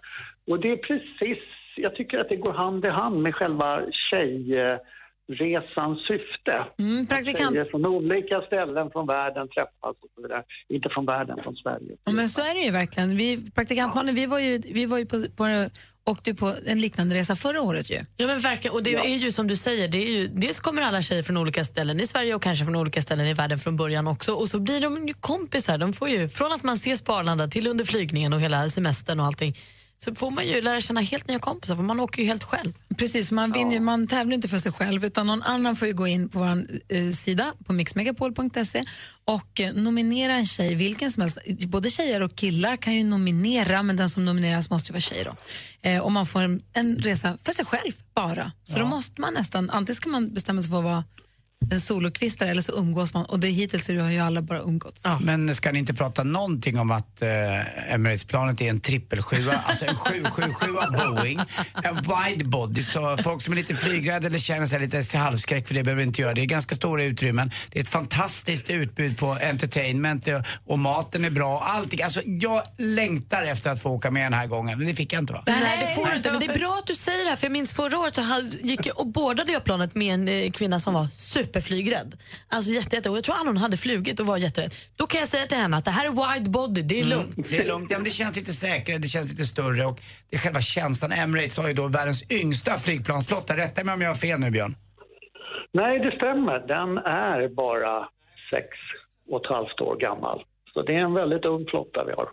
Och 0.47 0.59
det 0.59 0.71
är 0.71 0.77
precis, 0.77 1.43
jag 1.75 1.95
tycker 1.95 2.19
att 2.19 2.29
det 2.29 2.35
går 2.35 2.53
hand 2.53 2.85
i 2.85 2.89
hand 2.89 3.21
med 3.21 3.35
själva 3.35 3.81
tjej 3.91 4.59
tjejresans 5.37 5.99
syfte. 6.07 6.55
Mm, 6.79 7.07
praktikant. 7.07 7.57
Från 7.71 7.85
olika 7.85 8.41
ställen 8.41 8.91
från 8.91 9.07
världen 9.07 9.47
träffas 9.47 9.95
och 10.03 10.09
så 10.15 10.21
vidare. 10.21 10.43
Inte 10.69 10.89
från 10.89 11.05
världen, 11.05 11.39
från 11.43 11.55
Sverige. 11.55 11.97
Ja, 12.05 12.11
men 12.11 12.29
så 12.29 12.41
är 12.41 12.53
det 12.53 12.59
ju 12.59 12.71
verkligen. 12.71 13.17
Vi, 13.17 13.51
praktikantmannen, 13.51 14.15
vi 14.15 14.25
var 14.25 14.39
ju, 14.39 14.57
vi 14.57 14.85
var 14.85 14.97
ju 14.97 15.05
på, 15.05 15.17
på, 15.37 15.69
åkte 16.05 16.33
på 16.33 16.53
en 16.65 16.81
liknande 16.81 17.15
resa 17.15 17.35
förra 17.35 17.61
året 17.61 17.89
ju. 17.89 17.99
Ja 18.17 18.27
men 18.27 18.39
verkligen, 18.39 18.75
och 18.75 18.83
det 18.83 18.95
är 18.95 19.17
ju 19.17 19.31
som 19.31 19.47
du 19.47 19.55
säger, 19.55 19.87
det 19.87 19.97
är 19.97 20.21
ju, 20.21 20.27
dels 20.27 20.59
kommer 20.59 20.81
alla 20.81 21.01
tjejer 21.01 21.23
från 21.23 21.37
olika 21.37 21.63
ställen 21.63 21.99
i 21.99 22.07
Sverige 22.07 22.35
och 22.35 22.41
kanske 22.41 22.65
från 22.65 22.75
olika 22.75 23.01
ställen 23.01 23.25
i 23.25 23.33
världen 23.33 23.57
från 23.57 23.75
början 23.75 24.07
också 24.07 24.33
och 24.33 24.47
så 24.47 24.59
blir 24.59 24.81
de 24.81 25.07
ju 25.07 25.13
kompisar. 25.13 25.77
De 25.77 25.93
får 25.93 26.09
ju, 26.09 26.29
från 26.29 26.51
att 26.51 26.63
man 26.63 26.75
ses 26.75 27.01
på 27.03 27.13
Arlanda 27.13 27.47
till 27.47 27.67
under 27.67 27.85
flygningen 27.85 28.33
och 28.33 28.41
hela 28.41 28.69
semestern 28.69 29.19
och 29.19 29.25
allting 29.25 29.53
så 30.03 30.15
får 30.15 30.31
man 30.31 30.47
ju 30.47 30.61
lära 30.61 30.81
känna 30.81 31.01
helt 31.01 31.27
nya 31.27 31.39
kompisar 31.39 31.75
för 31.75 31.83
man 31.83 31.99
åker 31.99 32.21
ju 32.21 32.27
helt 32.27 32.43
själv. 32.43 32.73
Precis, 32.97 33.31
man, 33.31 33.51
vinner, 33.51 33.73
ju- 33.73 33.79
man 33.79 34.07
tävlar 34.07 34.33
inte 34.35 34.47
för 34.47 34.59
sig 34.59 34.71
själv 34.71 35.05
utan 35.05 35.27
någon 35.27 35.43
annan 35.43 35.75
får 35.75 35.87
ju 35.87 35.93
gå 35.93 36.07
in 36.07 36.29
på 36.29 36.39
vår 36.39 36.65
eh, 36.89 37.11
sida 37.11 37.53
på 37.65 37.73
mixmegapol.se 37.73 38.83
och 39.25 39.59
eh, 39.59 39.73
nominera 39.73 40.33
en 40.33 40.45
tjej, 40.45 40.75
vilken 40.75 41.11
som 41.11 41.21
helst. 41.21 41.37
Både 41.67 41.89
tjejer 41.89 42.21
och 42.21 42.35
killar 42.35 42.75
kan 42.75 42.93
ju 42.93 43.03
nominera 43.03 43.83
men 43.83 43.95
den 43.97 44.09
som 44.09 44.25
nomineras 44.25 44.69
måste 44.69 44.89
ju 44.89 44.93
vara 44.93 45.01
tjej 45.01 45.23
då. 45.23 45.35
Eh, 45.89 45.99
och 45.99 46.11
man 46.11 46.25
får 46.25 46.41
en, 46.41 46.61
en 46.73 46.95
resa 46.97 47.37
för 47.43 47.53
sig 47.53 47.65
själv 47.65 47.91
bara. 48.15 48.51
Så 48.67 48.79
då 48.79 48.85
måste 48.85 49.21
man 49.21 49.33
nästan, 49.33 49.69
antingen 49.69 49.95
ska 49.95 50.09
man 50.09 50.33
bestämma 50.33 50.61
sig 50.61 50.71
för 50.71 50.77
att 50.77 50.83
vara 50.83 51.03
en 51.71 51.81
solokvistare 51.81 52.49
eller 52.49 52.61
så 52.61 52.71
umgås 52.71 53.13
man 53.13 53.25
och 53.25 53.39
det 53.39 53.47
hittills 53.47 53.87
har 53.87 54.09
ju 54.09 54.19
alla 54.19 54.41
bara 54.41 54.59
umgåtts. 54.59 55.03
Men 55.21 55.55
ska 55.55 55.71
ni 55.71 55.79
inte 55.79 55.93
prata 55.93 56.23
någonting 56.23 56.79
om 56.79 56.91
att 56.91 57.21
uh, 57.21 57.93
Emirates-planet 57.93 58.61
är 58.61 58.69
en 58.69 58.79
trippelsjua, 58.79 59.53
alltså 59.65 59.85
en 59.85 59.95
777 59.95 60.67
Boeing, 60.97 61.39
en 61.83 61.95
wide 61.95 62.45
body, 62.45 62.83
så 62.83 63.17
folk 63.17 63.41
som 63.41 63.51
är 63.53 63.55
lite 63.55 63.75
flygrädda 63.75 64.27
eller 64.27 64.39
känner 64.39 64.65
sig 64.65 64.79
lite 64.79 65.17
halvskräck 65.17 65.67
för 65.67 65.75
det 65.75 65.83
behöver 65.83 66.03
inte 66.03 66.21
göra. 66.21 66.33
Det 66.33 66.41
är 66.41 66.45
ganska 66.45 66.75
stora 66.75 67.03
utrymmen, 67.03 67.51
det 67.71 67.79
är 67.79 67.83
ett 67.83 67.89
fantastiskt 67.89 68.69
utbud 68.69 69.17
på 69.17 69.37
entertainment 69.41 70.27
och, 70.27 70.71
och 70.71 70.79
maten 70.79 71.25
är 71.25 71.29
bra, 71.29 71.59
allting. 71.59 72.01
Alltså 72.01 72.21
jag 72.25 72.63
längtar 72.77 73.43
efter 73.43 73.71
att 73.71 73.81
få 73.81 73.89
åka 73.89 74.11
med 74.11 74.25
den 74.25 74.33
här 74.33 74.47
gången, 74.47 74.77
men 74.77 74.87
det 74.87 74.95
fick 74.95 75.13
jag 75.13 75.21
inte 75.21 75.33
va? 75.33 75.43
Nej, 75.47 75.87
det 75.87 75.95
får 75.95 76.09
du 76.09 76.15
inte. 76.15 76.31
Men 76.31 76.39
det 76.39 76.45
är 76.45 76.59
bra 76.59 76.79
att 76.79 76.87
du 76.87 76.95
säger 76.95 77.23
det 77.23 77.29
här. 77.29 77.35
För 77.35 77.45
jag 77.45 77.51
minns 77.51 77.73
förra 77.73 77.99
året 77.99 78.15
så 78.15 78.21
gick 78.61 78.85
jag 78.85 78.99
och 78.99 79.07
boardade 79.07 79.51
jag 79.51 79.63
planet 79.63 79.95
med 79.95 80.13
en 80.13 80.27
eh, 80.27 80.51
kvinna 80.51 80.79
som 80.79 80.93
var 80.93 81.07
superflygrädd. 81.53 82.13
Alltså 82.49 82.71
jätte, 82.71 82.95
jätte, 82.95 83.09
och 83.09 83.17
jag 83.17 83.23
tror 83.23 83.35
aldrig 83.35 83.55
hon 83.55 83.57
hade 83.57 83.77
flugit 83.77 84.19
och 84.19 84.25
var 84.25 84.37
jätterädd. 84.37 84.73
Då 84.95 85.07
kan 85.07 85.19
jag 85.19 85.29
säga 85.29 85.45
till 85.45 85.57
henne 85.57 85.77
att 85.77 85.85
det 85.85 85.91
här 85.91 86.05
är 86.05 86.33
wide 86.33 86.49
body, 86.49 86.81
det 86.81 86.99
är 86.99 87.05
lugnt. 87.05 87.51
Det 87.51 87.57
är 87.57 87.67
lugnt, 87.67 87.91
ja, 87.91 87.97
men 87.97 88.03
det 88.03 88.09
känns 88.09 88.35
lite 88.35 88.51
säkrare, 88.51 88.97
det 88.97 89.07
känns 89.07 89.31
lite 89.31 89.45
större 89.45 89.85
och 89.85 89.99
det 90.29 90.35
är 90.35 90.39
själva 90.39 90.61
känslan. 90.61 91.11
Emirates 91.11 91.57
har 91.57 91.67
ju 91.67 91.73
då 91.73 91.87
världens 91.87 92.31
yngsta 92.31 92.77
flygplansflotta. 92.77 93.57
Rätta 93.57 93.83
mig 93.83 93.93
om 93.93 94.01
jag 94.01 94.09
har 94.09 94.15
fel 94.15 94.39
nu 94.39 94.51
Björn. 94.51 94.75
Nej, 95.73 95.99
det 95.99 96.11
stämmer. 96.19 96.57
Den 96.75 96.97
är 96.97 97.55
bara 97.63 97.93
sex 98.51 98.67
och 99.31 99.45
ett 99.45 99.51
halvt 99.55 99.81
år 99.81 99.95
gammal. 100.07 100.43
Så 100.73 100.81
det 100.81 100.93
är 100.93 101.03
en 101.09 101.13
väldigt 101.13 101.45
ung 101.45 101.65
flotta 101.71 102.03
vi 102.05 102.13
har. 102.19 102.27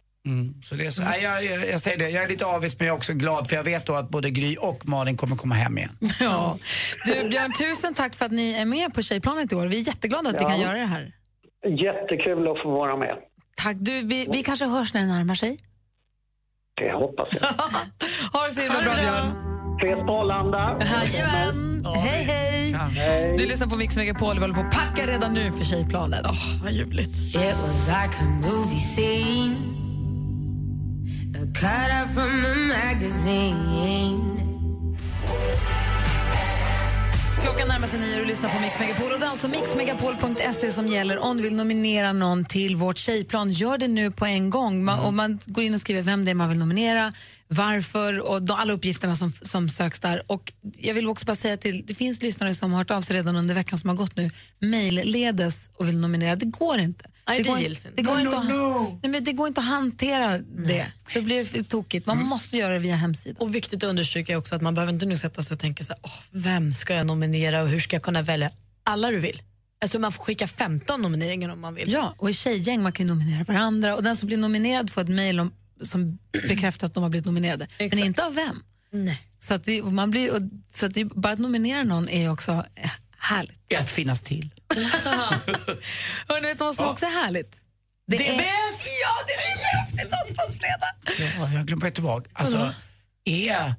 Så 0.65 0.75
det 0.75 0.87
är 0.87 0.91
så, 0.91 1.03
nej, 1.03 1.23
jag, 1.23 1.45
jag, 1.45 1.69
jag 1.69 1.81
säger 1.81 1.99
det, 1.99 2.11
jag 2.11 2.25
är 2.25 2.29
lite 2.29 2.47
avis 2.47 2.79
men 2.79 2.87
jag 2.87 2.95
är 2.95 2.97
också 2.97 3.13
glad 3.13 3.49
för 3.49 3.57
jag 3.57 3.65
vet 3.65 3.87
då 3.87 3.95
att 3.95 4.09
både 4.11 4.31
Gry 4.31 4.57
och 4.57 4.89
Malin 4.89 5.17
kommer 5.17 5.37
komma 5.37 5.55
hem 5.55 5.79
igen. 5.79 5.99
Ja. 6.21 6.59
Du 7.07 7.29
Björn, 7.29 7.53
tusen 7.53 7.95
tack 7.95 8.15
för 8.15 8.25
att 8.27 8.33
ni 8.33 8.53
är 8.53 8.65
med 8.65 8.95
på 8.95 9.03
Tjejplanet 9.03 9.53
i 9.53 9.55
år. 9.57 9.67
Vi 9.67 9.81
är 9.81 9.87
jätteglada 9.87 10.29
att 10.31 10.37
vi 10.37 10.43
Ja. 10.43 10.49
kan 10.49 10.61
göra 10.61 10.79
det 10.79 10.85
här. 10.85 11.13
Jättekul 11.65 12.49
att 12.51 12.63
få 12.63 12.71
vara 12.71 12.97
med. 12.97 13.15
Tack. 13.57 13.77
Du, 13.81 14.03
vi, 14.07 14.29
vi 14.33 14.43
kanske 14.43 14.67
hörs 14.67 14.95
när 14.95 15.01
det 15.01 15.07
närmar 15.07 15.35
sig. 15.35 15.59
Det 16.77 16.93
hoppas 16.93 17.29
jag. 17.33 17.49
Ha 18.33 18.47
det 18.47 18.53
så 18.53 18.61
himla 18.63 18.83
bra 18.83 18.95
Björn. 18.95 19.27
Ses 19.79 20.07
på 20.07 20.13
Arlanda. 20.13 20.79
Jajamän. 20.87 21.85
Hej, 21.97 22.23
hej. 22.25 23.35
Du 23.39 23.47
lyssnar 23.47 23.67
på 23.67 23.77
Mix 23.77 23.97
Megapol. 23.97 24.35
Vi 24.35 24.41
håller 24.41 24.55
på 24.55 24.61
att 24.61 24.71
packa 24.75 25.07
redan 25.07 25.35
nu 25.35 25.53
för 25.53 25.65
Tjejplanet. 25.65 26.27
Oh, 26.27 26.63
vad 26.63 26.73
ljuvligt. 26.73 27.17
It 27.19 27.57
was 27.67 27.87
like 27.89 28.17
a 28.21 28.25
movie 28.25 28.79
scene, 28.79 29.57
a 31.37 31.47
cut 31.55 31.91
out 31.93 32.15
from 32.15 32.45
a 32.45 32.55
magazine. 32.55 34.31
Klockan 37.43 37.69
närmar 37.69 37.87
sig 37.87 38.01
nio 38.01 38.15
och 38.15 38.21
du 38.21 38.25
lyssnar 38.25 38.51
på 38.51 38.61
Mix 38.61 38.79
Megapol. 38.79 39.13
Och 39.13 39.21
det 39.21 39.27
är 39.27 39.31
alltså 39.31 39.49
mixmegapol.se 39.49 40.73
som 40.73 40.89
gäller 40.89 41.19
om 41.19 41.37
du 41.37 41.43
vill 41.43 41.55
nominera 41.55 42.13
någon 42.13 42.45
till 42.45 42.77
vårt 42.77 42.99
tjejplan. 42.99 43.53
Gör 43.53 43.79
det 43.79 43.89
nu 43.89 44.11
på 44.11 44.27
en 44.27 44.51
gång. 44.51 44.85
Man, 44.85 44.99
och 44.99 45.15
man 45.15 45.39
går 45.47 45.65
in 45.65 45.75
och 45.75 45.81
skriver 45.81 46.03
vem 46.03 46.25
det 46.25 46.31
är 46.31 46.35
man 46.35 46.49
vill 46.49 46.59
nominera, 46.59 47.13
varför 47.49 48.31
och 48.31 48.43
de, 48.43 48.53
alla 48.53 48.73
uppgifterna 48.73 49.17
som, 49.17 49.31
som 49.31 49.69
söks 49.69 50.01
där. 50.01 50.23
Och 50.27 50.53
jag 50.79 50.95
vill 50.95 51.09
också 51.09 51.27
bara 51.27 51.37
säga 51.37 51.57
till, 51.57 51.85
det 51.87 51.95
finns 51.95 52.23
lyssnare 52.23 52.55
som 52.55 52.73
har 52.73 52.79
hört 52.79 52.91
av 52.91 53.01
sig 53.01 53.17
redan 53.17 53.37
under 53.37 53.55
veckan 53.55 53.79
som 53.79 53.91
har 53.91 53.97
gått 53.97 54.17
nu, 54.17 54.31
mejlledes 54.59 55.71
och 55.77 55.89
vill 55.89 55.99
nominera. 55.99 56.35
Det 56.35 56.47
går 56.47 56.79
inte. 56.79 57.05
Nej, 57.31 57.43
det 57.43 57.49
går, 57.49 57.59
gills 57.59 57.85
inte. 57.85 57.97
det 57.97 58.03
går 58.03 58.15
No, 58.15 58.21
inte 58.21 58.37
no, 58.37 58.41
att, 58.41 58.49
no. 58.49 58.99
Nej, 59.03 59.11
men 59.13 59.25
det 59.25 59.33
går 59.33 59.49
inte 59.49 59.61
att 59.61 59.67
hantera 59.67 60.39
det. 60.39 60.87
Då 61.15 61.23
blir 61.23 61.53
det 61.53 61.63
tokigt. 61.69 62.07
Man 62.07 62.19
måste 62.25 62.57
göra 62.57 62.73
det 62.73 62.79
via 62.79 62.97
hemsidan. 62.97 63.37
Och 63.39 63.55
viktigt 63.55 63.85
att 63.85 63.91
understryka 63.91 64.39
också 64.39 64.55
att 64.55 64.63
man 64.63 64.75
behöver 64.75 64.93
inte 64.93 65.07
nu 65.07 65.17
sätta 65.19 65.43
sig 65.43 65.55
och 65.55 65.61
tänka 65.61 65.85
så 65.85 65.93
här, 65.93 66.01
"Åh, 66.03 66.11
vem 66.31 66.75
ska 66.75 66.95
jag 66.95 67.07
nominera 67.07 67.63
och 67.63 67.69
hur 67.69 67.81
ska 67.81 67.97
jag 67.97 68.03
kunna 68.03 68.23
välja? 68.23 68.51
Alla 68.85 69.11
du 69.11 69.19
vill. 69.19 69.43
Alltså 69.83 69.99
man 69.99 70.13
får 70.13 70.25
skicka 70.25 70.47
15 70.49 71.03
nomineringar 71.03 71.49
om 71.49 71.61
man 71.61 71.75
vill. 71.75 71.93
Ja, 71.93 72.15
och 72.19 72.31
i 72.31 72.33
tjejgäng 72.33 72.83
man 72.83 72.93
kan 72.93 73.07
ju 73.07 73.13
nominera 73.15 73.45
varandra 73.45 73.97
och 73.97 74.03
den 74.03 74.17
som 74.17 74.27
blir 74.27 74.37
nominerad 74.37 74.91
får 74.91 75.01
ett 75.01 75.09
mejl 75.09 75.41
om- 75.41 75.53
som 75.83 76.19
bekräftar 76.49 76.87
att 76.87 76.95
de 76.95 77.03
har 77.03 77.11
blivit 77.11 77.27
nominerade. 77.27 77.67
Men 77.79 77.99
inte 77.99 78.25
av 78.27 78.35
vem. 78.35 78.63
Nej. 78.93 79.21
Så, 79.49 79.55
att 79.55 79.65
det, 79.65 79.83
man 79.83 80.11
blir, 80.11 80.35
och, 80.35 80.43
så 80.73 80.87
att 80.87 80.95
det, 80.95 81.05
bara 81.05 81.33
att 81.33 81.39
nominera 81.39 81.83
någon 81.85 82.09
är 82.09 82.31
också 82.33 82.53
eh, 82.75 82.91
härligt. 83.21 83.77
Att 83.79 83.91
finnas 83.91 84.23
till. 84.23 84.51
Hörrni, 86.29 86.47
vet 86.49 86.59
du 86.59 86.65
vad 86.65 86.75
som 86.75 86.87
också 86.89 87.07
är 87.07 87.11
härligt? 87.11 87.63
Det 88.07 88.17
DBF! 88.17 88.87
Ja, 89.03 89.25
det 89.27 89.33
är 89.33 89.77
häftigt 89.77 90.11
Dansbandsfredag! 90.11 90.89
Ja, 91.39 91.49
jag 91.55 91.67
glömde 91.67 91.89
ett 91.89 91.99
vag. 91.99 92.27
Alltså, 92.33 92.75
är, 93.25 93.75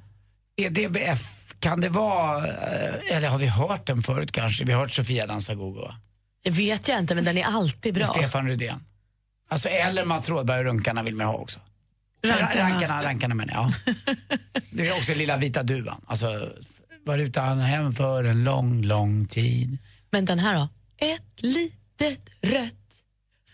är 0.56 0.70
DBF, 0.70 1.54
kan 1.60 1.82
det 1.82 1.90
vara, 1.90 2.48
eh, 2.48 3.18
eller 3.18 3.28
har 3.28 3.38
vi 3.38 3.48
hört 3.48 3.88
den 3.88 4.04
förut 4.04 4.32
kanske? 4.32 4.64
Vi 4.64 4.74
har 4.74 4.80
hört 4.80 4.94
Sofia 4.94 5.28
dansa 5.28 5.56
gogo? 5.56 5.94
Det 6.44 6.50
vet 6.50 6.88
jag 6.88 7.00
inte, 7.00 7.16
men 7.16 7.24
den 7.24 7.38
är 7.38 7.44
alltid 7.44 7.94
bra. 7.94 8.06
Stefan 8.06 8.48
Rydén. 8.48 8.84
Alltså, 9.48 9.70
eller 9.70 10.06
Mats 10.06 10.30
Rådberg 10.30 10.60
och 10.60 10.66
Runkarna 10.66 11.04
vill 11.04 11.16
man 11.16 11.28
ha 11.28 11.34
också. 11.34 11.60
Rankarna. 12.24 12.70
Rankarna, 12.70 13.04
rankarna 13.04 13.46
jag. 13.48 13.56
Ja. 13.86 13.94
Det 14.70 14.88
är 14.88 14.98
också 14.98 15.14
Lilla 15.14 15.38
vita 15.38 15.64
duvan. 15.64 16.02
Alltså, 16.08 16.50
var 17.06 17.18
utan 17.18 17.60
hem 17.60 17.94
för 17.94 18.24
en 18.24 18.44
lång, 18.44 18.82
lång 18.82 19.28
tid. 19.28 19.78
Men 20.12 20.26
den 20.26 20.40
här 20.40 20.56
då? 20.56 20.70
Ett 20.98 21.42
litet 21.42 22.30
rött 22.42 22.76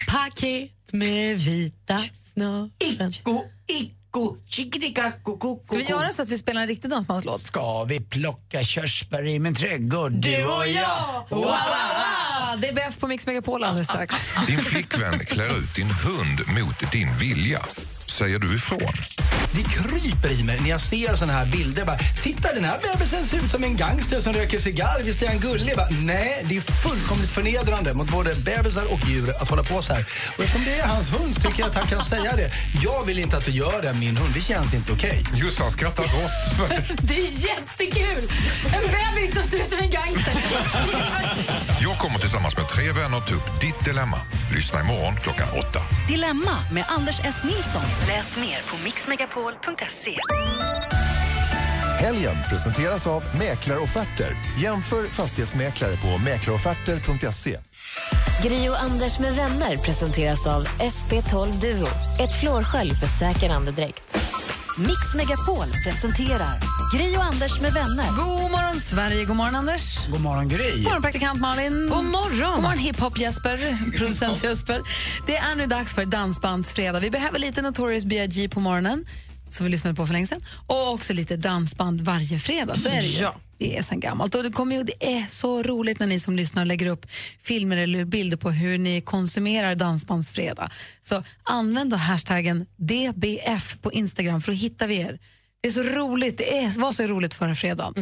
paket 0.07 0.93
med 0.93 1.39
vita 1.39 1.99
snören. 2.33 2.71
Icko, 2.79 3.43
icko, 3.67 4.37
chikitikakko, 4.47 5.37
koko. 5.37 5.63
Ska 5.65 5.77
vi 5.77 5.83
göra 5.83 6.09
så 6.11 6.21
att 6.21 6.29
vi 6.29 6.37
spelar 6.37 6.61
en 6.61 6.67
riktig 6.67 6.91
dansbandslåt? 6.91 7.41
Ska 7.41 7.83
vi 7.83 7.99
plocka 7.99 8.63
körsbär 8.63 9.27
i 9.27 9.39
min 9.39 9.55
trädgård, 9.55 10.11
Du 10.11 10.45
och 10.45 10.67
jag! 10.67 11.25
Wow, 11.29 11.39
wow, 11.39 11.45
wow. 11.45 12.61
DBF 12.61 12.97
på 12.99 13.07
Mix 13.07 13.27
Megapol 13.27 13.63
alldeles 13.63 13.87
strax. 13.87 14.15
Din 14.47 14.57
flickvän 14.57 15.19
klär 15.19 15.57
ut 15.59 15.75
din 15.75 15.89
hund 15.91 16.39
mot 16.65 16.91
din 16.91 17.15
vilja. 17.15 17.65
Säger 18.07 18.39
du 18.39 18.55
ifrån? 18.55 18.79
Det 19.51 19.63
kryper 19.63 20.39
i 20.39 20.43
mig 20.43 20.59
när 20.61 20.69
jag 20.69 20.81
ser 20.81 21.15
såna 21.15 21.33
här 21.33 21.45
bilder. 21.45 21.85
Bara, 21.85 21.97
Titta, 22.23 22.53
den 22.53 22.63
här 22.63 22.79
bebisen 22.81 23.25
ser 23.25 23.37
ut 23.37 23.51
som 23.51 23.63
en 23.63 23.77
gangster 23.77 24.19
som 24.19 24.33
röker 24.33 24.59
cigarr. 24.59 25.03
Visst 25.03 25.23
är 25.23 25.27
han 25.27 25.39
gullig? 25.39 25.75
Bara, 25.75 25.87
Nej, 25.89 26.45
det 26.49 26.57
är 26.57 26.61
fullkomligt 26.61 27.29
förnedrande 27.31 27.93
mot 27.93 28.09
både 28.09 28.35
bebisar 28.35 28.93
och 28.93 28.99
djur 29.09 29.29
att 29.41 29.49
hålla 29.49 29.63
på 29.63 29.81
så 29.81 29.93
här. 29.93 30.05
Och 30.37 30.43
eftersom 30.43 30.65
det 30.65 30.79
är 30.79 30.87
hans 30.87 31.13
hund 31.13 31.35
tycker 31.41 31.59
jag 31.59 31.69
att 31.69 31.75
han 31.75 31.87
kan 31.87 32.03
säga 32.03 32.35
det. 32.35 32.51
Jag 32.83 33.05
vill 33.05 33.19
inte 33.19 33.37
att 33.37 33.45
du 33.45 33.51
gör 33.51 33.81
det, 33.81 33.93
min 33.93 34.17
hund. 34.17 34.33
Det 34.33 34.41
känns 34.41 34.73
inte 34.73 34.91
okej. 34.91 35.23
Just 35.33 35.59
han 35.59 35.71
skrattar 35.71 36.03
gott. 36.03 36.71
Det 37.01 37.13
är 37.13 37.47
jättekul! 37.47 38.31
En 38.65 38.83
bebis 38.91 39.33
som 39.33 39.43
ser 39.43 39.57
ut 39.57 39.69
som 39.69 39.79
en 39.79 39.91
gangster. 39.91 40.33
Jag 41.81 41.97
kommer 41.97 42.19
tillsammans 42.19 42.57
med 42.57 42.67
tre 42.67 42.91
vänner 42.91 43.19
ta 43.19 43.33
upp 43.33 43.61
ditt 43.61 43.85
dilemma. 43.85 44.17
Lyssna 44.55 44.79
imorgon 44.79 45.15
klockan 45.23 45.47
åtta. 45.59 45.81
Dilemma 46.08 46.58
med 46.74 46.84
Anders 46.88 47.20
S. 47.20 47.36
Nilsson. 47.43 47.82
Läs 48.08 48.38
mer 48.38 48.72
på 48.78 48.84
mixmegapol.se. 48.84 50.18
Helgen 51.99 52.36
presenteras 52.49 53.08
av 53.08 53.24
Mäklarofferter. 53.39 54.28
Jämför 54.62 55.08
fastighetsmäklare 55.08 55.95
på 55.97 56.18
mäklarofferter.se. 56.24 57.58
Gri 58.43 58.70
och 58.70 58.82
Anders 58.82 59.20
med 59.20 59.36
vänner 59.36 59.78
presenteras 59.78 60.47
av 60.47 60.68
SP12 60.68 61.51
Duo. 61.62 61.88
Ett 62.20 62.39
flårskölj 62.41 62.91
för 62.91 63.08
säker 63.08 63.49
andedräkt. 63.49 64.18
Mix 64.80 65.13
Megapol 65.15 65.67
presenterar 65.84 66.59
Gri 66.93 67.17
och 67.17 67.23
Anders 67.23 67.61
med 67.61 67.73
vänner. 67.73 68.05
God 68.15 68.51
morgon, 68.51 68.80
Sverige. 68.82 69.25
God 69.25 69.36
morgon, 69.36 69.55
Anders. 69.55 70.07
God 70.07 70.21
morgon, 70.21 70.49
Gry. 70.49 70.71
God 70.71 70.84
morgon, 70.84 71.01
praktikant 71.01 71.41
Malin. 71.41 71.89
God 71.89 72.03
morgon. 72.03 72.53
God 72.53 72.63
morgon, 72.63 72.78
hiphop-Jesper, 72.78 73.78
producent 73.97 74.43
Jesper. 74.43 74.82
Det 75.28 75.38
är 75.38 75.55
nu 75.55 75.65
dags 75.65 75.95
för 75.95 76.05
Dansbandsfredag. 76.05 76.99
Vi 76.99 77.09
behöver 77.09 77.39
lite 77.39 77.61
Notorious 77.61 78.05
B.I.G. 78.05 78.49
på 78.49 78.59
morgonen, 78.59 79.05
som 79.49 79.65
vi 79.65 79.71
lyssnade 79.71 79.95
på 79.95 80.05
för 80.05 80.13
länge 80.13 80.28
sedan. 80.28 80.41
Och 80.67 80.93
också 80.93 81.13
lite 81.13 81.38
dansband 81.38 82.01
varje 82.01 82.39
fredag. 82.39 82.75
Så 82.75 82.88
är 82.88 83.01
det 83.01 83.07
ju. 83.07 83.21
Ja. 83.21 83.36
Det 83.58 83.78
är 83.78 83.82
sen 83.82 84.00
gammalt. 84.00 84.36
Och 84.36 84.43
det, 84.43 84.51
kommer 84.51 84.75
ju, 84.75 84.84
det 84.84 85.17
är 85.17 85.25
så 85.29 85.63
roligt 85.63 86.00
när 86.00 86.08
ni 86.08 86.20
som 86.20 86.36
lyssnar 86.36 86.66
lägger 86.66 86.88
upp 86.88 87.05
filmer 87.39 87.78
eller 87.78 88.05
bilder 88.05 88.38
på 88.38 88.51
hur 88.51 88.78
ni 88.78 89.01
konsumerar 89.01 89.75
Dansbandsfredag. 89.75 90.70
Så 91.01 91.24
använd 91.43 91.92
då 91.92 91.97
hashtaggen 91.97 92.66
DBF 92.75 93.78
på 93.82 93.92
Instagram 93.92 94.42
för 94.42 94.51
att 94.51 94.58
hitta 94.58 94.88
vi 94.88 94.97
er. 94.97 95.20
Det 95.62 95.67
är 95.67 95.71
så 95.71 95.84
roligt. 95.84 96.38
Det 96.38 96.58
är, 96.58 96.79
var 96.79 96.92
så 96.92 97.04
roligt 97.04 97.34
förra 97.34 97.55
fredagen. 97.55 97.96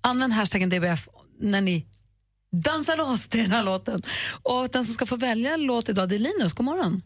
Använd 0.00 0.32
hashtaggen 0.32 0.70
DBF 0.70 1.08
när 1.40 1.60
ni 1.60 1.86
dansar 2.52 2.96
loss 2.96 3.28
till 3.28 3.42
den 3.42 3.52
här 3.52 3.64
låten. 3.64 4.02
Och 4.42 4.68
den 4.68 4.84
som 4.84 4.94
ska 4.94 5.06
få 5.06 5.16
välja 5.16 5.56
låt 5.56 5.88
idag 5.88 6.08
det 6.08 6.14
är 6.14 6.18
Linus. 6.18 6.52
God 6.52 6.64
morgon. 6.64 7.02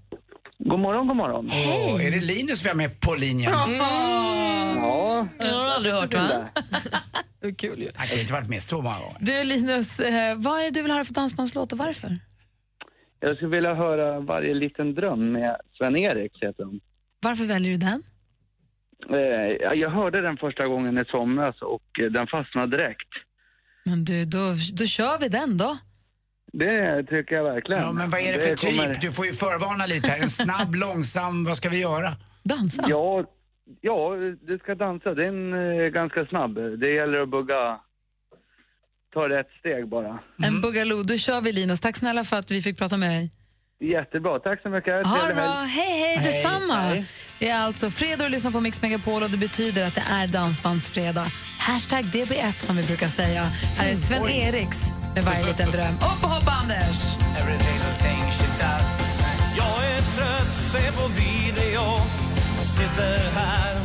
God 0.64 0.80
morgon, 0.80 1.06
god 1.06 1.16
morgon. 1.16 1.48
Åh, 1.50 2.06
är 2.06 2.10
det 2.10 2.20
Linus 2.20 2.64
vi 2.64 2.68
har 2.68 2.76
med 2.76 3.00
på 3.00 3.14
linjen? 3.14 3.52
Ja, 3.52 5.28
Det 5.40 5.46
har 5.46 5.64
du 5.64 5.70
aldrig 5.70 5.94
hört, 5.94 6.14
va? 6.14 6.48
Det 7.40 7.46
är 7.48 7.52
kul 7.52 7.78
ju. 7.82 7.90
Han 7.94 8.06
kan 8.06 8.16
ju 8.16 8.20
inte 8.22 8.32
varit 8.32 8.48
med 8.48 8.62
så 8.62 8.82
många 8.82 8.98
gånger. 8.98 9.16
Du 9.20 9.44
Linus, 9.44 10.00
eh, 10.00 10.36
vad 10.38 10.60
är 10.60 10.64
det 10.64 10.70
du 10.70 10.82
vill 10.82 10.92
höra 10.92 11.04
för 11.04 11.14
dansbandslåt 11.14 11.72
och 11.72 11.78
varför? 11.78 12.16
Jag 13.20 13.36
skulle 13.36 13.50
vilja 13.50 13.74
höra 13.74 14.20
Varje 14.20 14.54
liten 14.54 14.94
dröm 14.94 15.32
med 15.32 15.56
Sven-Erik, 15.78 16.32
heter 16.42 16.64
de. 16.64 16.80
Varför 17.22 17.44
väljer 17.44 17.70
du 17.70 17.76
den? 17.76 18.02
Eh, 19.10 19.76
Jag 19.78 19.90
hörde 19.90 20.20
den 20.20 20.36
första 20.36 20.66
gången 20.66 20.98
i 20.98 21.04
somras 21.04 21.62
och 21.62 22.00
eh, 22.00 22.10
den 22.10 22.26
fastnade 22.26 22.76
direkt. 22.76 23.08
Men 23.84 24.04
du, 24.04 24.24
då, 24.24 24.54
då 24.72 24.86
kör 24.86 25.18
vi 25.20 25.28
den 25.28 25.58
då. 25.58 25.78
Det 26.52 27.02
tycker 27.08 27.34
jag 27.34 27.44
verkligen. 27.44 27.82
Ja, 27.82 27.92
men 27.92 28.10
vad 28.10 28.20
är 28.20 28.32
det 28.32 28.38
för 28.38 28.56
typ? 28.56 28.78
kommer- 28.80 28.94
Du 29.00 29.12
får 29.12 29.26
ju 29.26 29.32
förvarna 29.32 29.86
lite 29.86 30.10
här. 30.10 30.18
En 30.22 30.30
snabb, 30.30 30.74
långsam, 30.84 31.44
vad 31.44 31.56
ska 31.56 31.68
vi 31.68 31.80
göra? 31.80 32.08
Dansa? 32.42 32.84
Ja, 32.88 33.24
ja, 33.80 34.10
du 34.46 34.58
ska 34.62 34.74
dansa. 34.74 35.14
Den 35.14 35.52
är 35.52 35.88
ganska 35.88 36.26
snabb. 36.26 36.54
Det 36.80 36.94
gäller 36.94 37.18
att 37.22 37.28
bugga, 37.28 37.78
ta 39.14 39.28
rätt 39.28 39.48
steg 39.60 39.88
bara. 39.88 40.08
Mm. 40.08 40.20
En 40.42 40.60
Boogaloo, 40.60 41.02
då 41.02 41.16
kör 41.16 41.40
vi 41.40 41.52
Linus. 41.52 41.80
Tack 41.80 41.96
snälla 41.96 42.24
för 42.24 42.36
att 42.36 42.50
vi 42.50 42.62
fick 42.62 42.78
prata 42.78 42.96
med 42.96 43.10
dig. 43.10 43.30
Jättebra, 43.82 44.38
tack 44.38 44.62
så 44.62 44.68
mycket. 44.68 45.06
Ha 45.06 45.26
det 45.28 45.34
bra. 45.34 45.52
Hej, 45.52 45.90
hej, 46.00 46.16
Hej. 46.16 46.24
detsamma. 46.32 46.74
Hej. 46.74 47.06
Det 47.38 47.48
är 47.48 47.58
alltså 47.60 47.90
fredag 47.90 48.24
och 48.24 48.30
lyssnar 48.30 48.50
på 48.50 48.60
Mix 48.60 48.82
Megapol 48.82 49.22
och 49.22 49.30
det 49.30 49.38
betyder 49.38 49.86
att 49.86 49.94
det 49.94 50.04
är 50.10 50.26
dansbandsfredag. 50.28 51.26
Hashtag 51.58 52.04
DBF 52.04 52.60
som 52.60 52.76
vi 52.76 52.82
brukar 52.82 53.06
säga. 53.06 53.42
Här 53.78 53.90
är 53.90 53.94
Sven-Eriks 53.94 54.92
med 55.14 55.24
varje 55.24 55.46
liten 55.46 55.70
dröm. 55.70 55.94
Upp 55.94 56.24
och 56.24 56.30
hoppa 56.30 56.50
Anders! 56.50 56.98
Every 57.38 57.52
little 57.52 57.94
thing 58.02 58.30
she 58.30 58.46
does. 58.64 58.88
Jag 59.56 59.90
är 59.90 60.00
trött, 60.16 60.56
se 60.72 60.92
på 60.92 61.08
video, 61.08 61.84
sitter 62.76 63.30
här 63.34 63.80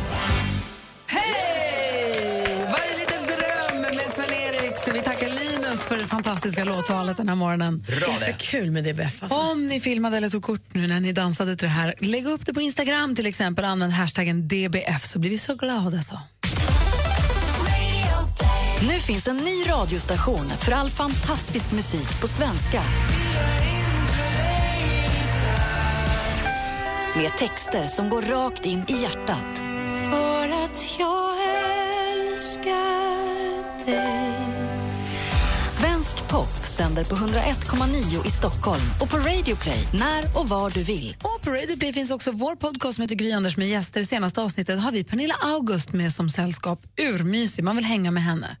Hej! 1.06 2.64
Varje 2.64 2.96
liten 2.98 3.22
dröm 3.26 3.80
med 3.80 4.00
Sven-Eriks. 4.14 4.88
Vi 4.94 5.00
tackar 5.00 5.26
Linus 5.28 5.80
för 5.80 5.96
det 5.96 6.06
fantastiska 6.06 6.64
låtvalet 6.64 7.16
den 7.16 7.28
här 7.28 7.36
morgonen. 7.36 7.84
det 7.86 7.94
är 7.94 8.32
för 8.32 8.38
kul 8.38 8.70
med 8.70 8.84
DBF. 8.84 9.22
Alltså. 9.22 9.38
Om 9.38 9.66
ni 9.66 9.80
filmade 9.80 10.16
eller 10.16 10.28
tog 10.28 10.42
kort 10.42 10.74
nu 10.74 10.86
när 10.86 11.00
ni 11.00 11.12
dansade 11.12 11.56
till 11.56 11.68
det 11.68 11.74
här, 11.74 11.94
lägg 11.98 12.26
upp 12.26 12.46
det 12.46 12.54
på 12.54 12.60
Instagram 12.60 13.16
till 13.16 13.26
exempel. 13.26 13.64
Använd 13.64 13.92
hashtaggen 13.92 14.48
DBF 14.48 15.04
så 15.04 15.18
blir 15.18 15.30
vi 15.30 15.38
så 15.38 15.54
glada. 15.54 16.02
Så. 16.02 16.20
Nu 18.80 19.00
finns 19.00 19.28
en 19.28 19.36
ny 19.36 19.62
radiostation 19.66 20.48
för 20.48 20.72
all 20.72 20.90
fantastisk 20.90 21.72
musik 21.72 22.20
på 22.20 22.28
svenska. 22.28 22.82
Med 27.16 27.38
texter 27.38 27.86
som 27.86 28.08
går 28.08 28.22
rakt 28.22 28.66
in 28.66 28.84
i 28.88 28.92
hjärtat. 28.92 29.58
För 30.10 30.64
att 30.64 30.84
jag 30.98 31.34
älskar 32.12 33.86
dig 33.86 34.32
Svensk 35.80 36.28
pop 36.28 36.65
sänder 36.76 37.04
på 37.04 37.14
101,9 37.14 38.26
i 38.26 38.30
Stockholm 38.30 38.82
och 39.00 39.10
på 39.10 39.16
Radio 39.16 39.56
Play 39.56 39.88
när 39.92 40.40
och 40.40 40.48
var 40.48 40.70
du 40.70 40.82
vill. 40.82 41.16
Och 41.22 41.42
på 41.42 41.50
Radio 41.50 41.76
Play 41.76 41.92
finns 41.92 42.10
också 42.10 42.32
vår 42.32 42.56
podcast 42.56 42.94
som 42.96 43.02
heter 43.02 43.16
Gry 43.16 43.32
Anders 43.32 43.56
med 43.56 43.68
gäster. 43.68 44.00
I 44.00 44.04
senaste 44.04 44.42
avsnittet 44.42 44.80
har 44.80 44.92
vi 44.92 45.04
Pernilla 45.04 45.34
August 45.42 45.92
med 45.92 46.12
som 46.12 46.28
sällskap. 46.28 46.78
Urmysig, 47.00 47.64
man 47.64 47.76
vill 47.76 47.84
hänga 47.84 48.10
med 48.10 48.22
henne. 48.22 48.56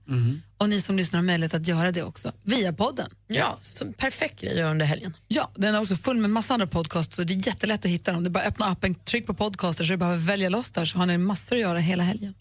Och 0.58 0.68
ni 0.68 0.80
som 0.80 0.96
lyssnar 0.96 1.18
har 1.18 1.24
möjlighet 1.24 1.54
att 1.54 1.68
göra 1.68 1.92
det 1.92 2.02
också 2.02 2.32
via 2.42 2.72
podden. 2.72 3.10
Ja, 3.28 3.56
så 3.60 3.92
perfekt 3.92 4.40
grej 4.40 4.50
att 4.50 4.58
göra 4.58 4.70
under 4.70 4.86
helgen. 4.86 5.16
Ja, 5.28 5.50
den 5.54 5.74
är 5.74 5.80
också 5.80 5.96
full 5.96 6.16
med 6.16 6.30
massa 6.30 6.54
andra 6.54 6.66
podcasts 6.66 7.16
så 7.16 7.22
det 7.22 7.34
är 7.34 7.46
jättelätt 7.46 7.84
att 7.84 7.90
hitta 7.90 8.12
dem. 8.12 8.24
Det 8.24 8.28
är 8.28 8.30
bara 8.30 8.40
att 8.40 8.48
öppna 8.48 8.66
appen, 8.66 8.94
tryck 8.94 9.26
på 9.26 9.34
podcaster 9.34 9.84
så 9.84 9.92
det 9.92 9.96
bara 9.96 10.14
välja 10.14 10.48
loss 10.48 10.70
där 10.70 10.84
så 10.84 10.98
har 10.98 11.06
ni 11.06 11.18
massor 11.18 11.56
att 11.56 11.62
göra 11.62 11.78
hela 11.78 12.02
helgen. 12.02 12.34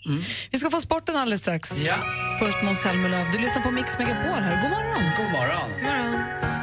Vi 0.52 0.60
ska 0.60 0.70
få 0.70 0.82
sporten 0.82 1.16
alldeles 1.16 1.42
strax. 1.42 1.82
Ja. 1.82 1.96
Först 2.40 2.64
Måns 2.64 2.80
Zelmerlöw. 2.80 3.32
Du 3.32 3.40
lyssnar 3.40 3.62
på 3.62 3.72
Mix 3.72 3.98
Megapol 4.00 4.44
här. 4.44 4.62
God 4.62 4.70
morgon. 4.70 5.12
God 5.18 5.32
morgon. 5.32 5.70
Måns 5.84 6.55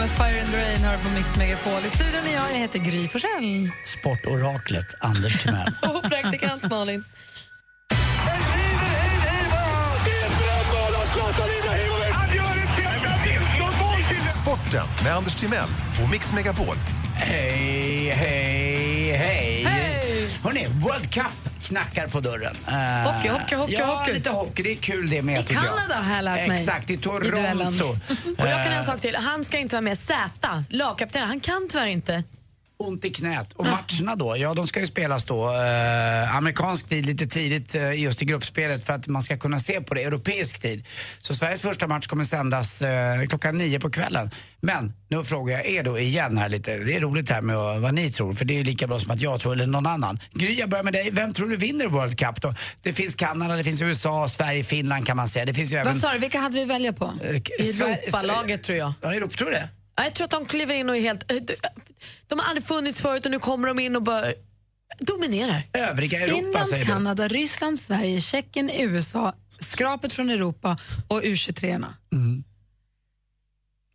med 0.00 0.10
Fire 0.10 0.44
the 0.44 0.56
Rain 0.56 0.78
hör 0.78 0.96
på 0.96 1.14
Mix 1.14 1.36
Megapol. 1.36 1.84
I 1.86 1.88
studion 1.88 2.26
är 2.26 2.34
jag, 2.34 2.50
jag 2.50 2.58
heter 2.58 2.78
Gry 2.78 3.08
Forssell. 3.08 3.70
Sportoraklet 3.84 4.94
Anders 5.00 5.42
Timell. 5.42 5.74
Och 5.94 6.02
praktikant 6.02 6.70
Malin. 6.70 7.04
Sporten 14.42 14.86
med 15.04 15.16
Anders 15.16 15.34
Timell 15.34 15.68
och 16.04 16.10
Mix 16.10 16.32
Megapol. 16.32 16.76
Hej, 17.14 18.10
hej, 18.16 19.12
hej. 19.16 19.49
Hej! 20.44 20.62
Hörrni, 20.62 20.66
World 20.68 21.10
Cup 21.14 21.24
knackar 21.62 22.06
på 22.08 22.20
dörren. 22.20 22.56
Eh, 22.68 23.12
Hockey, 23.12 23.28
hockey, 23.28 23.54
hockey, 23.56 23.74
ja, 23.78 23.86
hockey. 23.86 24.12
lite 24.12 24.30
hockey. 24.30 24.62
Det 24.62 24.72
är 24.72 24.76
kul 24.76 25.10
det 25.10 25.22
med, 25.22 25.40
I. 25.40 25.54
Kanada 25.54 25.94
har 25.94 26.16
jag 26.16 26.24
lärt 26.24 26.48
mig. 26.48 26.60
Exakt, 26.60 26.90
i 26.90 26.94
I. 26.94 26.96
Toronto. 26.96 27.84
Och 28.38 28.46
jag 28.48 28.64
kan 28.64 28.72
Eh, 28.72 28.78
en 28.78 28.84
sak 28.84 29.00
till. 29.00 29.16
Han 29.16 29.44
ska 29.44 29.58
inte 29.58 29.74
vara 29.76 29.82
med. 29.82 29.98
Z, 29.98 30.64
lagkapten, 30.68 31.28
han 31.28 31.40
kan 31.40 31.68
tyvärr 31.70 31.86
inte. 31.86 32.24
Ont 32.80 33.04
i 33.04 33.10
knät. 33.10 33.52
Och 33.52 33.66
matcherna 33.66 34.16
då? 34.16 34.36
Ja, 34.36 34.54
de 34.54 34.66
ska 34.66 34.80
ju 34.80 34.86
spelas 34.86 35.24
då 35.24 35.48
eh, 35.54 36.36
amerikansk 36.36 36.88
tid 36.88 37.06
lite 37.06 37.26
tidigt 37.26 37.74
eh, 37.74 38.02
just 38.02 38.22
i 38.22 38.24
gruppspelet 38.24 38.84
för 38.84 38.92
att 38.92 39.06
man 39.06 39.22
ska 39.22 39.36
kunna 39.36 39.58
se 39.58 39.80
på 39.80 39.94
det 39.94 40.02
europeisk 40.02 40.60
tid. 40.62 40.86
Så 41.20 41.34
Sveriges 41.34 41.62
första 41.62 41.86
match 41.86 42.06
kommer 42.06 42.24
sändas 42.24 42.82
eh, 42.82 43.26
klockan 43.26 43.58
nio 43.58 43.80
på 43.80 43.90
kvällen. 43.90 44.30
Men 44.60 44.92
nu 45.08 45.24
frågar 45.24 45.56
jag 45.56 45.66
er 45.66 45.82
då 45.82 45.98
igen 45.98 46.38
här 46.38 46.48
lite. 46.48 46.76
Det 46.76 46.96
är 46.96 47.00
roligt 47.00 47.30
här 47.30 47.42
med 47.42 47.56
vad 47.80 47.94
ni 47.94 48.12
tror 48.12 48.34
för 48.34 48.44
det 48.44 48.60
är 48.60 48.64
lika 48.64 48.86
bra 48.86 48.98
som 48.98 49.10
att 49.10 49.20
jag 49.20 49.40
tror 49.40 49.52
eller 49.52 49.66
någon 49.66 49.86
annan. 49.86 50.20
Gry, 50.32 50.54
jag 50.54 50.68
börjar 50.68 50.84
med 50.84 50.92
dig. 50.92 51.10
Vem 51.12 51.32
tror 51.32 51.48
du 51.48 51.56
vinner 51.56 51.86
World 51.86 52.18
Cup 52.18 52.42
då? 52.42 52.54
Det 52.82 52.92
finns 52.92 53.14
Kanada, 53.14 53.56
det 53.56 53.64
finns 53.64 53.82
USA, 53.82 54.28
Sverige, 54.28 54.64
Finland 54.64 55.06
kan 55.06 55.16
man 55.16 55.28
säga. 55.28 55.44
Det 55.44 55.54
finns 55.54 55.72
ju 55.72 55.76
även... 55.76 55.92
Vad 55.92 56.02
sa 56.02 56.12
du, 56.12 56.18
vilka 56.18 56.38
hade 56.38 56.58
vi 56.58 56.64
välja 56.64 56.92
på? 56.92 57.04
eh, 57.04 57.30
Europalaget 57.30 58.62
tror 58.62 58.78
jag. 58.78 58.92
Ja, 59.00 59.14
Europa, 59.14 59.36
tror 59.36 59.50
du 59.50 59.54
det? 59.54 59.68
Ja, 60.00 60.04
Jag 60.06 60.14
tror 60.14 60.24
att 60.24 60.30
de 60.30 60.46
kliver 60.46 60.74
in 60.74 60.88
och 60.90 60.96
är 60.96 61.00
helt... 61.00 61.32
eh, 61.32 61.36
de- 62.28 62.38
har 62.38 62.48
aldrig 62.48 62.64
funnits 62.64 63.00
förut 63.02 63.24
och 63.24 63.30
nu 63.30 63.38
kommer 63.38 63.68
de 63.68 63.78
in 63.78 63.96
och 63.96 64.02
bara 64.02 64.24
dominerar. 64.98 65.62
Övriga 65.72 66.20
Europa 66.20 66.36
Finland, 66.42 66.66
säger 66.66 66.84
du. 66.84 66.90
Kanada, 66.92 67.28
Ryssland, 67.28 67.80
Sverige, 67.80 68.20
Tjeckien, 68.20 68.70
USA, 68.70 69.34
skrapet 69.60 70.12
från 70.12 70.30
Europa 70.30 70.78
och 71.08 71.22
U23-orna. 71.22 71.94
Jag 72.10 72.18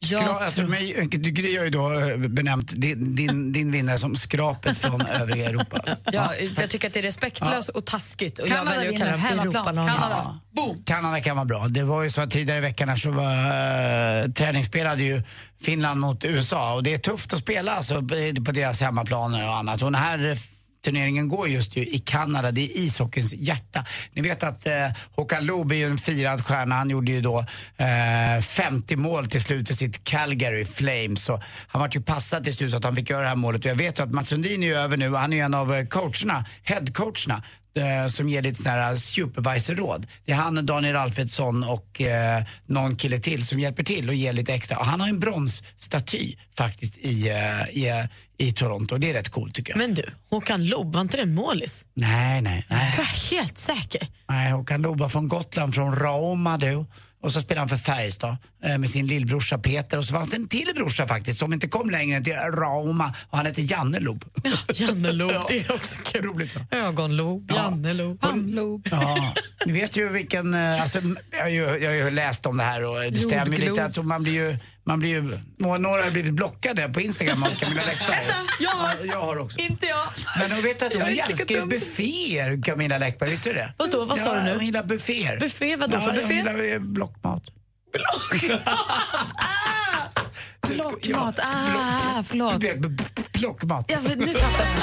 Skra- 0.05 0.43
alltså, 0.43 0.61
tror- 0.61 0.69
men, 0.99 1.09
du 1.09 1.31
Gry 1.31 1.57
har 1.57 1.63
ju 1.63 1.69
då 1.69 1.99
eh, 1.99 2.17
benämnt 2.17 2.73
din, 2.75 3.15
din, 3.15 3.51
din 3.51 3.71
vinnare 3.71 3.97
som 3.97 4.15
skrapet 4.15 4.77
från 4.77 5.01
övriga 5.21 5.49
Europa. 5.49 5.81
Ja, 6.11 6.31
jag 6.57 6.69
tycker 6.69 6.87
att 6.87 6.93
det 6.93 6.99
är 6.99 7.01
respektlöst 7.01 7.69
och 7.69 7.85
taskigt 7.85 8.39
och 8.39 8.47
Kanada 8.47 8.83
jag 8.83 8.91
vinner, 8.91 9.17
hemmaplan. 9.17 9.75
Kanada. 9.75 10.39
Kanada 10.85 11.21
kan 11.21 11.35
vara 11.35 11.45
bra. 11.45 11.67
Det 11.67 11.83
var 11.83 12.03
ju 12.03 12.09
så 12.09 12.21
att 12.21 12.31
tidigare 12.31 12.57
i 12.59 12.61
veckan 12.61 12.89
här 12.89 12.95
så 12.95 13.11
var 13.11 14.25
uh, 14.25 14.31
träningsspelade 14.31 15.03
ju 15.03 15.21
Finland 15.61 15.99
mot 15.99 16.25
USA 16.25 16.73
och 16.73 16.83
det 16.83 16.93
är 16.93 16.97
tufft 16.97 17.33
att 17.33 17.39
spela 17.39 17.75
alltså, 17.75 17.95
på 18.45 18.51
deras 18.51 18.81
hemmaplaner 18.81 19.47
och 19.47 19.55
annat. 19.55 19.81
Och 19.81 19.91
den 19.91 20.01
här 20.01 20.29
eh, 20.29 20.37
turneringen 20.85 21.27
går 21.29 21.47
just 21.47 21.75
ju 21.75 21.81
i 21.81 21.99
Kanada, 21.99 22.51
det 22.51 22.61
är 22.61 22.77
ishockeyns 22.77 23.33
hjärta. 23.33 23.85
Ni 24.13 24.21
vet 24.21 24.43
att 24.43 24.67
eh, 24.67 24.73
Håkan 25.15 25.45
Loob 25.45 25.71
är 25.71 25.75
ju 25.75 25.85
en 25.85 25.97
firad 25.97 26.45
stjärna, 26.45 26.75
han 26.75 26.89
gjorde 26.89 27.11
ju 27.11 27.21
då 27.21 27.45
eh, 27.77 28.41
50 28.41 28.95
mål 28.95 29.27
till 29.27 29.43
slut 29.43 29.67
för 29.67 29.75
sitt 29.75 30.03
Calgary 30.03 30.65
Flames. 30.65 31.23
Så 31.23 31.41
han 31.67 31.81
var 31.81 31.89
ju 31.93 32.01
passad 32.01 32.43
till 32.43 32.53
slut 32.53 32.71
så 32.71 32.77
att 32.77 32.83
han 32.83 32.95
fick 32.95 33.09
göra 33.09 33.21
det 33.21 33.27
här 33.27 33.35
målet 33.35 33.65
och 33.65 33.71
jag 33.71 33.75
vet 33.75 33.99
ju 33.99 34.03
att 34.03 34.11
Mats 34.11 34.29
Sundin 34.29 34.63
är 34.63 34.67
ju 34.67 34.75
över 34.75 34.97
nu, 34.97 35.13
han 35.13 35.33
är 35.33 35.37
ju 35.37 35.43
en 35.43 35.53
av 35.53 35.73
eh, 35.73 35.85
coacherna, 35.85 36.45
headcoacherna 36.63 37.43
eh, 37.75 38.07
som 38.07 38.29
ger 38.29 38.41
lite 38.41 38.61
sådana 38.63 38.81
här 38.81 38.95
supervisor-råd. 38.95 40.07
Det 40.25 40.31
är 40.31 40.35
han, 40.35 40.65
Daniel 40.65 40.95
Alfredsson 40.95 41.63
och 41.63 42.01
eh, 42.01 42.43
någon 42.65 42.95
kille 42.95 43.19
till 43.19 43.47
som 43.47 43.59
hjälper 43.59 43.83
till 43.83 44.09
och 44.09 44.15
ger 44.15 44.33
lite 44.33 44.53
extra. 44.53 44.77
Och 44.77 44.85
han 44.85 45.01
har 45.01 45.07
en 45.07 45.19
bronsstaty 45.19 46.35
faktiskt 46.57 46.97
i, 46.97 47.29
eh, 47.29 47.77
i, 47.77 47.89
eh, 47.89 48.05
i 48.37 48.51
Toronto. 48.51 48.97
Det 48.97 49.09
är 49.09 49.13
rätt 49.13 49.29
coolt 49.29 49.53
tycker 49.55 49.73
jag. 49.73 49.77
Men 49.77 49.93
du, 49.93 50.05
Håkan 50.29 50.65
Loob, 50.65 50.93
var 50.93 51.01
inte 51.01 51.17
det 51.17 51.23
en 51.23 51.35
målis? 51.35 51.85
Nej, 51.93 52.41
nej, 52.41 52.65
nej. 52.69 52.93
Jag 52.97 53.05
är 53.05 53.37
helt 53.37 53.57
säker. 53.57 54.07
nej 54.29 54.51
Håkan 54.51 54.81
Loob 54.81 54.99
var 54.99 55.09
från 55.09 55.27
Gotland, 55.27 55.75
från 55.75 55.95
Rauma 55.95 56.57
du. 56.57 56.85
Och 57.25 57.31
så 57.31 57.41
spelade 57.41 57.61
han 57.61 57.69
för 57.69 57.77
Färjestad 57.77 58.37
eh, 58.63 58.77
med 58.77 58.89
sin 58.89 59.07
lillbrorsa 59.07 59.57
Peter. 59.57 59.97
Och 59.97 60.05
så 60.05 60.13
fanns 60.13 60.29
det 60.29 60.35
en 60.35 60.47
till 60.47 60.67
brorsa 60.75 61.07
faktiskt 61.07 61.39
som 61.39 61.53
inte 61.53 61.67
kom 61.67 61.89
längre 61.89 62.17
än 62.17 62.23
till 62.23 62.33
Rauma. 62.33 63.13
Och 63.29 63.37
han 63.37 63.45
hette 63.45 63.61
Janne 63.61 63.99
Loob. 63.99 64.25
Janne 64.73 65.11
Loob, 65.11 65.31
det 65.47 65.57
är 65.69 65.71
också 65.75 65.99
kul. 66.03 66.23
Roligt 66.25 66.55
va? 66.55 66.61
Ögonlob, 66.71 67.45
Ja. 67.49 67.55
Janne 67.55 67.93
Loob. 67.93 68.19
Pannlob. 68.21 68.87
Ja, 68.91 69.33
ni 69.65 69.73
vet 69.73 69.97
ju 69.97 70.09
vilken, 70.09 70.53
eh, 70.53 70.81
alltså, 70.81 70.99
jag, 71.31 71.41
har 71.41 71.49
ju, 71.49 71.61
jag 71.61 71.89
har 71.89 71.95
ju 71.95 72.11
läst 72.11 72.45
om 72.45 72.57
det 72.57 72.63
här 72.63 72.83
och 72.83 73.11
det 73.11 73.17
stämmer 73.17 73.45
ju 73.45 73.51
Jordglob. 73.65 73.69
lite 73.87 73.99
att 73.99 74.05
man 74.05 74.23
blir 74.23 74.33
ju, 74.33 74.57
man 74.87 74.99
blir 74.99 75.09
ju, 75.09 75.39
några, 75.57 76.03
har 76.03 76.11
blivit 76.11 76.33
blockade 76.33 76.89
på 76.89 77.01
Instagram 77.01 77.43
av 77.43 77.49
Camilla 77.49 77.81
Läckberg. 77.85 78.27
jag 78.59 78.71
Ja, 78.75 78.91
jag 79.03 79.21
har 79.21 79.37
också. 79.39 79.59
Inte 79.59 79.85
jag. 79.85 80.07
Men 80.39 80.51
hon 80.51 80.61
vet 80.63 80.83
att 80.83 80.93
hon 80.93 81.01
älskar 81.01 81.55
ju 81.55 81.65
bufféer, 81.65 82.63
Camilla 82.63 82.97
Läckberg, 82.97 83.29
visste 83.29 83.49
du 83.49 83.55
det? 83.55 83.73
Vadå, 83.77 84.05
vad 84.05 84.19
sa 84.19 84.25
ja, 84.25 84.35
du 84.35 84.43
nu? 84.43 84.53
Hon 84.53 84.65
gillar 84.65 84.83
bufféer. 84.83 85.39
Buffé, 85.39 85.75
vadå 85.75 85.97
ja, 85.97 86.01
för 86.01 86.11
buffé? 86.11 86.23
Hon 86.23 86.35
gillar 86.35 86.73
eh, 86.73 86.79
blockmat. 86.79 87.43
Plockmat. 90.61 91.39
Ah, 92.17 92.23
förlåt. 92.23 92.63
Plockmat. 93.31 93.85
Ja, 93.87 93.97
nu 94.15 94.33
fattar 94.33 94.65
jag. 94.65 94.77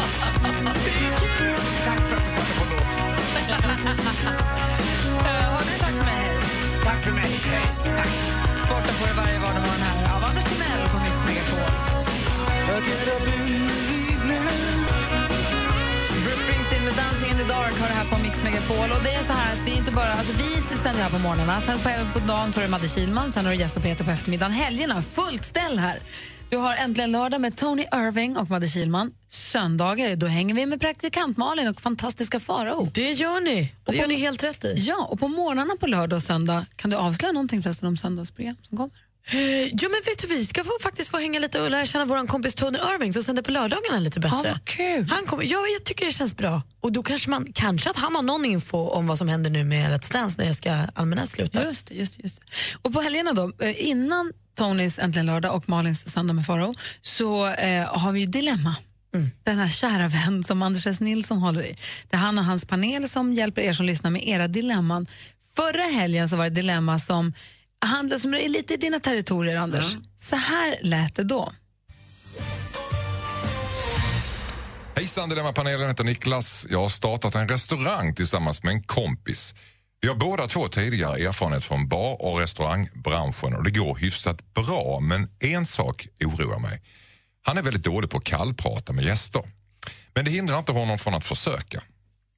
Tack 1.84 2.08
för 2.08 2.16
att 2.16 2.24
du 2.24 2.30
satte 2.30 2.52
på 2.58 2.64
låt. 2.74 2.82
Har 5.26 5.60
du 5.60 5.78
tack 5.78 5.90
för 5.90 6.04
mig. 6.04 6.40
Tack 6.84 7.02
för 7.04 7.12
mig, 7.12 7.30
hej. 7.44 7.96
Tack. 7.96 8.31
Sporten 8.82 9.00
får 9.00 9.08
du 9.08 9.14
varje 9.22 9.38
vardagsmorgon 9.38 9.82
här 9.88 10.16
av 10.16 10.24
Anders 10.24 10.44
Timell 10.44 10.88
på 10.92 10.98
Mix 11.04 11.16
Megapol. 11.26 11.70
Bruce 16.24 16.42
Springsteen 16.44 16.84
med 16.84 16.94
Dancing 16.94 17.30
in 17.30 17.36
the 17.36 17.44
dark 17.54 17.74
har 17.80 17.88
det 17.88 17.94
här 17.94 18.04
på 18.04 18.18
Mix 18.18 18.42
Megapol. 18.42 18.90
Och 18.90 19.02
det 19.04 19.14
är 19.14 19.22
så 19.22 19.32
här 19.32 19.52
att 19.52 19.66
det 19.66 19.72
är 19.72 19.76
inte 19.76 19.92
bara, 19.92 20.12
alltså 20.12 20.32
vi 20.38 20.62
sänder 20.62 21.02
här 21.02 21.10
på 21.10 21.18
morgnarna, 21.18 21.60
sen 21.60 21.78
på, 21.78 22.20
på 22.20 22.26
dagen 22.26 22.52
så 22.52 22.60
är 22.60 22.64
det 22.64 22.70
Madde 22.70 22.88
Kihlman, 22.88 23.32
sen 23.32 23.44
har 23.44 23.52
du 23.52 23.58
Gäst 23.58 23.76
och 23.76 23.82
Peter 23.82 24.04
på 24.04 24.10
eftermiddagen. 24.10 24.52
Helgerna, 24.52 25.02
fullt 25.02 25.44
ställ 25.44 25.78
här. 25.78 25.98
Du 26.52 26.58
har 26.58 26.74
Äntligen 26.76 27.12
lördag 27.12 27.40
med 27.40 27.56
Tony 27.56 27.82
Irving 27.82 28.36
och 28.36 28.50
Madde 28.50 28.68
Kihlman. 28.68 29.14
Söndagar, 29.28 30.16
då 30.16 30.26
hänger 30.26 30.54
vi 30.54 30.66
med 30.66 30.80
praktikant 30.80 31.36
Malin 31.36 31.68
och 31.68 31.80
fantastiska 31.80 32.40
Farao. 32.40 32.90
Det 32.94 33.12
gör 33.12 33.40
ni. 33.40 33.72
Och 33.84 33.92
det 33.92 33.98
gör 33.98 34.06
ni 34.06 34.14
helt 34.14 34.44
rätt 34.44 34.64
i. 34.64 34.74
Ja, 34.78 35.06
och 35.10 35.20
på 35.20 35.28
morgnarna 35.28 35.74
på 35.80 35.86
lördag 35.86 36.16
och 36.16 36.22
söndag, 36.22 36.66
kan 36.76 36.90
du 36.90 36.96
avslöja 36.96 37.32
någonting 37.32 37.62
förresten 37.62 37.88
om 37.88 37.96
söndagsprogram 37.96 38.56
som 38.68 38.76
kommer? 38.76 38.90
Eh, 39.32 39.38
Ja, 39.66 39.88
men 39.88 40.00
vet 40.06 40.18
du, 40.18 40.26
vi 40.26 40.46
ska 40.46 40.64
få, 40.64 40.70
faktiskt 40.82 41.10
få 41.10 41.18
hänga 41.18 41.40
lite 41.40 41.60
och 41.60 41.70
lära 41.70 41.86
känna 41.86 42.04
vår 42.04 42.26
kompis 42.26 42.54
Tony 42.54 42.78
Irving 42.78 43.12
som 43.12 43.22
sänder 43.22 43.42
på 43.42 43.50
lördagarna 43.50 43.98
lite 43.98 44.20
bättre. 44.20 44.60
Kul. 44.64 45.08
Han 45.10 45.26
kommer, 45.26 45.44
ja, 45.44 45.58
jag 45.78 45.84
tycker 45.84 46.06
det 46.06 46.12
känns 46.12 46.36
bra. 46.36 46.62
Och 46.80 46.92
då 46.92 47.02
kanske, 47.02 47.30
man, 47.30 47.52
kanske 47.52 47.90
att 47.90 47.96
han 47.96 48.14
har 48.14 48.22
någon 48.22 48.44
info 48.44 48.78
om 48.78 49.06
vad 49.06 49.18
som 49.18 49.28
händer 49.28 49.50
nu 49.50 49.64
med 49.64 49.90
Let's 49.90 50.12
Dance 50.12 50.34
när 50.38 50.46
jag 50.46 50.56
ska 50.56 50.72
allmänna 50.94 51.26
sluta. 51.26 51.64
Just 51.64 51.86
det, 51.86 51.94
just, 51.94 52.16
det, 52.16 52.22
just. 52.22 52.40
det. 52.40 52.46
Och 52.82 52.92
på 52.92 53.00
helgerna 53.00 53.32
då, 53.32 53.52
eh, 53.60 53.88
innan 53.88 54.32
Tonys 54.54 54.98
Äntligen 54.98 55.26
lördag 55.26 55.54
och 55.54 55.68
Malins 55.68 56.12
Söndag 56.12 56.32
med 56.32 56.46
Farao 56.46 56.74
så 57.02 57.46
eh, 57.46 57.98
har 57.98 58.12
vi 58.12 58.20
ju 58.20 58.26
Dilemma. 58.26 58.76
Den 59.44 59.58
här 59.58 59.68
kära 59.68 60.08
vän 60.08 60.44
som 60.44 60.62
Anders 60.62 60.86
S. 60.86 61.00
Nilsson 61.00 61.38
håller 61.38 61.62
i. 61.62 61.76
Det 62.10 62.16
är 62.16 62.20
han 62.20 62.38
och 62.38 62.44
hans 62.44 62.64
panel 62.64 63.08
som 63.08 63.34
hjälper 63.34 63.62
er 63.62 63.72
som 63.72 63.86
lyssnar 63.86 64.10
med 64.10 64.28
era 64.28 64.48
dilemman. 64.48 65.06
Förra 65.56 65.82
helgen 65.82 66.28
så 66.28 66.36
var 66.36 66.44
det 66.44 66.50
dilemma 66.50 66.98
som 66.98 67.32
handlade 67.84 68.20
som 68.20 68.34
är 68.34 68.48
lite 68.48 68.74
i 68.74 68.76
dina 68.76 69.00
territorier, 69.00 69.56
Anders. 69.56 69.96
Så 70.18 70.36
här 70.36 70.78
lät 70.82 71.14
det 71.14 71.24
då. 71.24 71.52
Hejsan 74.96 75.28
Dilemmapanelen, 75.28 75.88
heter 75.88 76.04
Niklas. 76.04 76.66
Jag 76.70 76.80
har 76.80 76.88
startat 76.88 77.34
en 77.34 77.48
restaurang 77.48 78.14
tillsammans 78.14 78.62
med 78.62 78.72
en 78.72 78.82
kompis. 78.82 79.54
Vi 80.04 80.08
har 80.08 80.14
båda 80.14 80.48
två 80.48 80.68
tidigare 80.68 81.16
erfarenhet 81.16 81.64
från 81.64 81.88
bar 81.88 82.22
och 82.22 82.38
restaurangbranschen 82.38 83.54
och 83.54 83.64
det 83.64 83.70
går 83.70 83.96
hyfsat 83.96 84.54
bra, 84.54 85.00
men 85.00 85.28
en 85.40 85.66
sak 85.66 86.06
oroar 86.24 86.58
mig. 86.58 86.82
Han 87.42 87.58
är 87.58 87.62
väldigt 87.62 87.84
dålig 87.84 88.10
på 88.10 88.16
att 88.16 88.24
kallprata 88.24 88.92
med 88.92 89.04
gäster. 89.04 89.42
Men 90.14 90.24
det 90.24 90.30
hindrar 90.30 90.58
inte 90.58 90.72
honom 90.72 90.98
från 90.98 91.14
att 91.14 91.24
försöka. 91.24 91.82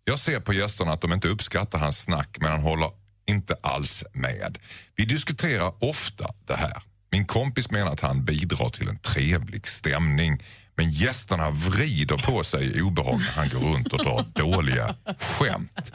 Jag 0.04 0.18
ser 0.18 0.40
på 0.40 0.52
gästerna 0.52 0.92
att 0.92 1.00
de 1.00 1.12
inte 1.12 1.28
uppskattar 1.28 1.78
hans 1.78 2.02
snack, 2.02 2.36
men 2.40 2.50
han 2.50 2.60
håller 2.60 2.90
inte 3.26 3.56
alls 3.62 4.04
med. 4.12 4.58
Vi 4.96 5.04
diskuterar 5.04 5.84
ofta 5.84 6.34
det 6.46 6.56
här. 6.56 6.82
Min 7.10 7.26
kompis 7.26 7.70
menar 7.70 7.92
att 7.92 8.00
han 8.00 8.24
bidrar 8.24 8.70
till 8.70 8.88
en 8.88 8.98
trevlig 8.98 9.66
stämning 9.66 10.42
men 10.76 10.90
gästerna 10.90 11.50
vrider 11.50 12.16
på 12.16 12.44
sig 12.44 12.78
i 12.78 12.80
obehag 12.82 13.18
när 13.18 13.32
han 13.32 13.48
går 13.48 13.58
runt 13.74 13.92
och 13.92 13.98
drar 13.98 14.24
dåliga 14.34 14.94
skämt. 15.18 15.92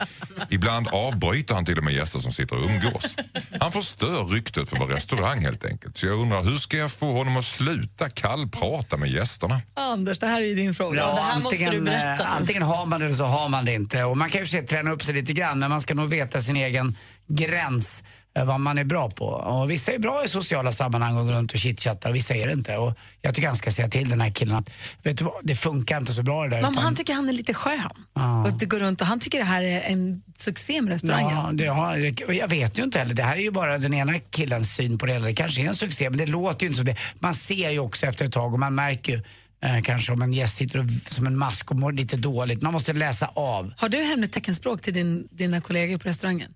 Ibland 0.50 0.88
avbryter 0.88 1.54
han 1.54 1.64
till 1.64 1.78
och 1.78 1.84
med 1.84 1.94
gäster 1.94 2.18
som 2.18 2.32
sitter 2.32 2.56
och 2.56 2.70
umgås. 2.70 3.16
Han 3.60 3.72
förstör 3.72 4.24
ryktet 4.24 4.68
för 4.70 4.76
vår 4.76 4.86
restaurang 4.86 5.40
helt 5.40 5.64
enkelt. 5.64 5.98
Så 5.98 6.06
jag 6.06 6.18
undrar, 6.18 6.42
hur 6.42 6.56
ska 6.56 6.76
jag 6.76 6.92
få 6.92 7.12
honom 7.12 7.36
att 7.36 7.44
sluta 7.44 8.08
kallprata 8.08 8.96
med 8.96 9.10
gästerna? 9.10 9.60
Anders, 9.74 10.18
det 10.18 10.26
här 10.26 10.40
är 10.40 10.46
ju 10.46 10.54
din 10.54 10.74
fråga. 10.74 11.00
Ja, 11.00 11.14
det 11.14 11.20
här 11.20 11.40
måste 11.40 11.58
du 11.58 11.64
antingen, 11.64 11.84
berätta. 11.84 12.22
eh, 12.22 12.36
antingen 12.36 12.62
har 12.62 12.86
man 12.86 13.00
det 13.00 13.06
eller 13.06 13.16
så 13.16 13.24
har 13.24 13.48
man 13.48 13.64
det 13.64 13.74
inte. 13.74 14.04
Och 14.04 14.16
man 14.16 14.30
kan 14.30 14.44
ju 14.44 14.62
träna 14.62 14.90
upp 14.90 15.02
sig 15.04 15.14
lite 15.14 15.32
grann 15.32 15.58
men 15.58 15.70
man 15.70 15.80
ska 15.80 15.94
nog 15.94 16.08
veta 16.10 16.40
sin 16.40 16.56
egen 16.56 16.96
gräns 17.28 18.04
vad 18.34 18.60
man 18.60 18.78
är 18.78 18.84
bra 18.84 19.10
på. 19.10 19.24
Och 19.26 19.70
vissa 19.70 19.92
är 19.92 19.98
bra 19.98 20.24
i 20.24 20.28
sociala 20.28 20.72
sammanhang 20.72 21.16
och 21.16 21.26
går 21.26 21.32
runt 21.32 21.52
och 21.52 21.58
chitchattar 21.58 22.12
vissa 22.12 22.34
är 22.34 22.46
det 22.46 22.52
inte. 22.52 22.76
Och 22.76 22.98
jag 23.22 23.34
tycker 23.34 23.48
han 23.48 23.56
ska 23.56 23.70
säga 23.70 23.88
till 23.88 24.08
den 24.10 24.20
här 24.20 24.30
killen 24.30 24.56
att 24.56 24.70
vet 25.02 25.18
du 25.18 25.24
vad, 25.24 25.34
det 25.42 25.56
funkar 25.56 25.96
inte 25.98 26.12
så 26.12 26.22
bra 26.22 26.42
det 26.42 26.48
där. 26.48 26.62
Men 26.62 26.72
utan- 26.72 26.84
han 26.84 26.94
tycker 26.94 27.14
han 27.14 27.28
är 27.28 27.32
lite 27.32 27.54
skön 27.54 27.80
Ja. 28.14 28.44
och 28.44 28.52
det 28.52 28.66
går 28.66 28.78
runt 28.78 29.00
och 29.00 29.06
han 29.06 29.20
tycker 29.20 29.38
det 29.38 29.44
här 29.44 29.62
är 29.62 29.80
en 29.80 30.22
succé 30.36 30.82
med 30.82 30.92
restaurangen. 30.92 31.36
Ja, 31.36 31.50
det 31.52 31.66
har, 31.66 32.14
och 32.26 32.34
jag 32.34 32.48
vet 32.48 32.78
ju 32.78 32.82
inte 32.82 32.98
heller. 32.98 33.14
Det 33.14 33.22
här 33.22 33.36
är 33.36 33.40
ju 33.42 33.50
bara 33.50 33.78
den 33.78 33.94
ena 33.94 34.18
killens 34.18 34.74
syn 34.74 34.98
på 34.98 35.06
det 35.06 35.12
hela. 35.12 35.26
Det 35.26 35.34
kanske 35.34 35.62
är 35.62 35.66
en 35.68 35.76
succé, 35.76 36.10
men 36.10 36.18
det 36.18 36.26
låter 36.26 36.60
ju 36.62 36.66
inte 36.66 36.78
så. 36.78 36.84
Det. 36.84 36.96
Man 37.18 37.34
ser 37.34 37.70
ju 37.70 37.78
också 37.78 38.06
efter 38.06 38.24
ett 38.24 38.32
tag 38.32 38.52
och 38.52 38.58
man 38.60 38.74
märker 38.74 39.12
ju 39.12 39.22
eh, 39.64 39.82
kanske 39.82 40.12
om 40.12 40.22
en 40.22 40.32
gäst 40.32 40.56
sitter 40.56 40.78
och, 40.78 40.84
som 41.06 41.26
en 41.26 41.38
mask 41.38 41.70
och 41.70 41.76
mår 41.76 41.92
lite 41.92 42.16
dåligt. 42.16 42.62
Man 42.62 42.72
måste 42.72 42.92
läsa 42.92 43.26
av. 43.34 43.72
Har 43.76 43.88
du 43.88 43.98
hemligt 43.98 44.32
teckenspråk 44.32 44.82
till 44.82 44.94
din, 44.94 45.28
dina 45.30 45.60
kollegor 45.60 45.98
på 45.98 46.08
restaurangen? 46.08 46.54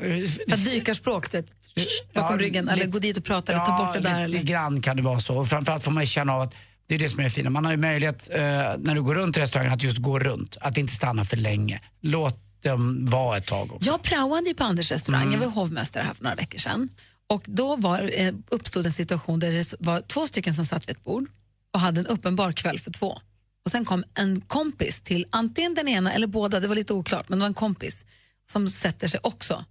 För 0.00 0.52
att 0.54 0.64
dykarspråk, 0.64 1.30
det, 1.30 1.46
bakom 2.14 2.36
Ja, 2.40 2.42
ryggen, 2.46 2.68
eller 2.68 2.76
lite- 2.76 2.90
gå 2.90 2.98
dit 2.98 3.16
och 3.16 3.24
prata 3.24 3.52
eller 3.52 3.64
ta 3.64 3.78
bort 3.78 3.94
det 3.94 4.00
där. 4.00 4.28
lite 4.28 4.38
Eller? 4.38 4.48
grann 4.50 4.82
kan 4.82 4.96
det 4.96 5.02
vara 5.02 5.20
så. 5.20 5.36
Och 5.36 5.48
framförallt 5.48 5.82
får 5.84 5.90
man 5.90 6.06
känna 6.06 6.32
av 6.34 6.40
att 6.40 6.54
det 6.86 6.94
är 6.94 6.98
det 6.98 7.08
som 7.08 7.18
är 7.20 7.24
det 7.24 7.30
fina. 7.30 7.50
Man 7.50 7.64
har 7.64 7.72
ju 7.72 7.78
möjlighet 7.78 8.28
eh, 8.32 8.38
när 8.78 8.94
du 8.94 9.02
går 9.02 9.14
runt 9.14 9.36
i 9.36 9.40
restaurangen 9.40 9.72
att 9.74 9.82
just 9.82 9.98
gå 9.98 10.18
runt. 10.18 10.56
Att 10.60 10.76
inte 10.76 10.92
stanna 10.92 11.24
för 11.24 11.36
länge. 11.36 11.80
Låt 12.00 12.62
dem 12.62 13.06
vara 13.06 13.36
ett 13.36 13.46
tag 13.46 13.72
också. 13.72 13.86
Jag 13.90 14.02
praoade 14.02 14.48
ju 14.48 14.54
på 14.54 14.64
Anders 14.64 14.92
restaurang, 14.92 15.22
Mm. 15.22 15.32
jag 15.32 15.40
var 15.40 15.54
hovmästare 15.54 16.02
här 16.04 16.14
för 16.14 16.22
några 16.24 16.36
veckor 16.36 16.58
sedan. 16.58 16.88
Och 17.26 17.42
då 17.46 17.76
var, 17.76 18.10
eh, 18.16 18.34
uppstod 18.50 18.86
en 18.86 18.92
situation 18.92 19.40
där 19.40 19.52
det 19.52 19.74
var 19.80 20.00
två 20.00 20.26
stycken 20.26 20.54
som 20.54 20.66
satt 20.66 20.88
vid 20.88 20.96
ett 20.96 21.04
bord 21.04 21.26
och 21.74 21.80
hade 21.80 22.00
en 22.00 22.06
uppenbar 22.06 22.52
kväll 22.52 22.78
för 22.78 22.90
två. 22.90 23.18
Och 23.64 23.70
sen 23.70 23.84
kom 23.84 24.04
en 24.14 24.40
kompis 24.40 25.00
till 25.02 25.26
antingen 25.30 25.74
den 25.74 25.88
ena 25.88 26.12
eller 26.12 26.26
båda, 26.26 26.60
det 26.60 26.68
var 26.68 26.74
lite 26.74 26.92
oklart, 26.92 27.28
men 27.28 27.38
det 27.38 27.42
var 27.42 27.46
en 27.48 27.54
kompis 27.54 28.04
som 28.52 28.68
sätter 28.68 29.08
sig 29.08 29.20
också. 29.22 29.64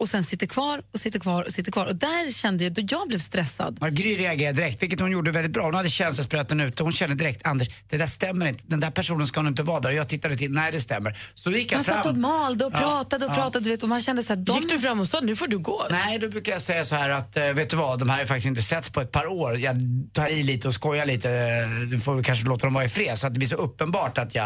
Och 0.00 0.08
sen 0.08 0.24
sitter 0.24 0.46
kvar 0.46 0.82
och 0.94 1.00
sitter 1.00 1.18
kvar 1.18 1.42
och 1.42 1.50
sitter 1.52 1.72
kvar. 1.72 1.86
Och 1.86 1.96
där 1.96 2.32
kände 2.32 2.64
jag, 2.64 2.72
då 2.72 2.82
jag 2.88 3.08
blev 3.08 3.18
stressad. 3.18 3.78
Ja, 3.80 3.88
Gry 3.88 4.16
reagerade 4.16 4.56
direkt, 4.56 4.82
vilket 4.82 5.00
hon 5.00 5.10
gjorde 5.10 5.30
väldigt 5.30 5.52
bra. 5.52 5.64
Hon 5.64 5.74
hade 5.74 5.90
känselspröten 5.90 6.60
ute. 6.60 6.82
Hon 6.82 6.92
kände 6.92 7.16
direkt, 7.16 7.46
Anders, 7.46 7.68
det 7.88 7.96
där 7.98 8.06
stämmer 8.06 8.46
inte. 8.46 8.64
Den 8.66 8.80
där 8.80 8.90
personen 8.90 9.26
ska 9.26 9.42
nog 9.42 9.50
inte 9.50 9.62
vara 9.62 9.80
där. 9.80 9.88
Och 9.88 9.94
jag 9.94 10.08
tittade 10.08 10.36
till, 10.36 10.50
nej 10.50 10.72
det 10.72 10.80
stämmer. 10.80 11.18
Så 11.34 11.50
då 11.50 11.56
gick 11.56 11.72
jag 11.72 11.76
Han 11.78 11.84
fram. 11.84 11.96
satt 11.96 12.06
och 12.06 12.16
malde 12.16 12.64
och 12.64 12.72
Ja, 12.74 12.78
pratade 12.78 13.26
och 13.26 13.30
ja. 13.32 13.34
pratade 13.34 13.64
du 13.64 13.70
vet, 13.70 13.82
och 13.82 13.88
man 13.88 14.00
kände 14.00 14.22
så 14.22 14.34
här, 14.34 14.40
de... 14.40 14.56
Gick 14.60 14.70
du 14.70 14.80
fram 14.80 15.00
och 15.00 15.08
sa 15.08 15.20
nu 15.20 15.36
får 15.36 15.46
du 15.46 15.58
gå? 15.58 15.86
Nej, 15.90 16.18
då 16.18 16.28
brukar 16.28 16.52
jag 16.52 16.60
säga 16.62 16.84
så 16.84 16.94
här 16.94 17.10
att, 17.10 17.36
eh, 17.36 17.44
vet 17.44 17.70
du 17.70 17.76
vad, 17.76 17.98
de 17.98 18.08
här 18.10 18.18
har 18.18 18.26
faktiskt 18.26 18.46
inte 18.46 18.62
setts 18.62 18.90
på 18.90 19.00
ett 19.00 19.12
par 19.12 19.26
år. 19.26 19.56
Jag 19.58 19.76
tar 20.12 20.28
i 20.28 20.42
lite 20.42 20.68
och 20.68 20.74
skojar 20.74 21.06
lite. 21.06 21.64
Du 21.90 22.00
får 22.00 22.22
kanske 22.22 22.46
låta 22.46 22.66
dem 22.66 22.74
vara 22.74 22.84
i 22.84 22.88
fred 22.88 23.18
så 23.18 23.26
att 23.26 23.34
det 23.34 23.38
blir 23.38 23.48
så 23.48 23.56
uppenbart 23.56 24.18
att 24.18 24.34
jag 24.34 24.44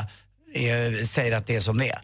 eh, 0.54 1.04
säger 1.04 1.36
att 1.36 1.46
det 1.46 1.56
är 1.56 1.60
som 1.60 1.78
det 1.78 1.88
är. 1.88 2.00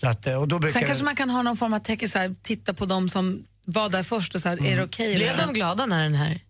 Så 0.00 0.06
att, 0.08 0.26
eh, 0.26 0.34
och 0.34 0.48
då 0.48 0.58
brukar 0.58 0.80
Sen 0.80 0.86
kanske 0.88 1.04
man 1.04 1.16
kan 1.16 1.30
ha 1.30 1.42
någon 1.42 1.56
form 1.56 1.74
av 1.74 1.78
tecken, 1.78 2.08
så 2.08 2.18
här, 2.18 2.34
titta 2.42 2.74
på 2.74 2.86
dem 2.86 3.08
som 3.08 3.44
var 3.64 3.88
där 3.90 4.02
först 4.02 4.34
och 4.34 4.40
så 4.40 4.48
här, 4.48 4.66
är 4.66 4.76
det 4.76 4.82
okej? 4.84 5.16
Blev 5.16 5.28
eller? 5.28 5.46
de 5.46 5.52
glada 5.54 5.86
när 5.86 6.02
den 6.02 6.14
här... 6.14 6.40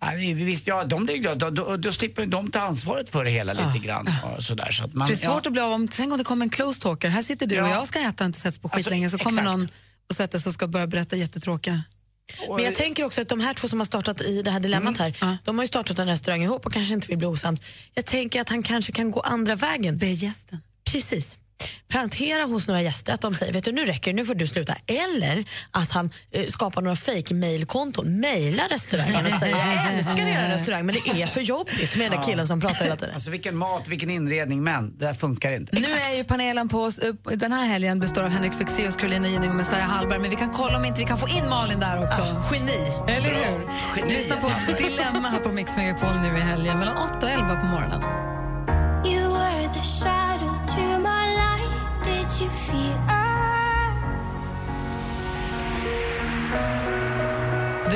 Ja, 0.00 0.10
vi- 0.16 0.32
visst, 0.32 0.66
ja, 0.66 0.84
de 0.84 1.04
blir 1.04 1.16
glada. 1.16 1.50
Då, 1.50 1.64
då, 1.64 1.76
då 1.76 1.92
slipper 1.92 2.26
de 2.26 2.50
ta 2.50 2.60
ansvaret 2.60 3.10
för 3.10 3.24
det 3.24 3.30
hela 3.30 3.52
lite 3.52 3.86
grann. 3.86 4.08
Och 4.36 4.42
sådär, 4.42 4.70
så 4.70 4.84
att 4.84 4.94
man, 4.94 5.08
För 5.08 5.14
det 5.14 5.20
är 5.22 5.26
svårt 5.26 5.44
ja. 5.44 5.48
att 5.48 5.52
bli 5.52 5.60
av 5.62 5.72
om, 5.72 5.88
tänk 5.88 6.12
om 6.12 6.18
det 6.18 6.24
kommer 6.24 6.46
en 6.46 6.50
close 6.50 6.80
talker. 6.82 7.08
Här 7.08 7.22
sitter 7.22 7.46
du 7.46 7.60
och 7.60 7.68
Ja. 7.68 7.72
jag 7.74 7.86
ska 7.86 7.98
äta 8.00 8.24
och 8.24 8.26
inte 8.26 8.40
setts 8.40 8.58
på 8.58 8.68
Alltså, 8.68 8.78
skitlänge 8.78 9.10
så 9.10 9.18
kommer 9.18 9.42
exakt. 9.42 9.58
någon 9.58 9.68
och 10.10 10.16
sätter 10.16 10.38
sig 10.38 10.50
och 10.50 10.54
ska 10.54 10.66
börja 10.66 10.86
berätta 10.86 11.16
jättetråkiga. 11.16 11.82
Men 12.56 12.64
jag 12.64 12.74
tänker 12.74 13.04
också 13.04 13.20
att 13.20 13.28
de 13.28 13.40
här 13.40 13.54
två 13.54 13.68
som 13.68 13.80
har 13.80 13.84
startat 13.86 14.20
i 14.20 14.42
det 14.42 14.50
här 14.50 14.60
dilemmat 14.60 15.00
Mm. 15.00 15.12
här, 15.20 15.38
de 15.44 15.58
har 15.58 15.64
ju 15.64 15.68
startat 15.68 15.98
en 15.98 16.06
restaurang 16.06 16.42
ihop 16.42 16.66
och 16.66 16.72
kanske 16.72 16.94
inte 16.94 17.06
vill 17.08 17.18
bli 17.18 17.26
osams. 17.26 17.60
Jag 17.94 18.04
tänker 18.04 18.40
att 18.40 18.48
han 18.48 18.62
kanske 18.62 18.92
kan 18.92 19.10
gå 19.10 19.20
andra 19.20 19.54
vägen. 19.56 19.98
Be 19.98 20.06
gästen. 20.06 20.58
Precis. 20.92 21.36
Plantera 21.88 22.44
hos 22.44 22.68
några 22.68 22.82
gäster 22.82 23.12
att 23.12 23.20
de 23.20 23.34
säger 23.34 23.52
vet 23.52 23.64
du 23.64 23.72
nu 23.72 23.84
räcker 23.84 24.12
det, 24.12 24.16
nu 24.16 24.24
får 24.24 24.34
du 24.34 24.46
sluta. 24.46 24.74
Eller 24.86 25.44
att 25.70 25.90
han 25.90 26.10
eh, 26.30 26.46
skapar 26.46 26.82
några 26.82 26.96
fake 26.96 27.34
mailkonton, 27.34 28.20
mejlar 28.20 28.68
restaurangen 28.68 29.26
och 29.32 29.40
säger 29.40 29.56
jag 29.56 29.94
älskar 29.94 30.26
er 30.26 30.48
restaurang 30.48 30.86
men 30.86 30.94
det 30.94 31.22
är 31.22 31.26
för 31.26 31.40
jobbigt 31.40 31.96
med 31.96 32.10
den 32.10 32.20
där 32.20 32.26
killen 32.26 32.46
som 32.46 32.60
pratar 32.60 32.84
hela 32.84 32.96
tiden. 32.96 33.14
Alltså 33.14 33.30
vilken 33.30 33.56
mat, 33.56 33.88
vilken 33.88 34.10
inredning, 34.10 34.64
men 34.64 34.98
det 34.98 35.06
där 35.06 35.14
funkar 35.14 35.52
inte. 35.52 35.74
Nu 35.80 35.86
är 35.86 36.16
ju 36.16 36.24
panelen 36.24 36.68
på 36.68 36.82
oss, 36.82 37.00
den 37.34 37.52
här 37.52 37.64
helgen 37.66 38.00
består 38.00 38.22
av 38.22 38.28
Henrik 38.28 38.54
Fexeus, 38.54 38.96
Carolina 38.96 39.28
Gynning 39.28 39.50
och 39.50 39.56
Messiah 39.56 39.88
Hallberg 39.88 40.18
men 40.18 40.30
vi 40.30 40.36
kan 40.36 40.50
kolla 40.50 40.78
om 40.78 40.84
inte 40.84 41.00
vi 41.00 41.06
kan 41.06 41.18
få 41.18 41.28
in 41.28 41.48
Malin 41.48 41.80
där 41.80 42.04
också. 42.04 42.22
geni! 42.52 43.12
Eller 43.16 43.28
hur? 43.28 43.68
Geni. 43.96 44.12
Lyssna 44.12 44.36
på 44.36 44.48
Dilemma 44.78 45.28
här 45.28 45.40
på 45.40 45.52
Mix 45.52 45.76
Megapol 45.76 46.20
nu 46.22 46.38
i 46.38 46.40
helgen 46.40 46.78
mellan 46.78 46.96
8 46.96 47.26
och 47.26 47.30
11 47.30 47.60
på 47.60 47.66
morgonen. 47.66 48.28
Du 52.38 52.44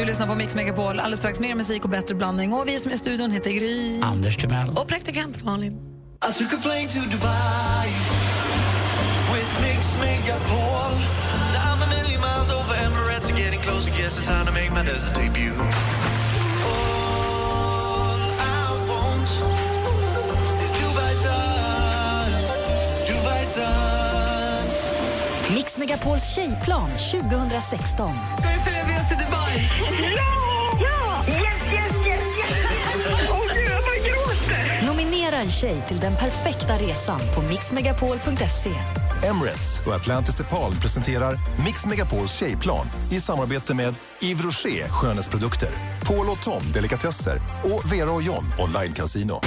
lyssnar 0.05 0.27
på 0.27 0.35
Mix 0.35 0.55
Megapol, 0.55 0.99
alldeles 1.01 1.19
strax 1.19 1.41
mer 1.41 1.55
musik 1.55 1.85
och 1.85 1.91
bättre 1.91 2.15
blandning. 2.15 2.53
Och 2.53 2.69
vi 2.69 2.79
som 2.79 2.91
är 2.91 2.95
i 2.95 2.99
studion 2.99 3.31
heter 3.31 3.51
Gry. 3.51 4.01
Anders 4.01 4.37
Timell. 4.37 4.71
Och 4.71 4.89
praktikant 4.89 5.45
Malin. 5.45 5.73
I 5.73 6.33
took 6.33 6.53
a 6.53 6.63
plane 6.63 6.89
to 6.89 6.99
Dubai 6.99 7.89
with 9.33 9.61
Mix 9.61 9.99
Megapol. 10.01 10.93
Now 11.53 11.75
I'm 11.75 11.83
a 11.83 11.87
million 11.87 12.21
miles 12.21 12.51
over 12.51 12.75
Emirates 12.75 13.31
and 13.31 13.39
getting 13.39 13.61
closer. 13.61 13.91
Guess 13.91 14.19
it's 14.19 14.27
time 14.27 14.47
to 14.47 14.53
make 14.53 14.71
my 14.73 14.83
desert 14.83 15.15
debut. 15.15 15.53
Megapols 25.79 26.35
tjejplan 26.35 26.91
2016. 26.91 28.11
Ska 28.39 28.49
du 28.49 28.61
följa 28.61 28.87
med 28.87 29.01
oss 29.01 29.09
till 29.09 29.19
Dubai? 29.19 29.71
Ja! 30.81 31.25
Yes, 31.29 31.39
yes, 31.73 32.07
yes, 32.07 32.21
yes! 32.39 32.67
Åh 33.31 33.39
gud, 33.55 33.65
jag 33.65 33.83
bara 33.83 34.09
gråter! 34.09 34.87
Nominera 34.87 35.37
en 35.37 35.51
tjej 35.51 35.83
till 35.89 36.01
den 36.01 36.17
perfekta 36.17 36.79
resan 36.79 37.21
på 37.35 37.43
mixmegapol.se. 37.43 38.71
Emirates 39.29 39.83
och 39.87 39.95
Atlantis 39.95 40.35
DePaul 40.35 40.75
presenterar 40.81 41.39
Mix 41.65 41.87
Megapols 41.87 42.33
tjejplan 42.39 42.87
i 43.11 43.21
samarbete 43.21 43.75
med 43.75 43.95
Yves 44.23 44.45
Rocher 44.45 44.89
skönhetsprodukter, 44.89 45.71
Paul 46.05 46.29
och 46.29 46.43
Tom 46.43 46.73
delikatesser 46.73 47.43
och 47.65 47.93
Vera 47.93 48.11
och 48.11 48.23
John 48.23 48.45
online 48.59 48.93
casino. 48.95 49.41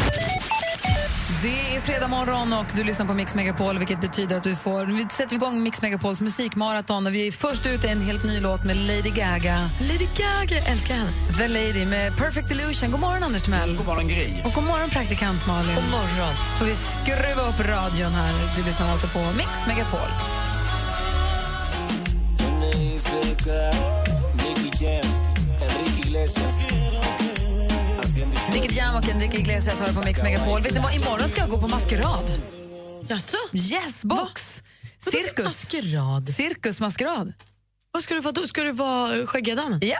Det 1.41 1.76
är 1.76 1.82
fredag 1.82 2.07
morgon 2.07 2.53
och 2.53 2.66
du 2.76 2.84
lyssnar 2.84 3.06
på 3.06 3.14
Mix 3.14 3.36
Megapol 3.36 3.78
vilket 3.78 4.02
betyder 4.02 4.36
att 4.36 4.44
du 4.44 4.56
får... 4.56 4.86
Vi 4.86 5.07
sätter 5.12 5.36
igång 5.36 5.64
Mix 5.64 5.82
Megapols 5.82 6.22
musikmaraton 6.22 7.07
och 7.07 7.16
vi 7.16 7.28
är 7.28 7.32
först 7.32 7.66
ut 7.66 7.86
i 7.86 7.88
en 7.88 8.02
helt 8.02 8.24
ny 8.24 8.40
låt 8.40 8.64
med 8.64 8.78
Lady 8.78 9.10
Gaga. 9.10 9.70
Lady 9.82 10.07
Gaga, 10.18 10.56
jag 10.56 10.68
älskar 10.72 10.95
henne. 10.95 11.12
The 11.38 11.48
Lady 11.48 11.86
med 11.86 12.18
Perfect 12.18 12.52
Illusion. 12.52 12.91
God 12.91 12.99
morgon 12.99 13.24
Anders 13.24 13.44
Timell. 13.44 13.76
God 13.78 13.86
morgon 13.86 14.07
Gry. 14.07 14.28
Och 14.45 14.53
god 14.53 14.64
morgon 14.64 14.90
praktikant 14.90 15.48
Malin. 15.48 15.76
God 15.76 15.91
morgon. 15.91 16.34
Och 16.62 16.68
vi 16.68 16.76
skruvar 16.76 17.49
upp 17.49 17.60
radion 17.60 18.12
här. 18.12 18.34
Du 18.56 18.64
lyssnar 18.64 18.91
alltså 18.91 19.07
på 19.07 19.20
Mix 19.38 19.68
Megapol. 19.68 20.10
Nicky 28.54 28.76
Jam 28.76 28.96
och 28.96 29.10
Enrique 29.10 29.40
Iglesias 29.40 29.80
har 29.80 29.94
på 30.02 30.06
Mix 30.08 30.24
Megapol. 30.24 30.62
Vet 30.62 30.74
ni 30.74 30.80
vad, 30.80 30.96
imorgon 30.96 31.30
ska 31.30 31.42
jag 31.42 31.50
gå 31.50 31.58
på 31.58 31.68
maskerad. 31.68 32.32
Jaså? 33.10 33.38
Yes, 33.54 34.04
box. 34.04 34.64
Vadå 35.06 35.18
Cirkus. 35.18 35.46
maskerad? 35.46 36.28
Cirkus 36.28 36.80
maskerad. 36.80 37.34
Vad 37.92 38.04
ska 38.04 38.14
du 38.14 38.22
vara 38.22 38.32
då? 38.32 38.48
Ska 38.48 38.64
du 38.64 38.72
vara 38.72 39.28
skäggiga 39.28 39.56
damen? 39.56 39.80
Ja. 39.84 39.98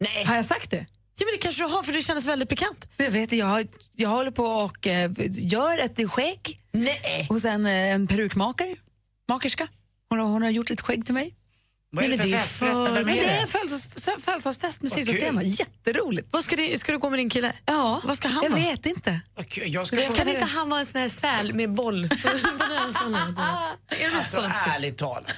Nej. 0.00 0.24
Har 0.24 0.36
jag 0.36 0.44
sagt 0.44 0.70
det? 0.70 0.86
Ja, 1.20 1.26
men 1.26 1.32
det 1.32 1.38
kanske 1.38 1.62
du 1.62 1.68
har, 1.68 1.82
för 1.82 1.92
det 1.92 2.02
kändes 2.02 2.26
väldigt 2.26 2.48
pikant. 2.48 2.88
Jag 2.96 3.10
vet, 3.10 3.32
jag, 3.32 3.68
jag 3.96 4.08
håller 4.08 4.30
på 4.30 4.44
och 4.44 4.86
eh, 4.86 5.10
gör 5.30 5.78
ett 5.78 6.10
skägg 6.10 6.60
Nej. 6.72 7.26
hos 7.28 7.44
en, 7.44 7.66
eh, 7.66 7.72
en 7.72 8.06
perukmakare. 8.06 8.76
Makerska. 9.28 9.68
Hon 10.08 10.18
har, 10.18 10.26
hon 10.26 10.42
har 10.42 10.50
gjort 10.50 10.70
ett 10.70 10.80
skägg 10.80 11.04
till 11.04 11.14
mig. 11.14 11.34
Vad 11.90 12.04
är 12.04 12.08
det 12.08 12.16
för 12.16 12.22
men 12.24 12.30
det 12.30 12.36
är 12.36 12.40
fest? 12.40 12.52
för- 12.54 12.66
Men 12.92 12.96
är 12.96 13.04
det 13.04 13.18
är 13.20 13.26
det? 13.26 13.32
en 13.32 13.48
födelsedags- 13.48 14.20
födelsedagsfest 14.24 14.82
med 14.82 14.90
Vad 14.90 14.98
cirkustema. 14.98 15.42
Jätteroligt. 15.42 16.28
Vad 16.30 16.44
ska, 16.44 16.56
det, 16.56 16.78
ska 16.80 16.92
du 16.92 16.98
gå 16.98 17.10
med 17.10 17.18
din 17.18 17.30
kille? 17.30 17.52
Ja, 17.66 18.00
Vad 18.04 18.16
ska 18.16 18.28
han 18.28 18.44
jag 18.44 18.50
vara? 18.50 18.60
vet 18.60 18.86
inte. 18.86 19.20
Kul. 19.48 19.74
Jag 19.74 19.86
ska 19.86 19.96
Jag 20.00 20.16
Kan 20.16 20.28
inte 20.28 20.44
han 20.44 20.68
vara 20.68 20.80
en 20.80 20.86
sån 20.86 21.00
här 21.00 21.08
säl 21.08 21.54
med 21.54 21.70
boll? 21.74 22.08
Så, 22.08 22.28
är 23.88 24.16
Alltså 24.16 24.40
ärligt 24.74 24.98
talat. 24.98 25.32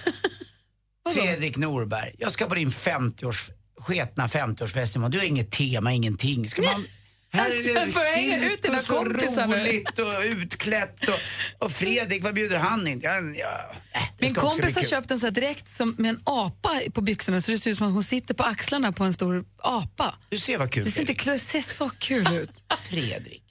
Fredrik 1.14 1.56
Norberg, 1.56 2.14
jag 2.18 2.32
ska 2.32 2.46
på 2.46 2.54
din 2.54 2.70
50-års, 2.70 3.50
sketna 3.78 4.26
50-årsfest 4.26 4.96
imorgon. 4.96 5.10
Du 5.10 5.18
har 5.18 5.24
inget 5.24 5.50
tema, 5.50 5.92
ingenting. 5.92 6.48
Ska 6.48 6.62
man... 6.62 6.84
Här 7.32 7.50
är 7.50 7.56
det 7.56 7.94
cirkus 8.14 8.90
och 8.90 9.06
roligt 9.06 9.98
och 9.98 10.22
utklätt 10.24 11.08
och, 11.08 11.14
och 11.58 11.72
Fredrik, 11.72 12.24
vad 12.24 12.34
bjuder 12.34 12.58
han 12.58 12.86
in? 12.86 13.00
Ja, 13.02 13.20
ja, 13.20 13.72
äh, 13.92 14.02
Min 14.18 14.34
kompis 14.34 14.76
har 14.76 14.82
köpt 14.82 15.10
en 15.10 15.18
sån 15.18 15.26
här 15.26 15.32
direkt 15.32 15.76
som, 15.76 15.94
med 15.98 16.08
en 16.08 16.20
apa 16.24 16.80
på 16.94 17.00
byxorna 17.00 17.40
så 17.40 17.50
det 17.50 17.58
ser 17.58 17.70
ut 17.70 17.76
som 17.76 17.86
att 17.86 17.92
hon 17.92 18.02
sitter 18.02 18.34
på 18.34 18.42
axlarna 18.42 18.92
på 18.92 19.04
en 19.04 19.12
stor 19.12 19.44
apa. 19.62 20.14
Du 20.28 20.38
ser 20.38 20.58
vad 20.58 20.70
kul 20.70 20.84
Det 20.84 20.90
ser, 20.90 21.00
inte, 21.00 21.32
det 21.32 21.38
ser 21.38 21.60
så 21.60 21.88
kul 21.88 22.34
ut. 22.34 22.62
Fredrik. 22.90 23.42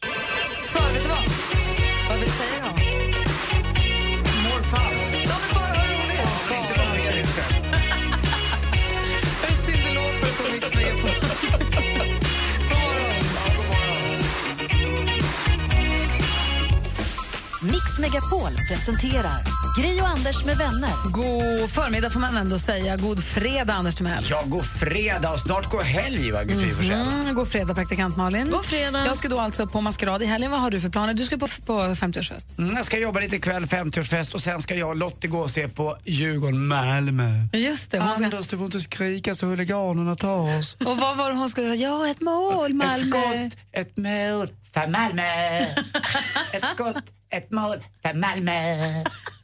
För 0.66 0.94
vet 0.94 1.04
du 1.04 1.10
vad? 1.10 1.24
Vad 2.10 2.20
vill 2.20 2.32
tjejer 2.32 2.62
ha? 2.62 2.79
Megapol 18.00 18.52
presenterar 18.68 19.59
Gri 19.82 20.02
och 20.02 20.08
Anders 20.08 20.46
med 20.46 20.58
vänner. 20.58 20.90
God 21.12 21.72
förmiddag 21.72 22.10
får 22.10 22.20
man 22.20 22.38
ändå 22.38 22.60
säga. 22.60 22.98
God 22.98 23.24
fredag, 23.24 23.74
Anders 23.74 23.96
Timell. 23.96 24.26
Ja, 24.30 24.44
god 24.46 24.66
fredag 24.66 25.32
och 25.34 25.40
snart 25.40 25.70
går 25.70 25.82
helg 25.82 26.32
va, 26.32 26.44
Gry? 26.44 26.92
Mm, 26.92 27.36
god 27.36 27.48
fredag, 27.48 27.76
praktikant 27.76 28.18
Malin. 28.18 28.52
God 28.52 28.66
fredag. 28.66 29.06
Jag 29.06 29.18
ska 29.18 29.30
då 29.30 29.40
alltså 29.40 29.68
på 29.68 29.82
maskerad 29.82 30.22
i 30.22 30.26
helgen. 30.26 30.52
Vad 30.52 30.62
har 30.62 30.72
du 30.72 30.82
för 30.82 30.90
planer? 30.90 31.14
Du 31.14 31.26
ska 31.26 31.38
på, 31.38 31.48
på 31.66 31.74
50-årsfest. 31.74 32.58
Mm, 32.58 32.76
jag 32.76 32.86
ska 32.86 32.98
jobba 33.00 33.20
lite 33.20 33.36
ikväll, 33.36 33.66
50-årsfest 33.66 34.34
och 34.34 34.42
sen 34.42 34.62
ska 34.62 34.76
jag 34.76 34.90
och 34.90 34.96
Lottie 34.96 35.30
gå 35.30 35.40
och 35.40 35.52
se 35.52 35.68
på 35.68 35.98
Djurgården-Malmö. 36.06 37.48
Just 37.54 37.92
det. 37.92 38.00
Hon 38.00 38.16
ska... 38.16 38.26
Anders, 38.26 38.48
du 38.48 38.58
får 38.58 38.66
inte 38.66 38.80
skrika 38.80 39.36
så 39.36 39.46
huliganerna 39.46 40.16
tar 40.16 40.60
oss. 40.60 40.78
Och 40.86 40.98
vad 40.98 41.18
var 41.18 41.30
det 41.30 41.36
hon 41.36 41.50
skulle 41.50 41.68
säga? 41.70 41.90
Ja, 41.90 42.08
ett 42.08 42.22
mål, 42.22 42.74
Malmö. 42.74 42.96
Ett 43.72 43.88
skott, 43.88 43.88
ett 43.88 43.98
mål 43.98 44.50
för 44.74 44.88
Malmö. 44.88 45.60
Ett 46.52 46.66
skott, 46.66 47.04
ett 47.32 47.52
mål 47.52 47.78
för 48.04 48.14
Malmö. 48.14 48.54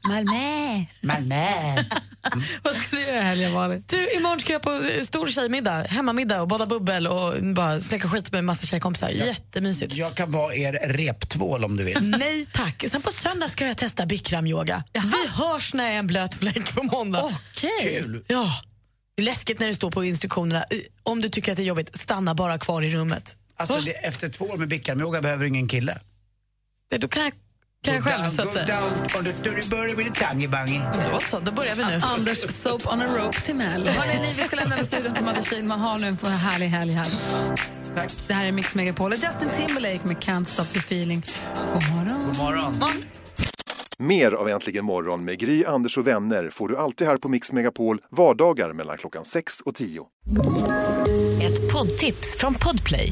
Malmö. 0.07 0.85
Malmö. 1.01 1.45
Vad 2.61 2.75
ska 2.75 2.95
du 2.95 3.01
göra 3.01 3.19
i 3.19 3.23
helgen, 3.23 3.53
Malin? 3.53 3.83
Du, 3.87 4.11
imorgon 4.11 4.39
ska 4.39 4.53
jag 4.53 4.61
på 4.61 4.73
eh, 4.73 5.03
stor 5.03 5.27
tjejmiddag, 5.27 5.83
hemmamiddag 5.83 6.41
och 6.41 6.47
bada 6.47 6.65
bubbel 6.65 7.07
och 7.07 7.33
bara 7.55 7.79
snacka 7.79 8.09
skit 8.09 8.31
med 8.31 8.43
massa 8.43 8.67
tjejkompisar. 8.67 9.09
Jättemysigt. 9.09 9.93
Jag 9.93 10.15
kan 10.15 10.31
vara 10.31 10.55
er 10.55 10.73
reptvål 10.73 11.63
om 11.63 11.77
du 11.77 11.83
vill. 11.83 12.01
Nej 12.01 12.45
tack. 12.53 12.85
Sen 12.87 13.01
på 13.01 13.11
söndag 13.11 13.47
ska 13.47 13.67
jag 13.67 13.77
testa 13.77 14.05
bikramyoga. 14.05 14.83
Vi 14.93 15.27
hörs 15.27 15.73
när 15.73 15.83
jag 15.83 15.93
är 15.93 15.99
en 15.99 16.07
blöt 16.07 16.35
fläck 16.35 16.75
på 16.75 16.83
måndag. 16.83 17.23
Okej. 17.23 18.01
Kul. 18.01 18.23
Ja. 18.27 18.49
Det 19.15 19.21
är 19.21 19.25
läskigt 19.25 19.59
när 19.59 19.67
det 19.67 19.75
står 19.75 19.91
på 19.91 20.03
instruktionerna. 20.03 20.65
Om 21.03 21.21
du 21.21 21.29
tycker 21.29 21.51
att 21.51 21.57
det 21.57 21.63
är 21.63 21.67
jobbigt, 21.67 22.01
stanna 22.01 22.35
bara 22.35 22.57
kvar 22.57 22.81
i 22.81 22.89
rummet. 22.89 23.37
Alltså, 23.57 23.81
det, 23.81 23.91
efter 23.91 24.29
två 24.29 24.45
år 24.45 24.57
med 24.57 24.67
bickarmyoga 24.67 25.21
behöver 25.21 25.43
du 25.43 25.47
ingen 25.47 25.67
kille. 25.67 25.99
Det, 26.89 26.97
då 26.97 27.07
kan 27.07 27.23
jag, 27.23 27.33
kan 27.85 27.93
jag 27.93 28.03
själv 28.03 28.27
så 28.27 28.41
att 28.41 28.53
säga. 28.53 28.81
Då 31.11 31.19
så, 31.19 31.39
då 31.39 31.51
börjar 31.51 31.75
vi 31.75 31.85
nu. 31.85 31.99
Anders 32.03 32.51
Soap 32.51 32.93
on 32.93 33.01
a 33.01 33.05
Rope 33.17 33.41
till 33.41 33.55
Mel. 33.55 33.87
Hörrni, 33.87 34.27
ni, 34.27 34.33
vi 34.37 34.41
ska 34.41 34.55
lämna 34.55 34.75
över 34.75 34.83
studion 34.83 35.13
till 35.13 35.25
Madde 35.25 35.41
Kihlman. 35.43 35.79
Ha 35.79 35.97
nu 35.97 36.07
en 36.07 36.17
härlig 36.27 36.67
helg 36.67 36.93
här. 36.93 37.07
Tack. 37.95 38.11
Det 38.27 38.33
här 38.33 38.45
är 38.45 38.51
Mix 38.51 38.75
Megapol 38.75 39.11
och 39.11 39.17
Justin 39.17 39.49
Timberlake 39.49 39.99
med 40.03 40.17
Can't 40.17 40.43
Stop 40.43 40.65
the 40.65 40.79
Feeling. 40.79 41.25
God 41.73 41.83
morgon. 41.95 42.25
God 42.25 42.37
morgon. 42.37 43.03
Mer 43.97 44.31
av 44.31 44.49
Äntligen 44.49 44.85
morgon 44.85 45.25
med 45.25 45.39
Gry, 45.39 45.65
Anders 45.65 45.97
och 45.97 46.07
vänner 46.07 46.49
får 46.49 46.67
du 46.67 46.77
alltid 46.77 47.07
här 47.07 47.17
på 47.17 47.29
Mix 47.29 47.53
Megapol 47.53 48.01
vardagar 48.11 48.73
mellan 48.73 48.97
klockan 48.97 49.25
6 49.25 49.61
och 49.61 49.75
10. 49.75 50.05
Ett 51.41 51.73
poddtips 51.73 52.37
från 52.37 52.53
Podplay. 52.53 53.11